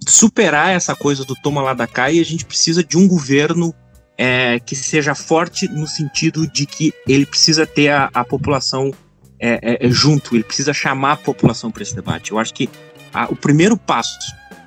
superar 0.07 0.71
essa 0.71 0.95
coisa 0.95 1.25
do 1.25 1.35
toma 1.35 1.63
lá 1.63 1.75
da 1.75 1.87
cá 1.87 2.11
e 2.11 2.21
a 2.21 2.25
gente 2.25 2.45
precisa 2.45 2.83
de 2.85 2.97
um 2.97 3.07
governo 3.07 3.75
é, 4.19 4.59
que 4.59 4.75
seja 4.75 5.15
forte 5.15 5.69
no 5.69 5.87
sentido 5.87 6.47
de 6.51 6.67
que 6.67 6.93
ele 7.07 7.25
precisa 7.25 7.65
ter 7.65 7.91
a, 7.91 8.11
a 8.13 8.25
população 8.25 8.93
é, 9.39 9.61
é, 9.63 9.87
é 9.87 9.91
junto, 9.91 10.35
ele 10.35 10.43
precisa 10.43 10.75
chamar 10.75 11.13
a 11.13 11.17
população 11.17 11.71
para 11.71 11.83
esse 11.85 11.95
debate. 11.95 12.33
Eu 12.33 12.39
acho 12.41 12.53
que 12.53 12.69
a, 13.15 13.27
o 13.27 13.37
primeiro 13.37 13.77
passo 13.77 14.19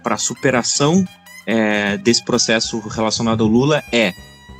para 0.02 0.16
a 0.16 0.18
superação 0.18 1.06
é, 1.46 1.98
desse 1.98 2.24
processo 2.24 2.80
relacionado 2.80 3.44
ao 3.44 3.50
Lula 3.50 3.84
é 3.92 4.14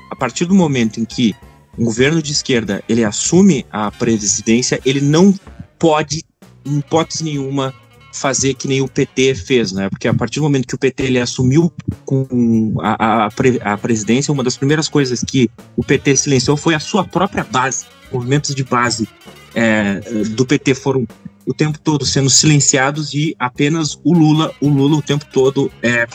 a 0.10 0.16
partir 0.16 0.44
do 0.46 0.54
momento 0.54 1.00
em 1.00 1.06
que 1.06 1.34
um 1.80 1.86
governo 1.86 2.22
de 2.22 2.34
esquerda 2.34 2.84
ele 2.90 3.04
assume 3.04 3.66
a 3.72 3.90
presidência, 3.90 4.82
ele 4.86 5.00
não 5.00 5.34
pode, 5.80 6.24
em 6.66 6.80
hipótese 6.80 7.24
nenhuma, 7.24 7.74
fazer 8.14 8.54
que 8.54 8.68
nem 8.68 8.82
o 8.82 8.88
PT 8.88 9.36
fez, 9.36 9.72
né? 9.72 9.90
Porque 9.90 10.08
a 10.08 10.14
partir 10.14 10.40
do 10.40 10.44
momento 10.44 10.68
que 10.68 10.76
o 10.76 10.78
PT 10.78 11.04
ele 11.04 11.20
assumiu 11.20 11.72
com 12.06 12.76
a, 12.82 13.26
a, 13.26 13.74
a 13.74 13.78
presidência, 13.78 14.32
uma 14.32 14.44
das 14.44 14.58
primeiras 14.58 14.90
coisas 14.90 15.24
que 15.24 15.50
o 15.76 15.84
PT 15.84 16.16
silenciou 16.18 16.58
foi 16.58 16.76
a 16.76 16.80
sua 16.80 17.04
própria 17.04 17.44
base. 17.44 17.86
Movimentos 18.12 18.54
de 18.54 18.64
base 18.64 19.08
é, 19.56 20.00
do 20.30 20.46
PT 20.46 20.76
foram 20.76 21.08
o 21.46 21.54
tempo 21.54 21.80
todo 21.80 22.06
sendo 22.06 22.30
silenciados 22.30 23.14
e 23.14 23.36
apenas 23.40 24.00
o 24.04 24.14
Lula, 24.14 24.54
o 24.62 24.70
Lula 24.70 24.98
o 24.98 25.02
tempo 25.02 25.26
todo 25.32 25.72
é, 25.82 26.08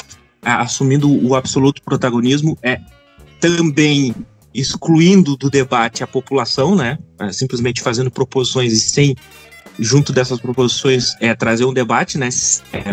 assumindo 0.42 1.10
o 1.10 1.34
absoluto 1.34 1.82
protagonismo, 1.82 2.56
é 2.62 2.80
também 3.40 4.14
excluindo 4.54 5.36
do 5.36 5.50
debate 5.50 6.02
a 6.02 6.06
população, 6.06 6.74
né? 6.74 6.98
É, 7.20 7.32
simplesmente 7.32 7.82
fazendo 7.82 8.10
proposições 8.10 8.72
e 8.72 8.80
sem 8.80 9.16
junto 9.78 10.12
dessas 10.12 10.40
proposições, 10.40 11.14
é, 11.20 11.34
trazer 11.34 11.64
um 11.64 11.72
debate, 11.72 12.18
né? 12.18 12.28
É, 12.72 12.84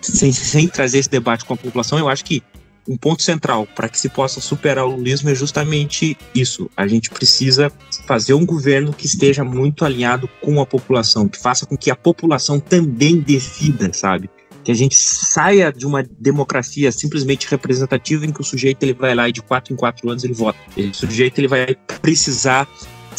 sem, 0.00 0.32
sem 0.32 0.68
trazer 0.68 0.98
esse 0.98 1.10
debate 1.10 1.44
com 1.44 1.54
a 1.54 1.56
população, 1.56 1.98
eu 1.98 2.08
acho 2.08 2.24
que 2.24 2.42
um 2.88 2.96
ponto 2.96 3.22
central 3.22 3.66
para 3.66 3.88
que 3.88 3.98
se 3.98 4.08
possa 4.08 4.40
superar 4.40 4.84
o 4.84 4.96
lulismo 4.96 5.30
é 5.30 5.34
justamente 5.34 6.16
isso. 6.34 6.68
A 6.76 6.86
gente 6.86 7.10
precisa 7.10 7.70
fazer 8.06 8.34
um 8.34 8.44
governo 8.44 8.92
que 8.92 9.06
esteja 9.06 9.44
muito 9.44 9.84
alinhado 9.84 10.28
com 10.40 10.60
a 10.60 10.66
população, 10.66 11.28
que 11.28 11.38
faça 11.38 11.66
com 11.66 11.76
que 11.76 11.90
a 11.90 11.96
população 11.96 12.58
também 12.58 13.20
decida, 13.20 13.92
sabe? 13.92 14.28
Que 14.64 14.72
a 14.72 14.74
gente 14.74 14.96
saia 14.96 15.72
de 15.72 15.86
uma 15.86 16.02
democracia 16.18 16.90
simplesmente 16.90 17.46
representativa 17.48 18.26
em 18.26 18.32
que 18.32 18.40
o 18.40 18.44
sujeito 18.44 18.82
ele 18.82 18.92
vai 18.92 19.14
lá 19.14 19.28
e 19.28 19.32
de 19.32 19.40
quatro 19.40 19.72
em 19.72 19.76
quatro 19.76 20.10
anos 20.10 20.24
ele 20.24 20.34
vota. 20.34 20.58
O 20.76 20.94
sujeito 20.94 21.38
ele 21.38 21.48
vai 21.48 21.76
precisar 22.02 22.68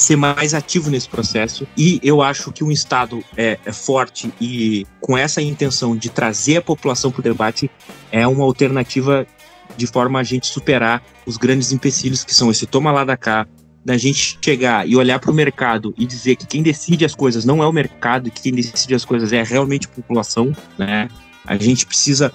ser 0.02 0.16
mais 0.16 0.54
ativo 0.54 0.90
nesse 0.90 1.08
processo. 1.08 1.68
E 1.78 2.00
eu 2.04 2.22
acho 2.22 2.52
que 2.52 2.64
um 2.64 2.72
Estado 2.72 3.24
é, 3.38 3.60
é 3.66 3.72
forte 3.72 4.32
e 4.42 4.86
com 5.00 5.18
essa 5.18 5.42
intenção 5.42 5.96
de 5.96 6.10
trazer 6.10 6.58
a 6.58 6.62
população 6.62 7.12
para 7.12 7.20
o 7.20 7.24
debate 7.24 7.70
é 8.12 8.28
uma 8.28 8.44
alternativa 8.44 9.26
de 9.78 9.88
forma 9.88 10.20
a 10.20 10.24
gente 10.24 10.48
superar 10.48 11.02
os 11.26 11.38
grandes 11.38 11.72
empecilhos 11.72 12.24
que 12.24 12.34
são 12.34 12.52
esse 12.52 12.66
toma 12.66 12.92
lá 12.92 13.06
da 13.06 13.16
cá, 13.16 13.48
da 13.86 13.98
gente 13.98 14.38
chegar 14.44 14.88
e 14.88 14.96
olhar 14.96 15.20
para 15.20 15.32
o 15.32 15.34
mercado 15.34 15.94
e 15.98 16.06
dizer 16.06 16.36
que 16.36 16.46
quem 16.46 16.62
decide 16.62 17.06
as 17.06 17.16
coisas 17.16 17.46
não 17.46 17.64
é 17.64 17.68
o 17.68 17.72
mercado 17.72 18.30
que 18.30 18.42
quem 18.42 18.54
decide 18.54 18.94
as 18.94 19.06
coisas 19.06 19.32
é 19.32 19.44
realmente 19.44 19.88
a 19.88 19.90
população, 19.90 20.52
né? 20.78 21.08
A 21.46 21.58
gente 21.58 21.86
precisa 21.86 22.32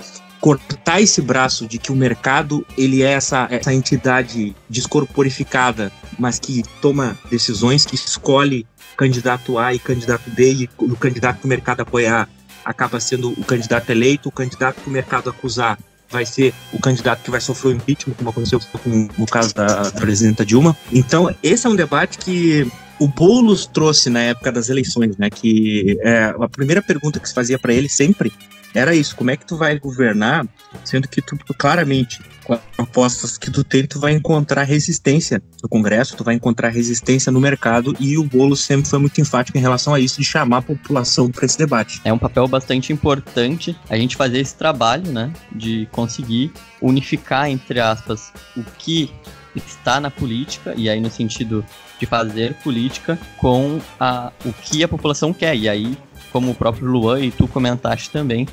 cortar 0.47 1.01
esse 1.01 1.21
braço 1.21 1.67
de 1.67 1.77
que 1.77 1.91
o 1.91 1.97
mercado 1.97 2.65
ele 2.79 3.03
é 3.03 3.11
essa, 3.11 3.49
essa 3.51 3.75
entidade 3.75 4.55
descorporificada, 4.71 5.91
mas 6.17 6.39
que 6.39 6.63
toma 6.81 7.19
decisões, 7.29 7.85
que 7.85 7.97
escolhe 7.97 8.65
candidato 8.97 9.59
A 9.59 9.75
e 9.75 9.79
candidato 9.81 10.31
B, 10.31 10.53
e 10.53 10.71
o 10.79 10.95
candidato 10.95 11.41
que 11.41 11.47
o 11.47 11.49
mercado 11.49 11.81
apoiar 11.81 12.29
acaba 12.65 13.01
sendo 13.01 13.31
o 13.33 13.45
candidato 13.45 13.91
eleito, 13.91 14.29
o 14.29 14.33
candidato 14.33 14.81
que 14.83 14.89
o 14.89 14.93
mercado 14.93 15.29
acusar 15.29 15.81
vai 16.09 16.25
ser 16.25 16.55
o 16.73 16.79
candidato 16.79 17.25
que 17.25 17.31
vai 17.33 17.41
sofrer 17.41 17.71
o 17.71 17.75
impeachment, 17.75 18.15
como 18.15 18.31
aconteceu 18.31 18.61
com, 18.85 19.09
no 19.19 19.27
caso 19.27 19.53
da 19.53 19.91
presidenta 19.91 20.47
Dilma. 20.47 20.77
Então, 20.93 21.35
esse 21.43 21.67
é 21.67 21.71
um 21.71 21.75
debate 21.75 22.19
que 22.19 22.71
o 23.01 23.09
Boulos 23.09 23.67
trouxe 23.67 24.09
na 24.09 24.21
época 24.21 24.53
das 24.53 24.69
eleições, 24.69 25.17
né? 25.17 25.29
Que 25.29 25.99
é, 26.03 26.33
a 26.41 26.49
primeira 26.49 26.81
pergunta 26.81 27.19
que 27.19 27.29
se 27.29 27.35
fazia 27.35 27.59
para 27.59 27.75
ele 27.75 27.89
sempre 27.89 28.33
era 28.77 28.95
isso: 28.95 29.17
como 29.17 29.31
é 29.31 29.37
que 29.37 29.47
tu 29.47 29.57
vai 29.57 29.79
governar, 29.79 30.47
sendo 30.85 31.09
que 31.09 31.23
tu 31.23 31.37
claramente 31.59 32.21
com 32.45 32.53
as 32.53 32.61
propostas 32.77 33.37
que 33.37 33.51
tu 33.51 33.65
tem, 33.65 33.85
tu 33.85 33.99
vai 33.99 34.13
encontrar 34.13 34.63
resistência 34.63 35.43
no 35.61 35.69
Congresso, 35.69 36.17
tu 36.17 36.23
vai 36.23 36.35
encontrar 36.35 36.69
resistência 36.69 37.33
no 37.33 37.41
mercado 37.41 37.97
e 37.99 38.17
o 38.17 38.23
Boulos 38.23 38.61
sempre 38.61 38.89
foi 38.89 39.01
muito 39.01 39.21
enfático 39.21 39.59
em 39.59 39.61
relação 39.61 39.93
a 39.93 39.99
isso 39.99 40.21
de 40.21 40.25
chamar 40.25 40.59
a 40.59 40.63
população 40.63 41.29
para 41.29 41.45
esse 41.45 41.59
debate. 41.59 42.01
É 42.05 42.13
um 42.13 42.19
papel 42.19 42.47
bastante 42.47 42.93
importante 42.93 43.77
a 43.91 43.97
gente 43.97 44.15
fazer 44.15 44.39
esse 44.39 44.55
trabalho, 44.55 45.11
né, 45.11 45.33
de 45.51 45.89
conseguir 45.91 46.53
unificar 46.81 47.51
entre 47.51 47.81
aspas 47.81 48.33
o 48.57 48.63
que 48.79 49.11
está 49.57 50.01
na 50.01 50.11
política 50.11 50.73
e 50.77 50.89
aí 50.89 51.01
no 51.01 51.11
sentido 51.11 51.65
de 51.99 52.07
fazer 52.07 52.55
política 52.63 53.19
com 53.39 53.81
a, 53.99 54.31
o 54.45 54.53
que 54.53 54.85
a 54.85 54.89
população 54.89 55.33
quer. 55.33 55.57
E 55.57 55.69
aí, 55.69 55.97
como 56.31 56.53
o 56.53 56.55
próprio 56.55 56.87
Luan 56.87 57.21
e 57.21 57.31
tu 57.31 57.49
comentaste 57.49 58.11
também, 58.11 58.47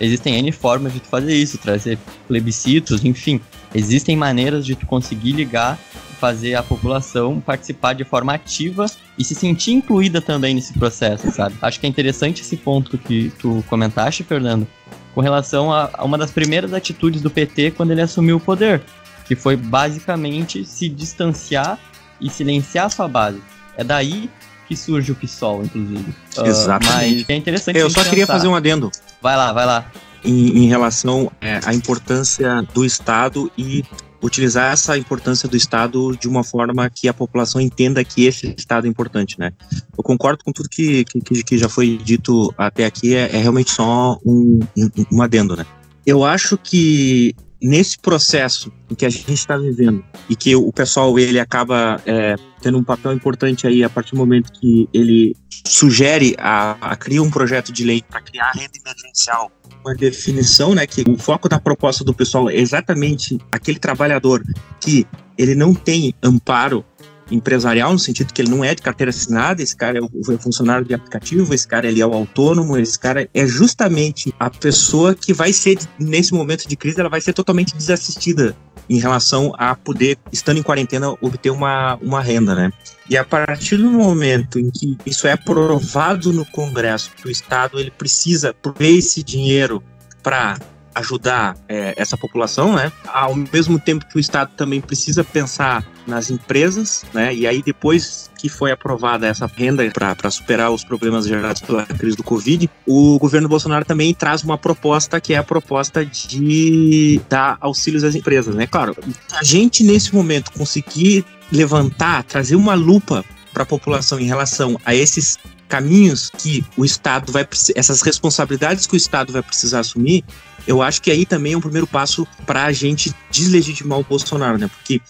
existem 0.00 0.36
N 0.36 0.52
formas 0.52 0.92
de 0.92 1.00
tu 1.00 1.08
fazer 1.08 1.34
isso, 1.34 1.58
trazer 1.58 1.98
plebiscitos, 2.26 3.04
enfim. 3.04 3.40
Existem 3.74 4.16
maneiras 4.16 4.64
de 4.64 4.74
tu 4.74 4.86
conseguir 4.86 5.32
ligar, 5.32 5.78
fazer 6.20 6.54
a 6.54 6.62
população 6.62 7.40
participar 7.40 7.92
de 7.92 8.04
forma 8.04 8.32
ativa 8.32 8.86
e 9.18 9.24
se 9.24 9.34
sentir 9.34 9.72
incluída 9.72 10.20
também 10.20 10.54
nesse 10.54 10.72
processo, 10.72 11.30
sabe? 11.30 11.56
Acho 11.60 11.80
que 11.80 11.86
é 11.86 11.88
interessante 11.88 12.42
esse 12.42 12.56
ponto 12.56 12.96
que 12.96 13.32
tu 13.38 13.64
comentaste, 13.68 14.22
Fernando, 14.22 14.66
com 15.14 15.20
relação 15.20 15.72
a, 15.72 15.90
uma 16.02 16.16
das 16.16 16.30
primeiras 16.30 16.72
atitudes 16.72 17.20
do 17.20 17.30
PT 17.30 17.72
quando 17.72 17.90
ele 17.90 18.00
assumiu 18.00 18.36
o 18.36 18.40
poder, 18.40 18.82
que 19.26 19.36
foi 19.36 19.56
basicamente 19.56 20.64
se 20.64 20.88
distanciar 20.88 21.78
e 22.20 22.30
silenciar 22.30 22.86
a 22.86 22.90
sua 22.90 23.08
base. 23.08 23.40
É 23.76 23.84
daí 23.84 24.30
que 24.74 24.76
surge 24.76 25.12
o 25.12 25.14
PSOL, 25.14 25.64
inclusive. 25.64 26.14
Uh, 26.36 26.46
Exatamente. 26.46 27.16
Mas 27.20 27.30
é 27.30 27.36
interessante. 27.36 27.78
Eu 27.78 27.88
só 27.88 27.98
pensar. 27.98 28.10
queria 28.10 28.26
fazer 28.26 28.48
um 28.48 28.54
adendo. 28.54 28.90
Vai 29.22 29.36
lá, 29.36 29.52
vai 29.52 29.64
lá. 29.64 29.90
Em, 30.24 30.64
em 30.64 30.66
relação 30.66 31.30
é, 31.40 31.60
à 31.64 31.72
importância 31.72 32.62
do 32.74 32.84
Estado 32.84 33.50
e 33.56 33.84
utilizar 34.22 34.72
essa 34.72 34.96
importância 34.96 35.46
do 35.46 35.56
Estado 35.56 36.16
de 36.16 36.26
uma 36.26 36.42
forma 36.42 36.88
que 36.88 37.06
a 37.08 37.14
população 37.14 37.60
entenda 37.60 38.02
que 38.02 38.24
esse 38.24 38.54
Estado 38.56 38.86
é 38.86 38.90
importante, 38.90 39.38
né? 39.38 39.52
Eu 39.96 40.02
concordo 40.02 40.42
com 40.42 40.50
tudo 40.50 40.68
que, 40.68 41.04
que, 41.04 41.44
que 41.44 41.58
já 41.58 41.68
foi 41.68 41.98
dito 41.98 42.52
até 42.56 42.86
aqui, 42.86 43.14
é, 43.14 43.36
é 43.36 43.38
realmente 43.38 43.70
só 43.70 44.18
um, 44.24 44.60
um, 44.76 44.90
um 45.12 45.22
adendo, 45.22 45.54
né? 45.54 45.66
Eu 46.06 46.24
acho 46.24 46.56
que 46.56 47.34
nesse 47.64 47.98
processo 47.98 48.70
que 48.94 49.06
a 49.06 49.08
gente 49.08 49.32
está 49.32 49.56
vivendo 49.56 50.04
e 50.28 50.36
que 50.36 50.54
o 50.54 50.70
pessoal 50.70 51.18
ele 51.18 51.40
acaba 51.40 51.98
é, 52.04 52.36
tendo 52.60 52.76
um 52.76 52.84
papel 52.84 53.14
importante 53.14 53.66
aí 53.66 53.82
a 53.82 53.88
partir 53.88 54.10
do 54.10 54.18
momento 54.18 54.52
que 54.52 54.86
ele 54.92 55.34
sugere 55.66 56.36
a, 56.38 56.72
a 56.92 56.94
criar 56.94 57.22
um 57.22 57.30
projeto 57.30 57.72
de 57.72 57.82
lei 57.82 58.02
para 58.06 58.20
criar 58.20 58.50
renda 58.52 58.72
emergencial 58.84 59.50
uma 59.82 59.94
definição, 59.94 60.74
né, 60.74 60.86
que 60.86 61.04
o 61.06 61.18
foco 61.18 61.46
da 61.46 61.60
proposta 61.60 62.02
do 62.02 62.14
pessoal 62.14 62.48
é 62.48 62.56
exatamente 62.56 63.38
aquele 63.52 63.78
trabalhador 63.78 64.42
que 64.80 65.06
ele 65.36 65.54
não 65.54 65.74
tem 65.74 66.14
amparo 66.22 66.84
empresarial, 67.30 67.92
no 67.92 67.98
sentido 67.98 68.32
que 68.32 68.42
ele 68.42 68.50
não 68.50 68.64
é 68.64 68.74
de 68.74 68.82
carteira 68.82 69.10
assinada, 69.10 69.62
esse 69.62 69.76
cara 69.76 69.98
é 69.98 70.02
o 70.02 70.38
funcionário 70.38 70.84
de 70.84 70.94
aplicativo, 70.94 71.52
esse 71.54 71.66
cara 71.66 71.86
ele 71.86 72.00
é 72.00 72.06
o 72.06 72.12
autônomo, 72.12 72.76
esse 72.76 72.98
cara 72.98 73.28
é 73.32 73.46
justamente 73.46 74.34
a 74.38 74.50
pessoa 74.50 75.14
que 75.14 75.32
vai 75.32 75.52
ser, 75.52 75.78
nesse 75.98 76.32
momento 76.32 76.68
de 76.68 76.76
crise, 76.76 77.00
ela 77.00 77.08
vai 77.08 77.20
ser 77.20 77.32
totalmente 77.32 77.74
desassistida 77.76 78.56
em 78.88 78.98
relação 78.98 79.52
a 79.56 79.74
poder, 79.74 80.18
estando 80.32 80.58
em 80.58 80.62
quarentena, 80.62 81.14
obter 81.20 81.50
uma, 81.50 81.96
uma 82.02 82.20
renda, 82.20 82.54
né? 82.54 82.72
E 83.08 83.16
a 83.16 83.24
partir 83.24 83.76
do 83.76 83.90
momento 83.90 84.58
em 84.58 84.70
que 84.70 84.96
isso 85.06 85.26
é 85.26 85.32
aprovado 85.32 86.32
no 86.32 86.44
Congresso, 86.44 87.10
que 87.16 87.26
o 87.26 87.30
Estado 87.30 87.78
ele 87.78 87.90
precisa 87.90 88.52
prover 88.52 88.96
esse 88.96 89.22
dinheiro 89.22 89.82
para 90.22 90.58
ajudar 90.94 91.56
é, 91.68 91.94
essa 91.96 92.16
população, 92.16 92.74
né? 92.74 92.92
Ao 93.06 93.34
mesmo 93.34 93.78
tempo 93.78 94.06
que 94.06 94.16
o 94.16 94.20
Estado 94.20 94.50
também 94.56 94.80
precisa 94.80 95.24
pensar 95.24 95.84
nas 96.06 96.30
empresas, 96.30 97.04
né? 97.12 97.34
E 97.34 97.46
aí 97.46 97.62
depois 97.62 98.30
que 98.38 98.48
foi 98.48 98.70
aprovada 98.70 99.26
essa 99.26 99.46
renda 99.46 99.82
para 99.90 100.30
superar 100.30 100.70
os 100.70 100.84
problemas 100.84 101.26
gerados 101.26 101.62
pela 101.62 101.84
crise 101.86 102.16
do 102.16 102.22
Covid, 102.22 102.70
o 102.86 103.18
governo 103.18 103.48
Bolsonaro 103.48 103.84
também 103.84 104.12
traz 104.12 104.42
uma 104.42 104.58
proposta 104.58 105.20
que 105.20 105.34
é 105.34 105.38
a 105.38 105.42
proposta 105.42 106.04
de 106.04 107.20
dar 107.28 107.56
auxílios 107.60 108.04
às 108.04 108.14
empresas, 108.14 108.54
né? 108.54 108.66
Claro, 108.66 108.96
a 109.32 109.42
gente 109.42 109.82
nesse 109.82 110.14
momento 110.14 110.52
conseguir 110.52 111.24
levantar, 111.50 112.22
trazer 112.24 112.56
uma 112.56 112.74
lupa 112.74 113.24
para 113.52 113.62
a 113.62 113.66
população 113.66 114.18
em 114.18 114.26
relação 114.26 114.78
a 114.84 114.94
esses 114.94 115.38
caminhos 115.68 116.30
que 116.30 116.64
o 116.76 116.84
Estado 116.84 117.32
vai 117.32 117.46
essas 117.74 118.02
responsabilidades 118.02 118.86
que 118.86 118.94
o 118.94 118.96
Estado 118.96 119.32
vai 119.32 119.42
precisar 119.42 119.80
assumir, 119.80 120.24
eu 120.66 120.82
acho 120.82 121.02
que 121.02 121.10
aí 121.10 121.26
também 121.26 121.52
é 121.52 121.56
um 121.56 121.60
primeiro 121.60 121.86
passo 121.86 122.26
para 122.46 122.64
a 122.64 122.72
gente 122.72 123.14
deslegitimar 123.30 123.98
o 123.98 124.04
Bolsonaro, 124.04 124.58
né? 124.58 124.68
Porque 124.68 125.00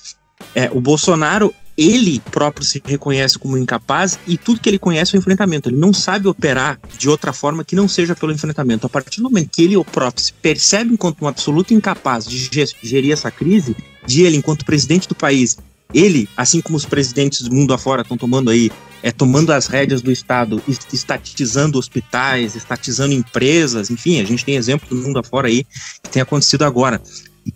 é, 0.54 0.70
o 0.72 0.80
Bolsonaro 0.80 1.54
ele 1.76 2.20
próprio 2.30 2.64
se 2.64 2.80
reconhece 2.84 3.38
como 3.38 3.58
incapaz 3.58 4.18
e 4.26 4.38
tudo 4.38 4.60
que 4.60 4.68
ele 4.68 4.78
conhece 4.78 5.14
é 5.14 5.18
o 5.18 5.20
enfrentamento. 5.20 5.68
Ele 5.68 5.76
não 5.76 5.92
sabe 5.92 6.28
operar 6.28 6.78
de 6.96 7.08
outra 7.08 7.32
forma 7.32 7.64
que 7.64 7.74
não 7.74 7.88
seja 7.88 8.14
pelo 8.14 8.32
enfrentamento. 8.32 8.86
A 8.86 8.90
partir 8.90 9.20
do 9.20 9.24
momento 9.24 9.50
que 9.50 9.62
ele 9.62 9.76
o 9.76 9.84
próprio 9.84 10.24
se 10.24 10.32
percebe 10.32 10.92
enquanto 10.92 11.22
um 11.22 11.28
absoluto 11.28 11.74
incapaz 11.74 12.26
de 12.26 12.38
gerir 12.82 13.12
essa 13.12 13.30
crise, 13.30 13.76
de 14.06 14.22
ele, 14.22 14.36
enquanto 14.36 14.64
presidente 14.64 15.08
do 15.08 15.14
país, 15.14 15.58
ele, 15.92 16.28
assim 16.36 16.60
como 16.60 16.76
os 16.76 16.84
presidentes 16.84 17.42
do 17.42 17.54
mundo 17.54 17.74
afora 17.74 18.02
estão 18.02 18.16
tomando 18.16 18.50
aí, 18.50 18.70
é, 19.04 19.12
tomando 19.12 19.52
as 19.52 19.66
rédeas 19.66 20.00
do 20.00 20.10
Estado, 20.10 20.62
estatizando 20.90 21.78
hospitais, 21.78 22.56
estatizando 22.56 23.12
empresas, 23.12 23.90
enfim, 23.90 24.18
a 24.18 24.24
gente 24.24 24.46
tem 24.46 24.56
exemplo 24.56 24.88
do 24.88 24.96
mundo 24.96 25.18
afora 25.18 25.46
aí 25.46 25.66
que 26.02 26.08
tem 26.08 26.22
acontecido 26.22 26.64
agora. 26.64 26.98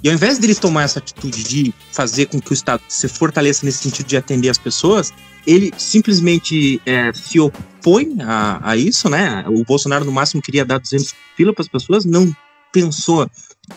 E 0.04 0.10
ao 0.10 0.14
invés 0.14 0.38
dele 0.38 0.54
tomar 0.54 0.82
essa 0.82 0.98
atitude 0.98 1.42
de 1.42 1.74
fazer 1.90 2.26
com 2.26 2.38
que 2.38 2.50
o 2.50 2.52
Estado 2.52 2.82
se 2.86 3.08
fortaleça 3.08 3.64
nesse 3.64 3.78
sentido 3.78 4.06
de 4.06 4.18
atender 4.18 4.50
as 4.50 4.58
pessoas, 4.58 5.10
ele 5.46 5.72
simplesmente 5.78 6.82
é, 6.84 7.10
se 7.14 7.40
opõe 7.40 8.18
a, 8.20 8.72
a, 8.72 8.76
isso, 8.76 9.08
né? 9.08 9.42
O 9.48 9.64
Bolsonaro, 9.64 10.04
no 10.04 10.12
máximo, 10.12 10.42
queria 10.42 10.66
dar 10.66 10.76
200 10.76 11.14
pila 11.34 11.54
para 11.54 11.62
as 11.62 11.68
pessoas, 11.68 12.04
não 12.04 12.30
pensou 12.70 13.26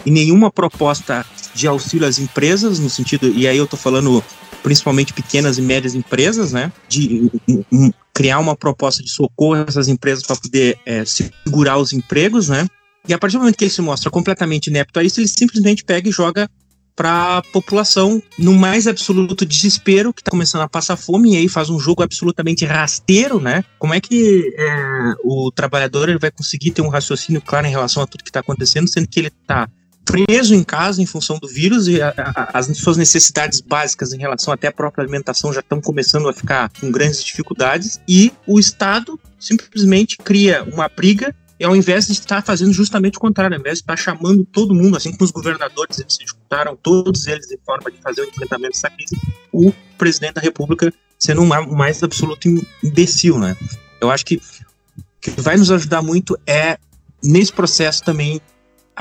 em 0.06 0.12
nenhuma 0.12 0.52
proposta 0.52 1.26
de 1.56 1.68
auxílio 1.68 2.06
às 2.06 2.20
empresas, 2.20 2.80
no 2.80 2.90
sentido, 2.90 3.30
e 3.30 3.48
aí 3.48 3.58
eu 3.58 3.66
tô 3.66 3.78
falando 3.78 4.22
principalmente 4.62 5.14
pequenas 5.14 5.58
e 5.58 5.62
médias 5.62 5.96
empresas, 5.96 6.52
né? 6.52 6.72
De 6.88 7.32
um, 7.72 7.92
criar 8.14 8.40
uma 8.40 8.56
proposta 8.56 9.04
de 9.04 9.10
socorro 9.10 9.56
a 9.56 9.66
essas 9.68 9.88
empresas 9.88 10.24
para 10.24 10.36
poder 10.36 10.78
é, 10.86 11.04
segurar 11.06 11.78
os 11.78 11.94
empregos, 11.94 12.50
né? 12.50 12.68
E 13.08 13.14
a 13.14 13.18
partir 13.18 13.38
do 13.38 13.40
momento 13.40 13.58
que 13.58 13.64
ele 13.64 13.72
se 13.72 13.82
mostra 13.82 14.12
completamente 14.12 14.68
inepto 14.68 15.00
a 15.00 15.04
isso, 15.04 15.20
ele 15.20 15.28
simplesmente 15.28 15.84
pega 15.84 16.08
e 16.08 16.12
joga 16.12 16.50
para 16.96 17.38
a 17.38 17.42
população 17.42 18.22
no 18.38 18.54
mais 18.54 18.86
absoluto 18.86 19.46
desespero, 19.46 20.14
que 20.14 20.22
está 20.22 20.30
começando 20.30 20.62
a 20.62 20.70
passar 20.70 20.96
fome, 20.96 21.34
e 21.34 21.38
aí 21.38 21.50
faz 21.50 21.70
um 21.70 21.80
jogo 21.80 22.04
absolutamente 22.04 22.66
rasteiro, 22.66 23.40
né? 23.40 23.64
Como 23.80 23.94
é 23.94 24.00
que 24.00 24.54
é, 24.56 25.14
o 25.24 25.52
trabalhador 25.52 26.10
ele 26.10 26.20
vai 26.20 26.30
conseguir 26.30 26.72
ter 26.72 26.82
um 26.82 26.90
raciocínio 26.90 27.42
claro 27.42 27.66
em 27.66 27.72
relação 27.72 28.04
a 28.04 28.08
tudo 28.08 28.24
que 28.24 28.30
está 28.30 28.42
acontecendo, 28.42 28.88
sendo 28.88 29.08
que 29.08 29.20
ele 29.20 29.30
está 29.30 29.68
preso 30.12 30.54
em 30.54 30.62
casa 30.62 31.02
em 31.02 31.06
função 31.06 31.40
do 31.40 31.48
vírus 31.48 31.88
e 31.88 32.02
a, 32.02 32.14
a, 32.18 32.60
as 32.60 32.66
suas 32.78 32.98
necessidades 32.98 33.62
básicas 33.62 34.12
em 34.12 34.18
relação 34.18 34.54
até 34.54 34.68
à 34.68 34.72
própria 34.72 35.04
alimentação 35.04 35.54
já 35.54 35.62
estão 35.62 35.80
começando 35.80 36.28
a 36.28 36.34
ficar 36.34 36.70
com 36.80 36.92
grandes 36.92 37.24
dificuldades 37.24 37.98
e 38.06 38.34
o 38.46 38.60
Estado 38.60 39.18
simplesmente 39.40 40.18
cria 40.18 40.64
uma 40.64 40.90
briga 40.90 41.34
e 41.58 41.64
ao 41.64 41.74
invés 41.74 42.08
de 42.08 42.12
estar 42.12 42.44
fazendo 42.44 42.74
justamente 42.74 43.18
o 43.18 43.22
contrário, 43.22 43.56
ao 43.56 43.60
invés 43.62 43.78
de 43.78 43.84
estar 43.84 43.96
chamando 43.96 44.44
todo 44.44 44.76
mundo, 44.76 44.98
assim 44.98 45.12
como 45.12 45.24
os 45.24 45.32
governadores 45.32 46.00
eles 46.00 46.14
se 46.14 46.26
juntaram, 46.26 46.76
todos 46.76 47.28
eles 47.28 47.50
em 47.50 47.58
forma 47.66 47.90
de 47.90 47.98
fazer 48.02 48.22
o 48.22 48.26
enfrentamento 48.26 48.74
dessa 48.74 48.90
crise, 48.90 49.16
o 49.52 49.72
presidente 49.98 50.34
da 50.34 50.42
República 50.42 50.92
sendo 51.18 51.42
um 51.42 51.46
mais 51.46 52.04
absoluto 52.04 52.50
imbecil, 52.84 53.40
né? 53.40 53.56
Eu 54.02 54.10
acho 54.10 54.26
que 54.26 54.38
o 54.38 55.04
que 55.22 55.40
vai 55.40 55.56
nos 55.56 55.72
ajudar 55.72 56.02
muito 56.02 56.38
é 56.46 56.78
nesse 57.24 57.54
processo 57.54 58.04
também 58.04 58.42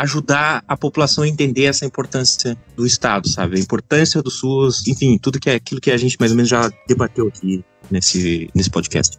ajudar 0.02 0.64
a 0.66 0.76
população 0.76 1.24
a 1.24 1.28
entender 1.28 1.64
essa 1.64 1.84
importância 1.84 2.56
do 2.76 2.86
Estado, 2.86 3.28
sabe? 3.28 3.56
A 3.56 3.60
importância 3.60 4.22
do 4.22 4.30
SUS, 4.30 4.86
enfim, 4.86 5.18
tudo 5.18 5.38
que 5.38 5.50
é 5.50 5.54
aquilo 5.54 5.80
que 5.80 5.90
a 5.90 5.96
gente 5.96 6.16
mais 6.18 6.32
ou 6.32 6.36
menos 6.36 6.48
já 6.48 6.70
debateu 6.86 7.28
aqui 7.28 7.64
nesse, 7.90 8.48
nesse 8.54 8.70
podcast. 8.70 9.18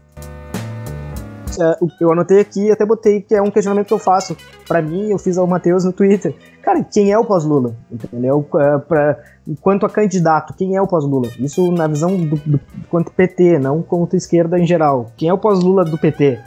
é, 1.59 1.77
eu 1.99 2.11
anotei 2.11 2.39
aqui, 2.39 2.71
até 2.71 2.85
botei 2.85 3.21
que 3.21 3.35
é 3.35 3.41
um 3.41 3.51
questionamento 3.51 3.87
que 3.87 3.93
eu 3.93 3.99
faço. 3.99 4.35
Para 4.67 4.81
mim, 4.81 5.09
eu 5.09 5.17
fiz 5.17 5.37
ao 5.37 5.45
Matheus 5.45 5.83
no 5.83 5.91
Twitter. 5.91 6.33
Cara, 6.61 6.83
quem 6.83 7.11
é 7.11 7.17
o 7.17 7.25
pós-Lula? 7.25 7.75
Entendeu? 7.91 8.47
É, 8.55 8.77
pra, 8.77 9.19
quanto 9.61 9.85
a 9.85 9.89
candidato, 9.89 10.53
quem 10.55 10.75
é 10.75 10.81
o 10.81 10.87
pós-Lula? 10.87 11.29
Isso 11.39 11.71
na 11.71 11.87
visão 11.87 12.15
do, 12.15 12.35
do, 12.37 12.59
quanto 12.89 13.11
PT, 13.11 13.59
não 13.59 13.81
quanto 13.81 14.15
esquerda 14.15 14.57
em 14.57 14.65
geral. 14.65 15.11
Quem 15.17 15.29
é 15.29 15.33
o 15.33 15.37
pós-Lula 15.37 15.83
do 15.83 15.97
PT? 15.97 16.39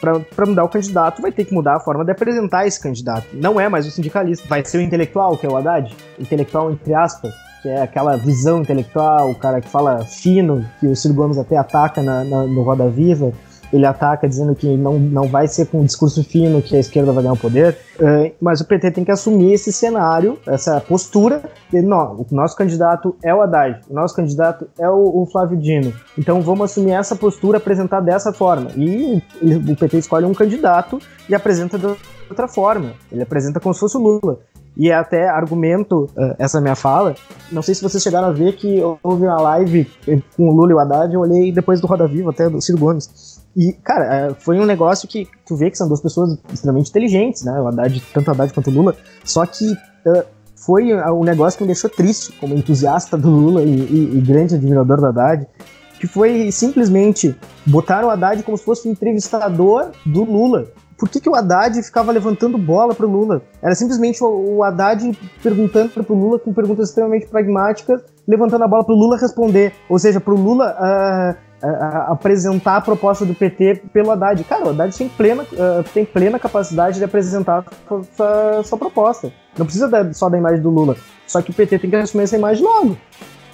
Para 0.00 0.46
mudar 0.46 0.64
o 0.64 0.68
candidato, 0.68 1.22
vai 1.22 1.32
ter 1.32 1.44
que 1.44 1.54
mudar 1.54 1.76
a 1.76 1.80
forma 1.80 2.04
de 2.04 2.12
apresentar 2.12 2.66
esse 2.66 2.80
candidato. 2.80 3.26
Não 3.32 3.60
é 3.60 3.68
mais 3.68 3.86
o 3.86 3.90
sindicalista, 3.90 4.46
vai 4.48 4.64
ser 4.64 4.78
o 4.78 4.80
intelectual, 4.80 5.36
que 5.36 5.46
é 5.46 5.48
o 5.48 5.56
Haddad. 5.56 5.94
Intelectual, 6.18 6.70
entre 6.70 6.94
aspas, 6.94 7.32
que 7.62 7.68
é 7.68 7.82
aquela 7.82 8.16
visão 8.16 8.60
intelectual, 8.60 9.30
o 9.30 9.34
cara 9.34 9.60
que 9.60 9.68
fala 9.68 10.04
fino, 10.04 10.64
que 10.78 10.86
o 10.86 10.94
Ciro 10.94 11.14
Gomes 11.14 11.38
até 11.38 11.56
ataca 11.56 12.02
na, 12.02 12.24
na, 12.24 12.42
no 12.44 12.62
Roda 12.62 12.88
Viva 12.88 13.32
ele 13.76 13.86
ataca 13.86 14.28
dizendo 14.28 14.54
que 14.54 14.76
não, 14.76 14.98
não 14.98 15.28
vai 15.28 15.46
ser 15.48 15.66
com 15.66 15.80
um 15.80 15.84
discurso 15.84 16.22
fino 16.24 16.62
que 16.62 16.76
a 16.76 16.80
esquerda 16.80 17.12
vai 17.12 17.22
ganhar 17.22 17.34
o 17.34 17.38
poder, 17.38 17.76
uh, 18.00 18.32
mas 18.40 18.60
o 18.60 18.64
PT 18.66 18.90
tem 18.90 19.04
que 19.04 19.10
assumir 19.10 19.52
esse 19.52 19.72
cenário, 19.72 20.38
essa 20.46 20.80
postura 20.80 21.42
de, 21.70 21.82
não, 21.82 22.26
o 22.30 22.34
nosso 22.34 22.56
candidato 22.56 23.16
é 23.22 23.34
o 23.34 23.40
Haddad, 23.40 23.80
o 23.88 23.94
nosso 23.94 24.14
candidato 24.14 24.68
é 24.78 24.88
o, 24.88 25.22
o 25.22 25.26
Flávio 25.26 25.56
Dino, 25.56 25.92
então 26.18 26.40
vamos 26.40 26.70
assumir 26.70 26.92
essa 26.92 27.16
postura, 27.16 27.58
apresentar 27.58 28.00
dessa 28.00 28.32
forma, 28.32 28.70
e 28.76 29.22
o 29.42 29.76
PT 29.76 29.98
escolhe 29.98 30.24
um 30.24 30.34
candidato 30.34 30.98
e 31.28 31.34
apresenta 31.34 31.78
de 31.78 31.86
outra 32.28 32.48
forma, 32.48 32.92
ele 33.10 33.22
apresenta 33.22 33.60
como 33.60 33.74
se 33.74 33.80
fosse 33.80 33.96
o 33.96 34.00
Lula, 34.00 34.38
e 34.76 34.90
é 34.90 34.94
até 34.94 35.28
argumento 35.28 36.04
uh, 36.16 36.34
essa 36.38 36.60
minha 36.60 36.74
fala. 36.74 37.14
Não 37.50 37.62
sei 37.62 37.74
se 37.74 37.82
vocês 37.82 38.02
chegaram 38.02 38.28
a 38.28 38.32
ver 38.32 38.54
que 38.56 38.82
houve 39.02 39.24
uma 39.24 39.40
live 39.40 39.90
com 40.36 40.48
o 40.48 40.52
Lula 40.52 40.72
e 40.72 40.74
o 40.74 40.78
Haddad, 40.78 41.14
eu 41.14 41.20
olhei 41.20 41.50
depois 41.50 41.80
do 41.80 41.86
Roda 41.86 42.06
Viva, 42.06 42.30
até 42.30 42.50
do 42.50 42.60
Ciro 42.60 42.78
Gomes. 42.78 43.35
E, 43.56 43.72
cara, 43.72 44.14
é, 44.14 44.34
foi 44.34 44.60
um 44.60 44.66
negócio 44.66 45.08
que 45.08 45.26
tu 45.46 45.56
vê 45.56 45.70
que 45.70 45.78
são 45.78 45.88
duas 45.88 46.02
pessoas 46.02 46.38
extremamente 46.52 46.90
inteligentes, 46.90 47.42
né? 47.42 47.58
O 47.58 47.68
Haddad, 47.68 48.02
tanto 48.12 48.28
o 48.28 48.30
Haddad 48.32 48.52
quanto 48.52 48.68
o 48.68 48.72
Lula. 48.72 48.94
Só 49.24 49.46
que 49.46 49.72
uh, 49.72 50.24
foi 50.54 50.92
um 50.92 51.24
negócio 51.24 51.56
que 51.56 51.64
me 51.64 51.68
deixou 51.68 51.88
triste, 51.88 52.32
como 52.38 52.54
entusiasta 52.54 53.16
do 53.16 53.30
Lula 53.30 53.62
e, 53.62 53.70
e, 53.70 54.18
e 54.18 54.20
grande 54.20 54.54
admirador 54.54 54.98
do 54.98 55.06
Haddad, 55.06 55.46
que 55.98 56.06
foi 56.06 56.52
simplesmente 56.52 57.34
botar 57.64 58.04
o 58.04 58.10
Haddad 58.10 58.42
como 58.42 58.58
se 58.58 58.64
fosse 58.64 58.86
um 58.86 58.92
entrevistador 58.92 59.90
do 60.04 60.24
Lula. 60.24 60.66
Por 60.98 61.08
que, 61.08 61.20
que 61.20 61.28
o 61.28 61.34
Haddad 61.34 61.82
ficava 61.82 62.12
levantando 62.12 62.58
bola 62.58 62.94
pro 62.94 63.08
Lula? 63.08 63.42
Era 63.62 63.74
simplesmente 63.74 64.22
o, 64.22 64.56
o 64.56 64.62
Haddad 64.62 65.18
perguntando 65.42 65.90
pro 65.90 66.14
Lula 66.14 66.38
com 66.38 66.52
perguntas 66.52 66.88
extremamente 66.88 67.26
pragmáticas, 67.26 68.02
levantando 68.26 68.64
a 68.64 68.68
bola 68.68 68.84
pro 68.84 68.94
Lula 68.94 69.16
responder. 69.16 69.72
Ou 69.88 69.98
seja, 69.98 70.20
pro 70.20 70.34
Lula 70.34 70.74
uh, 70.74 71.45
apresentar 71.62 72.76
a 72.76 72.80
proposta 72.80 73.24
do 73.24 73.34
PT 73.34 73.82
pelo 73.92 74.10
Haddad. 74.10 74.42
Cara, 74.44 74.66
o 74.66 74.70
Haddad 74.70 74.96
tem 74.96 75.08
plena, 75.08 75.42
uh, 75.42 75.82
tem 75.94 76.04
plena 76.04 76.38
capacidade 76.38 76.98
de 76.98 77.04
apresentar 77.04 77.64
sua, 78.14 78.62
sua 78.62 78.78
proposta. 78.78 79.32
Não 79.56 79.64
precisa 79.64 79.88
da, 79.88 80.12
só 80.12 80.28
da 80.28 80.36
imagem 80.36 80.60
do 80.60 80.70
Lula. 80.70 80.96
Só 81.26 81.40
que 81.40 81.50
o 81.50 81.54
PT 81.54 81.78
tem 81.78 81.90
que 81.90 81.96
assumir 81.96 82.24
essa 82.24 82.36
imagem 82.36 82.62
logo. 82.62 82.96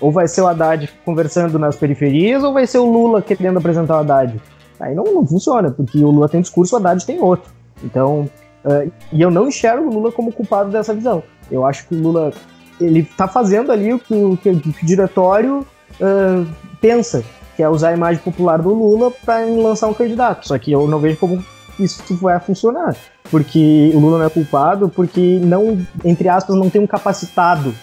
Ou 0.01 0.11
vai 0.11 0.27
ser 0.27 0.41
o 0.41 0.49
Haddad 0.49 0.91
conversando 1.05 1.59
nas 1.59 1.77
periferias, 1.77 2.43
ou 2.43 2.53
vai 2.53 2.67
ser 2.67 2.79
o 2.79 2.91
Lula 2.91 3.23
querendo 3.23 3.59
apresentar 3.59 3.97
o 3.97 4.01
Haddad. 4.01 4.41
Aí 4.81 4.95
não, 4.95 5.05
não 5.05 5.25
funciona, 5.25 5.71
porque 5.71 5.99
o 5.99 6.11
Lula 6.11 6.29
tem 6.29 6.41
discurso, 6.41 6.75
o 6.75 6.79
Haddad 6.79 7.07
tem 7.07 7.21
outro. 7.21 7.53
Então, 7.85 8.29
uh, 8.65 8.91
e 9.13 9.23
eu 9.23 9.31
não 9.31 9.47
enxergo 9.47 9.89
o 9.89 9.95
Lula 9.95 10.11
como 10.11 10.33
culpado 10.33 10.71
dessa 10.71 10.93
visão. 10.93 11.23
Eu 11.51 11.65
acho 11.65 11.87
que 11.87 11.95
o 11.95 11.99
Lula 11.99 12.33
ele 12.81 13.01
está 13.01 13.29
fazendo 13.29 13.71
ali 13.71 13.93
o 13.93 13.99
que 13.99 14.15
o, 14.15 14.37
que 14.37 14.49
o 14.51 14.75
diretório 14.83 15.61
uh, 16.01 16.47
pensa 16.81 17.23
que 17.57 17.63
é 17.63 17.69
usar 17.69 17.91
a 17.91 17.93
imagem 17.93 18.23
popular 18.23 18.61
do 18.61 18.73
Lula 18.73 19.11
para 19.25 19.45
lançar 19.45 19.89
um 19.89 19.95
candidato. 19.95 20.49
Só 20.49 20.59
que 20.59 20.73
eu 20.73 20.87
não 20.87 20.99
vejo 20.99 21.17
como 21.19 21.45
isso 21.79 22.03
vai 22.17 22.39
funcionar. 22.41 22.97
Porque 23.31 23.91
o 23.95 23.99
Lula 23.99 24.19
não 24.19 24.27
é 24.27 24.31
culpado, 24.31 24.89
porque 24.89 25.41
não, 25.43 25.79
entre 26.05 26.29
aspas, 26.29 26.57
não 26.57 26.69
tem 26.69 26.81
um 26.81 26.87
capacitado 26.87 27.75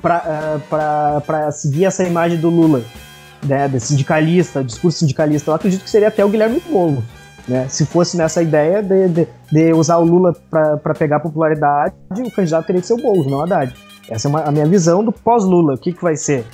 para 0.00 1.48
uh, 1.48 1.52
seguir 1.52 1.84
essa 1.84 2.02
imagem 2.04 2.38
do 2.38 2.50
Lula, 2.50 2.82
né, 3.44 3.68
de 3.68 3.78
sindicalista, 3.78 4.64
discurso 4.64 4.98
sindicalista. 4.98 5.50
Eu 5.50 5.54
acredito 5.54 5.84
que 5.84 5.90
seria 5.90 6.08
até 6.08 6.24
o 6.24 6.28
Guilherme 6.28 6.60
Boulos. 6.68 7.04
Né? 7.46 7.66
Se 7.68 7.84
fosse 7.84 8.16
nessa 8.16 8.42
ideia 8.42 8.82
de, 8.82 9.08
de, 9.08 9.28
de 9.50 9.72
usar 9.72 9.98
o 9.98 10.04
Lula 10.04 10.34
para 10.50 10.94
pegar 10.94 11.20
popularidade, 11.20 11.94
o 12.10 12.30
candidato 12.30 12.66
teria 12.66 12.80
que 12.80 12.86
ser 12.86 12.94
o 12.94 12.98
Boulos, 12.98 13.26
não 13.26 13.38
o 13.38 13.42
Haddad. 13.42 13.74
Essa 14.08 14.28
é 14.28 14.30
uma, 14.30 14.42
a 14.42 14.50
minha 14.50 14.66
visão 14.66 15.04
do 15.04 15.12
pós-Lula. 15.12 15.74
O 15.74 15.78
que, 15.78 15.92
que 15.92 16.02
vai 16.02 16.16
ser? 16.16 16.44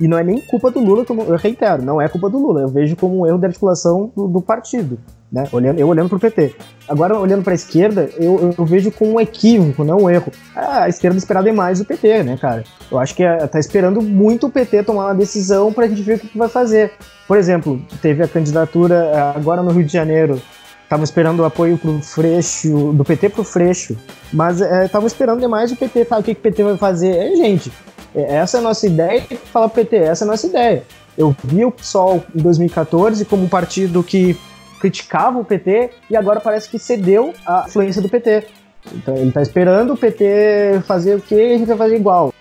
E 0.00 0.08
não 0.08 0.18
é 0.18 0.24
nem 0.24 0.40
culpa 0.40 0.70
do 0.70 0.80
Lula, 0.80 1.04
como 1.04 1.22
eu 1.22 1.36
reitero, 1.36 1.82
não 1.82 2.00
é 2.00 2.08
culpa 2.08 2.28
do 2.28 2.38
Lula. 2.38 2.62
Eu 2.62 2.68
vejo 2.68 2.96
como 2.96 3.20
um 3.20 3.26
erro 3.26 3.38
de 3.38 3.46
articulação 3.46 4.10
do, 4.14 4.26
do 4.26 4.42
partido, 4.42 4.98
né? 5.30 5.44
Olhando, 5.52 5.78
eu 5.78 5.86
olhando 5.86 6.08
para 6.08 6.16
o 6.16 6.20
PT. 6.20 6.54
Agora, 6.88 7.18
olhando 7.18 7.44
para 7.44 7.52
a 7.52 7.54
esquerda, 7.54 8.10
eu, 8.16 8.54
eu, 8.58 8.64
vejo 8.64 8.90
como 8.90 9.14
um 9.14 9.20
equívoco, 9.20 9.84
não 9.84 9.98
um 9.98 10.10
erro. 10.10 10.32
Ah, 10.54 10.84
a 10.84 10.88
esquerda 10.88 11.16
esperar 11.16 11.44
demais 11.44 11.80
o 11.80 11.84
PT, 11.84 12.24
né, 12.24 12.36
cara? 12.36 12.64
Eu 12.90 12.98
acho 12.98 13.14
que 13.14 13.22
é, 13.22 13.46
tá 13.46 13.58
esperando 13.58 14.02
muito 14.02 14.48
o 14.48 14.50
PT 14.50 14.82
tomar 14.82 15.06
uma 15.06 15.14
decisão 15.14 15.72
para 15.72 15.84
a 15.84 15.88
gente 15.88 16.02
ver 16.02 16.16
o 16.16 16.18
que, 16.18 16.28
que 16.28 16.38
vai 16.38 16.48
fazer. 16.48 16.92
Por 17.28 17.38
exemplo, 17.38 17.80
teve 18.02 18.22
a 18.22 18.28
candidatura 18.28 18.94
eh, 18.94 19.32
agora 19.36 19.62
no 19.62 19.70
Rio 19.70 19.84
de 19.84 19.92
Janeiro 19.92 20.40
estavam 20.84 21.04
esperando 21.04 21.40
o 21.40 21.44
apoio 21.44 21.76
pro 21.76 22.00
Freixo, 22.00 22.92
do 22.92 23.04
PT 23.04 23.30
pro 23.30 23.44
Freixo, 23.44 23.96
mas 24.32 24.60
estavam 24.60 25.06
é, 25.06 25.06
esperando 25.06 25.40
demais 25.40 25.72
o 25.72 25.76
PT, 25.76 26.04
tá? 26.04 26.18
O 26.18 26.22
que, 26.22 26.34
que 26.34 26.40
o 26.40 26.42
PT 26.42 26.62
vai 26.62 26.76
fazer? 26.76 27.16
É, 27.16 27.36
gente, 27.36 27.72
é, 28.14 28.36
essa 28.36 28.58
é 28.58 28.60
a 28.60 28.62
nossa 28.62 28.86
ideia 28.86 29.24
e 29.30 29.36
fala 29.36 29.68
PT, 29.68 29.96
essa 29.96 30.24
é 30.24 30.26
a 30.26 30.30
nossa 30.30 30.46
ideia. 30.46 30.84
Eu 31.16 31.34
vi 31.44 31.64
o 31.64 31.70
PSOL 31.70 32.24
em 32.34 32.42
2014 32.42 33.24
como 33.24 33.44
um 33.44 33.48
partido 33.48 34.02
que 34.02 34.36
criticava 34.80 35.38
o 35.38 35.44
PT 35.44 35.90
e 36.10 36.16
agora 36.16 36.40
parece 36.40 36.68
que 36.68 36.78
cedeu 36.78 37.32
à 37.46 37.64
influência 37.66 38.02
do 38.02 38.08
PT. 38.08 38.46
Então 38.92 39.16
ele 39.16 39.28
está 39.28 39.40
esperando 39.40 39.94
o 39.94 39.96
PT 39.96 40.82
fazer 40.86 41.14
o 41.14 41.20
que 41.20 41.34
a 41.34 41.58
gente 41.58 41.66
vai 41.66 41.76
fazer 41.76 41.96
igual. 41.96 42.32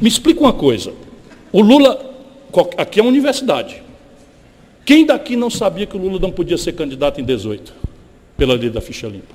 Me 0.00 0.08
explica 0.08 0.40
uma 0.40 0.52
coisa. 0.52 0.92
O 1.52 1.60
Lula, 1.60 1.98
aqui 2.76 3.00
é 3.00 3.02
uma 3.02 3.10
universidade. 3.10 3.82
Quem 4.88 5.04
daqui 5.04 5.36
não 5.36 5.50
sabia 5.50 5.84
que 5.84 5.94
o 5.94 6.00
Lula 6.00 6.18
não 6.18 6.30
podia 6.30 6.56
ser 6.56 6.72
candidato 6.72 7.20
em 7.20 7.24
18? 7.24 7.74
Pela 8.38 8.54
lei 8.54 8.70
da 8.70 8.80
ficha 8.80 9.06
limpa. 9.06 9.34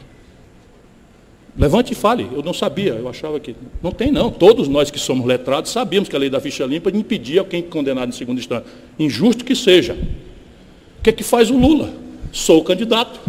Levante 1.55 1.93
e 1.93 1.95
fale, 1.95 2.27
eu 2.34 2.41
não 2.41 2.55
sabia, 2.55 2.93
eu 2.93 3.07
achava 3.07 3.39
que. 3.39 3.55
Não 3.80 3.91
tem, 3.91 4.11
não. 4.11 4.31
Todos 4.31 4.67
nós 4.67 4.89
que 4.89 4.97
somos 4.97 5.27
letrados 5.27 5.69
sabíamos 5.69 6.09
que 6.09 6.15
a 6.15 6.17
lei 6.17 6.27
da 6.27 6.39
ficha 6.39 6.65
limpa 6.65 6.89
impedia 6.89 7.43
quem 7.43 7.61
condenado 7.61 8.09
em 8.09 8.13
segunda 8.13 8.39
instância. 8.39 8.65
Injusto 8.97 9.45
que 9.45 9.55
seja. 9.55 9.93
O 9.93 11.03
que 11.03 11.11
é 11.11 11.13
que 11.13 11.23
faz 11.23 11.51
o 11.51 11.55
Lula? 11.55 11.93
Sou 12.31 12.63
candidato. 12.63 13.19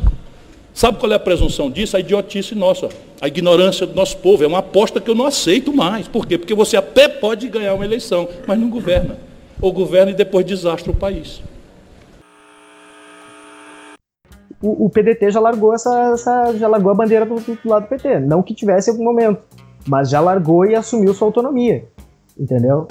Sabe 0.73 0.99
qual 0.99 1.13
é 1.13 1.17
a 1.17 1.21
presunção 1.21 1.71
disso? 1.71 1.95
A 1.95 2.01
idiotice 2.01 2.55
nossa, 2.55 2.89
a 3.21 3.29
ignorância 3.29 3.87
do 3.87 3.95
nosso 3.95 4.17
povo. 4.17 4.43
É 4.43 4.47
uma 4.47 4.61
aposta 4.61 4.99
que 4.99 5.11
eu 5.11 5.15
não 5.15 5.27
aceito 5.27 5.75
mais. 5.75 6.09
Por 6.09 6.27
quê? 6.27 6.39
Porque 6.39 6.55
você 6.55 6.79
até 6.79 7.07
pode 7.07 7.47
ganhar 7.49 7.75
uma 7.75 7.85
eleição, 7.85 8.27
mas 8.47 8.59
não 8.59 8.71
governa. 8.71 9.19
Ou 9.61 9.71
governa 9.71 10.13
e 10.13 10.15
depois 10.15 10.47
desastra 10.47 10.91
o 10.91 10.97
país. 10.97 11.43
O, 14.65 14.87
o 14.87 14.91
PDT 14.91 15.31
já 15.31 15.41
largou 15.41 15.75
essa, 15.75 16.13
essa, 16.13 16.55
já 16.57 16.67
largou 16.67 16.91
a 16.91 16.95
bandeira 16.95 17.27
do, 17.27 17.35
do 17.35 17.69
lado 17.69 17.83
do 17.83 17.89
PT. 17.89 18.21
Não 18.21 18.43
que 18.43 18.55
tivesse 18.55 18.89
algum 18.89 19.05
momento, 19.05 19.43
mas 19.87 20.09
já 20.09 20.21
largou 20.21 20.65
e 20.65 20.75
assumiu 20.75 21.13
sua 21.13 21.29
autonomia. 21.29 21.85
Entendeu? 22.39 22.89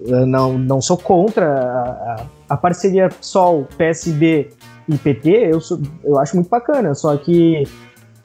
Eu 0.00 0.26
não, 0.26 0.56
não 0.56 0.80
sou 0.80 0.96
contra 0.96 1.46
a, 1.46 1.90
a, 1.90 2.26
a 2.48 2.56
parceria 2.56 3.10
PSOL, 3.10 3.68
PSB 3.76 4.50
e 4.88 4.96
PT, 4.96 5.50
eu, 5.52 5.60
sou, 5.60 5.78
eu 6.02 6.18
acho 6.18 6.34
muito 6.34 6.48
bacana, 6.48 6.94
só 6.94 7.14
que 7.16 7.64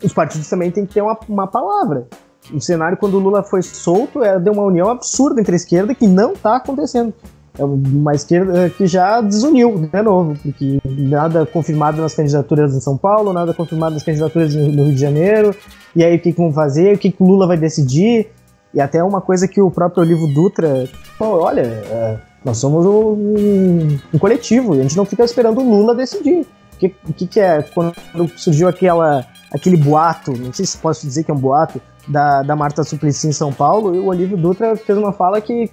os 0.02 0.14
partidos 0.14 0.50
também 0.50 0.72
têm 0.72 0.86
que 0.86 0.94
ter 0.94 1.02
uma, 1.02 1.18
uma 1.28 1.48
palavra. 1.48 2.08
O 2.54 2.62
cenário, 2.62 2.98
quando 2.98 3.16
o 3.16 3.20
Lula 3.20 3.44
foi 3.44 3.62
solto, 3.62 4.24
é, 4.24 4.40
deu 4.40 4.54
uma 4.54 4.64
união 4.64 4.90
absurda 4.90 5.42
entre 5.42 5.54
a 5.54 5.58
esquerda 5.58 5.94
que 5.94 6.08
não 6.08 6.32
está 6.34 6.56
acontecendo 6.56 7.14
é 7.58 7.64
uma 7.64 8.14
esquerda 8.14 8.70
que 8.70 8.86
já 8.86 9.22
desuniu 9.22 9.78
de 9.78 10.02
novo, 10.02 10.38
porque 10.42 10.80
nada 10.86 11.46
confirmado 11.46 12.02
nas 12.02 12.14
candidaturas 12.14 12.76
em 12.76 12.82
São 12.82 12.98
Paulo, 12.98 13.32
nada 13.32 13.54
confirmado 13.54 13.94
nas 13.94 14.04
candidaturas 14.04 14.54
no 14.54 14.84
Rio 14.84 14.94
de 14.94 15.00
Janeiro, 15.00 15.56
e 15.96 16.04
aí 16.04 16.16
o 16.16 16.20
que, 16.20 16.34
que 16.34 16.38
vão 16.38 16.52
fazer, 16.52 16.96
o 16.96 16.98
que, 16.98 17.12
que 17.12 17.24
o 17.24 17.26
Lula 17.26 17.48
vai 17.48 17.58
decidir, 17.58 18.32
e 18.74 18.82
até 18.82 19.02
uma 19.02 19.22
coisa 19.22 19.48
que 19.48 19.62
o 19.62 19.72
próprio 19.72 20.04
Olivo 20.04 20.28
Dutra 20.34 20.88
falou, 21.18 21.44
olha, 21.44 21.62
é, 21.62 22.18
nós 22.44 22.58
somos 22.58 22.86
um, 22.86 23.98
um, 24.14 24.20
coletivo, 24.20 24.74
a 24.74 24.82
gente 24.82 24.98
não 24.98 25.06
fica 25.06 25.24
esperando 25.24 25.62
o 25.62 25.64
Lula 25.64 25.96
decidir. 25.96 26.46
O 26.74 26.78
que, 26.78 26.90
que, 26.90 27.28
que 27.28 27.40
é 27.40 27.62
quando 27.62 27.94
surgiu 28.36 28.68
aquela, 28.68 29.26
aquele 29.54 29.78
boato, 29.78 30.34
não 30.34 30.52
sei 30.52 30.66
se 30.66 30.78
posso 30.78 31.08
dizer 31.08 31.24
que 31.24 31.32
é 31.32 31.34
um 31.34 31.38
boato, 31.38 31.82
da, 32.08 32.44
da 32.44 32.56
Marta 32.56 32.84
Suplicy 32.84 33.28
em 33.28 33.32
São 33.32 33.52
Paulo, 33.52 33.96
e 33.96 34.00
o 34.00 34.06
Olívio 34.06 34.38
Dutra 34.38 34.76
fez 34.76 34.98
uma 34.98 35.12
fala 35.12 35.42
que 35.42 35.70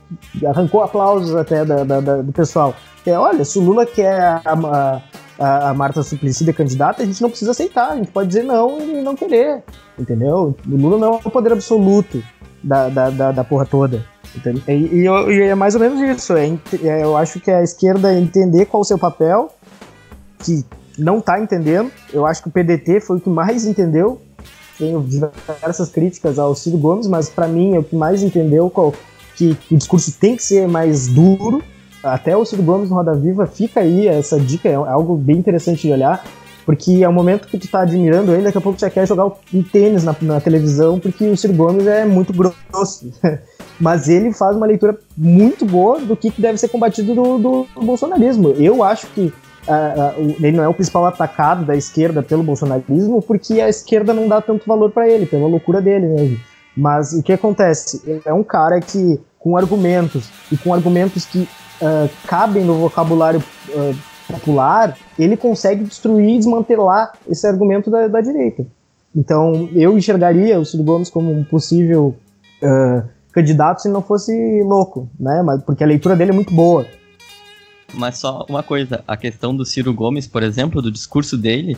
arrancou 0.47 0.83
aplausos 0.83 1.35
até 1.35 1.65
da, 1.65 1.85
da, 1.85 2.01
da, 2.01 2.17
do 2.23 2.33
pessoal. 2.33 2.75
É, 3.05 3.19
olha, 3.19 3.45
se 3.45 3.59
o 3.59 3.63
Lula 3.63 3.85
quer 3.85 4.41
a, 4.45 5.03
a, 5.39 5.71
a 5.71 5.75
Marta 5.75 6.03
Suplicy 6.03 6.45
de 6.45 6.53
candidata, 6.53 7.03
a 7.03 7.07
gente 7.07 7.21
não 7.21 7.29
precisa 7.29 7.51
aceitar, 7.51 7.91
a 7.91 7.97
gente 7.97 8.11
pode 8.11 8.29
dizer 8.29 8.45
não 8.45 8.81
e 8.81 9.03
não 9.03 9.15
querer, 9.15 9.63
entendeu? 9.99 10.57
O 10.67 10.77
Lula 10.77 10.99
não 10.99 11.15
é 11.15 11.21
o 11.25 11.31
poder 11.31 11.53
absoluto 11.53 12.23
da, 12.63 12.89
da, 12.89 13.11
da, 13.11 13.33
da 13.33 13.45
porra 13.45 13.67
toda. 13.67 14.05
E, 14.69 14.73
e, 14.73 15.07
e, 15.07 15.43
é 15.43 15.55
mais 15.55 15.75
ou 15.75 15.81
menos 15.81 16.01
isso. 16.01 16.35
É, 16.35 16.47
é, 16.83 17.03
eu 17.03 17.17
acho 17.17 17.41
que 17.41 17.51
a 17.51 17.63
esquerda 17.63 18.15
entender 18.15 18.67
qual 18.67 18.81
o 18.81 18.85
seu 18.85 18.99
papel 18.99 19.51
que 20.39 20.65
não 20.99 21.19
está 21.19 21.41
entendendo. 21.41 21.91
Eu 22.13 22.27
acho 22.27 22.43
que 22.43 22.49
o 22.49 22.53
PDT 22.53 23.01
foi 23.01 23.17
o 23.17 23.21
que 23.21 23.29
mais 23.29 23.65
entendeu. 23.67 24.21
Tenho 24.79 25.01
diversas 25.03 25.89
críticas 25.91 26.39
ao 26.39 26.55
Ciro 26.55 26.79
Gomes, 26.79 27.07
mas 27.07 27.29
para 27.29 27.47
mim 27.47 27.75
é 27.75 27.79
o 27.79 27.85
que 27.85 27.95
mais 27.95 28.23
entendeu 28.23 28.71
qual, 28.71 28.93
que, 29.37 29.55
que 29.55 29.75
o 29.75 29.79
discurso 29.79 30.13
tem 30.19 30.37
que 30.37 30.43
ser 30.43 30.67
mais 30.67 31.09
duro. 31.09 31.63
Até 32.03 32.37
o 32.37 32.45
Ciro 32.45 32.63
Gomes 32.63 32.91
no 32.91 32.97
Roda 32.97 33.15
Viva 33.15 33.47
fica 33.47 33.81
aí 33.81 34.09
essa 34.09 34.41
dica, 34.41 34.69
é 34.69 34.75
algo 34.75 35.17
bem 35.17 35.37
interessante 35.37 35.87
de 35.87 35.93
olhar 35.93 36.25
porque 36.65 37.01
é 37.03 37.09
o 37.09 37.13
momento 37.13 37.49
que 37.49 37.59
tu 37.59 37.69
tá 37.69 37.81
admirando 37.81 38.33
ele, 38.33 38.45
daqui 38.45 38.59
a 38.59 38.61
pouco 38.61 38.79
você 38.79 38.89
quer 38.89 39.07
jogar 39.07 39.27
um 39.53 39.63
tênis 39.63 40.05
na, 40.05 40.15
na 40.23 40.41
televisão, 40.41 40.99
porque 40.99 41.29
o 41.29 41.37
Ciro 41.37 41.55
Gomes 41.55 41.87
é 41.87 42.05
muito 42.05 42.33
grosso. 42.33 43.13
Mas 43.81 44.09
ele 44.09 44.33
faz 44.33 44.57
uma 44.57 44.67
leitura 44.67 44.97
muito 45.17 45.65
boa 45.65 45.99
do 46.01 46.17
que, 46.17 46.33
deve 46.39 46.59
ser 46.59 46.69
combatido 46.69 47.15
do, 47.15 47.39
do, 47.39 47.67
do 47.75 47.83
bolsonarismo. 47.83 48.51
Eu 48.51 48.83
acho 48.85 49.07
que 49.09 49.33
uh, 49.67 50.21
uh, 50.21 50.37
ele 50.41 50.57
não 50.57 50.65
é 50.65 50.69
o 50.69 50.75
principal 50.75 51.07
atacado 51.07 51.65
da 51.65 51.77
esquerda 51.77 52.23
pelo 52.23 52.43
bolsonarismo, 52.43 53.23
porque 53.23 53.61
a 53.61 53.69
esquerda 53.69 54.13
não 54.13 54.29
dá 54.29 54.41
tanto 54.41 54.67
valor 54.67 54.91
para 54.91 55.09
ele, 55.09 55.27
pela 55.27 55.47
loucura 55.47 55.81
dele 55.81 56.07
mesmo. 56.07 56.39
Mas 56.77 57.13
o 57.13 57.23
que 57.23 57.33
acontece? 57.33 58.23
É 58.25 58.33
um 58.33 58.43
cara 58.43 58.81
que, 58.81 59.21
com 59.39 59.57
argumentos, 59.57 60.31
e 60.51 60.57
com 60.57 60.73
argumentos 60.73 61.27
que 61.27 61.41
uh, 61.41 62.09
cabem 62.27 62.65
no 62.65 62.79
vocabulário 62.79 63.43
popular, 64.27 64.97
ele 65.19 65.37
consegue 65.37 65.85
destruir 65.85 66.35
e 66.35 66.39
desmantelar 66.39 67.13
esse 67.29 67.47
argumento 67.47 67.91
da, 67.91 68.09
da 68.09 68.21
direita. 68.21 68.67
Então, 69.15 69.69
eu 69.75 69.97
enxergaria 69.97 70.59
o 70.59 70.65
Ciro 70.65 70.83
Gomes 70.83 71.11
como 71.11 71.31
um 71.31 71.45
possível 71.45 72.15
uh, 72.63 73.07
candidato 73.31 73.83
se 73.83 73.89
não 73.89 74.01
fosse 74.01 74.33
louco, 74.63 75.09
né? 75.21 75.43
Mas, 75.45 75.63
porque 75.63 75.85
a 75.85 75.87
leitura 75.87 76.17
dele 76.17 76.31
é 76.31 76.35
muito 76.35 76.55
boa. 76.55 76.87
Mas 77.95 78.19
só 78.19 78.47
uma 78.49 78.63
coisa, 78.63 79.05
a 79.07 79.17
questão 79.17 79.55
do 79.55 79.65
Ciro 79.65 79.93
Gomes, 79.93 80.27
por 80.27 80.43
exemplo, 80.43 80.81
do 80.81 80.91
discurso 80.91 81.37
dele, 81.37 81.77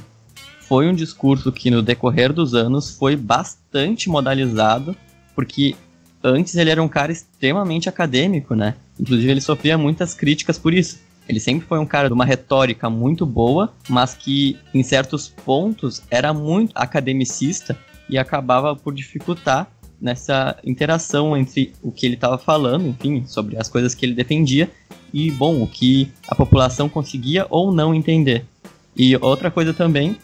foi 0.60 0.88
um 0.88 0.94
discurso 0.94 1.52
que 1.52 1.70
no 1.70 1.82
decorrer 1.82 2.32
dos 2.32 2.54
anos 2.54 2.96
foi 2.96 3.16
bastante 3.16 4.08
modalizado, 4.08 4.96
porque 5.34 5.74
antes 6.22 6.54
ele 6.56 6.70
era 6.70 6.82
um 6.82 6.88
cara 6.88 7.12
extremamente 7.12 7.88
acadêmico, 7.88 8.54
né? 8.54 8.74
Inclusive 8.98 9.30
ele 9.30 9.40
sofria 9.40 9.76
muitas 9.76 10.14
críticas 10.14 10.58
por 10.58 10.72
isso. 10.72 10.98
Ele 11.28 11.40
sempre 11.40 11.66
foi 11.66 11.78
um 11.78 11.86
cara 11.86 12.08
de 12.08 12.14
uma 12.14 12.24
retórica 12.24 12.88
muito 12.88 13.24
boa, 13.24 13.72
mas 13.88 14.14
que 14.14 14.58
em 14.72 14.82
certos 14.82 15.28
pontos 15.28 16.02
era 16.10 16.32
muito 16.32 16.72
academicista 16.74 17.78
e 18.08 18.18
acabava 18.18 18.76
por 18.76 18.94
dificultar 18.94 19.70
nessa 20.00 20.58
interação 20.64 21.34
entre 21.36 21.72
o 21.82 21.90
que 21.90 22.04
ele 22.04 22.14
estava 22.14 22.36
falando, 22.36 22.86
enfim, 22.88 23.24
sobre 23.26 23.56
as 23.56 23.68
coisas 23.68 23.94
que 23.94 24.04
ele 24.04 24.14
defendia 24.14 24.70
e, 25.14 25.30
bom, 25.30 25.62
o 25.62 25.66
que 25.68 26.10
a 26.26 26.34
população 26.34 26.88
conseguia 26.88 27.46
ou 27.48 27.72
não 27.72 27.94
entender. 27.94 28.44
E 28.96 29.16
outra 29.16 29.48
coisa 29.48 29.72
também 29.72 30.16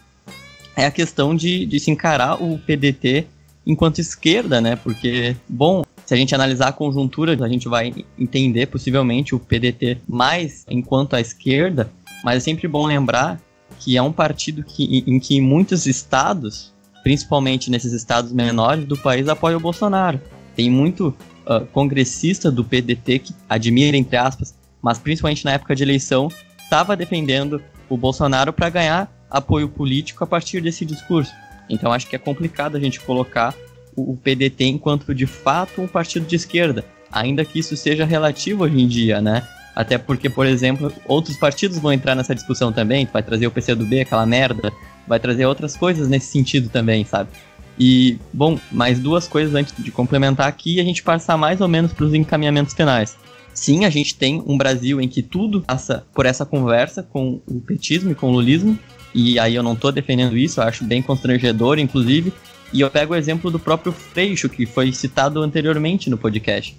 é 0.77 0.85
a 0.85 0.91
questão 0.91 1.33
de, 1.33 1.65
de 1.65 1.79
se 1.79 1.93
encarar 1.93 2.43
o 2.43 2.59
PDT 2.59 3.27
enquanto 3.65 4.01
esquerda, 4.01 4.61
né? 4.61 4.75
Porque, 4.75 5.37
bom, 5.49 5.85
se 6.05 6.13
a 6.13 6.17
gente 6.17 6.35
analisar 6.35 6.69
a 6.69 6.73
conjuntura, 6.73 7.39
a 7.41 7.49
gente 7.49 7.69
vai 7.69 8.05
entender 8.19 8.67
possivelmente 8.67 9.33
o 9.33 9.39
PDT 9.39 9.99
mais 10.09 10.65
enquanto 10.69 11.15
a 11.15 11.21
esquerda, 11.21 11.89
mas 12.25 12.39
é 12.39 12.41
sempre 12.41 12.67
bom 12.67 12.85
lembrar 12.85 13.41
que 13.79 13.97
é 13.97 14.03
um 14.03 14.13
partido 14.13 14.65
que, 14.65 15.05
em 15.07 15.21
que 15.21 15.41
muitos 15.41 15.87
estados, 15.87 16.75
principalmente 17.05 17.71
nesses 17.71 17.93
estados 17.93 18.33
menores 18.33 18.85
do 18.87 18.97
país, 18.97 19.29
apoiam 19.29 19.59
o 19.59 19.63
Bolsonaro. 19.63 20.21
Tem 20.57 20.69
muito 20.69 21.15
uh, 21.47 21.65
congressista 21.67 22.51
do 22.51 22.65
PDT 22.65 23.21
que 23.21 23.35
admira, 23.49 23.97
entre 23.97 24.17
aspas, 24.17 24.55
mas 24.83 24.99
principalmente 24.99 25.45
na 25.45 25.53
época 25.53 25.75
de 25.75 25.83
eleição, 25.83 26.29
estava 26.63 26.97
defendendo 26.97 27.63
o 27.89 27.97
Bolsonaro 27.97 28.53
para 28.53 28.71
ganhar 28.71 29.13
apoio 29.31 29.69
político 29.69 30.25
a 30.25 30.27
partir 30.27 30.61
desse 30.61 30.85
discurso. 30.85 31.33
Então 31.69 31.93
acho 31.93 32.07
que 32.07 32.17
é 32.17 32.19
complicado 32.19 32.77
a 32.77 32.81
gente 32.81 33.01
colocar 33.01 33.55
o 33.95 34.17
PDT 34.17 34.65
enquanto 34.65 35.15
de 35.15 35.27
fato 35.27 35.83
um 35.83 35.87
partido 35.87 36.27
de 36.27 36.37
esquerda, 36.37 36.85
ainda 37.11 37.45
que 37.45 37.59
isso 37.59 37.77
seja 37.77 38.05
relativo 38.05 38.65
hoje 38.65 38.81
em 38.81 38.89
dia, 38.89 39.21
né? 39.21 39.47
Até 39.75 39.99
porque, 39.99 40.29
por 40.29 40.47
exemplo, 40.47 40.93
outros 41.07 41.37
partidos 41.37 41.79
vão 41.79 41.93
entrar 41.93 42.15
nessa 42.15 42.35
discussão 42.35 42.73
também, 42.73 43.09
vai 43.13 43.23
trazer 43.23 43.47
o 43.47 43.51
PCdoB, 43.51 44.01
aquela 44.01 44.27
merda, 44.27 44.73
vai 45.07 45.21
trazer 45.21 45.47
outras 45.47 45.77
coisas 45.77 46.09
nesse 46.09 46.27
sentido 46.27 46.69
também, 46.69 47.05
sabe? 47.05 47.31
E, 47.79 48.19
bom, 48.33 48.59
mais 48.71 48.99
duas 48.99 49.27
coisas 49.27 49.55
antes 49.55 49.73
de 49.83 49.91
complementar 49.91 50.49
aqui 50.49 50.77
e 50.77 50.81
a 50.81 50.85
gente 50.85 51.03
passar 51.03 51.37
mais 51.37 51.61
ou 51.61 51.69
menos 51.69 51.93
para 51.93 52.05
os 52.05 52.13
encaminhamentos 52.13 52.75
finais. 52.75 53.17
Sim, 53.53 53.85
a 53.85 53.91
gente 53.91 54.15
tem 54.15 54.43
um 54.47 54.57
Brasil 54.57 55.01
em 55.01 55.09
que 55.09 55.23
tudo 55.23 55.61
passa 55.61 56.07
por 56.15 56.25
essa 56.25 56.47
conversa 56.47 57.03
com 57.03 57.41
o 57.47 57.61
petismo 57.61 58.13
e 58.13 58.15
com 58.15 58.29
o 58.29 58.33
lulismo, 58.33 58.79
e 59.15 59.39
aí 59.39 59.55
eu 59.55 59.63
não 59.63 59.73
estou 59.73 59.91
defendendo 59.91 60.37
isso, 60.37 60.61
eu 60.61 60.65
acho 60.65 60.85
bem 60.85 61.03
constrangedor, 61.03 61.79
inclusive, 61.79 62.33
e 62.73 62.81
eu 62.81 62.91
pego 62.91 63.13
o 63.13 63.17
exemplo 63.17 63.51
do 63.51 63.59
próprio 63.59 63.93
Freixo, 63.93 64.49
que 64.49 64.65
foi 64.65 64.93
citado 64.93 65.43
anteriormente 65.43 66.09
no 66.09 66.17
podcast. 66.17 66.77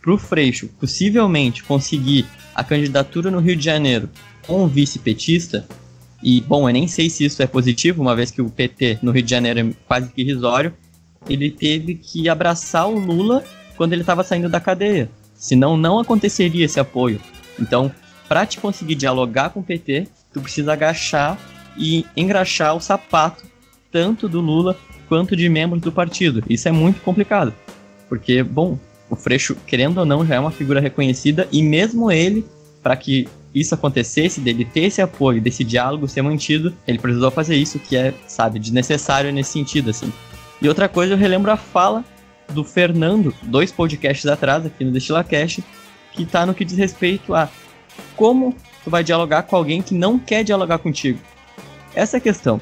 Para 0.00 0.14
o 0.14 0.18
Freixo 0.18 0.68
possivelmente 0.80 1.62
conseguir 1.62 2.26
a 2.54 2.64
candidatura 2.64 3.30
no 3.30 3.38
Rio 3.38 3.56
de 3.56 3.64
Janeiro 3.64 4.08
com 4.46 4.64
um 4.64 4.68
vice-petista, 4.68 5.66
e 6.22 6.40
bom, 6.40 6.68
eu 6.68 6.72
nem 6.72 6.88
sei 6.88 7.10
se 7.10 7.26
isso 7.26 7.42
é 7.42 7.46
positivo, 7.46 8.00
uma 8.00 8.16
vez 8.16 8.30
que 8.30 8.40
o 8.40 8.48
PT 8.48 9.00
no 9.02 9.12
Rio 9.12 9.22
de 9.22 9.30
Janeiro 9.30 9.60
é 9.60 9.72
quase 9.86 10.10
que 10.10 10.22
irrisório, 10.22 10.72
ele 11.28 11.50
teve 11.50 11.94
que 11.96 12.28
abraçar 12.28 12.88
o 12.88 12.98
Lula 12.98 13.44
quando 13.76 13.92
ele 13.92 14.02
estava 14.02 14.24
saindo 14.24 14.48
da 14.48 14.60
cadeia. 14.60 15.10
Senão 15.36 15.76
não 15.76 15.98
aconteceria 15.98 16.64
esse 16.64 16.80
apoio. 16.80 17.20
Então, 17.60 17.92
para 18.28 18.46
te 18.46 18.58
conseguir 18.58 18.94
dialogar 18.94 19.50
com 19.50 19.60
o 19.60 19.62
PT, 19.62 20.08
tu 20.32 20.40
precisa 20.40 20.72
agachar 20.72 21.38
e 21.76 22.04
engraxar 22.16 22.74
o 22.74 22.80
sapato 22.80 23.44
tanto 23.90 24.28
do 24.28 24.40
Lula 24.40 24.76
quanto 25.08 25.36
de 25.36 25.48
membros 25.48 25.80
do 25.80 25.92
partido. 25.92 26.42
Isso 26.48 26.68
é 26.68 26.72
muito 26.72 27.00
complicado, 27.00 27.54
porque, 28.08 28.42
bom, 28.42 28.78
o 29.08 29.14
Freixo, 29.14 29.56
querendo 29.66 29.98
ou 29.98 30.04
não, 30.04 30.26
já 30.26 30.34
é 30.34 30.40
uma 30.40 30.50
figura 30.50 30.80
reconhecida 30.80 31.48
e 31.52 31.62
mesmo 31.62 32.10
ele, 32.10 32.44
para 32.82 32.96
que 32.96 33.28
isso 33.54 33.74
acontecesse, 33.74 34.40
dele 34.40 34.64
ter 34.64 34.84
esse 34.84 35.00
apoio, 35.00 35.40
desse 35.40 35.64
diálogo 35.64 36.06
ser 36.08 36.22
mantido, 36.22 36.74
ele 36.86 36.98
precisou 36.98 37.30
fazer 37.30 37.56
isso, 37.56 37.78
que 37.78 37.96
é, 37.96 38.12
sabe, 38.26 38.58
desnecessário 38.58 39.32
nesse 39.32 39.52
sentido, 39.52 39.90
assim. 39.90 40.12
E 40.60 40.68
outra 40.68 40.88
coisa, 40.88 41.14
eu 41.14 41.18
relembro 41.18 41.50
a 41.50 41.56
fala 41.56 42.04
do 42.50 42.64
Fernando, 42.64 43.34
dois 43.42 43.72
podcasts 43.72 44.26
atrás, 44.26 44.64
aqui 44.64 44.84
no 44.84 44.92
DestilaCast, 44.92 45.64
que 46.12 46.24
tá 46.24 46.46
no 46.46 46.54
que 46.54 46.64
diz 46.64 46.78
respeito 46.78 47.34
a 47.34 47.48
como 48.14 48.54
tu 48.84 48.90
vai 48.90 49.02
dialogar 49.02 49.42
com 49.42 49.56
alguém 49.56 49.82
que 49.82 49.94
não 49.94 50.18
quer 50.18 50.44
dialogar 50.44 50.78
contigo. 50.78 51.18
Essa 51.94 52.16
é 52.16 52.18
a 52.18 52.20
questão. 52.20 52.60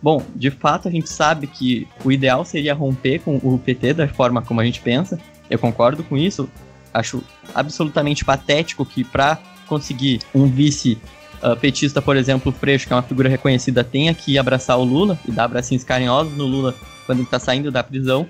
Bom, 0.00 0.22
de 0.34 0.50
fato 0.50 0.88
a 0.88 0.90
gente 0.90 1.08
sabe 1.08 1.46
que 1.46 1.86
o 2.04 2.12
ideal 2.12 2.44
seria 2.44 2.74
romper 2.74 3.20
com 3.20 3.36
o 3.36 3.58
PT 3.58 3.94
da 3.94 4.08
forma 4.08 4.40
como 4.40 4.60
a 4.60 4.64
gente 4.64 4.80
pensa. 4.80 5.18
Eu 5.50 5.58
concordo 5.58 6.04
com 6.04 6.16
isso. 6.16 6.48
Acho 6.94 7.22
absolutamente 7.54 8.24
patético 8.24 8.86
que 8.86 9.04
para 9.04 9.38
conseguir 9.66 10.20
um 10.34 10.46
vice 10.46 10.98
uh, 11.42 11.56
petista, 11.56 12.00
por 12.00 12.16
exemplo, 12.16 12.50
o 12.50 12.54
Freixo, 12.54 12.86
que 12.86 12.92
é 12.92 12.96
uma 12.96 13.02
figura 13.02 13.28
reconhecida, 13.28 13.84
tenha 13.84 14.14
que 14.14 14.38
abraçar 14.38 14.78
o 14.78 14.84
Lula 14.84 15.18
e 15.26 15.32
dar 15.32 15.44
abracinhos 15.44 15.84
carinhosos 15.84 16.32
no 16.34 16.46
Lula 16.46 16.74
quando 17.04 17.18
ele 17.18 17.26
está 17.26 17.38
saindo 17.38 17.70
da 17.70 17.82
prisão. 17.82 18.28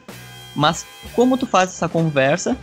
Mas 0.54 0.84
como 1.14 1.36
tu 1.36 1.46
faz 1.46 1.70
essa 1.70 1.88
conversa 1.88 2.56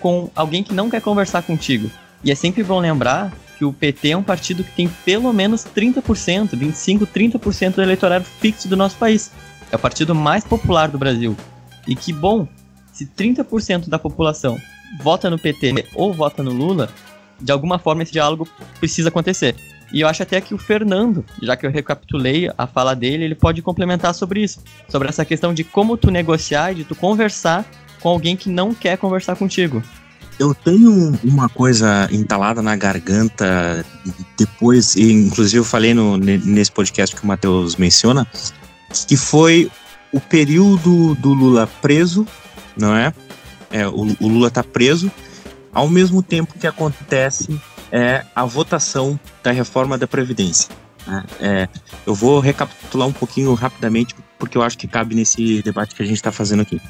com 0.00 0.30
alguém 0.34 0.62
que 0.62 0.74
não 0.74 0.90
quer 0.90 1.00
conversar 1.00 1.42
contigo? 1.42 1.90
E 2.22 2.30
é 2.30 2.34
sempre 2.34 2.62
bom 2.62 2.80
lembrar 2.80 3.32
que 3.56 3.64
o 3.64 3.72
PT 3.72 4.10
é 4.10 4.16
um 4.16 4.22
partido 4.22 4.62
que 4.62 4.70
tem 4.72 4.88
pelo 5.04 5.32
menos 5.32 5.64
30%, 5.64 6.50
25%, 6.50 7.06
30% 7.06 7.74
do 7.74 7.82
eleitorado 7.82 8.24
fixo 8.24 8.68
do 8.68 8.76
nosso 8.76 8.96
país. 8.96 9.32
É 9.70 9.76
o 9.76 9.78
partido 9.78 10.14
mais 10.14 10.44
popular 10.44 10.88
do 10.88 10.98
Brasil. 10.98 11.36
E 11.86 11.96
que 11.96 12.12
bom, 12.12 12.46
se 12.92 13.06
30% 13.06 13.88
da 13.88 13.98
população 13.98 14.58
vota 15.00 15.28
no 15.28 15.38
PT 15.38 15.86
ou 15.94 16.12
vota 16.12 16.42
no 16.42 16.52
Lula, 16.52 16.88
de 17.40 17.52
alguma 17.52 17.78
forma 17.78 18.02
esse 18.02 18.12
diálogo 18.12 18.48
precisa 18.78 19.08
acontecer. 19.08 19.54
E 19.92 20.00
eu 20.00 20.08
acho 20.08 20.22
até 20.22 20.40
que 20.40 20.54
o 20.54 20.58
Fernando, 20.58 21.24
já 21.42 21.56
que 21.56 21.66
eu 21.66 21.70
recapitulei 21.70 22.50
a 22.58 22.66
fala 22.66 22.94
dele, 22.94 23.24
ele 23.24 23.34
pode 23.34 23.62
complementar 23.62 24.14
sobre 24.14 24.42
isso. 24.42 24.60
Sobre 24.88 25.08
essa 25.08 25.24
questão 25.24 25.54
de 25.54 25.64
como 25.64 25.96
tu 25.96 26.10
negociar 26.10 26.72
e 26.72 26.76
de 26.76 26.84
tu 26.84 26.94
conversar 26.94 27.64
com 28.00 28.08
alguém 28.08 28.36
que 28.36 28.48
não 28.48 28.74
quer 28.74 28.98
conversar 28.98 29.36
contigo. 29.36 29.82
Eu 30.38 30.54
tenho 30.54 31.18
uma 31.24 31.48
coisa 31.48 32.08
entalada 32.12 32.62
na 32.62 32.76
garganta 32.76 33.84
depois, 34.38 34.94
inclusive 34.96 35.58
eu 35.58 35.64
falei 35.64 35.92
no, 35.92 36.16
nesse 36.16 36.70
podcast 36.70 37.16
que 37.16 37.24
o 37.24 37.26
Matheus 37.26 37.74
menciona, 37.74 38.24
que 39.08 39.16
foi 39.16 39.68
o 40.12 40.20
período 40.20 41.16
do 41.16 41.32
Lula 41.32 41.66
preso, 41.82 42.24
não 42.76 42.94
é? 42.94 43.12
é 43.70 43.88
o, 43.88 44.16
o 44.20 44.28
Lula 44.28 44.46
está 44.46 44.62
preso, 44.62 45.10
ao 45.72 45.88
mesmo 45.88 46.22
tempo 46.22 46.54
que 46.56 46.68
acontece 46.68 47.60
é, 47.92 48.24
a 48.34 48.44
votação 48.44 49.18
da 49.42 49.50
reforma 49.50 49.96
da 49.96 50.06
Previdência. 50.06 50.70
Né? 51.06 51.24
É, 51.40 51.68
eu 52.06 52.14
vou 52.14 52.40
recapitular 52.40 53.08
um 53.08 53.12
pouquinho 53.12 53.52
rapidamente, 53.54 54.14
porque 54.38 54.56
eu 54.56 54.62
acho 54.62 54.76
que 54.76 54.86
cabe 54.86 55.14
nesse 55.14 55.62
debate 55.62 55.94
que 55.94 56.02
a 56.02 56.06
gente 56.06 56.16
está 56.16 56.32
fazendo 56.32 56.62
aqui. 56.62 56.80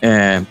É, 0.00 0.42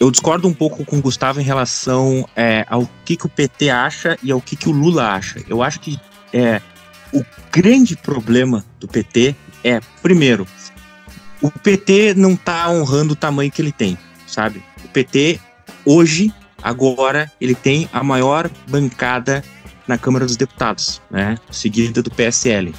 eu 0.00 0.10
discordo 0.10 0.46
um 0.46 0.54
pouco 0.54 0.84
com 0.84 0.98
o 0.98 1.02
Gustavo 1.02 1.40
em 1.40 1.44
relação 1.44 2.28
é, 2.36 2.64
ao 2.68 2.88
que, 3.04 3.16
que 3.16 3.26
o 3.26 3.28
PT 3.28 3.70
acha 3.70 4.16
e 4.22 4.30
ao 4.30 4.40
que, 4.40 4.56
que 4.56 4.68
o 4.68 4.72
Lula 4.72 5.12
acha. 5.12 5.42
Eu 5.48 5.62
acho 5.62 5.80
que 5.80 5.98
é, 6.32 6.60
o 7.12 7.24
grande 7.50 7.96
problema 7.96 8.64
do 8.78 8.86
PT 8.86 9.34
é, 9.64 9.80
primeiro, 10.00 10.46
o 11.42 11.50
PT 11.50 12.14
não 12.14 12.36
tá 12.36 12.70
honrando 12.70 13.12
o 13.12 13.16
tamanho 13.16 13.50
que 13.50 13.60
ele 13.60 13.72
tem, 13.72 13.98
sabe? 14.26 14.62
O 14.84 14.88
PT, 14.88 15.40
hoje, 15.84 16.32
agora, 16.62 17.30
ele 17.40 17.54
tem 17.54 17.88
a 17.92 18.02
maior 18.02 18.50
bancada 18.68 19.42
na 19.86 19.96
Câmara 19.96 20.26
dos 20.26 20.36
Deputados, 20.36 21.00
né? 21.10 21.36
Seguida 21.50 22.02
do 22.02 22.10
PSL. 22.10 22.74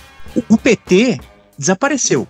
O 0.47 0.57
PT 0.57 1.19
desapareceu. 1.57 2.27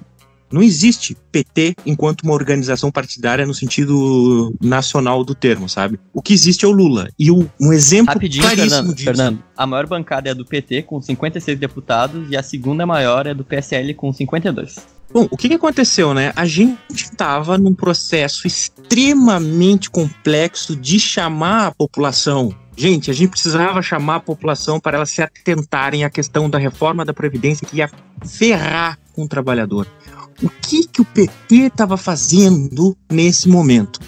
Não 0.52 0.64
existe 0.64 1.16
PT 1.32 1.76
enquanto 1.86 2.24
uma 2.24 2.34
organização 2.34 2.92
partidária 2.92 3.46
no 3.46 3.54
sentido 3.54 4.56
nacional 4.60 5.24
do 5.24 5.36
termo, 5.36 5.70
sabe? 5.70 6.00
O 6.12 6.24
que 6.24 6.34
existe 6.34 6.66
é 6.66 6.68
o 6.68 6.72
Lula. 6.72 7.10
E 7.20 7.30
o, 7.30 7.48
um 7.62 7.72
exemplo 7.72 8.14
Rapidinho, 8.14 8.44
claríssimo 8.44 8.70
Fernando, 8.70 8.96
disso. 8.96 9.06
Fernando. 9.06 9.44
A 9.56 9.68
maior 9.68 9.86
bancada 9.86 10.30
é 10.30 10.32
a 10.32 10.36
do 10.36 10.46
PT, 10.46 10.84
com 10.84 11.00
56 11.00 11.60
deputados, 11.60 12.28
e 12.32 12.36
a 12.36 12.42
segunda 12.42 12.84
maior 12.86 13.28
é 13.28 13.34
do 13.34 13.44
PSL, 13.44 13.94
com 13.94 14.12
52. 14.12 14.99
Bom, 15.12 15.28
o 15.32 15.36
que, 15.36 15.50
que 15.50 15.56
aconteceu, 15.56 16.14
né? 16.14 16.32
A 16.36 16.46
gente 16.46 16.78
estava 16.94 17.58
num 17.58 17.74
processo 17.74 18.46
extremamente 18.46 19.90
complexo 19.90 20.76
de 20.76 21.00
chamar 21.00 21.68
a 21.68 21.72
população. 21.72 22.54
Gente, 22.78 23.10
a 23.10 23.14
gente 23.14 23.32
precisava 23.32 23.82
chamar 23.82 24.16
a 24.16 24.20
população 24.20 24.80
para 24.80 24.98
elas 24.98 25.10
se 25.10 25.22
atentarem 25.22 26.04
à 26.04 26.10
questão 26.10 26.50
da 26.50 26.60
reforma 26.60 27.04
da 27.04 27.14
Previdência 27.14 27.68
que 27.68 27.78
ia 27.78 27.90
ferrar 28.24 29.00
com 29.14 29.24
o 29.24 29.28
trabalhador. 29.28 29.88
O 30.44 30.50
que, 30.50 30.88
que 30.88 31.02
o 31.02 31.06
PT 31.06 31.56
estava 31.56 31.98
fazendo 31.98 32.96
nesse 33.12 33.50
momento? 33.50 34.00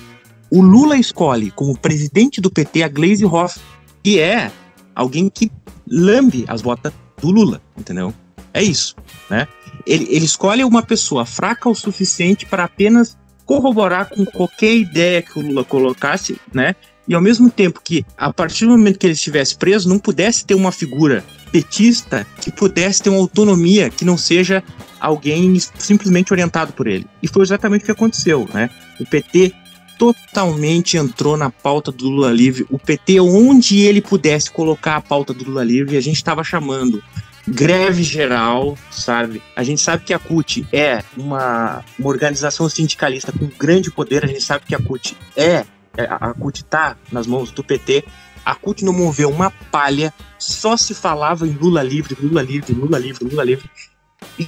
O 0.49 0.61
Lula 0.61 0.98
escolhe 0.98 1.49
como 1.52 1.78
presidente 1.78 2.40
do 2.40 2.52
PT 2.52 2.84
a 2.84 2.88
Gleisi 2.88 3.26
Hoff, 3.26 3.60
que 4.03 4.19
é 4.19 4.52
alguém 4.95 5.30
que 5.30 5.52
lambe 5.88 6.45
as 6.48 6.61
botas 6.61 6.94
do 7.19 7.32
Lula, 7.32 7.61
entendeu? 7.78 8.14
É 8.53 8.61
isso, 8.61 8.95
né? 9.30 9.48
Ele, 9.86 10.08
ele 10.10 10.26
escolhe 10.26 10.64
uma 10.64 10.84
pessoa 10.84 11.26
fraca 11.26 11.70
o 11.70 11.76
suficiente 11.76 12.45
para 12.45 12.64
apenas 12.64 13.18
corroborar 13.45 14.10
com 14.10 14.26
qualquer 14.26 14.74
ideia 14.76 15.22
que 15.22 15.38
o 15.38 15.41
Lula 15.41 15.64
colocasse, 15.64 16.40
né? 16.53 16.76
E 17.08 17.14
ao 17.14 17.22
mesmo 17.22 17.49
tempo 17.49 17.82
que, 17.84 18.06
a 18.18 18.32
partir 18.32 18.66
do 18.66 18.72
momento 18.72 18.98
que 18.98 19.06
ele 19.06 19.14
estivesse 19.14 19.58
preso, 19.58 19.90
não 19.90 19.99
pudesse 19.99 20.45
ter 20.45 20.56
uma 20.56 20.72
figura 20.72 21.26
petista 21.52 22.26
que 22.40 22.52
pudesse 22.52 23.03
ter 23.03 23.10
uma 23.10 23.20
autonomia 23.20 23.90
que 23.90 24.06
não 24.06 24.18
seja 24.18 24.64
alguém 24.99 25.60
simplesmente 25.78 26.32
orientado 26.32 26.72
por 26.72 26.88
ele. 26.88 27.06
E 27.22 27.28
foi 27.28 27.41
exatamente 27.41 27.82
o 27.82 27.86
que 27.86 27.91
aconteceu, 27.91 28.48
né? 28.53 28.70
O 28.99 29.06
PT 29.06 29.53
totalmente 29.98 30.98
entrou 30.98 31.36
na 31.36 31.49
pauta 31.49 31.91
do 31.91 32.10
Lula 32.10 32.32
livre. 32.32 32.66
O 32.70 32.80
PT, 32.80 33.20
onde 33.20 33.82
ele 33.82 34.02
pudesse 34.02 34.49
colocar 34.49 34.95
a 34.95 35.02
pauta 35.02 35.34
do 35.34 35.44
Lula 35.44 35.64
livre, 35.64 35.98
a 35.98 36.02
gente 36.02 36.16
estava 36.16 36.44
chamando 36.44 37.03
greve 37.47 38.03
geral, 38.03 38.77
sabe? 38.89 39.41
A 39.55 39.63
gente 39.63 39.81
sabe 39.81 40.03
que 40.03 40.13
a 40.13 40.19
CUT 40.19 40.65
é 40.72 41.03
uma, 41.18 41.84
uma 41.97 42.09
organização 42.09 42.69
sindicalista 42.69 43.31
com 43.31 43.47
grande 43.47 43.91
poder, 43.91 44.23
a 44.23 44.27
gente 44.27 44.41
sabe 44.41 44.65
que 44.65 44.76
a 44.76 44.80
CUT 44.80 45.18
é, 45.35 45.65
é 45.97 46.07
a 46.09 46.34
CUT 46.34 46.63
tá 46.65 46.95
nas 47.11 47.27
mãos 47.27 47.51
do 47.51 47.63
PT. 47.63 48.03
A 48.43 48.55
CUT 48.55 48.84
não 48.84 48.93
moveu 48.93 49.30
uma 49.30 49.51
palha, 49.72 50.13
só 50.38 50.76
se 50.76 50.95
falava 50.95 51.47
em 51.47 51.51
Lula 51.51 51.84
livre, 51.84 52.18
Lula 52.19 52.41
livre, 52.41 52.73
Lula 52.73 52.97
livre, 52.97 53.26
Lula 53.26 53.43
livre. 53.43 53.69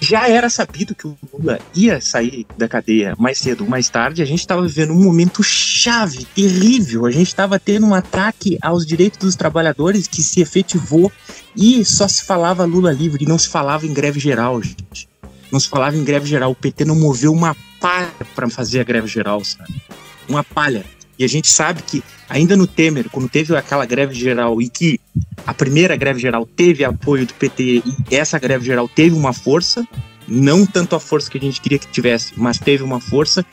Já 0.01 0.27
era 0.27 0.49
sabido 0.49 0.95
que 0.95 1.05
o 1.05 1.18
Lula 1.31 1.60
ia 1.76 2.01
sair 2.01 2.45
da 2.57 2.68
cadeia 2.68 3.15
mais 3.18 3.38
cedo 3.38 3.64
ou 3.64 3.69
mais 3.69 3.89
tarde. 3.89 4.22
A 4.22 4.26
gente 4.26 4.39
estava 4.39 4.61
vivendo 4.61 4.91
um 4.91 5.03
momento 5.03 5.43
chave, 5.43 6.26
terrível. 6.26 7.05
A 7.05 7.11
gente 7.11 7.27
estava 7.27 7.60
tendo 7.60 7.85
um 7.85 7.93
ataque 7.93 8.57
aos 8.61 8.85
direitos 8.85 9.19
dos 9.19 9.35
trabalhadores 9.35 10.07
que 10.07 10.23
se 10.23 10.41
efetivou 10.41 11.11
e 11.55 11.84
só 11.85 12.07
se 12.07 12.23
falava 12.23 12.65
Lula 12.65 12.91
livre 12.91 13.23
e 13.23 13.27
não 13.27 13.38
se 13.38 13.49
falava 13.49 13.85
em 13.85 13.93
greve 13.93 14.19
geral, 14.19 14.61
gente. 14.61 15.07
Não 15.51 15.60
se 15.60 15.69
falava 15.69 15.95
em 15.95 16.03
greve 16.03 16.26
geral. 16.26 16.51
O 16.51 16.55
PT 16.55 16.85
não 16.85 16.95
moveu 16.95 17.31
uma 17.31 17.55
palha 17.80 18.11
para 18.34 18.49
fazer 18.49 18.80
a 18.80 18.84
greve 18.84 19.07
geral, 19.07 19.43
sabe? 19.43 19.73
Uma 20.27 20.43
palha. 20.43 20.84
E 21.23 21.25
a 21.25 21.29
gente 21.29 21.47
sabe 21.47 21.81
que, 21.81 22.03
ainda 22.27 22.57
no 22.57 22.67
Temer, 22.67 23.09
quando 23.09 23.29
teve 23.29 23.55
aquela 23.55 23.85
greve 23.85 24.13
geral 24.13 24.61
e 24.61 24.67
que 24.67 24.99
a 25.47 25.53
primeira 25.53 25.95
greve 25.95 26.19
geral 26.19 26.45
teve 26.45 26.83
apoio 26.83 27.25
do 27.25 27.33
PT 27.33 27.81
e 27.85 28.13
essa 28.13 28.37
greve 28.37 28.65
geral 28.65 28.89
teve 28.89 29.15
uma 29.15 29.31
força, 29.31 29.87
não 30.27 30.65
tanto 30.65 30.97
a 30.97 30.99
força 30.99 31.31
que 31.31 31.37
a 31.37 31.41
gente 31.41 31.61
queria 31.61 31.79
que 31.79 31.87
tivesse, 31.87 32.33
mas 32.35 32.59
teve 32.59 32.83
uma 32.83 32.99
força, 32.99 33.45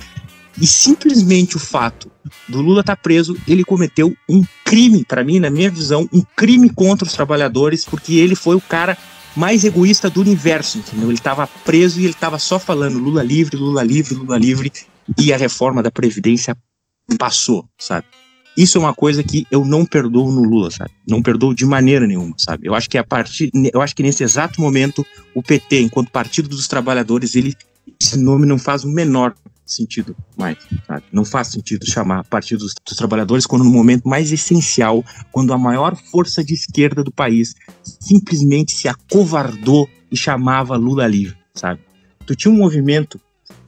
e 0.61 0.67
simplesmente 0.67 1.57
o 1.57 1.61
fato 1.61 2.11
do 2.49 2.61
Lula 2.61 2.81
estar 2.81 2.97
tá 2.97 3.01
preso, 3.01 3.37
ele 3.47 3.63
cometeu 3.63 4.13
um 4.29 4.43
crime, 4.65 5.05
para 5.05 5.23
mim, 5.23 5.39
na 5.39 5.49
minha 5.49 5.71
visão, 5.71 6.09
um 6.13 6.25
crime 6.35 6.71
contra 6.71 7.07
os 7.07 7.13
trabalhadores, 7.13 7.85
porque 7.85 8.15
ele 8.15 8.35
foi 8.35 8.57
o 8.57 8.61
cara 8.61 8.99
mais 9.37 9.63
egoísta 9.63 10.11
do 10.11 10.21
universo, 10.21 10.79
entendeu? 10.79 11.09
Ele 11.09 11.19
estava 11.19 11.47
preso 11.65 12.01
e 12.01 12.03
ele 12.03 12.15
estava 12.15 12.37
só 12.37 12.59
falando 12.59 12.99
Lula 12.99 13.23
livre, 13.23 13.57
Lula 13.57 13.85
livre, 13.85 14.17
Lula 14.17 14.37
livre, 14.37 14.73
e 15.17 15.33
a 15.33 15.37
reforma 15.37 15.85
da 15.85 15.91
Previdência 15.91 16.57
passou, 17.17 17.69
sabe? 17.79 18.07
Isso 18.57 18.77
é 18.77 18.81
uma 18.81 18.95
coisa 18.95 19.23
que 19.23 19.47
eu 19.51 19.65
não 19.65 19.87
perdoo 19.87 20.31
no 20.31 20.43
Lula, 20.43 20.71
sabe? 20.71 20.91
Não 21.09 21.23
perdoo 21.23 21.55
de 21.55 21.65
maneira 21.65 22.07
nenhuma, 22.07 22.35
sabe? 22.37 22.67
Eu 22.67 22.75
acho 22.75 22.91
que 22.91 22.99
a 22.99 23.05
partir, 23.05 23.51
eu 23.73 23.81
acho 23.81 23.95
que 23.95 24.03
nesse 24.03 24.23
exato 24.23 24.61
momento 24.61 25.07
o 25.35 25.43
PT, 25.43 25.83
enquanto 25.83 26.11
Partido 26.11 26.49
dos 26.49 26.67
Trabalhadores, 26.67 27.35
ele 27.35 27.55
esse 28.01 28.19
nome 28.19 28.47
não 28.47 28.59
faz 28.59 28.85
o 28.85 28.89
menor 28.89 29.35
sentido 29.65 30.17
mais, 30.37 30.59
sabe? 30.87 31.05
Não 31.13 31.25
faz 31.25 31.49
sentido 31.49 31.87
chamar 31.87 32.25
Partido 32.25 32.61
dos, 32.61 32.75
dos 32.85 32.97
Trabalhadores 32.97 33.47
quando 33.47 33.65
no 33.65 33.71
momento 33.71 34.09
mais 34.09 34.33
essencial, 34.33 35.05
quando 35.31 35.53
a 35.53 35.59
maior 35.59 35.97
força 35.97 36.43
de 36.43 36.55
esquerda 36.55 37.05
do 37.05 37.13
país 37.13 37.55
simplesmente 37.83 38.73
se 38.73 38.89
acovardou 38.89 39.89
e 40.11 40.17
chamava 40.17 40.77
Lula 40.77 41.07
livre, 41.07 41.37
sabe? 41.55 41.81
Tu 42.27 42.35
tinha 42.35 42.53
um 42.53 42.57
movimento 42.57 43.21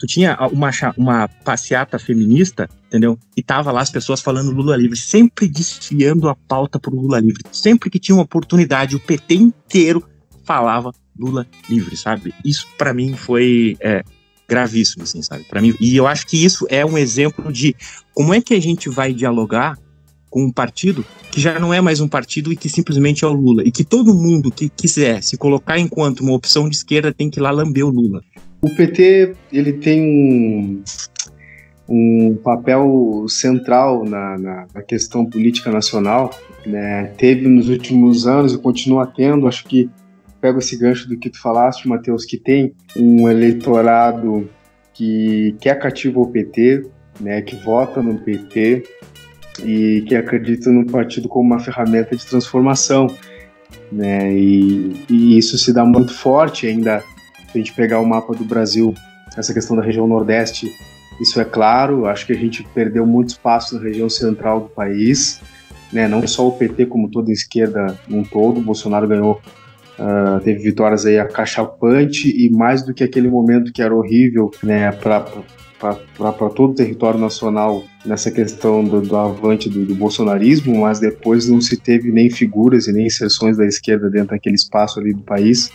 tu 0.02 0.06
tinha 0.06 0.36
uma, 0.50 0.70
uma 0.96 1.28
passeata 1.28 1.96
feminista, 1.96 2.68
entendeu? 2.88 3.16
E 3.36 3.42
tava 3.42 3.70
lá 3.70 3.80
as 3.80 3.90
pessoas 3.90 4.20
falando 4.20 4.50
Lula 4.50 4.76
livre, 4.76 4.98
sempre 4.98 5.46
desfiando 5.46 6.28
a 6.28 6.34
pauta 6.34 6.76
pro 6.76 6.92
Lula 6.92 7.20
livre. 7.20 7.44
Sempre 7.52 7.88
que 7.88 8.00
tinha 8.00 8.16
uma 8.16 8.24
oportunidade, 8.24 8.96
o 8.96 9.00
PT 9.00 9.36
inteiro 9.36 10.02
falava 10.44 10.92
Lula 11.16 11.46
livre, 11.70 11.96
sabe? 11.96 12.34
Isso 12.44 12.66
para 12.76 12.92
mim 12.92 13.14
foi 13.14 13.76
é, 13.78 14.02
gravíssimo, 14.48 15.04
assim, 15.04 15.22
sabe? 15.22 15.44
Para 15.44 15.62
mim, 15.62 15.72
e 15.78 15.94
eu 15.94 16.08
acho 16.08 16.26
que 16.26 16.44
isso 16.44 16.66
é 16.68 16.84
um 16.84 16.98
exemplo 16.98 17.52
de 17.52 17.76
como 18.12 18.34
é 18.34 18.40
que 18.40 18.54
a 18.54 18.60
gente 18.60 18.88
vai 18.88 19.14
dialogar 19.14 19.78
com 20.28 20.42
um 20.42 20.50
partido 20.50 21.04
que 21.30 21.40
já 21.40 21.60
não 21.60 21.72
é 21.72 21.80
mais 21.80 22.00
um 22.00 22.08
partido 22.08 22.52
e 22.52 22.56
que 22.56 22.68
simplesmente 22.68 23.24
é 23.24 23.28
o 23.28 23.32
Lula. 23.32 23.62
E 23.64 23.70
que 23.70 23.84
todo 23.84 24.12
mundo 24.12 24.50
que 24.50 24.68
quiser 24.68 25.22
se 25.22 25.36
colocar 25.36 25.78
enquanto 25.78 26.22
uma 26.22 26.32
opção 26.32 26.68
de 26.68 26.74
esquerda 26.74 27.14
tem 27.14 27.30
que 27.30 27.38
ir 27.38 27.42
lá 27.42 27.52
lamber 27.52 27.86
o 27.86 27.90
Lula. 27.90 28.20
O 28.62 28.70
PT 28.70 29.34
ele 29.52 29.72
tem 29.72 30.00
um, 30.00 30.84
um 31.88 32.36
papel 32.36 33.26
central 33.28 34.04
na, 34.04 34.38
na, 34.38 34.66
na, 34.72 34.82
questão 34.82 35.26
política 35.26 35.68
nacional. 35.72 36.30
Né? 36.64 37.06
Teve 37.16 37.48
nos 37.48 37.68
últimos 37.68 38.24
anos 38.24 38.54
e 38.54 38.58
continua 38.58 39.04
tendo, 39.04 39.48
acho 39.48 39.64
que 39.64 39.90
pego 40.40 40.60
esse 40.60 40.76
gancho 40.76 41.08
do 41.08 41.18
que 41.18 41.28
tu 41.28 41.40
falaste, 41.40 41.88
Matheus, 41.88 42.24
que 42.24 42.36
tem 42.36 42.72
um 42.96 43.28
eleitorado 43.28 44.48
que, 44.94 45.56
que 45.60 45.68
é 45.68 45.74
cativo 45.74 46.20
ao 46.20 46.26
PT, 46.26 46.86
né, 47.20 47.42
que 47.42 47.56
vota 47.56 48.00
no 48.00 48.18
PT 48.18 48.84
e 49.64 50.04
que 50.06 50.14
acredita 50.14 50.70
no 50.70 50.86
partido 50.86 51.28
como 51.28 51.46
uma 51.46 51.60
ferramenta 51.60 52.14
de 52.14 52.24
transformação. 52.24 53.08
Né, 53.90 54.32
e, 54.32 55.04
e 55.10 55.38
isso 55.38 55.58
se 55.58 55.72
dá 55.72 55.84
muito 55.84 56.14
forte 56.14 56.66
ainda 56.66 57.02
se 57.52 57.58
a 57.58 57.60
gente 57.60 57.74
pegar 57.74 58.00
o 58.00 58.06
mapa 58.06 58.34
do 58.34 58.44
Brasil, 58.44 58.94
essa 59.36 59.52
questão 59.52 59.76
da 59.76 59.82
região 59.82 60.06
Nordeste, 60.06 60.72
isso 61.20 61.38
é 61.38 61.44
claro. 61.44 62.06
Acho 62.06 62.26
que 62.26 62.32
a 62.32 62.36
gente 62.36 62.64
perdeu 62.74 63.06
muito 63.06 63.30
espaço 63.30 63.76
na 63.76 63.82
região 63.82 64.08
central 64.08 64.60
do 64.60 64.68
país. 64.70 65.40
Né? 65.92 66.08
Não 66.08 66.26
só 66.26 66.48
o 66.48 66.52
PT, 66.52 66.86
como 66.86 67.10
toda 67.10 67.30
a 67.30 67.32
esquerda 67.32 67.98
um 68.10 68.24
todo. 68.24 68.58
O 68.58 68.62
Bolsonaro 68.62 69.06
ganhou, 69.06 69.40
uh, 69.98 70.40
teve 70.40 70.62
vitórias 70.62 71.04
aí 71.04 71.18
acachapante 71.18 72.34
e 72.34 72.50
mais 72.50 72.82
do 72.82 72.94
que 72.94 73.04
aquele 73.04 73.28
momento 73.28 73.70
que 73.70 73.82
era 73.82 73.94
horrível 73.94 74.50
né, 74.62 74.90
para 74.92 75.20
todo 76.54 76.70
o 76.70 76.74
território 76.74 77.20
nacional 77.20 77.84
nessa 78.06 78.30
questão 78.30 78.82
do, 78.82 79.02
do 79.02 79.14
avante 79.14 79.68
do, 79.68 79.84
do, 79.84 79.94
bolsonarismo, 79.94 80.80
mas 80.80 80.98
depois 80.98 81.48
não 81.48 81.60
se 81.60 81.76
teve 81.76 82.10
nem 82.10 82.30
figuras 82.30 82.88
e 82.88 82.92
nem 82.92 83.06
inserções 83.06 83.58
da 83.58 83.66
esquerda 83.66 84.08
dentro 84.08 84.28
daquele 84.28 84.56
espaço 84.56 84.98
ali 84.98 85.12
do 85.12 85.22
país. 85.22 85.70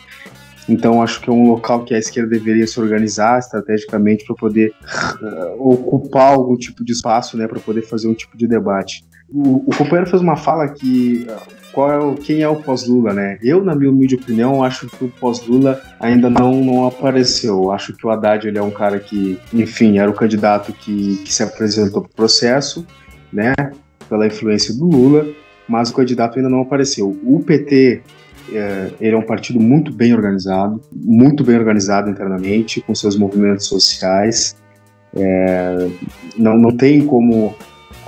Então 0.68 1.02
acho 1.02 1.22
que 1.22 1.30
é 1.30 1.34
um 1.34 1.49
local 1.49 1.84
que 1.84 1.94
a 1.94 1.98
esquerda 1.98 2.30
deveria 2.30 2.68
se 2.68 2.80
organizar 2.80 3.39
estrategicamente 3.39 4.26
para 4.26 4.35
poder 4.35 4.73
uh, 5.22 5.69
ocupar 5.69 6.34
algum 6.34 6.57
tipo 6.57 6.84
de 6.84 6.91
espaço, 6.91 7.38
né, 7.38 7.48
para 7.48 7.60
poder 7.60 7.84
fazer 7.84 8.07
um 8.07 8.14
tipo 8.14 8.38
de 8.38 8.48
debate. 8.48 9.06
O, 9.30 9.64
o 9.68 9.76
companheiro 9.77 10.10
fez 10.10 10.22
uma 10.22 10.35
fala 10.35 10.68
que 10.68 11.26
uh, 11.30 11.57
qual 11.77 11.91
é 11.91 11.99
o, 11.99 12.15
quem 12.15 12.41
é 12.41 12.49
o 12.49 12.56
pós-Lula, 12.56 13.14
né? 13.14 13.38
Eu, 13.39 13.64
na 13.64 13.76
minha 13.76 13.91
humilde 13.91 14.15
opinião, 14.15 14.64
acho 14.64 14.88
que 14.88 15.06
o 15.06 15.10
pós-Lula 15.10 15.80
ainda 15.99 16.27
não, 16.27 16.64
não 16.64 16.88
apareceu. 16.88 17.72
Acho 17.72 17.94
que 17.94 18.07
o 18.07 18.10
Haddad 18.10 18.48
ele 18.48 18.57
é 18.57 18.61
um 18.64 18.72
cara 18.72 18.99
que, 18.99 19.39
enfim, 19.53 19.99
era 19.99 20.10
o 20.10 20.14
candidato 20.14 20.73
que, 20.73 21.18
que 21.18 21.31
se 21.31 21.44
apresentou 21.44 22.02
para 22.02 22.10
o 22.10 22.15
processo, 22.15 22.84
né? 23.31 23.53
Pela 24.10 24.26
influência 24.26 24.73
do 24.73 24.85
Lula, 24.85 25.27
mas 25.68 25.91
o 25.91 25.94
candidato 25.94 26.38
ainda 26.38 26.49
não 26.49 26.61
apareceu. 26.61 27.15
O 27.23 27.44
PT 27.44 28.02
é, 28.51 28.91
ele 28.99 29.15
é 29.15 29.17
um 29.17 29.25
partido 29.25 29.59
muito 29.59 29.91
bem 29.91 30.13
organizado, 30.13 30.81
muito 30.93 31.43
bem 31.43 31.57
organizado 31.57 32.09
internamente, 32.09 32.81
com 32.81 32.93
seus 32.95 33.17
movimentos 33.17 33.65
sociais. 33.65 34.55
É, 35.15 35.89
não, 36.37 36.57
não 36.57 36.71
tem 36.71 37.05
como 37.05 37.55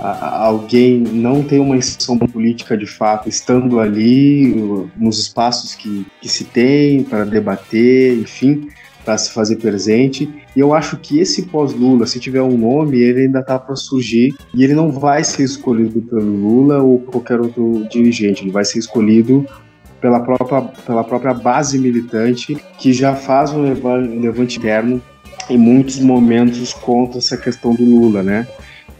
alguém 0.00 0.98
não 0.98 1.42
ter 1.42 1.58
uma 1.58 1.76
inserção 1.76 2.16
política 2.18 2.76
de 2.76 2.86
fato 2.86 3.28
estando 3.28 3.78
ali, 3.78 4.54
nos 4.96 5.18
espaços 5.18 5.74
que, 5.74 6.06
que 6.20 6.28
se 6.28 6.44
tem 6.44 7.02
para 7.02 7.24
debater, 7.24 8.18
enfim, 8.18 8.68
para 9.04 9.18
se 9.18 9.30
fazer 9.30 9.56
presente. 9.56 10.28
E 10.56 10.60
eu 10.60 10.72
acho 10.72 10.96
que 10.96 11.18
esse 11.18 11.42
pós-Lula, 11.42 12.06
se 12.06 12.18
tiver 12.18 12.42
um 12.42 12.56
nome, 12.56 12.98
ele 12.98 13.22
ainda 13.22 13.40
está 13.40 13.58
para 13.58 13.76
surgir 13.76 14.34
e 14.54 14.64
ele 14.64 14.74
não 14.74 14.90
vai 14.90 15.22
ser 15.22 15.42
escolhido 15.42 16.00
pelo 16.02 16.24
Lula 16.24 16.82
ou 16.82 16.98
qualquer 16.98 17.40
outro 17.40 17.86
dirigente, 17.90 18.42
ele 18.42 18.50
vai 18.50 18.64
ser 18.64 18.78
escolhido 18.78 19.46
pela 20.00 20.20
própria, 20.20 20.62
pela 20.86 21.04
própria 21.04 21.34
base 21.34 21.78
militante 21.78 22.56
que 22.78 22.92
já 22.92 23.14
faz 23.14 23.52
um 23.52 23.62
levante 23.62 24.58
interno 24.58 25.00
em 25.48 25.58
muitos 25.58 25.98
momentos 25.98 26.72
contra 26.72 27.18
essa 27.18 27.36
questão 27.36 27.74
do 27.74 27.84
Lula, 27.84 28.22
né? 28.22 28.46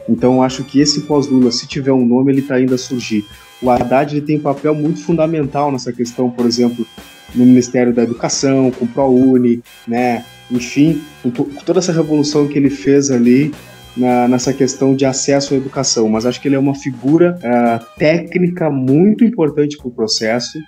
Então 0.08 0.42
acho 0.42 0.64
que 0.64 0.80
esse 0.80 1.02
pós-Lula, 1.02 1.52
se 1.52 1.66
tiver 1.66 1.92
um 1.92 2.04
nome, 2.04 2.32
ele 2.32 2.40
está 2.40 2.56
ainda 2.56 2.74
a 2.74 2.78
surgir. 2.78 3.24
O 3.62 3.70
Haddad 3.70 4.16
ele 4.16 4.24
tem 4.24 4.38
um 4.38 4.42
papel 4.42 4.74
muito 4.74 5.02
fundamental 5.02 5.70
nessa 5.70 5.92
questão, 5.92 6.30
por 6.30 6.46
exemplo, 6.46 6.86
no 7.34 7.44
Ministério 7.44 7.92
da 7.94 8.02
Educação, 8.02 8.70
com 8.70 8.84
o 8.84 8.88
ProUni, 8.88 9.62
né? 9.86 10.24
Enfim, 10.50 11.00
com 11.22 11.30
toda 11.64 11.78
essa 11.78 11.92
revolução 11.92 12.48
que 12.48 12.58
ele 12.58 12.70
fez 12.70 13.10
ali 13.10 13.52
na, 13.96 14.26
nessa 14.26 14.52
questão 14.52 14.96
de 14.96 15.04
acesso 15.04 15.54
à 15.54 15.56
educação. 15.56 16.08
Mas 16.08 16.26
acho 16.26 16.40
que 16.40 16.48
ele 16.48 16.56
é 16.56 16.58
uma 16.58 16.74
figura 16.74 17.38
uh, 17.38 17.84
técnica 17.96 18.68
muito 18.70 19.24
importante 19.24 19.76
para 19.76 19.88
o 19.88 19.90
processo, 19.92 20.58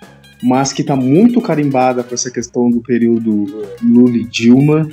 mas 0.43 0.73
que 0.73 0.81
está 0.81 0.95
muito 0.95 1.41
carimbada 1.41 2.03
para 2.03 2.13
essa 2.13 2.29
questão 2.29 2.69
do 2.69 2.81
período 2.81 3.65
Lula 3.81 4.17
e 4.17 4.25
Dilma 4.25 4.87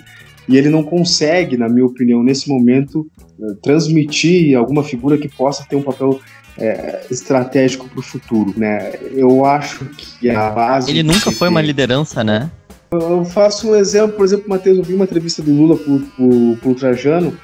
e 0.48 0.56
ele 0.56 0.68
não 0.68 0.82
consegue, 0.82 1.56
na 1.56 1.68
minha 1.68 1.86
opinião, 1.86 2.22
nesse 2.22 2.48
momento, 2.48 3.06
eh, 3.40 3.54
transmitir 3.62 4.56
alguma 4.56 4.82
figura 4.82 5.16
que 5.16 5.28
possa 5.28 5.64
ter 5.68 5.76
um 5.76 5.82
papel 5.82 6.20
é, 6.58 7.06
estratégico 7.10 7.88
para 7.88 8.00
o 8.00 8.02
futuro, 8.02 8.52
né? 8.56 8.92
Eu 9.12 9.44
acho 9.44 9.84
que 9.96 10.28
a 10.28 10.50
base. 10.50 10.90
Ele 10.90 11.02
nunca 11.02 11.30
foi 11.30 11.48
uma 11.48 11.62
liderança, 11.62 12.22
né? 12.22 12.50
Eu 12.90 13.24
faço 13.24 13.70
um 13.70 13.76
exemplo, 13.76 14.16
por 14.16 14.24
exemplo, 14.24 14.48
Matheus, 14.48 14.78
eu 14.78 14.84
vi 14.84 14.94
uma 14.94 15.04
entrevista 15.04 15.40
do 15.40 15.52
Lula 15.52 15.76
para 15.76 16.70
o 16.70 16.74
Trajano 16.74 17.36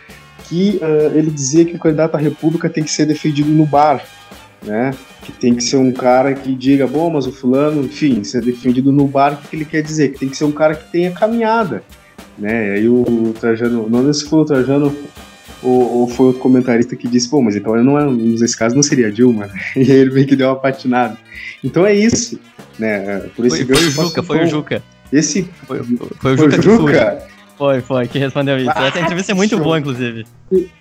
que 0.49 0.81
uh, 0.83 1.17
ele 1.17 1.31
dizia 1.31 1.65
que 1.65 1.77
o 1.77 1.79
candidato 1.79 2.17
à 2.17 2.19
República 2.19 2.69
tem 2.69 2.85
que 2.85 2.91
ser 2.91 3.07
defendido 3.07 3.51
no 3.51 3.65
bar, 3.65 4.05
né? 4.67 4.93
Que 5.23 5.33
tem 5.33 5.55
que 5.55 5.63
ser 5.63 5.77
um 5.77 5.93
cara 5.93 6.35
que 6.35 6.55
diga, 6.55 6.87
bom, 6.87 7.09
mas 7.09 7.27
o 7.27 7.33
fulano, 7.33 7.85
enfim, 7.85 8.23
ser 8.25 8.43
defendido 8.43 8.93
no 8.93 9.07
bar, 9.07 9.35
o 9.35 9.49
que 9.49 9.57
ele 9.57 9.65
quer 9.65 9.83
dizer? 9.83 10.13
Que 10.13 10.19
tem 10.19 10.29
que 10.29 10.37
ser 10.37 10.45
um 10.45 10.53
cara 10.53 10.75
que 10.75 10.91
tenha 10.91 11.13
caminhada, 11.13 11.83
né? 12.37 12.73
Aí 12.73 12.89
o 12.89 13.33
Trajano, 13.41 13.89
não 13.89 14.03
sei 14.05 14.15
se 14.15 14.29
foi 14.29 14.41
o 14.41 14.45
Trajano 14.45 14.95
ou, 15.63 16.01
ou, 16.01 16.09
foi 16.09 16.27
outro 16.27 16.43
comentarista 16.43 16.95
que 16.95 17.09
disse, 17.09 17.29
pô, 17.29 17.41
mas 17.41 17.57
então 17.57 17.75
ele 17.75 17.85
não 17.85 17.99
é, 17.99 18.05
nesse 18.11 18.57
caso 18.57 18.75
não 18.75 18.83
seria 18.83 19.11
Dilma, 19.11 19.47
né? 19.47 19.61
E 19.77 19.91
aí 19.91 19.99
ele 19.99 20.13
meio 20.13 20.27
que 20.27 20.37
deu 20.37 20.49
uma 20.49 20.57
patinada. 20.57 21.17
Então 21.63 21.87
é 21.87 21.95
isso, 21.95 22.39
né? 22.79 23.21
Por 23.35 23.47
esse 23.47 23.65
foi, 23.65 23.75
foi 23.75 23.87
o 23.87 23.91
Juca, 23.91 24.23
foi 24.23 24.45
o 24.45 24.47
Juca. 24.47 24.83
Esse 25.13 25.49
foi, 25.67 25.83
foi 26.19 26.35
o 26.35 26.37
Juca, 26.37 26.63
Juca? 26.63 27.36
Foi, 27.57 27.81
foi, 27.81 28.07
que 28.07 28.19
respondeu 28.19 28.59
isso. 28.59 28.71
Ah, 28.75 28.87
Essa 28.87 29.01
entrevista 29.01 29.33
é 29.33 29.35
muito 29.35 29.59
boa, 29.59 29.79
inclusive. 29.79 30.27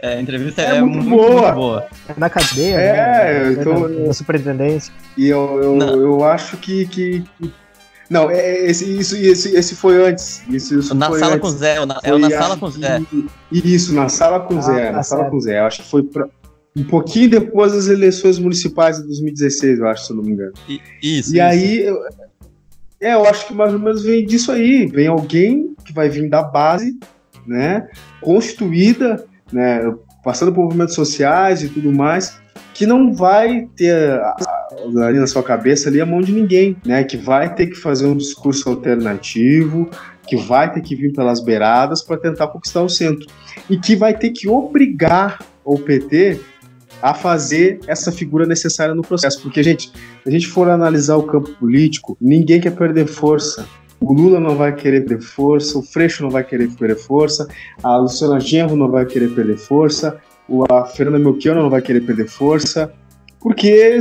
É, 0.01 0.17
a 0.17 0.21
entrevista 0.21 0.61
é, 0.61 0.77
é 0.77 0.81
muito, 0.81 1.05
muito, 1.05 1.09
boa. 1.09 1.41
muito, 1.41 1.55
boa. 1.55 1.87
É 2.09 2.13
na 2.17 2.29
cadeia, 2.29 2.75
é, 2.75 3.43
né? 3.43 3.51
Então, 3.53 3.87
na, 3.87 4.07
na 4.07 4.13
superintendência. 4.13 4.93
E 5.17 5.27
eu, 5.27 5.61
eu, 5.61 6.01
eu 6.01 6.23
acho 6.25 6.57
que, 6.57 6.85
que 6.87 7.23
não, 8.09 8.29
é, 8.29 8.39
é, 8.39 8.69
esse, 8.69 8.97
isso, 8.97 9.15
esse, 9.15 9.55
esse 9.55 9.75
foi 9.75 10.07
antes. 10.07 10.43
Isso, 10.49 10.79
isso 10.79 10.93
na 10.93 11.07
sala 11.07 11.35
antes. 11.35 11.39
com 11.39 11.49
Zé, 11.49 11.85
na, 11.85 11.99
é 12.03 12.17
na 12.17 12.29
sala 12.29 12.57
com 12.57 12.69
Zé. 12.69 13.01
Isso, 13.51 13.93
na 13.93 14.09
sala 14.09 14.39
com 14.41 14.57
ah, 14.57 14.61
Zé, 14.61 14.91
na 14.91 14.97
tá 14.97 15.03
sala 15.03 15.29
com 15.29 15.39
Zé. 15.39 15.59
Eu 15.59 15.65
acho 15.65 15.81
que 15.81 15.89
foi 15.89 16.03
pra, 16.03 16.27
um 16.75 16.83
pouquinho 16.83 17.29
depois 17.29 17.73
das 17.73 17.87
eleições 17.87 18.37
municipais 18.37 18.97
de 18.97 19.03
2016, 19.03 19.79
eu 19.79 19.87
acho, 19.87 20.05
se 20.05 20.11
eu 20.11 20.17
não 20.17 20.23
me 20.23 20.31
engano. 20.31 20.53
E, 20.67 20.81
isso. 21.01 21.35
E 21.35 21.39
isso. 21.39 21.41
aí, 21.41 21.79
eu, 21.83 21.97
é, 23.01 23.13
eu 23.13 23.25
acho 23.25 23.47
que 23.47 23.53
mais 23.53 23.73
ou 23.73 23.79
menos 23.79 24.03
vem 24.03 24.25
disso 24.25 24.51
aí. 24.51 24.85
Vem 24.85 25.07
alguém 25.07 25.74
que 25.85 25.93
vai 25.93 26.09
vir 26.09 26.29
da 26.29 26.43
base, 26.43 26.97
né, 27.47 27.87
constituída, 28.19 29.23
né, 29.53 29.93
passando 30.23 30.51
por 30.51 30.63
movimentos 30.63 30.95
sociais 30.95 31.63
e 31.63 31.69
tudo 31.69 31.91
mais, 31.91 32.37
que 32.73 32.85
não 32.85 33.13
vai 33.13 33.69
ter 33.75 34.19
ali 35.01 35.19
na 35.19 35.27
sua 35.27 35.41
cabeça 35.41 35.87
ali 35.87 36.01
a 36.01 36.05
mão 36.05 36.19
de 36.19 36.33
ninguém, 36.33 36.75
né? 36.85 37.03
Que 37.03 37.15
vai 37.15 37.53
ter 37.53 37.67
que 37.67 37.75
fazer 37.75 38.05
um 38.05 38.17
discurso 38.17 38.69
alternativo, 38.69 39.89
que 40.27 40.35
vai 40.35 40.71
ter 40.73 40.81
que 40.81 40.95
vir 40.95 41.13
pelas 41.13 41.41
beiradas 41.41 42.03
para 42.03 42.17
tentar 42.17 42.47
conquistar 42.47 42.81
o 42.81 42.89
centro 42.89 43.27
e 43.69 43.77
que 43.77 43.95
vai 43.95 44.13
ter 44.17 44.31
que 44.31 44.49
obrigar 44.49 45.39
o 45.63 45.79
PT 45.79 46.39
a 47.01 47.13
fazer 47.13 47.79
essa 47.87 48.11
figura 48.11 48.45
necessária 48.45 48.95
no 48.95 49.01
processo, 49.01 49.41
porque 49.41 49.61
gente, 49.61 49.89
se 49.89 50.27
a 50.27 50.31
gente 50.31 50.47
for 50.47 50.69
analisar 50.69 51.17
o 51.17 51.23
campo 51.23 51.51
político, 51.51 52.17
ninguém 52.19 52.59
quer 52.59 52.71
perder 52.71 53.05
força. 53.05 53.65
O 53.99 54.13
Lula 54.13 54.39
não 54.39 54.55
vai 54.55 54.75
querer 54.75 55.05
perder 55.05 55.23
força, 55.23 55.77
o 55.77 55.81
Freixo 55.81 56.23
não 56.23 56.29
vai 56.29 56.43
querer 56.43 56.69
perder 56.69 56.97
força, 56.97 57.47
a 57.81 57.97
Luciana 57.97 58.39
Genro 58.39 58.75
não 58.75 58.89
vai 58.89 59.05
querer 59.05 59.29
perder 59.29 59.57
força, 59.57 60.17
a 60.69 60.85
Fernanda 60.85 61.17
Melchiona 61.17 61.61
não 61.61 61.69
vai 61.69 61.81
querer 61.81 62.01
perder 62.01 62.27
força, 62.27 62.91
porque 63.39 63.97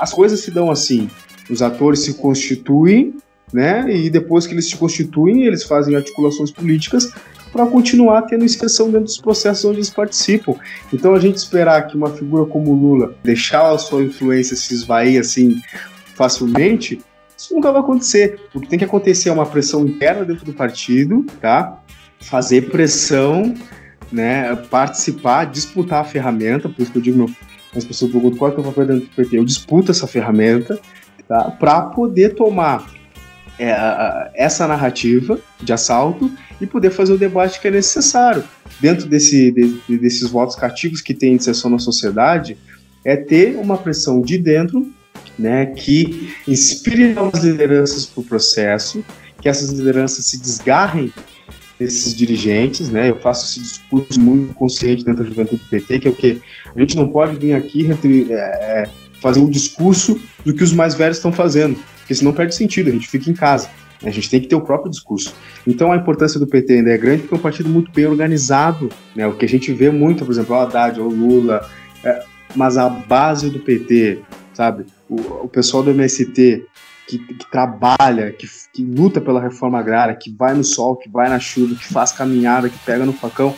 as 0.00 0.12
coisas 0.12 0.40
se 0.40 0.50
dão 0.50 0.70
assim. 0.70 1.10
Os 1.50 1.60
atores 1.60 2.00
se 2.00 2.14
constituem, 2.14 3.14
né? 3.52 3.84
E 3.94 4.08
depois 4.08 4.46
que 4.46 4.54
eles 4.54 4.68
se 4.68 4.76
constituem, 4.76 5.44
eles 5.44 5.62
fazem 5.64 5.94
articulações 5.94 6.50
políticas 6.50 7.12
para 7.52 7.66
continuar 7.66 8.22
tendo 8.22 8.44
inserção 8.44 8.86
dentro 8.86 9.04
dos 9.04 9.18
processos 9.18 9.64
onde 9.64 9.76
eles 9.76 9.90
participam. 9.90 10.54
Então 10.92 11.14
a 11.14 11.20
gente 11.20 11.36
esperar 11.36 11.86
que 11.86 11.96
uma 11.96 12.10
figura 12.10 12.46
como 12.46 12.72
o 12.72 12.74
Lula 12.74 13.14
deixar 13.22 13.70
a 13.70 13.78
sua 13.78 14.02
influência 14.02 14.56
se 14.56 14.74
esvair 14.74 15.20
assim 15.20 15.60
facilmente, 16.14 17.00
isso 17.44 17.54
nunca 17.54 17.70
vai 17.70 17.80
acontecer. 17.80 18.40
O 18.54 18.60
que 18.60 18.68
tem 18.68 18.78
que 18.78 18.84
acontecer 18.84 19.28
é 19.28 19.32
uma 19.32 19.46
pressão 19.46 19.84
interna 19.84 20.24
dentro 20.24 20.44
do 20.44 20.52
partido, 20.52 21.24
tá? 21.40 21.80
Fazer 22.20 22.70
pressão 22.70 23.54
né, 24.10 24.54
participar, 24.70 25.44
disputar 25.44 26.00
a 26.00 26.04
ferramenta, 26.04 26.68
por 26.68 26.80
isso 26.80 26.92
que 26.92 26.98
eu 26.98 27.02
digo, 27.02 27.16
meu, 27.16 27.30
as 27.74 27.84
pessoas 27.84 28.12
perguntam 28.12 28.38
qual 28.38 28.52
é 28.52 28.54
o 28.54 28.62
papel 28.62 28.86
dentro 28.86 29.06
do 29.06 29.14
PT, 29.14 29.38
eu 29.38 29.44
disputo 29.44 29.90
essa 29.90 30.06
ferramenta 30.06 30.78
tá, 31.26 31.50
para 31.50 31.82
poder 31.82 32.34
tomar 32.34 32.88
é, 33.58 34.30
essa 34.34 34.68
narrativa 34.68 35.38
de 35.60 35.72
assalto 35.72 36.30
e 36.60 36.66
poder 36.66 36.90
fazer 36.90 37.12
o 37.12 37.18
debate 37.18 37.60
que 37.60 37.66
é 37.66 37.70
necessário. 37.70 38.44
Dentro 38.80 39.06
desse, 39.06 39.50
de, 39.50 39.98
desses 39.98 40.30
votos 40.30 40.54
cativos 40.54 41.00
que 41.00 41.12
tem 41.12 41.34
inserção 41.34 41.70
na 41.70 41.78
sociedade, 41.78 42.56
é 43.04 43.16
ter 43.16 43.56
uma 43.56 43.76
pressão 43.76 44.20
de 44.20 44.38
dentro 44.38 44.88
né, 45.38 45.66
que 45.66 46.34
inspire 46.46 47.12
novas 47.12 47.42
lideranças 47.42 48.06
para 48.06 48.20
o 48.20 48.24
processo, 48.24 49.04
que 49.40 49.48
essas 49.48 49.70
lideranças 49.70 50.26
se 50.26 50.40
desgarrem 50.40 51.12
esses 51.78 52.14
dirigentes, 52.14 52.88
né? 52.88 53.10
Eu 53.10 53.16
faço 53.16 53.46
esse 53.46 53.60
discurso 53.60 54.20
muito 54.20 54.54
consciente 54.54 55.04
dentro 55.04 55.22
da 55.22 55.28
juventude 55.28 55.62
do 55.62 55.68
PT, 55.68 55.98
que 55.98 56.08
é 56.08 56.10
o 56.10 56.14
que 56.14 56.40
a 56.74 56.78
gente 56.78 56.96
não 56.96 57.08
pode 57.08 57.36
vir 57.36 57.54
aqui 57.54 57.88
é, 58.30 58.34
é, 58.34 58.90
fazer 59.20 59.40
um 59.40 59.50
discurso 59.50 60.20
do 60.44 60.54
que 60.54 60.62
os 60.62 60.72
mais 60.72 60.94
velhos 60.94 61.16
estão 61.16 61.32
fazendo, 61.32 61.76
porque 61.98 62.14
senão 62.14 62.32
perde 62.32 62.54
sentido, 62.54 62.88
a 62.88 62.92
gente 62.92 63.08
fica 63.08 63.28
em 63.30 63.34
casa. 63.34 63.68
Né? 64.02 64.08
A 64.08 64.12
gente 64.12 64.30
tem 64.30 64.40
que 64.40 64.46
ter 64.46 64.54
o 64.54 64.60
próprio 64.60 64.90
discurso. 64.90 65.34
Então 65.66 65.90
a 65.90 65.96
importância 65.96 66.38
do 66.38 66.46
PT 66.46 66.74
ainda 66.74 66.90
é 66.90 66.98
grande 66.98 67.22
porque 67.22 67.34
é 67.34 67.38
um 67.38 67.42
partido 67.42 67.68
muito 67.68 67.90
bem 67.90 68.06
organizado, 68.06 68.88
né? 69.14 69.26
O 69.26 69.34
que 69.34 69.44
a 69.44 69.48
gente 69.48 69.72
vê 69.72 69.90
muito, 69.90 70.24
por 70.24 70.30
exemplo, 70.30 70.54
o 70.54 70.58
Haddad, 70.58 71.00
o 71.00 71.08
Lula, 71.08 71.68
é, 72.04 72.22
mas 72.54 72.76
a 72.76 72.88
base 72.88 73.50
do 73.50 73.58
PT, 73.58 74.20
sabe? 74.52 74.84
O, 75.14 75.44
o 75.44 75.48
pessoal 75.48 75.82
do 75.82 75.90
MST 75.90 76.66
que, 77.06 77.18
que 77.18 77.50
trabalha, 77.50 78.32
que, 78.32 78.46
que, 78.72 78.82
luta 78.82 79.20
pela 79.20 79.40
reforma 79.40 79.78
agrária, 79.78 80.14
que 80.14 80.30
vai 80.30 80.54
no 80.54 80.64
sol, 80.64 80.96
que 80.96 81.08
vai 81.08 81.28
na 81.28 81.38
chuva, 81.38 81.74
que 81.74 81.84
faz 81.84 82.12
caminhada, 82.12 82.68
que 82.68 82.78
pega 82.78 83.04
no 83.04 83.12
facão, 83.12 83.54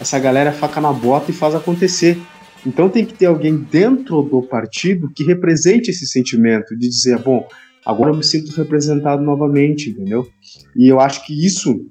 essa 0.00 0.18
galera 0.18 0.52
faca 0.52 0.80
na 0.80 0.92
bota 0.92 1.30
e 1.30 1.34
faz 1.34 1.54
acontecer. 1.54 2.20
Então 2.66 2.88
tem 2.88 3.04
que 3.04 3.14
ter 3.14 3.26
alguém 3.26 3.56
dentro 3.56 4.22
do 4.22 4.42
partido 4.42 5.10
que 5.14 5.24
represente 5.24 5.90
esse 5.90 6.06
sentimento 6.06 6.76
de 6.76 6.88
dizer, 6.88 7.18
bom, 7.18 7.48
agora 7.84 8.10
eu 8.10 8.16
me 8.16 8.24
sinto 8.24 8.54
representado 8.54 9.22
novamente, 9.22 9.90
entendeu? 9.90 10.28
E 10.76 10.86
eu 10.86 11.00
acho 11.00 11.24
que 11.24 11.46
isso 11.46 11.86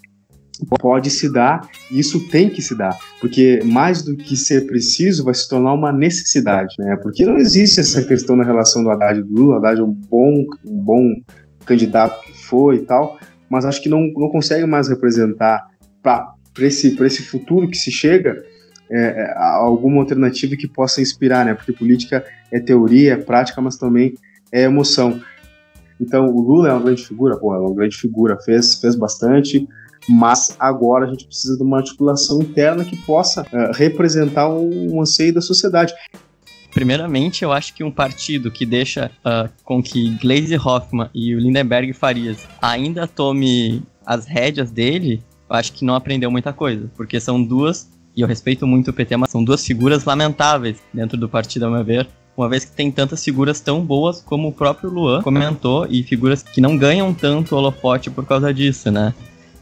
pode 0.80 1.10
se 1.10 1.31
dar, 1.31 1.68
e 1.91 1.99
isso 1.99 2.27
tem 2.30 2.49
que 2.49 2.61
se 2.61 2.76
dar, 2.76 2.98
porque 3.19 3.60
mais 3.64 4.02
do 4.02 4.15
que 4.15 4.36
ser 4.36 4.68
preciso 4.68 5.23
vai 5.23 5.34
se 5.34 5.48
tornar 5.48 5.73
uma 5.73 5.91
necessidade, 5.91 6.76
né? 6.80 6.98
Porque 6.98 7.26
não 7.26 7.38
existe 7.38 7.80
essa 7.80 8.03
questão 8.03 8.36
na 8.36 8.44
relação 8.44 8.84
do 8.84 8.90
Haddad 8.90 9.19
e 9.19 9.23
do 9.23 9.34
Lula, 9.34 9.56
o 9.56 9.57
Haddad 9.57 9.80
é 9.80 9.84
um 9.84 9.94
bom, 9.94 10.45
um 10.65 10.84
bom 10.84 11.15
candidato 11.65 12.22
que 12.23 12.34
foi 12.45 12.77
e 12.77 12.80
tal, 12.80 13.18
mas 13.49 13.65
acho 13.65 13.81
que 13.81 13.90
não, 13.90 14.11
não 14.15 14.30
consegue 14.30 14.65
mais 14.65 14.88
representar 14.88 15.68
para 16.03 16.36
esse, 16.60 16.95
esse 17.03 17.23
futuro 17.23 17.69
que 17.69 17.77
se 17.77 17.91
chega 17.91 18.44
é, 18.91 19.02
é, 19.02 19.34
alguma 19.38 20.02
alternativa 20.02 20.56
que 20.56 20.68
possa 20.68 21.02
inspirar, 21.02 21.45
né? 21.45 21.53
Porque 21.53 21.72
política 21.72 22.26
é 22.52 22.60
teoria, 22.60 23.14
é 23.14 23.18
prática, 23.18 23.61
mas 23.61 23.77
também 23.77 24.15
é 24.52 24.64
emoção. 24.64 25.22
Então, 26.02 26.27
o 26.27 26.41
Lula 26.41 26.69
é 26.69 26.72
uma 26.72 26.81
grande 26.81 27.06
figura, 27.06 27.38
pô, 27.38 27.53
é 27.53 27.60
uma 27.60 27.76
grande 27.76 27.98
figura, 27.98 28.38
fez, 28.41 28.76
fez 28.76 28.95
bastante, 28.95 29.68
mas 30.10 30.56
agora 30.60 31.06
a 31.06 31.10
gente 31.10 31.26
precisa 31.26 31.56
de 31.56 31.61
uma 31.61 31.77
articulação 31.77 32.41
interna 32.41 32.84
que 32.84 32.98
possa 32.98 33.44
uh, 33.44 33.72
representar 33.73 34.49
um 34.49 34.99
anseio 34.99 35.34
da 35.34 35.41
sociedade. 35.41 35.94
Primeiramente, 36.72 37.44
eu 37.44 37.52
acho 37.52 37.73
que 37.73 37.84
um 37.84 37.91
partido 37.91 38.49
que 38.49 38.65
deixa 38.65 39.11
uh, 39.19 39.49
com 39.64 39.81
que 39.81 40.18
Glaze 40.22 40.56
Hoffman 40.56 41.10
e 41.14 41.36
o 41.36 41.40
Lindenberg 41.40 41.94
Farias 41.94 42.48
ainda 42.61 43.07
tome 43.07 43.84
as 44.06 44.26
rédeas 44.26 44.72
dele, 44.72 45.23
eu 45.48 45.56
acho 45.56 45.73
que 45.73 45.86
não 45.86 45.94
aprendeu 45.94 46.31
muita 46.31 46.52
coisa, 46.52 46.90
porque 46.95 47.19
são 47.19 47.41
duas, 47.41 47.90
e 48.15 48.22
eu 48.22 48.27
respeito 48.27 48.65
muito 48.65 48.90
o 48.90 48.94
PT, 48.94 49.15
mas 49.18 49.30
são 49.30 49.44
duas 49.44 49.64
figuras 49.65 50.06
lamentáveis 50.06 50.77
dentro 50.91 51.18
do 51.18 51.30
partido, 51.30 51.65
ao 51.65 51.72
meu 51.72 51.84
ver, 51.84 52.07
uma 52.36 52.49
vez 52.49 52.65
que 52.65 52.72
tem 52.72 52.91
tantas 52.91 53.23
figuras 53.23 53.60
tão 53.60 53.84
boas 53.86 54.22
como 54.22 54.48
o 54.48 54.52
próprio 54.52 54.90
Luan 54.90 55.22
comentou, 55.22 55.86
e 55.90 56.02
figuras 56.02 56.41
que 56.41 56.61
não 56.61 56.77
ganham 56.77 57.14
tanto 57.14 57.56
holofote 57.56 58.10
por 58.10 58.26
causa 58.26 58.53
disso, 58.53 58.90
né? 58.90 59.14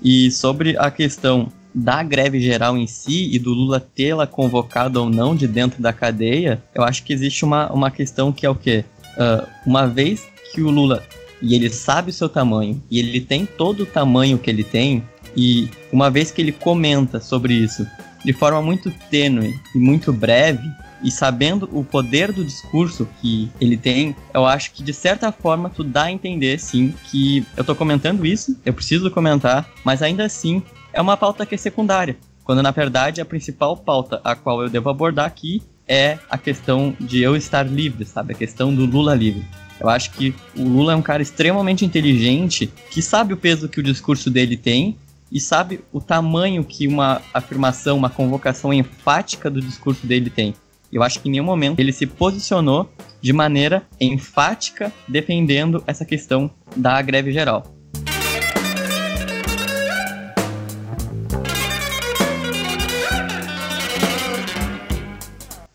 E 0.01 0.29
sobre 0.31 0.77
a 0.77 0.91
questão 0.91 1.51
da 1.73 2.01
greve 2.01 2.39
geral 2.39 2.77
em 2.77 2.87
si 2.87 3.29
e 3.31 3.37
do 3.37 3.53
Lula 3.53 3.79
tê-la 3.79 4.25
convocado 4.25 4.99
ou 4.99 5.09
não 5.09 5.35
de 5.35 5.47
dentro 5.47 5.81
da 5.81 5.93
cadeia, 5.93 6.61
eu 6.73 6.83
acho 6.83 7.03
que 7.03 7.13
existe 7.13 7.45
uma, 7.45 7.71
uma 7.71 7.91
questão 7.91 8.31
que 8.31 8.45
é 8.45 8.49
o 8.49 8.55
quê? 8.55 8.83
Uh, 9.15 9.47
uma 9.65 9.85
vez 9.87 10.27
que 10.53 10.61
o 10.61 10.69
Lula, 10.69 11.03
e 11.41 11.53
ele 11.53 11.69
sabe 11.69 12.09
o 12.09 12.13
seu 12.13 12.27
tamanho, 12.27 12.81
e 12.89 12.99
ele 12.99 13.21
tem 13.21 13.45
todo 13.45 13.83
o 13.83 13.85
tamanho 13.85 14.37
que 14.37 14.49
ele 14.49 14.63
tem, 14.63 15.03
e 15.35 15.69
uma 15.91 16.09
vez 16.09 16.31
que 16.31 16.41
ele 16.41 16.51
comenta 16.51 17.19
sobre 17.19 17.53
isso 17.53 17.85
de 18.25 18.33
forma 18.33 18.61
muito 18.61 18.91
tênue 19.09 19.53
e 19.75 19.77
muito 19.77 20.11
breve, 20.11 20.67
e 21.01 21.11
sabendo 21.11 21.69
o 21.71 21.83
poder 21.83 22.31
do 22.31 22.43
discurso 22.43 23.07
que 23.21 23.51
ele 23.59 23.77
tem, 23.77 24.15
eu 24.33 24.45
acho 24.45 24.71
que 24.71 24.83
de 24.83 24.93
certa 24.93 25.31
forma 25.31 25.69
tu 25.69 25.83
dá 25.83 26.03
a 26.03 26.11
entender 26.11 26.59
sim 26.59 26.93
que 27.09 27.45
eu 27.55 27.63
tô 27.63 27.75
comentando 27.75 28.25
isso, 28.25 28.57
eu 28.65 28.73
preciso 28.73 29.11
comentar, 29.11 29.69
mas 29.83 30.01
ainda 30.01 30.25
assim 30.25 30.61
é 30.91 31.01
uma 31.01 31.17
pauta 31.17 31.45
que 31.45 31.55
é 31.55 31.57
secundária, 31.57 32.17
quando 32.43 32.63
na 32.63 32.71
verdade 32.71 33.21
a 33.21 33.25
principal 33.25 33.75
pauta 33.77 34.21
a 34.23 34.35
qual 34.35 34.61
eu 34.61 34.69
devo 34.69 34.89
abordar 34.89 35.25
aqui 35.25 35.61
é 35.87 36.19
a 36.29 36.37
questão 36.37 36.95
de 36.99 37.21
eu 37.21 37.35
estar 37.35 37.63
livre, 37.63 38.05
sabe? 38.05 38.33
A 38.33 38.37
questão 38.37 38.75
do 38.75 38.85
Lula 38.85 39.15
livre. 39.15 39.45
Eu 39.79 39.89
acho 39.89 40.11
que 40.11 40.35
o 40.57 40.63
Lula 40.63 40.93
é 40.93 40.95
um 40.95 41.01
cara 41.01 41.21
extremamente 41.21 41.85
inteligente 41.85 42.71
que 42.89 43.01
sabe 43.01 43.33
o 43.33 43.37
peso 43.37 43.69
que 43.69 43.79
o 43.79 43.83
discurso 43.83 44.29
dele 44.29 44.57
tem 44.57 44.97
e 45.31 45.39
sabe 45.39 45.81
o 45.91 46.01
tamanho 46.01 46.63
que 46.63 46.87
uma 46.87 47.21
afirmação, 47.33 47.97
uma 47.97 48.09
convocação 48.09 48.73
enfática 48.73 49.49
do 49.49 49.61
discurso 49.61 50.05
dele 50.07 50.29
tem. 50.29 50.55
Eu 50.91 51.03
acho 51.03 51.19
que 51.19 51.27
em 51.27 51.31
nenhum 51.31 51.43
momento 51.43 51.79
ele 51.79 51.91
se 51.91 52.05
posicionou 52.05 52.89
de 53.21 53.33
maneira 53.33 53.83
enfática 53.99 54.91
defendendo 55.07 55.83
essa 55.85 56.05
questão 56.05 56.49
da 56.75 57.01
greve 57.01 57.31
geral. 57.31 57.73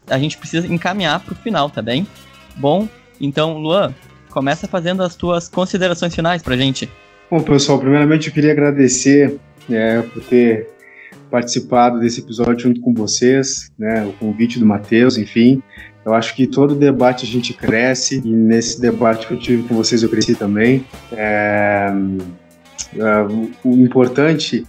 A 0.09 0.19
gente 0.19 0.37
precisa 0.37 0.67
encaminhar 0.67 1.21
para 1.21 1.33
o 1.33 1.37
final, 1.37 1.71
tá 1.71 1.81
bem? 1.81 2.07
Bom, 2.57 2.87
então, 3.21 3.59
Luan, 3.59 3.95
começa 4.31 4.69
fazendo 4.69 5.03
as 5.03 5.17
tuas 5.17 5.49
considerações 5.49 6.15
finais 6.15 6.43
para 6.43 6.57
gente. 6.57 6.89
Bom, 7.31 7.41
pessoal, 7.41 7.79
primeiramente 7.79 8.29
eu 8.29 8.35
queria 8.35 8.53
agradecer 8.53 9.39
é, 9.71 10.03
por 10.03 10.23
ter 10.25 10.69
participado 11.33 11.99
desse 11.99 12.21
episódio 12.21 12.69
junto 12.69 12.83
com 12.83 12.93
vocês, 12.93 13.73
né, 13.79 14.05
o 14.05 14.13
convite 14.13 14.59
do 14.59 14.67
Matheus, 14.67 15.17
enfim. 15.17 15.63
Eu 16.05 16.13
acho 16.13 16.37
que 16.37 16.47
todo 16.47 16.75
debate 16.75 17.25
a 17.25 17.29
gente 17.29 17.55
cresce 17.55 18.21
e 18.23 18.29
nesse 18.29 18.79
debate 18.79 19.27
que 19.27 19.33
eu 19.33 19.39
tive 19.39 19.63
com 19.67 19.75
vocês 19.75 20.03
eu 20.03 20.11
cresci 20.11 20.35
também. 20.35 20.85
É, 21.13 21.91
é, 22.97 23.23
o 23.65 23.73
importante 23.77 24.67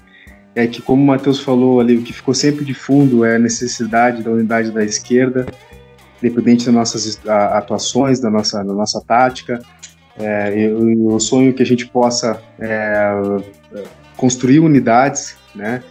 é 0.55 0.65
que, 0.65 0.81
como 0.81 1.03
o 1.03 1.05
Matheus 1.05 1.39
falou 1.39 1.81
ali, 1.81 1.97
o 1.97 2.01
que 2.01 2.13
ficou 2.13 2.33
sempre 2.33 2.63
de 2.63 2.73
fundo 2.73 3.25
é 3.25 3.35
a 3.35 3.39
necessidade 3.39 4.23
da 4.23 4.31
unidade 4.31 4.71
da 4.71 4.85
esquerda, 4.85 5.45
independente 6.21 6.65
das 6.65 6.73
nossas 6.73 7.19
atuações, 7.27 8.21
da 8.21 8.29
nossa, 8.29 8.63
da 8.63 8.73
nossa 8.73 9.01
tática. 9.01 9.59
É, 10.17 10.53
eu, 10.55 11.11
eu 11.11 11.19
sonho 11.19 11.53
que 11.53 11.63
a 11.63 11.65
gente 11.65 11.87
possa 11.87 12.39
é, 12.59 13.11
construir 14.15 14.59
unidades, 14.59 15.35
né? 15.53 15.83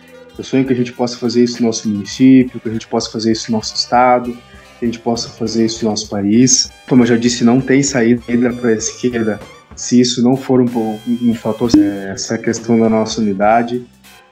Eu 0.43 0.45
sonho 0.45 0.65
que 0.65 0.73
a 0.73 0.77
gente 0.77 0.93
possa 0.93 1.17
fazer 1.17 1.45
isso 1.45 1.61
no 1.61 1.69
nosso 1.69 1.89
município, 1.89 2.59
que 2.59 2.69
a 2.69 2.73
gente 2.73 2.89
possa 2.89 3.09
fazer 3.09 3.31
isso 3.31 3.53
no 3.53 3.59
nosso 3.59 3.77
estado, 3.77 4.37
que 4.77 4.85
a 4.85 4.87
gente 4.87 4.99
possa 4.99 5.29
fazer 5.29 5.67
isso 5.67 5.85
no 5.85 5.91
nosso 5.91 6.09
país. 6.09 6.69
Como 6.89 7.05
eu 7.05 7.07
já 7.07 7.17
disse, 7.17 7.45
não 7.45 7.61
tem 7.61 7.81
saída 7.81 8.53
para 8.53 8.71
a 8.71 8.73
esquerda 8.73 9.39
se 9.77 10.01
isso 10.01 10.21
não 10.21 10.37
for 10.37 10.61
um, 10.61 10.99
um 11.23 11.33
fator, 11.33 11.71
é, 11.79 12.11
essa 12.11 12.37
questão 12.37 12.77
da 12.81 12.89
nossa 12.89 13.21
unidade. 13.21 13.87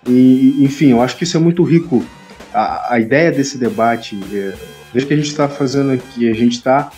E, 0.04 0.56
enfim, 0.58 0.88
eu 0.88 1.00
acho 1.00 1.16
que 1.16 1.22
isso 1.22 1.36
é 1.36 1.40
muito 1.40 1.62
rico. 1.62 2.04
A, 2.52 2.94
a 2.94 2.98
ideia 2.98 3.30
desse 3.30 3.56
debate, 3.56 4.18
é, 4.34 4.52
que 4.92 5.14
a 5.14 5.16
gente 5.16 5.28
está 5.28 5.48
fazendo 5.48 5.92
aqui, 5.92 6.28
a 6.28 6.34
gente 6.34 6.56
está 6.56 6.90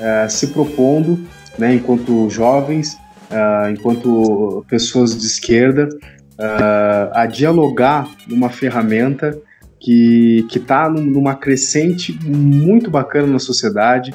é, 0.00 0.28
se 0.28 0.48
propondo, 0.48 1.20
né, 1.56 1.72
enquanto 1.72 2.28
jovens, 2.28 2.96
é, 3.30 3.70
enquanto 3.70 4.64
pessoas 4.68 5.16
de 5.16 5.24
esquerda, 5.24 5.88
uh, 6.38 7.10
a 7.12 7.26
dialogar 7.26 8.08
numa 8.26 8.50
ferramenta 8.50 9.38
que 9.80 10.46
está 10.54 10.88
numa 10.88 11.34
crescente 11.34 12.18
muito 12.24 12.90
bacana 12.90 13.26
na 13.26 13.38
sociedade. 13.38 14.14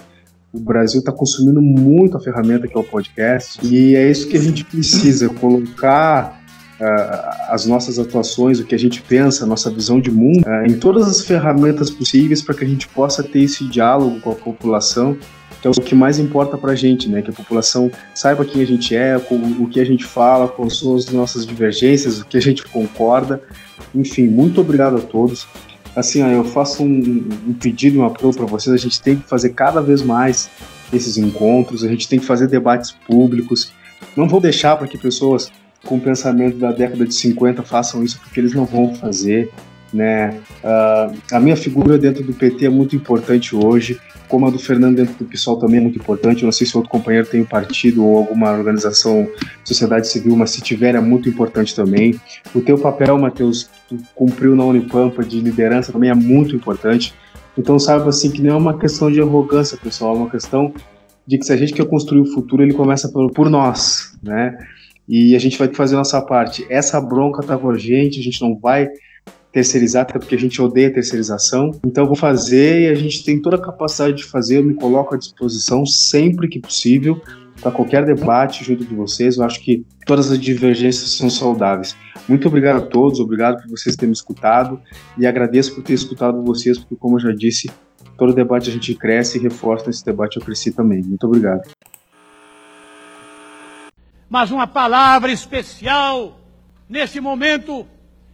O 0.52 0.60
Brasil 0.60 1.00
está 1.00 1.12
consumindo 1.12 1.62
muito 1.62 2.18
a 2.18 2.20
ferramenta 2.20 2.68
que 2.68 2.76
é 2.76 2.80
o 2.80 2.84
podcast 2.84 3.60
e 3.66 3.96
é 3.96 4.10
isso 4.10 4.28
que 4.28 4.36
a 4.36 4.42
gente 4.42 4.66
precisa 4.66 5.30
colocar 5.30 6.42
uh, 6.80 7.54
as 7.54 7.66
nossas 7.66 8.00
atuações, 8.00 8.60
o 8.60 8.66
que 8.66 8.76
a 8.76 8.80
gente 8.80 9.02
pensa, 9.02 9.46
a 9.46 9.48
nossa 9.48 9.70
visão 9.70 10.02
de 10.02 10.12
mundo 10.12 10.44
uh, 10.46 10.66
em 10.70 10.78
todas 10.78 11.08
as 11.08 11.22
ferramentas 11.22 11.90
possíveis 11.90 12.42
para 12.42 12.56
que 12.56 12.66
a 12.66 12.68
gente 12.68 12.88
possa 12.90 13.24
ter 13.24 13.44
esse 13.44 13.64
diálogo 13.66 14.20
com 14.20 14.32
a 14.32 14.36
população 14.36 15.18
que 15.62 15.68
é 15.68 15.70
o 15.70 15.74
que 15.74 15.94
mais 15.94 16.18
importa 16.18 16.58
para 16.58 16.72
a 16.72 16.76
gente, 16.76 17.08
né? 17.08 17.22
Que 17.22 17.30
a 17.30 17.34
população 17.34 17.92
saiba 18.16 18.44
quem 18.44 18.62
a 18.62 18.66
gente 18.66 18.96
é, 18.96 19.16
o, 19.18 19.64
o 19.64 19.70
que 19.70 19.80
a 19.80 19.86
gente 19.86 20.04
fala, 20.04 20.48
quais 20.48 20.78
são 20.78 20.96
as 20.96 21.06
nossas 21.10 21.46
divergências, 21.46 22.20
o 22.20 22.26
que 22.26 22.36
a 22.36 22.42
gente 22.42 22.64
concorda. 22.64 23.42
Enfim, 23.94 24.28
muito 24.28 24.60
obrigado 24.60 24.98
a 24.98 25.02
todos. 25.02 25.48
Assim, 25.96 26.24
ó, 26.24 26.28
eu 26.28 26.44
faço 26.44 26.84
um, 26.84 27.30
um 27.48 27.54
pedido, 27.54 28.00
um 28.00 28.06
apelo 28.06 28.34
para 28.34 28.46
vocês. 28.46 28.74
A 28.74 28.78
gente 28.78 29.00
tem 29.02 29.18
que 29.18 29.28
fazer 29.28 29.50
cada 29.50 29.82
vez 29.82 30.02
mais 30.02 30.50
esses 30.92 31.18
encontros, 31.18 31.84
a 31.84 31.88
gente 31.88 32.08
tem 32.08 32.20
que 32.20 32.26
fazer 32.26 32.48
debates 32.48 32.92
públicos. 32.92 33.72
Não 34.16 34.28
vou 34.28 34.42
deixar 34.42 34.76
para 34.78 34.88
que 34.88 34.98
pessoas 34.98 35.52
com 35.86 36.00
pensamento 36.00 36.58
da 36.58 36.72
década 36.72 37.06
de 37.06 37.14
50 37.14 37.64
façam 37.64 38.04
isso, 38.04 38.20
porque 38.20 38.40
eles 38.40 38.54
não 38.54 38.66
vão 38.66 38.96
fazer. 38.96 39.52
Né? 39.94 40.40
Uh, 40.64 41.18
a 41.32 41.40
minha 41.40 41.58
figura 41.58 41.98
dentro 41.98 42.24
do 42.24 42.34
PT 42.34 42.66
é 42.66 42.70
muito 42.70 42.96
importante 42.96 43.56
hoje 43.56 44.00
como 44.32 44.48
a 44.48 44.50
do 44.50 44.58
Fernando 44.58 44.96
dentro 44.96 45.14
do 45.16 45.26
PSOL 45.26 45.58
também 45.58 45.80
é 45.80 45.82
muito 45.82 46.00
importante. 46.00 46.42
Eu 46.42 46.46
não 46.46 46.54
sei 46.54 46.66
se 46.66 46.76
outro 46.78 46.90
companheiro 46.90 47.28
tem 47.28 47.42
um 47.42 47.46
partido 47.46 48.06
ou 48.06 48.18
alguma 48.18 48.50
organização, 48.50 49.28
sociedade 49.66 50.08
civil, 50.08 50.38
mas 50.38 50.52
se 50.52 50.62
tiver 50.62 50.96
é 50.96 51.02
muito 51.02 51.28
importante 51.28 51.76
também. 51.76 52.18
O 52.56 52.62
teu 52.62 52.78
papel, 52.78 53.18
Matheus, 53.20 53.70
tu 53.90 53.98
cumpriu 54.16 54.56
na 54.56 54.64
Unipampa 54.64 55.22
de 55.22 55.42
liderança 55.42 55.92
também 55.92 56.10
é 56.10 56.16
muito 56.16 56.56
importante. 56.56 57.14
Então 57.58 57.78
saiba 57.78 58.08
assim 58.08 58.32
que 58.32 58.42
não 58.42 58.52
é 58.52 58.58
uma 58.58 58.80
questão 58.80 59.12
de 59.12 59.20
arrogância, 59.20 59.78
pessoal, 59.78 60.16
é 60.16 60.20
uma 60.20 60.30
questão 60.30 60.74
de 61.28 61.38
que 61.38 61.46
se 61.46 61.52
a 61.52 61.58
gente 61.58 61.74
quer 61.74 61.86
construir 61.86 62.22
o 62.22 62.34
futuro, 62.34 62.64
ele 62.64 62.74
começa 62.74 63.10
por, 63.10 63.30
por 63.34 63.50
nós, 63.50 64.18
né? 64.24 64.58
E 65.10 65.36
a 65.36 65.40
gente 65.40 65.60
vai 65.60 65.68
fazer 65.68 65.96
a 65.96 65.98
nossa 65.98 66.22
parte. 66.22 66.66
Essa 66.70 67.02
bronca 67.02 67.44
tá 67.44 67.58
com 67.58 67.70
a 67.70 67.78
gente, 67.78 68.22
a 68.22 68.24
gente 68.24 68.42
não 68.42 68.58
vai 68.58 68.88
terceirizar, 69.52 70.04
até 70.04 70.18
porque 70.18 70.36
a 70.36 70.40
gente 70.40 70.62
odeia 70.62 70.94
terceirização. 70.94 71.72
Então, 71.86 72.06
vou 72.06 72.16
fazer 72.16 72.82
e 72.82 72.88
a 72.88 72.96
gente 72.96 73.24
tem 73.24 73.42
toda 73.42 73.58
a 73.58 73.62
capacidade 73.62 74.18
de 74.18 74.26
fazer. 74.26 74.58
Eu 74.58 74.64
me 74.64 74.74
coloco 74.74 75.14
à 75.14 75.18
disposição 75.18 75.86
sempre 75.86 76.48
que 76.48 76.60
possível 76.60 77.22
para 77.62 77.72
qualquer 77.72 78.06
debate 78.06 78.64
junto 78.64 78.84
de 78.84 78.96
vocês. 78.96 79.38
Eu 79.38 79.44
acho 79.44 79.62
que 79.62 79.86
todas 80.06 80.32
as 80.32 80.40
divergências 80.40 81.12
são 81.12 81.30
saudáveis. 81.30 81.96
Muito 82.28 82.48
obrigado 82.48 82.78
a 82.78 82.86
todos, 82.86 83.20
obrigado 83.20 83.62
por 83.62 83.70
vocês 83.70 83.96
terem 83.96 84.10
me 84.10 84.16
escutado 84.16 84.82
e 85.18 85.28
agradeço 85.28 85.76
por 85.76 85.84
ter 85.84 85.94
escutado 85.94 86.42
vocês, 86.44 86.78
porque, 86.78 86.96
como 86.96 87.18
eu 87.18 87.20
já 87.20 87.32
disse, 87.32 87.70
todo 88.18 88.34
debate 88.34 88.70
a 88.70 88.74
gente 88.74 88.94
cresce 88.96 89.38
e 89.38 89.42
reforça 89.42 89.88
nesse 89.88 90.06
debate 90.06 90.38
eu 90.38 90.44
cresci 90.44 90.72
também. 90.72 91.02
Muito 91.02 91.26
obrigado. 91.26 91.70
Mas 94.30 94.50
uma 94.50 94.66
palavra 94.66 95.32
especial 95.32 96.40
nesse 96.88 97.20
momento 97.20 97.86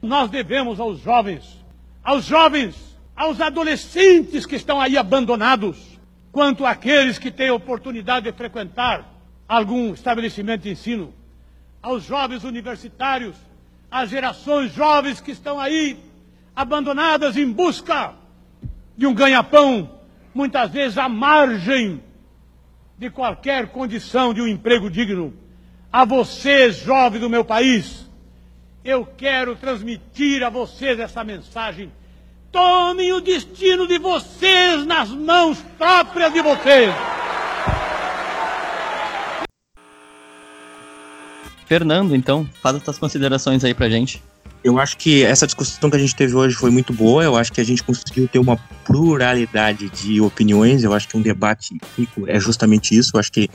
nós 0.01 0.29
devemos 0.29 0.79
aos 0.79 0.99
jovens, 0.99 1.65
aos 2.03 2.25
jovens, 2.25 2.75
aos 3.15 3.41
adolescentes 3.41 4.45
que 4.45 4.55
estão 4.55 4.79
aí 4.79 4.97
abandonados, 4.97 5.99
quanto 6.31 6.65
àqueles 6.65 7.17
que 7.17 7.31
têm 7.31 7.49
oportunidade 7.49 8.29
de 8.29 8.37
frequentar 8.37 9.11
algum 9.47 9.93
estabelecimento 9.93 10.63
de 10.63 10.71
ensino, 10.71 11.13
aos 11.81 12.03
jovens 12.03 12.43
universitários, 12.43 13.35
às 13.89 14.09
gerações 14.09 14.73
jovens 14.73 15.21
que 15.21 15.31
estão 15.31 15.59
aí 15.59 15.97
abandonadas 16.55 17.37
em 17.37 17.51
busca 17.51 18.13
de 18.95 19.07
um 19.07 19.13
ganha-pão, 19.13 19.89
muitas 20.33 20.71
vezes 20.71 20.97
à 20.97 21.07
margem 21.07 22.03
de 22.97 23.09
qualquer 23.09 23.67
condição 23.69 24.33
de 24.33 24.41
um 24.41 24.47
emprego 24.47 24.89
digno. 24.89 25.33
a 25.91 26.03
vocês, 26.03 26.77
jovens 26.77 27.21
do 27.21 27.29
meu 27.29 27.45
país, 27.45 28.06
eu 28.87 29.05
quero 29.05 29.53
transmitir 29.53 30.41
a 30.43 30.49
vocês 30.49 30.97
essa 30.97 31.21
mensagem. 31.21 31.91
Tomem 32.49 33.11
o 33.11 33.19
destino 33.19 33.85
de 33.85 33.99
vocês 33.99 34.85
nas 34.85 35.09
mãos 35.09 35.57
próprias 35.77 36.31
de 36.31 36.41
vocês. 36.41 36.89
Fernando, 41.65 42.15
então, 42.15 42.49
faz 42.61 42.77
as 42.77 42.83
suas 42.83 42.97
considerações 42.97 43.61
aí 43.65 43.73
pra 43.73 43.89
gente. 43.89 44.23
Eu 44.63 44.79
acho 44.79 44.95
que 44.95 45.21
essa 45.21 45.45
discussão 45.45 45.89
que 45.89 45.97
a 45.97 45.99
gente 45.99 46.15
teve 46.15 46.33
hoje 46.33 46.55
foi 46.55 46.71
muito 46.71 46.93
boa. 46.93 47.25
Eu 47.25 47.35
acho 47.35 47.51
que 47.51 47.59
a 47.59 47.65
gente 47.65 47.83
conseguiu 47.83 48.25
ter 48.25 48.39
uma 48.39 48.55
pluralidade 48.85 49.89
de 49.89 50.21
opiniões. 50.21 50.85
Eu 50.85 50.93
acho 50.93 51.09
que 51.09 51.17
um 51.17 51.21
debate 51.21 51.77
rico 51.97 52.23
é 52.25 52.39
justamente 52.39 52.97
isso. 52.97 53.11
Eu 53.13 53.19
acho 53.19 53.33
que 53.33 53.49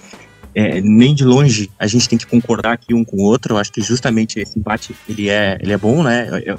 é, 0.54 0.80
nem 0.80 1.14
de 1.14 1.24
longe 1.24 1.70
a 1.78 1.86
gente 1.86 2.08
tem 2.08 2.18
que 2.18 2.26
concordar 2.26 2.72
aqui 2.72 2.94
um 2.94 3.04
com 3.04 3.16
o 3.16 3.22
outro. 3.22 3.54
Eu 3.54 3.58
acho 3.58 3.72
que 3.72 3.80
justamente 3.80 4.38
esse 4.38 4.58
debate 4.58 4.94
ele 5.08 5.28
é, 5.28 5.58
ele 5.60 5.72
é 5.72 5.78
bom, 5.78 6.02
né? 6.02 6.28
Eu, 6.44 6.58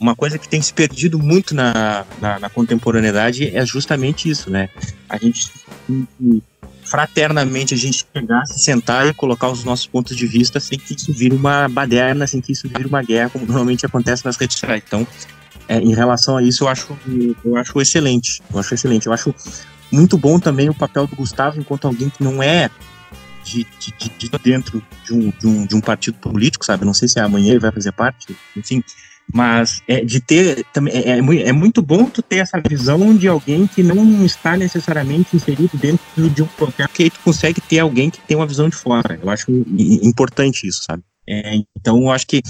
uma 0.00 0.14
coisa 0.14 0.38
que 0.38 0.48
tem 0.48 0.62
se 0.62 0.72
perdido 0.72 1.18
muito 1.18 1.54
na, 1.54 2.06
na, 2.20 2.38
na, 2.38 2.48
contemporaneidade 2.48 3.54
é 3.56 3.66
justamente 3.66 4.30
isso, 4.30 4.48
né? 4.48 4.68
A 5.08 5.18
gente 5.18 5.50
fraternamente 6.84 7.74
a 7.74 7.76
gente 7.76 8.04
pegar, 8.04 8.46
se 8.46 8.58
sentar 8.60 9.06
e 9.06 9.12
colocar 9.12 9.48
os 9.48 9.62
nossos 9.62 9.86
pontos 9.86 10.16
de 10.16 10.26
vista 10.26 10.58
sem 10.58 10.78
que 10.78 10.94
isso 10.94 11.12
vire 11.12 11.34
uma 11.34 11.68
baderna, 11.68 12.26
sem 12.26 12.40
que 12.40 12.52
isso 12.52 12.66
vire 12.68 12.86
uma 12.86 13.02
guerra, 13.02 13.30
como 13.30 13.44
normalmente 13.44 13.84
acontece 13.84 14.24
nas 14.24 14.36
redes 14.36 14.56
sociais. 14.56 14.82
Então, 14.86 15.06
é, 15.68 15.78
em 15.78 15.94
relação 15.94 16.36
a 16.36 16.42
isso, 16.42 16.64
eu 16.64 16.68
acho, 16.68 16.98
eu 17.44 17.56
acho 17.56 17.80
excelente. 17.80 18.40
Eu 18.52 18.58
acho 18.58 18.72
excelente. 18.72 19.06
Eu 19.06 19.12
acho 19.12 19.34
muito 19.92 20.16
bom 20.16 20.38
também 20.38 20.70
o 20.70 20.74
papel 20.74 21.06
do 21.06 21.14
Gustavo 21.14 21.60
enquanto 21.60 21.86
alguém 21.86 22.08
que 22.08 22.22
não 22.22 22.42
é 22.42 22.70
de, 23.48 23.66
de, 23.78 24.10
de 24.18 24.38
dentro 24.42 24.82
de 25.04 25.14
um, 25.14 25.30
de, 25.30 25.46
um, 25.46 25.66
de 25.66 25.74
um 25.74 25.80
partido 25.80 26.18
político, 26.18 26.64
sabe? 26.64 26.84
Não 26.84 26.94
sei 26.94 27.08
se 27.08 27.18
amanhã 27.18 27.50
ele 27.50 27.60
vai 27.60 27.72
fazer 27.72 27.92
parte, 27.92 28.36
enfim. 28.56 28.82
Mas 29.32 29.82
é, 29.86 30.02
de 30.02 30.20
ter 30.20 30.64
também 30.72 30.94
é, 30.94 31.18
é, 31.18 31.48
é, 31.48 31.52
muito 31.52 31.82
bom 31.82 32.06
tu 32.06 32.22
ter 32.22 32.36
essa 32.36 32.58
visão 32.66 33.14
de 33.14 33.28
alguém 33.28 33.66
que 33.66 33.82
não 33.82 34.24
está 34.24 34.56
necessariamente 34.56 35.36
inserido 35.36 35.76
dentro 35.76 36.30
de 36.30 36.42
um 36.42 36.46
projeto, 36.46 36.90
que 36.92 37.02
aí 37.02 37.10
tu 37.10 37.20
consegue 37.20 37.60
ter 37.60 37.80
alguém 37.80 38.08
que 38.08 38.20
tem 38.20 38.36
uma 38.36 38.46
visão 38.46 38.68
de 38.68 38.76
fora. 38.76 39.18
Eu 39.22 39.28
acho 39.28 39.50
importante 40.02 40.66
isso, 40.66 40.82
sabe? 40.82 41.02
É, 41.30 41.60
então, 41.76 42.00
eu 42.00 42.10
acho 42.10 42.26
que 42.26 42.40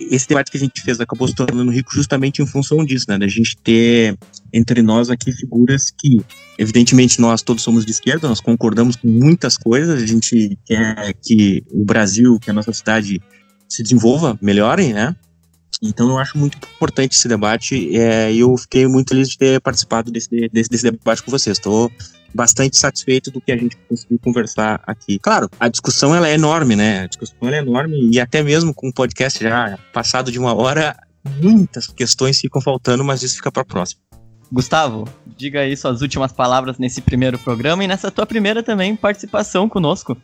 esse 0.00 0.28
debate 0.28 0.52
que 0.52 0.56
a 0.56 0.60
gente 0.60 0.80
fez 0.80 1.00
acabou 1.00 1.26
se 1.26 1.34
tornando 1.34 1.72
rico 1.72 1.92
justamente 1.92 2.40
em 2.40 2.46
função 2.46 2.84
disso, 2.84 3.06
né? 3.08 3.18
Da 3.18 3.26
gente 3.26 3.56
ter 3.56 4.16
entre 4.52 4.80
nós 4.80 5.10
aqui 5.10 5.32
figuras 5.32 5.90
que, 5.90 6.20
evidentemente, 6.56 7.20
nós 7.20 7.42
todos 7.42 7.64
somos 7.64 7.84
de 7.84 7.90
esquerda, 7.90 8.28
nós 8.28 8.40
concordamos 8.40 8.94
com 8.94 9.08
muitas 9.08 9.58
coisas, 9.58 10.00
a 10.00 10.06
gente 10.06 10.56
quer 10.64 11.12
que 11.14 11.64
o 11.72 11.84
Brasil, 11.84 12.38
que 12.38 12.48
a 12.48 12.54
nossa 12.54 12.72
cidade 12.72 13.20
se 13.68 13.82
desenvolva, 13.82 14.38
melhorem, 14.40 14.92
né? 14.92 15.16
Então 15.82 16.08
eu 16.08 16.18
acho 16.18 16.38
muito 16.38 16.56
importante 16.56 17.16
esse 17.16 17.28
debate 17.28 17.96
é, 17.96 18.32
e 18.32 18.40
eu 18.40 18.56
fiquei 18.56 18.86
muito 18.86 19.10
feliz 19.10 19.28
de 19.28 19.38
ter 19.38 19.60
participado 19.60 20.10
desse, 20.10 20.28
desse, 20.48 20.70
desse 20.70 20.90
debate 20.90 21.22
com 21.22 21.30
vocês. 21.30 21.56
Estou 21.56 21.90
bastante 22.34 22.76
satisfeito 22.76 23.30
do 23.30 23.40
que 23.40 23.52
a 23.52 23.56
gente 23.56 23.76
conseguiu 23.88 24.18
conversar 24.18 24.80
aqui. 24.86 25.18
Claro, 25.18 25.48
a 25.58 25.68
discussão 25.68 26.14
ela 26.14 26.28
é 26.28 26.34
enorme, 26.34 26.76
né? 26.76 27.00
A 27.00 27.06
discussão 27.06 27.36
ela 27.42 27.56
é 27.56 27.60
enorme 27.60 28.10
e 28.12 28.20
até 28.20 28.42
mesmo 28.42 28.74
com 28.74 28.88
o 28.88 28.92
podcast 28.92 29.42
já 29.42 29.78
passado 29.92 30.30
de 30.30 30.38
uma 30.38 30.54
hora, 30.54 30.96
muitas 31.42 31.86
questões 31.86 32.40
ficam 32.40 32.60
faltando, 32.60 33.04
mas 33.04 33.22
isso 33.22 33.36
fica 33.36 33.50
para 33.50 33.64
próxima. 33.64 34.00
Gustavo, 34.50 35.06
diga 35.36 35.60
aí 35.60 35.76
suas 35.76 36.00
últimas 36.00 36.32
palavras 36.32 36.78
nesse 36.78 37.02
primeiro 37.02 37.38
programa 37.38 37.84
e 37.84 37.88
nessa 37.88 38.10
tua 38.10 38.24
primeira 38.24 38.62
também 38.62 38.96
participação 38.96 39.68
conosco. 39.68 40.16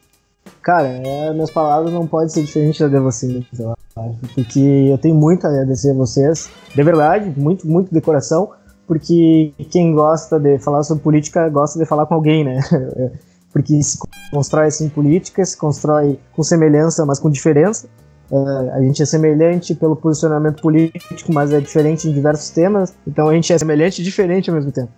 Cara, 0.62 0.89
é, 0.89 1.32
minhas 1.32 1.51
palavras 1.51 1.93
não 1.93 2.06
podem 2.06 2.28
ser 2.28 2.43
diferentes 2.43 2.81
da 2.81 2.89
de 2.89 2.98
vocês, 2.98 3.44
eu 3.59 3.70
acho. 3.70 4.18
Porque 4.35 4.60
eu 4.90 4.98
tenho 4.98 5.14
muito 5.14 5.47
a 5.47 5.51
agradecer 5.51 5.90
a 5.90 5.94
vocês, 5.94 6.51
de 6.74 6.82
verdade, 6.82 7.32
muito, 7.39 7.66
muito 7.66 7.93
de 7.93 8.01
coração, 8.01 8.51
porque 8.86 9.52
quem 9.70 9.94
gosta 9.94 10.39
de 10.39 10.59
falar 10.59 10.82
sobre 10.82 11.02
política 11.02 11.48
gosta 11.48 11.78
de 11.78 11.86
falar 11.86 12.06
com 12.06 12.15
alguém, 12.15 12.44
né? 12.44 12.61
Porque 13.52 13.81
se 13.85 13.97
constrói 14.32 14.66
assim 14.66 14.89
política, 14.89 15.44
se 15.44 15.56
constrói 15.56 16.19
com 16.35 16.43
semelhança, 16.43 17.06
mas 17.06 17.20
com 17.20 17.31
diferença. 17.31 17.86
Uh, 18.28 18.70
a 18.73 18.81
gente 18.81 19.01
é 19.01 19.06
semelhante 19.06 19.77
pelo 19.77 19.94
posicionamento 19.94 20.61
político, 20.61 21.32
mas 21.32 21.52
é 21.52 21.61
diferente 21.61 22.09
em 22.09 22.12
diversos 22.12 22.51
temas. 22.51 22.93
Então 23.06 23.28
a 23.28 23.32
gente 23.32 23.52
é 23.52 23.56
semelhante 23.56 24.01
e 24.01 24.05
diferente 24.05 24.51
ao 24.51 24.56
mesmo 24.56 24.73
tempo. 24.73 24.90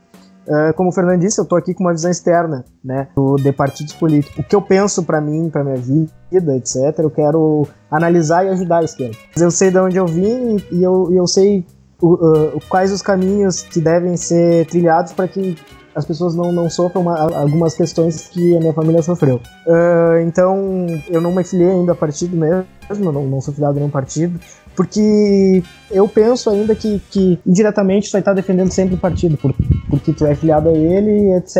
Uh, 0.47 0.73
como 0.75 0.89
o 0.89 0.93
Fernando 0.93 1.21
disse, 1.21 1.39
eu 1.39 1.43
estou 1.43 1.59
aqui 1.59 1.75
com 1.75 1.85
uma 1.85 1.93
visão 1.93 2.11
externa, 2.11 2.65
né, 2.83 3.09
do, 3.15 3.35
de 3.37 3.53
partidos 3.53 3.93
políticos. 3.93 4.39
O 4.39 4.49
que 4.49 4.57
eu 4.57 4.63
penso 4.63 5.03
para 5.03 5.21
mim, 5.21 5.51
para 5.51 5.63
minha 5.63 5.77
vida, 5.77 6.57
etc., 6.57 7.01
eu 7.01 7.11
quero 7.11 7.67
analisar 7.91 8.47
e 8.47 8.49
ajudar 8.51 8.79
a 8.79 8.85
esquerda. 8.85 9.17
Eu 9.37 9.51
sei 9.51 9.71
de 9.71 9.79
onde 9.79 9.97
eu 9.97 10.07
vim 10.07 10.57
e 10.71 10.83
eu, 10.83 11.13
eu 11.13 11.27
sei 11.27 11.67
o, 12.01 12.15
uh, 12.15 12.61
quais 12.69 12.93
os 12.93 13.03
caminhos 13.03 13.63
que 13.63 13.81
devem 13.81 14.17
ser 14.17 14.67
trilhados 14.67 15.13
para 15.13 15.29
que 15.29 15.57
as 15.97 16.05
pessoas 16.05 16.35
não, 16.35 16.53
não 16.53 16.69
sofram 16.69 17.01
uma, 17.01 17.19
algumas 17.19 17.75
questões 17.75 18.29
que 18.29 18.55
a 18.55 18.61
minha 18.61 18.75
família 18.75 19.03
sofreu. 19.03 19.41
Uh, 19.67 20.21
então, 20.27 20.87
eu 21.09 21.23
não 21.23 21.35
me 21.35 21.43
filiei 21.43 21.71
ainda 21.71 21.93
a 21.93 21.95
partido 21.95 22.37
mesmo, 22.37 23.13
não, 23.13 23.25
não 23.25 23.41
sou 23.41 23.55
filiado 23.55 23.77
a 23.77 23.81
nenhum 23.81 23.91
partido, 23.91 24.39
porque 24.77 25.63
eu 25.91 26.07
penso 26.07 26.51
ainda 26.51 26.75
que, 26.75 27.01
que 27.11 27.39
indiretamente 27.47 28.11
tu 28.11 28.13
vai 28.13 28.21
estar 28.21 28.35
defendendo 28.35 28.71
sempre 28.71 28.95
o 28.95 28.99
partido, 28.99 29.39
por, 29.39 29.55
porque 29.89 30.13
tu 30.13 30.27
é 30.27 30.35
filiado 30.35 30.69
a 30.69 30.73
ele, 30.73 31.33
etc. 31.35 31.57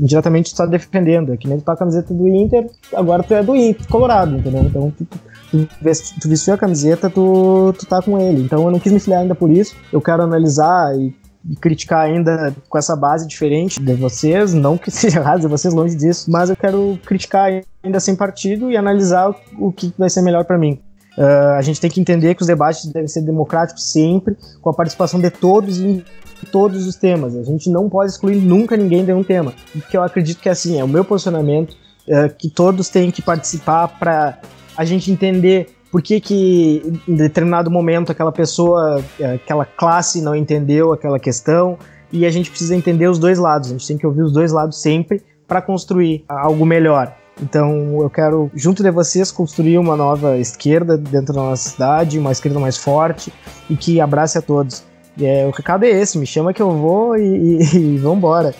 Indiretamente 0.00 0.50
tu 0.50 0.54
está 0.54 0.66
defendendo, 0.66 1.32
é 1.32 1.36
que 1.36 1.46
nem 1.46 1.58
tu 1.58 1.64
tá 1.64 1.74
a 1.74 1.76
camiseta 1.76 2.12
do 2.12 2.26
Inter, 2.26 2.68
agora 2.92 3.22
tu 3.22 3.32
é 3.32 3.44
do 3.44 3.54
Inter, 3.54 3.86
Colorado, 3.86 4.36
entendeu? 4.36 4.64
Então 4.64 4.90
tu, 4.90 5.06
tu, 5.50 6.28
vestiu 6.28 6.54
a 6.54 6.58
camiseta, 6.58 7.08
tu, 7.10 7.74
tu 7.78 7.86
tá 7.86 8.00
com 8.02 8.18
ele. 8.18 8.42
Então 8.42 8.64
eu 8.64 8.70
não 8.70 8.78
quis 8.78 8.92
me 8.92 9.00
filiar 9.00 9.22
ainda 9.22 9.34
por 9.34 9.50
isso, 9.50 9.76
eu 9.92 10.00
quero 10.00 10.22
analisar 10.22 10.94
e 10.96 11.14
e 11.48 11.56
criticar 11.56 12.00
ainda 12.00 12.54
com 12.68 12.76
essa 12.76 12.94
base 12.94 13.26
diferente 13.26 13.80
de 13.80 13.94
vocês, 13.94 14.52
não 14.52 14.76
que 14.76 14.90
seja 14.92 15.18
errado 15.18 15.40
de 15.40 15.46
vocês 15.46 15.72
longe 15.72 15.96
disso, 15.96 16.30
mas 16.30 16.50
eu 16.50 16.56
quero 16.56 16.98
criticar 17.04 17.50
ainda 17.82 18.00
sem 18.00 18.14
partido 18.14 18.70
e 18.70 18.76
analisar 18.76 19.34
o 19.58 19.72
que 19.72 19.92
vai 19.96 20.10
ser 20.10 20.22
melhor 20.22 20.44
para 20.44 20.58
mim. 20.58 20.80
Uh, 21.16 21.56
a 21.56 21.62
gente 21.62 21.80
tem 21.80 21.90
que 21.90 22.00
entender 22.00 22.34
que 22.34 22.42
os 22.42 22.46
debates 22.46 22.86
devem 22.86 23.08
ser 23.08 23.22
democráticos 23.22 23.90
sempre, 23.90 24.36
com 24.60 24.70
a 24.70 24.74
participação 24.74 25.20
de 25.20 25.30
todos 25.30 25.80
em 25.80 26.04
todos 26.52 26.86
os 26.86 26.94
temas. 26.94 27.34
A 27.34 27.42
gente 27.42 27.68
não 27.68 27.88
pode 27.88 28.12
excluir 28.12 28.36
nunca 28.36 28.76
ninguém 28.76 29.04
de 29.04 29.12
um 29.12 29.24
tema, 29.24 29.52
porque 29.72 29.96
eu 29.96 30.02
acredito 30.02 30.40
que 30.40 30.48
assim 30.48 30.78
é 30.78 30.84
o 30.84 30.88
meu 30.88 31.04
posicionamento, 31.04 31.72
uh, 31.72 32.32
que 32.36 32.48
todos 32.48 32.88
têm 32.88 33.10
que 33.10 33.20
participar 33.20 33.88
para 33.88 34.38
a 34.78 34.84
gente 34.84 35.10
entender 35.10 35.66
por 35.90 36.00
que, 36.00 36.20
que 36.20 37.00
em 37.08 37.16
determinado 37.16 37.68
momento 37.68 38.12
aquela 38.12 38.30
pessoa, 38.30 39.00
uh, 39.00 39.34
aquela 39.34 39.64
classe 39.64 40.22
não 40.22 40.36
entendeu 40.36 40.92
aquela 40.92 41.18
questão, 41.18 41.76
e 42.12 42.24
a 42.24 42.30
gente 42.30 42.48
precisa 42.48 42.76
entender 42.76 43.08
os 43.08 43.18
dois 43.18 43.38
lados. 43.38 43.70
A 43.70 43.72
gente 43.72 43.86
tem 43.86 43.98
que 43.98 44.06
ouvir 44.06 44.22
os 44.22 44.32
dois 44.32 44.52
lados 44.52 44.80
sempre 44.80 45.20
para 45.48 45.60
construir 45.60 46.24
algo 46.28 46.64
melhor. 46.64 47.12
Então 47.42 48.00
eu 48.00 48.08
quero, 48.08 48.50
junto 48.54 48.82
de 48.82 48.90
vocês, 48.90 49.32
construir 49.32 49.78
uma 49.78 49.96
nova 49.96 50.38
esquerda 50.38 50.96
dentro 50.96 51.34
da 51.34 51.42
nossa 51.42 51.70
cidade, 51.70 52.18
uma 52.18 52.30
esquerda 52.30 52.60
mais 52.60 52.76
forte 52.76 53.32
e 53.68 53.76
que 53.76 54.00
abrace 54.00 54.38
a 54.38 54.42
todos. 54.42 54.84
É, 55.20 55.44
o 55.46 55.50
recado 55.50 55.84
é 55.84 55.90
esse, 55.90 56.16
me 56.16 56.26
chama 56.26 56.52
que 56.52 56.62
eu 56.62 56.70
vou 56.70 57.16
e, 57.16 57.58
e, 57.60 57.76
e 57.76 57.98
vambora. 57.98 58.54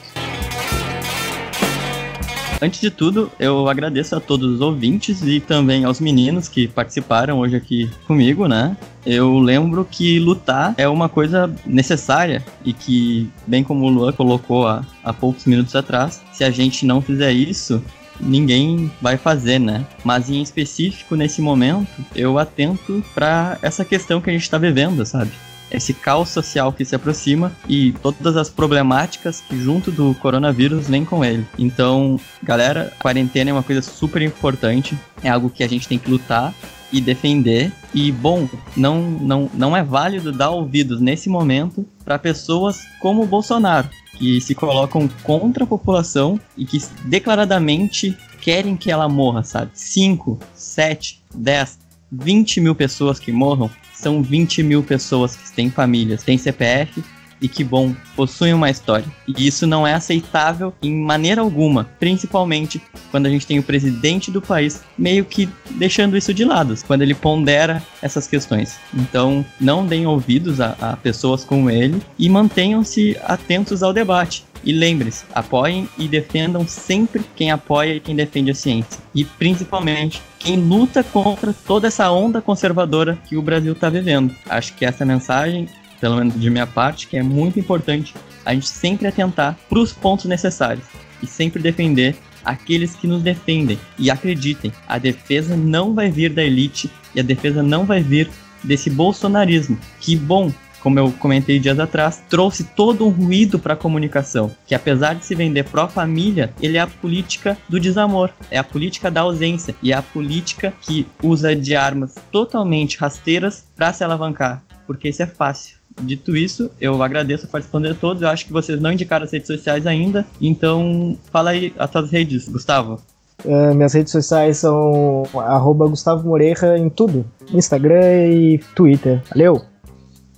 Antes 2.60 2.80
de 2.80 2.90
tudo, 2.90 3.30
eu 3.38 3.68
agradeço 3.68 4.16
a 4.16 4.20
todos 4.20 4.54
os 4.54 4.60
ouvintes 4.60 5.22
e 5.22 5.38
também 5.38 5.84
aos 5.84 6.00
meninos 6.00 6.48
que 6.48 6.66
participaram 6.66 7.38
hoje 7.38 7.54
aqui 7.54 7.88
comigo, 8.06 8.48
né? 8.48 8.76
Eu 9.06 9.38
lembro 9.38 9.86
que 9.88 10.18
lutar 10.18 10.74
é 10.76 10.88
uma 10.88 11.08
coisa 11.08 11.52
necessária 11.64 12.44
e 12.64 12.72
que, 12.72 13.30
bem 13.46 13.62
como 13.62 13.86
o 13.86 13.88
Luan 13.88 14.12
colocou 14.12 14.66
há, 14.66 14.84
há 15.04 15.12
poucos 15.12 15.44
minutos 15.44 15.76
atrás, 15.76 16.20
se 16.32 16.42
a 16.42 16.50
gente 16.50 16.84
não 16.84 17.00
fizer 17.00 17.32
isso, 17.32 17.82
ninguém 18.20 18.90
vai 19.00 19.16
fazer, 19.16 19.60
né? 19.60 19.86
Mas 20.04 20.28
em 20.28 20.42
específico 20.42 21.14
nesse 21.14 21.40
momento, 21.40 21.88
eu 22.14 22.38
atento 22.38 23.04
para 23.14 23.56
essa 23.62 23.84
questão 23.84 24.20
que 24.20 24.30
a 24.30 24.32
gente 24.32 24.42
está 24.42 24.58
vivendo, 24.58 25.06
sabe? 25.06 25.30
Esse 25.70 25.92
caos 25.92 26.28
social 26.30 26.72
que 26.72 26.84
se 26.84 26.94
aproxima 26.94 27.52
e 27.68 27.92
todas 28.02 28.36
as 28.36 28.48
problemáticas 28.48 29.40
que 29.40 29.58
junto 29.58 29.90
do 29.90 30.14
coronavírus 30.14 30.88
vem 30.88 31.04
com 31.04 31.24
ele. 31.24 31.46
Então, 31.58 32.18
galera, 32.42 32.92
quarentena 32.98 33.50
é 33.50 33.52
uma 33.52 33.62
coisa 33.62 33.82
super 33.82 34.22
importante, 34.22 34.98
é 35.22 35.28
algo 35.28 35.50
que 35.50 35.62
a 35.62 35.68
gente 35.68 35.86
tem 35.86 35.98
que 35.98 36.10
lutar 36.10 36.54
e 36.92 37.00
defender. 37.00 37.72
E 37.94 38.10
bom, 38.10 38.48
não 38.76 39.00
não 39.02 39.50
não 39.54 39.76
é 39.76 39.82
válido 39.82 40.32
dar 40.32 40.50
ouvidos 40.50 41.00
nesse 41.00 41.28
momento 41.28 41.86
para 42.04 42.18
pessoas 42.18 42.80
como 43.00 43.22
o 43.22 43.26
Bolsonaro, 43.26 43.88
que 44.16 44.40
se 44.40 44.54
colocam 44.54 45.08
contra 45.22 45.64
a 45.64 45.66
população 45.66 46.40
e 46.56 46.64
que 46.64 46.78
declaradamente 47.04 48.16
querem 48.40 48.76
que 48.76 48.90
ela 48.90 49.08
morra, 49.08 49.42
sabe? 49.42 49.70
5, 49.74 50.38
7, 50.54 51.22
10, 51.34 51.78
20 52.10 52.60
mil 52.60 52.74
pessoas 52.74 53.18
que 53.18 53.32
morram 53.32 53.70
são 53.98 54.22
20 54.22 54.62
mil 54.62 54.82
pessoas 54.82 55.34
que 55.34 55.50
têm 55.52 55.70
famílias, 55.70 56.22
têm 56.22 56.38
CPF 56.38 57.02
e 57.40 57.48
que 57.48 57.64
bom, 57.64 57.94
possuem 58.16 58.52
uma 58.52 58.70
história. 58.70 59.06
E 59.26 59.46
isso 59.46 59.66
não 59.66 59.86
é 59.86 59.94
aceitável 59.94 60.72
em 60.82 60.94
maneira 60.94 61.40
alguma, 61.40 61.84
principalmente 61.98 62.80
quando 63.10 63.26
a 63.26 63.30
gente 63.30 63.46
tem 63.46 63.58
o 63.58 63.62
presidente 63.62 64.30
do 64.30 64.42
país 64.42 64.82
meio 64.96 65.24
que 65.24 65.48
deixando 65.72 66.16
isso 66.16 66.34
de 66.34 66.44
lado, 66.44 66.74
quando 66.86 67.02
ele 67.02 67.14
pondera 67.14 67.82
essas 68.02 68.26
questões. 68.26 68.78
Então, 68.94 69.44
não 69.60 69.86
deem 69.86 70.06
ouvidos 70.06 70.60
a, 70.60 70.76
a 70.80 70.96
pessoas 70.96 71.44
como 71.44 71.70
ele 71.70 72.00
e 72.18 72.28
mantenham-se 72.28 73.16
atentos 73.24 73.82
ao 73.82 73.92
debate. 73.92 74.44
E 74.64 74.72
lembre-se, 74.72 75.24
apoiem 75.32 75.88
e 75.96 76.08
defendam 76.08 76.66
sempre 76.66 77.24
quem 77.36 77.50
apoia 77.50 77.94
e 77.94 78.00
quem 78.00 78.16
defende 78.16 78.50
a 78.50 78.54
ciência. 78.54 79.00
E 79.14 79.24
principalmente 79.24 80.20
quem 80.38 80.56
luta 80.56 81.02
contra 81.02 81.52
toda 81.52 81.88
essa 81.88 82.10
onda 82.10 82.40
conservadora 82.40 83.18
que 83.28 83.36
o 83.36 83.42
Brasil 83.42 83.72
está 83.72 83.88
vivendo. 83.88 84.34
Acho 84.48 84.74
que 84.74 84.84
essa 84.84 85.04
mensagem 85.04 85.68
pelo 86.00 86.16
menos 86.16 86.40
de 86.40 86.50
minha 86.50 86.66
parte, 86.66 87.06
que 87.06 87.16
é 87.16 87.22
muito 87.22 87.58
importante 87.58 88.14
a 88.44 88.54
gente 88.54 88.68
sempre 88.68 89.06
atentar 89.06 89.56
para 89.68 89.78
os 89.78 89.92
pontos 89.92 90.26
necessários 90.26 90.84
e 91.22 91.26
sempre 91.26 91.62
defender 91.62 92.16
aqueles 92.44 92.94
que 92.94 93.06
nos 93.06 93.22
defendem. 93.22 93.78
E 93.98 94.10
acreditem, 94.10 94.72
a 94.86 94.98
defesa 94.98 95.56
não 95.56 95.94
vai 95.94 96.10
vir 96.10 96.32
da 96.32 96.42
elite 96.42 96.90
e 97.14 97.20
a 97.20 97.22
defesa 97.22 97.62
não 97.62 97.84
vai 97.84 98.02
vir 98.02 98.30
desse 98.62 98.88
bolsonarismo. 98.90 99.78
Que 100.00 100.16
bom, 100.16 100.52
como 100.80 100.98
eu 100.98 101.12
comentei 101.12 101.58
dias 101.58 101.78
atrás, 101.78 102.22
trouxe 102.28 102.64
todo 102.64 103.06
um 103.06 103.10
ruído 103.10 103.58
para 103.58 103.74
a 103.74 103.76
comunicação, 103.76 104.50
que 104.66 104.74
apesar 104.74 105.14
de 105.14 105.24
se 105.24 105.34
vender 105.34 105.64
pró-família, 105.64 106.52
ele 106.60 106.76
é 106.76 106.80
a 106.80 106.86
política 106.86 107.58
do 107.68 107.80
desamor, 107.80 108.30
é 108.50 108.58
a 108.58 108.64
política 108.64 109.10
da 109.10 109.22
ausência 109.22 109.74
e 109.82 109.92
é 109.92 109.96
a 109.96 110.02
política 110.02 110.72
que 110.80 111.06
usa 111.22 111.54
de 111.54 111.74
armas 111.74 112.14
totalmente 112.30 112.98
rasteiras 112.98 113.66
para 113.76 113.92
se 113.92 114.04
alavancar, 114.04 114.62
porque 114.86 115.08
isso 115.08 115.22
é 115.22 115.26
fácil. 115.26 115.77
Dito 116.00 116.36
isso, 116.36 116.70
eu 116.80 117.02
agradeço 117.02 117.46
a 117.46 117.48
participação 117.48 117.92
de 117.92 117.98
todos. 117.98 118.22
Eu 118.22 118.28
acho 118.28 118.46
que 118.46 118.52
vocês 118.52 118.80
não 118.80 118.92
indicaram 118.92 119.24
as 119.24 119.32
redes 119.32 119.46
sociais 119.46 119.86
ainda, 119.86 120.26
então 120.40 121.16
fala 121.30 121.50
aí 121.50 121.72
as 121.78 121.90
suas 121.90 122.10
redes, 122.10 122.48
Gustavo. 122.48 123.00
Uh, 123.44 123.74
minhas 123.74 123.94
redes 123.94 124.10
sociais 124.10 124.58
são 124.58 125.22
arroba 125.34 125.86
Gustavo 125.86 126.28
Moreira 126.28 126.76
em 126.76 126.88
tudo. 126.88 127.24
Instagram 127.52 128.26
e 128.32 128.58
Twitter. 128.74 129.22
Valeu! 129.30 129.62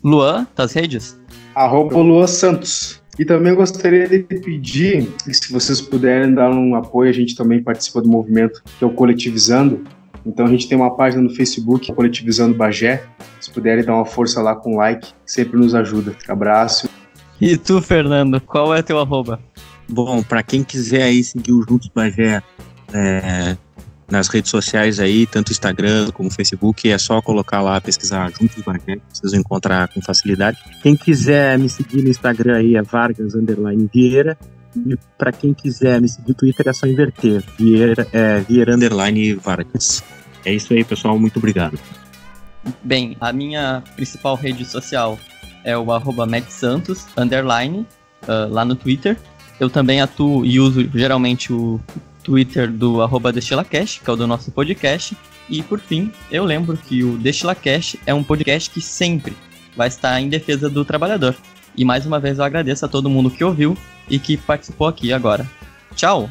Luan, 0.02 0.46
tuas 0.54 0.72
redes? 0.72 1.18
Arroba 1.54 1.96
Luan 1.96 2.26
Santos. 2.26 3.00
E 3.18 3.24
também 3.24 3.54
gostaria 3.54 4.08
de 4.08 4.20
pedir, 4.20 5.06
se 5.30 5.52
vocês 5.52 5.80
puderem 5.80 6.32
dar 6.32 6.50
um 6.50 6.74
apoio, 6.74 7.10
a 7.10 7.12
gente 7.12 7.36
também 7.36 7.62
participa 7.62 8.00
do 8.00 8.08
movimento 8.08 8.62
que 8.78 8.84
é 8.84 8.86
o 8.86 8.90
Coletivizando. 8.90 9.84
Então 10.24 10.46
a 10.46 10.48
gente 10.48 10.68
tem 10.68 10.76
uma 10.76 10.94
página 10.94 11.22
no 11.22 11.30
Facebook, 11.30 11.92
Coletivizando 11.92 12.54
Bagé. 12.54 13.04
Se 13.40 13.50
puderem 13.50 13.84
dar 13.84 13.94
uma 13.94 14.04
força 14.04 14.42
lá 14.42 14.54
com 14.54 14.76
like, 14.76 15.08
sempre 15.24 15.58
nos 15.58 15.74
ajuda. 15.74 16.14
Abraço. 16.28 16.88
E 17.40 17.56
tu, 17.56 17.80
Fernando, 17.80 18.40
qual 18.40 18.74
é 18.74 18.82
teu 18.82 18.98
arroba? 18.98 19.40
Bom, 19.88 20.22
para 20.22 20.42
quem 20.42 20.62
quiser 20.62 21.04
aí 21.04 21.24
seguir 21.24 21.52
o 21.52 21.64
Juntos 21.66 21.90
Bagé 21.94 22.42
é, 22.92 23.56
nas 24.10 24.28
redes 24.28 24.50
sociais 24.50 25.00
aí, 25.00 25.26
tanto 25.26 25.50
Instagram 25.50 26.10
como 26.12 26.30
Facebook, 26.30 26.90
é 26.90 26.98
só 26.98 27.22
colocar 27.22 27.62
lá, 27.62 27.80
pesquisar 27.80 28.30
Juntos 28.30 28.62
Bagé, 28.62 29.00
vocês 29.10 29.32
vão 29.32 29.40
encontrar 29.40 29.88
com 29.88 30.02
facilidade. 30.02 30.58
Quem 30.82 30.94
quiser 30.94 31.58
me 31.58 31.68
seguir 31.68 32.02
no 32.02 32.10
Instagram 32.10 32.56
aí 32.56 32.76
é 32.76 32.82
Vargas 32.82 33.34
Underline 33.34 33.88
Vieira. 33.92 34.36
E 34.76 34.96
para 35.18 35.32
quem 35.32 35.52
quiser 35.52 36.00
me 36.00 36.08
seguir 36.08 36.28
no 36.28 36.34
Twitter 36.34 36.68
é 36.68 36.72
só 36.72 36.86
inverter, 36.86 37.42
Vieira, 37.58 38.06
é, 38.12 38.40
Vieira 38.40 38.74
Underline 38.74 39.34
Vargas. 39.34 40.02
É 40.44 40.52
isso 40.52 40.72
aí, 40.72 40.84
pessoal, 40.84 41.18
muito 41.18 41.38
obrigado. 41.38 41.78
Bem, 42.82 43.16
a 43.20 43.32
minha 43.32 43.82
principal 43.96 44.34
rede 44.34 44.64
social 44.64 45.18
é 45.64 45.76
o 45.76 45.92
arroba 45.92 46.26
Santos, 46.48 47.06
underline, 47.16 47.86
uh, 48.22 48.48
lá 48.50 48.64
no 48.64 48.74
Twitter. 48.74 49.16
Eu 49.58 49.68
também 49.68 50.00
atuo 50.00 50.44
e 50.44 50.58
uso 50.58 50.88
geralmente 50.94 51.52
o 51.52 51.80
Twitter 52.22 52.70
do 52.70 53.02
arroba 53.02 53.32
DestilaCast, 53.32 54.00
que 54.00 54.08
é 54.08 54.12
o 54.12 54.16
do 54.16 54.26
nosso 54.26 54.50
podcast. 54.50 55.16
E 55.48 55.62
por 55.62 55.80
fim, 55.80 56.12
eu 56.30 56.44
lembro 56.44 56.76
que 56.76 57.02
o 57.02 57.18
DestilaCast 57.18 57.98
é 58.06 58.14
um 58.14 58.22
podcast 58.22 58.70
que 58.70 58.80
sempre 58.80 59.36
vai 59.76 59.88
estar 59.88 60.20
em 60.20 60.28
defesa 60.28 60.70
do 60.70 60.84
trabalhador. 60.84 61.34
E 61.80 61.84
mais 61.84 62.04
uma 62.04 62.20
vez 62.20 62.38
eu 62.38 62.44
agradeço 62.44 62.84
a 62.84 62.88
todo 62.88 63.08
mundo 63.08 63.30
que 63.30 63.42
ouviu 63.42 63.74
e 64.06 64.18
que 64.18 64.36
participou 64.36 64.86
aqui 64.86 65.14
agora. 65.14 65.50
Tchau! 65.96 66.28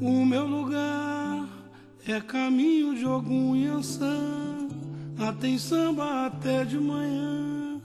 O 0.00 0.24
meu 0.24 0.46
lugar 0.46 1.46
é 2.08 2.18
caminho 2.22 2.94
de 2.94 3.04
algum 3.04 3.54
Yansan. 3.54 4.70
Lá 5.18 5.34
tem 5.34 5.58
samba 5.58 6.28
até 6.28 6.64
de 6.64 6.78
manhã, 6.78 7.78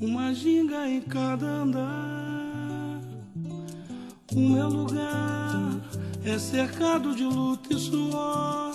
uma 0.00 0.32
ginga 0.32 0.88
em 0.88 1.02
cada 1.02 1.46
andar. 1.46 2.57
O 4.34 4.40
meu 4.40 4.68
lugar 4.68 5.80
é 6.22 6.38
cercado 6.38 7.16
de 7.16 7.24
luta 7.24 7.72
e 7.72 7.78
suor, 7.78 8.74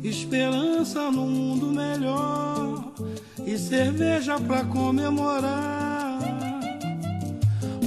esperança 0.00 1.10
no 1.10 1.26
mundo 1.26 1.66
melhor 1.66 2.92
e 3.44 3.58
cerveja 3.58 4.38
pra 4.38 4.64
comemorar. 4.64 6.20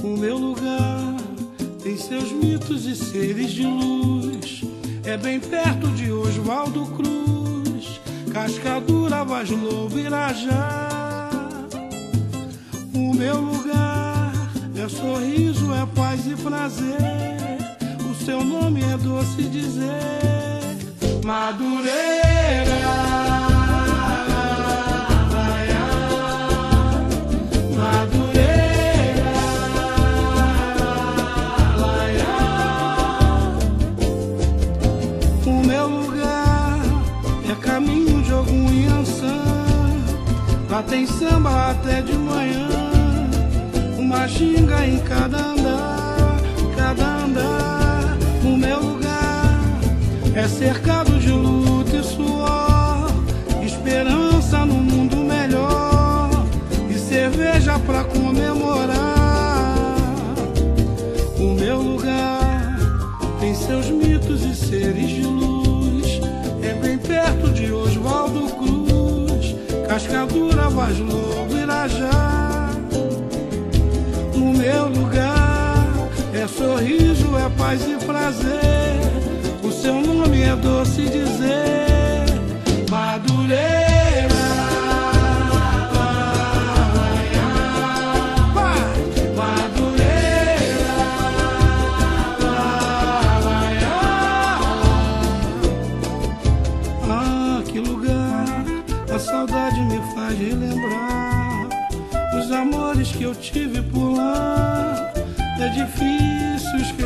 O 0.04 0.08
meu 0.08 0.36
lugar 0.36 1.16
tem 1.82 1.96
seus 1.96 2.32
mitos 2.32 2.84
e 2.84 2.94
seres 2.94 3.52
de 3.52 3.64
luz, 3.64 4.62
é 5.02 5.16
bem 5.16 5.40
perto 5.40 5.88
de 5.92 6.12
Oswaldo 6.12 6.84
Cruz, 6.96 7.98
Cascadura, 8.30 9.24
Vaz 9.24 9.48
Lobo, 9.48 9.98
Irajá. 9.98 10.90
O 12.92 13.14
meu 13.14 13.40
lugar 13.40 13.99
é 14.80 14.88
sorriso, 14.88 15.72
é 15.74 15.86
paz 15.94 16.26
e 16.26 16.34
prazer. 16.36 16.96
O 18.10 18.14
seu 18.24 18.42
nome 18.42 18.82
é 18.82 18.96
doce 18.96 19.42
dizer, 19.42 19.84
Madureira. 21.22 22.80
Madureira, 27.76 28.40
O 35.46 35.66
meu 35.66 35.88
lugar 35.88 36.80
é 37.50 37.54
caminho 37.62 38.22
de 38.22 38.32
algum 38.32 38.72
Yansan. 38.72 39.44
Lá 40.70 40.82
tem 40.82 41.06
samba 41.06 41.72
até 41.72 42.00
de 42.00 42.14
manhã. 42.14 42.69
Uma 44.10 44.26
ginga 44.26 44.84
em 44.84 44.98
cada 44.98 45.38
andar, 45.38 46.40
cada 46.76 47.18
andar. 47.18 48.18
O 48.42 48.56
meu 48.56 48.80
lugar 48.80 49.60
é 50.34 50.48
cercado 50.48 51.16
de 51.20 51.30
luta 51.30 51.69
sorriso, 77.78 77.90
é 77.90 77.98
paz 78.00 78.02
e 78.02 78.06
prazer. 78.06 78.50
O 79.62 79.70
seu 79.70 79.94
nome 80.00 80.42
é 80.42 80.56
doce 80.56 81.02
dizer, 81.02 81.79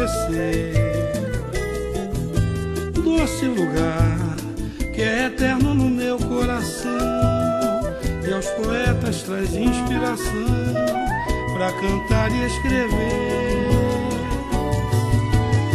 esquecer. 0.04 0.72
Doce 3.02 3.46
lugar 3.46 4.36
que 4.94 5.02
é 5.02 5.26
eterno 5.26 5.74
no 5.74 5.90
meu 5.90 6.16
coração, 6.18 6.90
e 8.26 8.32
aos 8.32 8.46
poetas 8.50 9.22
traz 9.22 9.52
inspiração 9.54 10.74
para 11.54 11.72
cantar 11.72 12.30
e 12.30 12.44
escrever. 12.44 13.66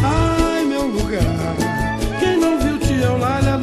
Ai, 0.03 0.63
meu 0.63 0.87
lugar, 0.87 1.55
quem 2.19 2.39
não 2.39 2.59
viu 2.59 2.79
te 2.79 3.03
é 3.03 3.09
o 3.09 3.17
lalha 3.17 3.57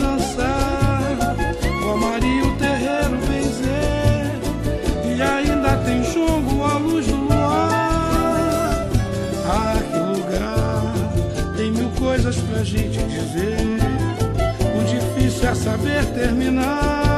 a 12.58 12.64
gente 12.64 12.98
dizer. 13.04 13.56
O 14.74 14.84
difícil 14.84 15.48
é 15.48 15.54
saber 15.54 16.04
terminar. 16.14 17.15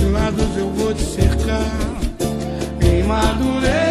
sete 0.00 0.04
lados 0.12 0.56
eu 0.56 0.70
vou 0.72 0.94
te 0.94 1.02
cercar. 1.02 2.00
Em 2.80 3.02
Madureira. 3.02 3.89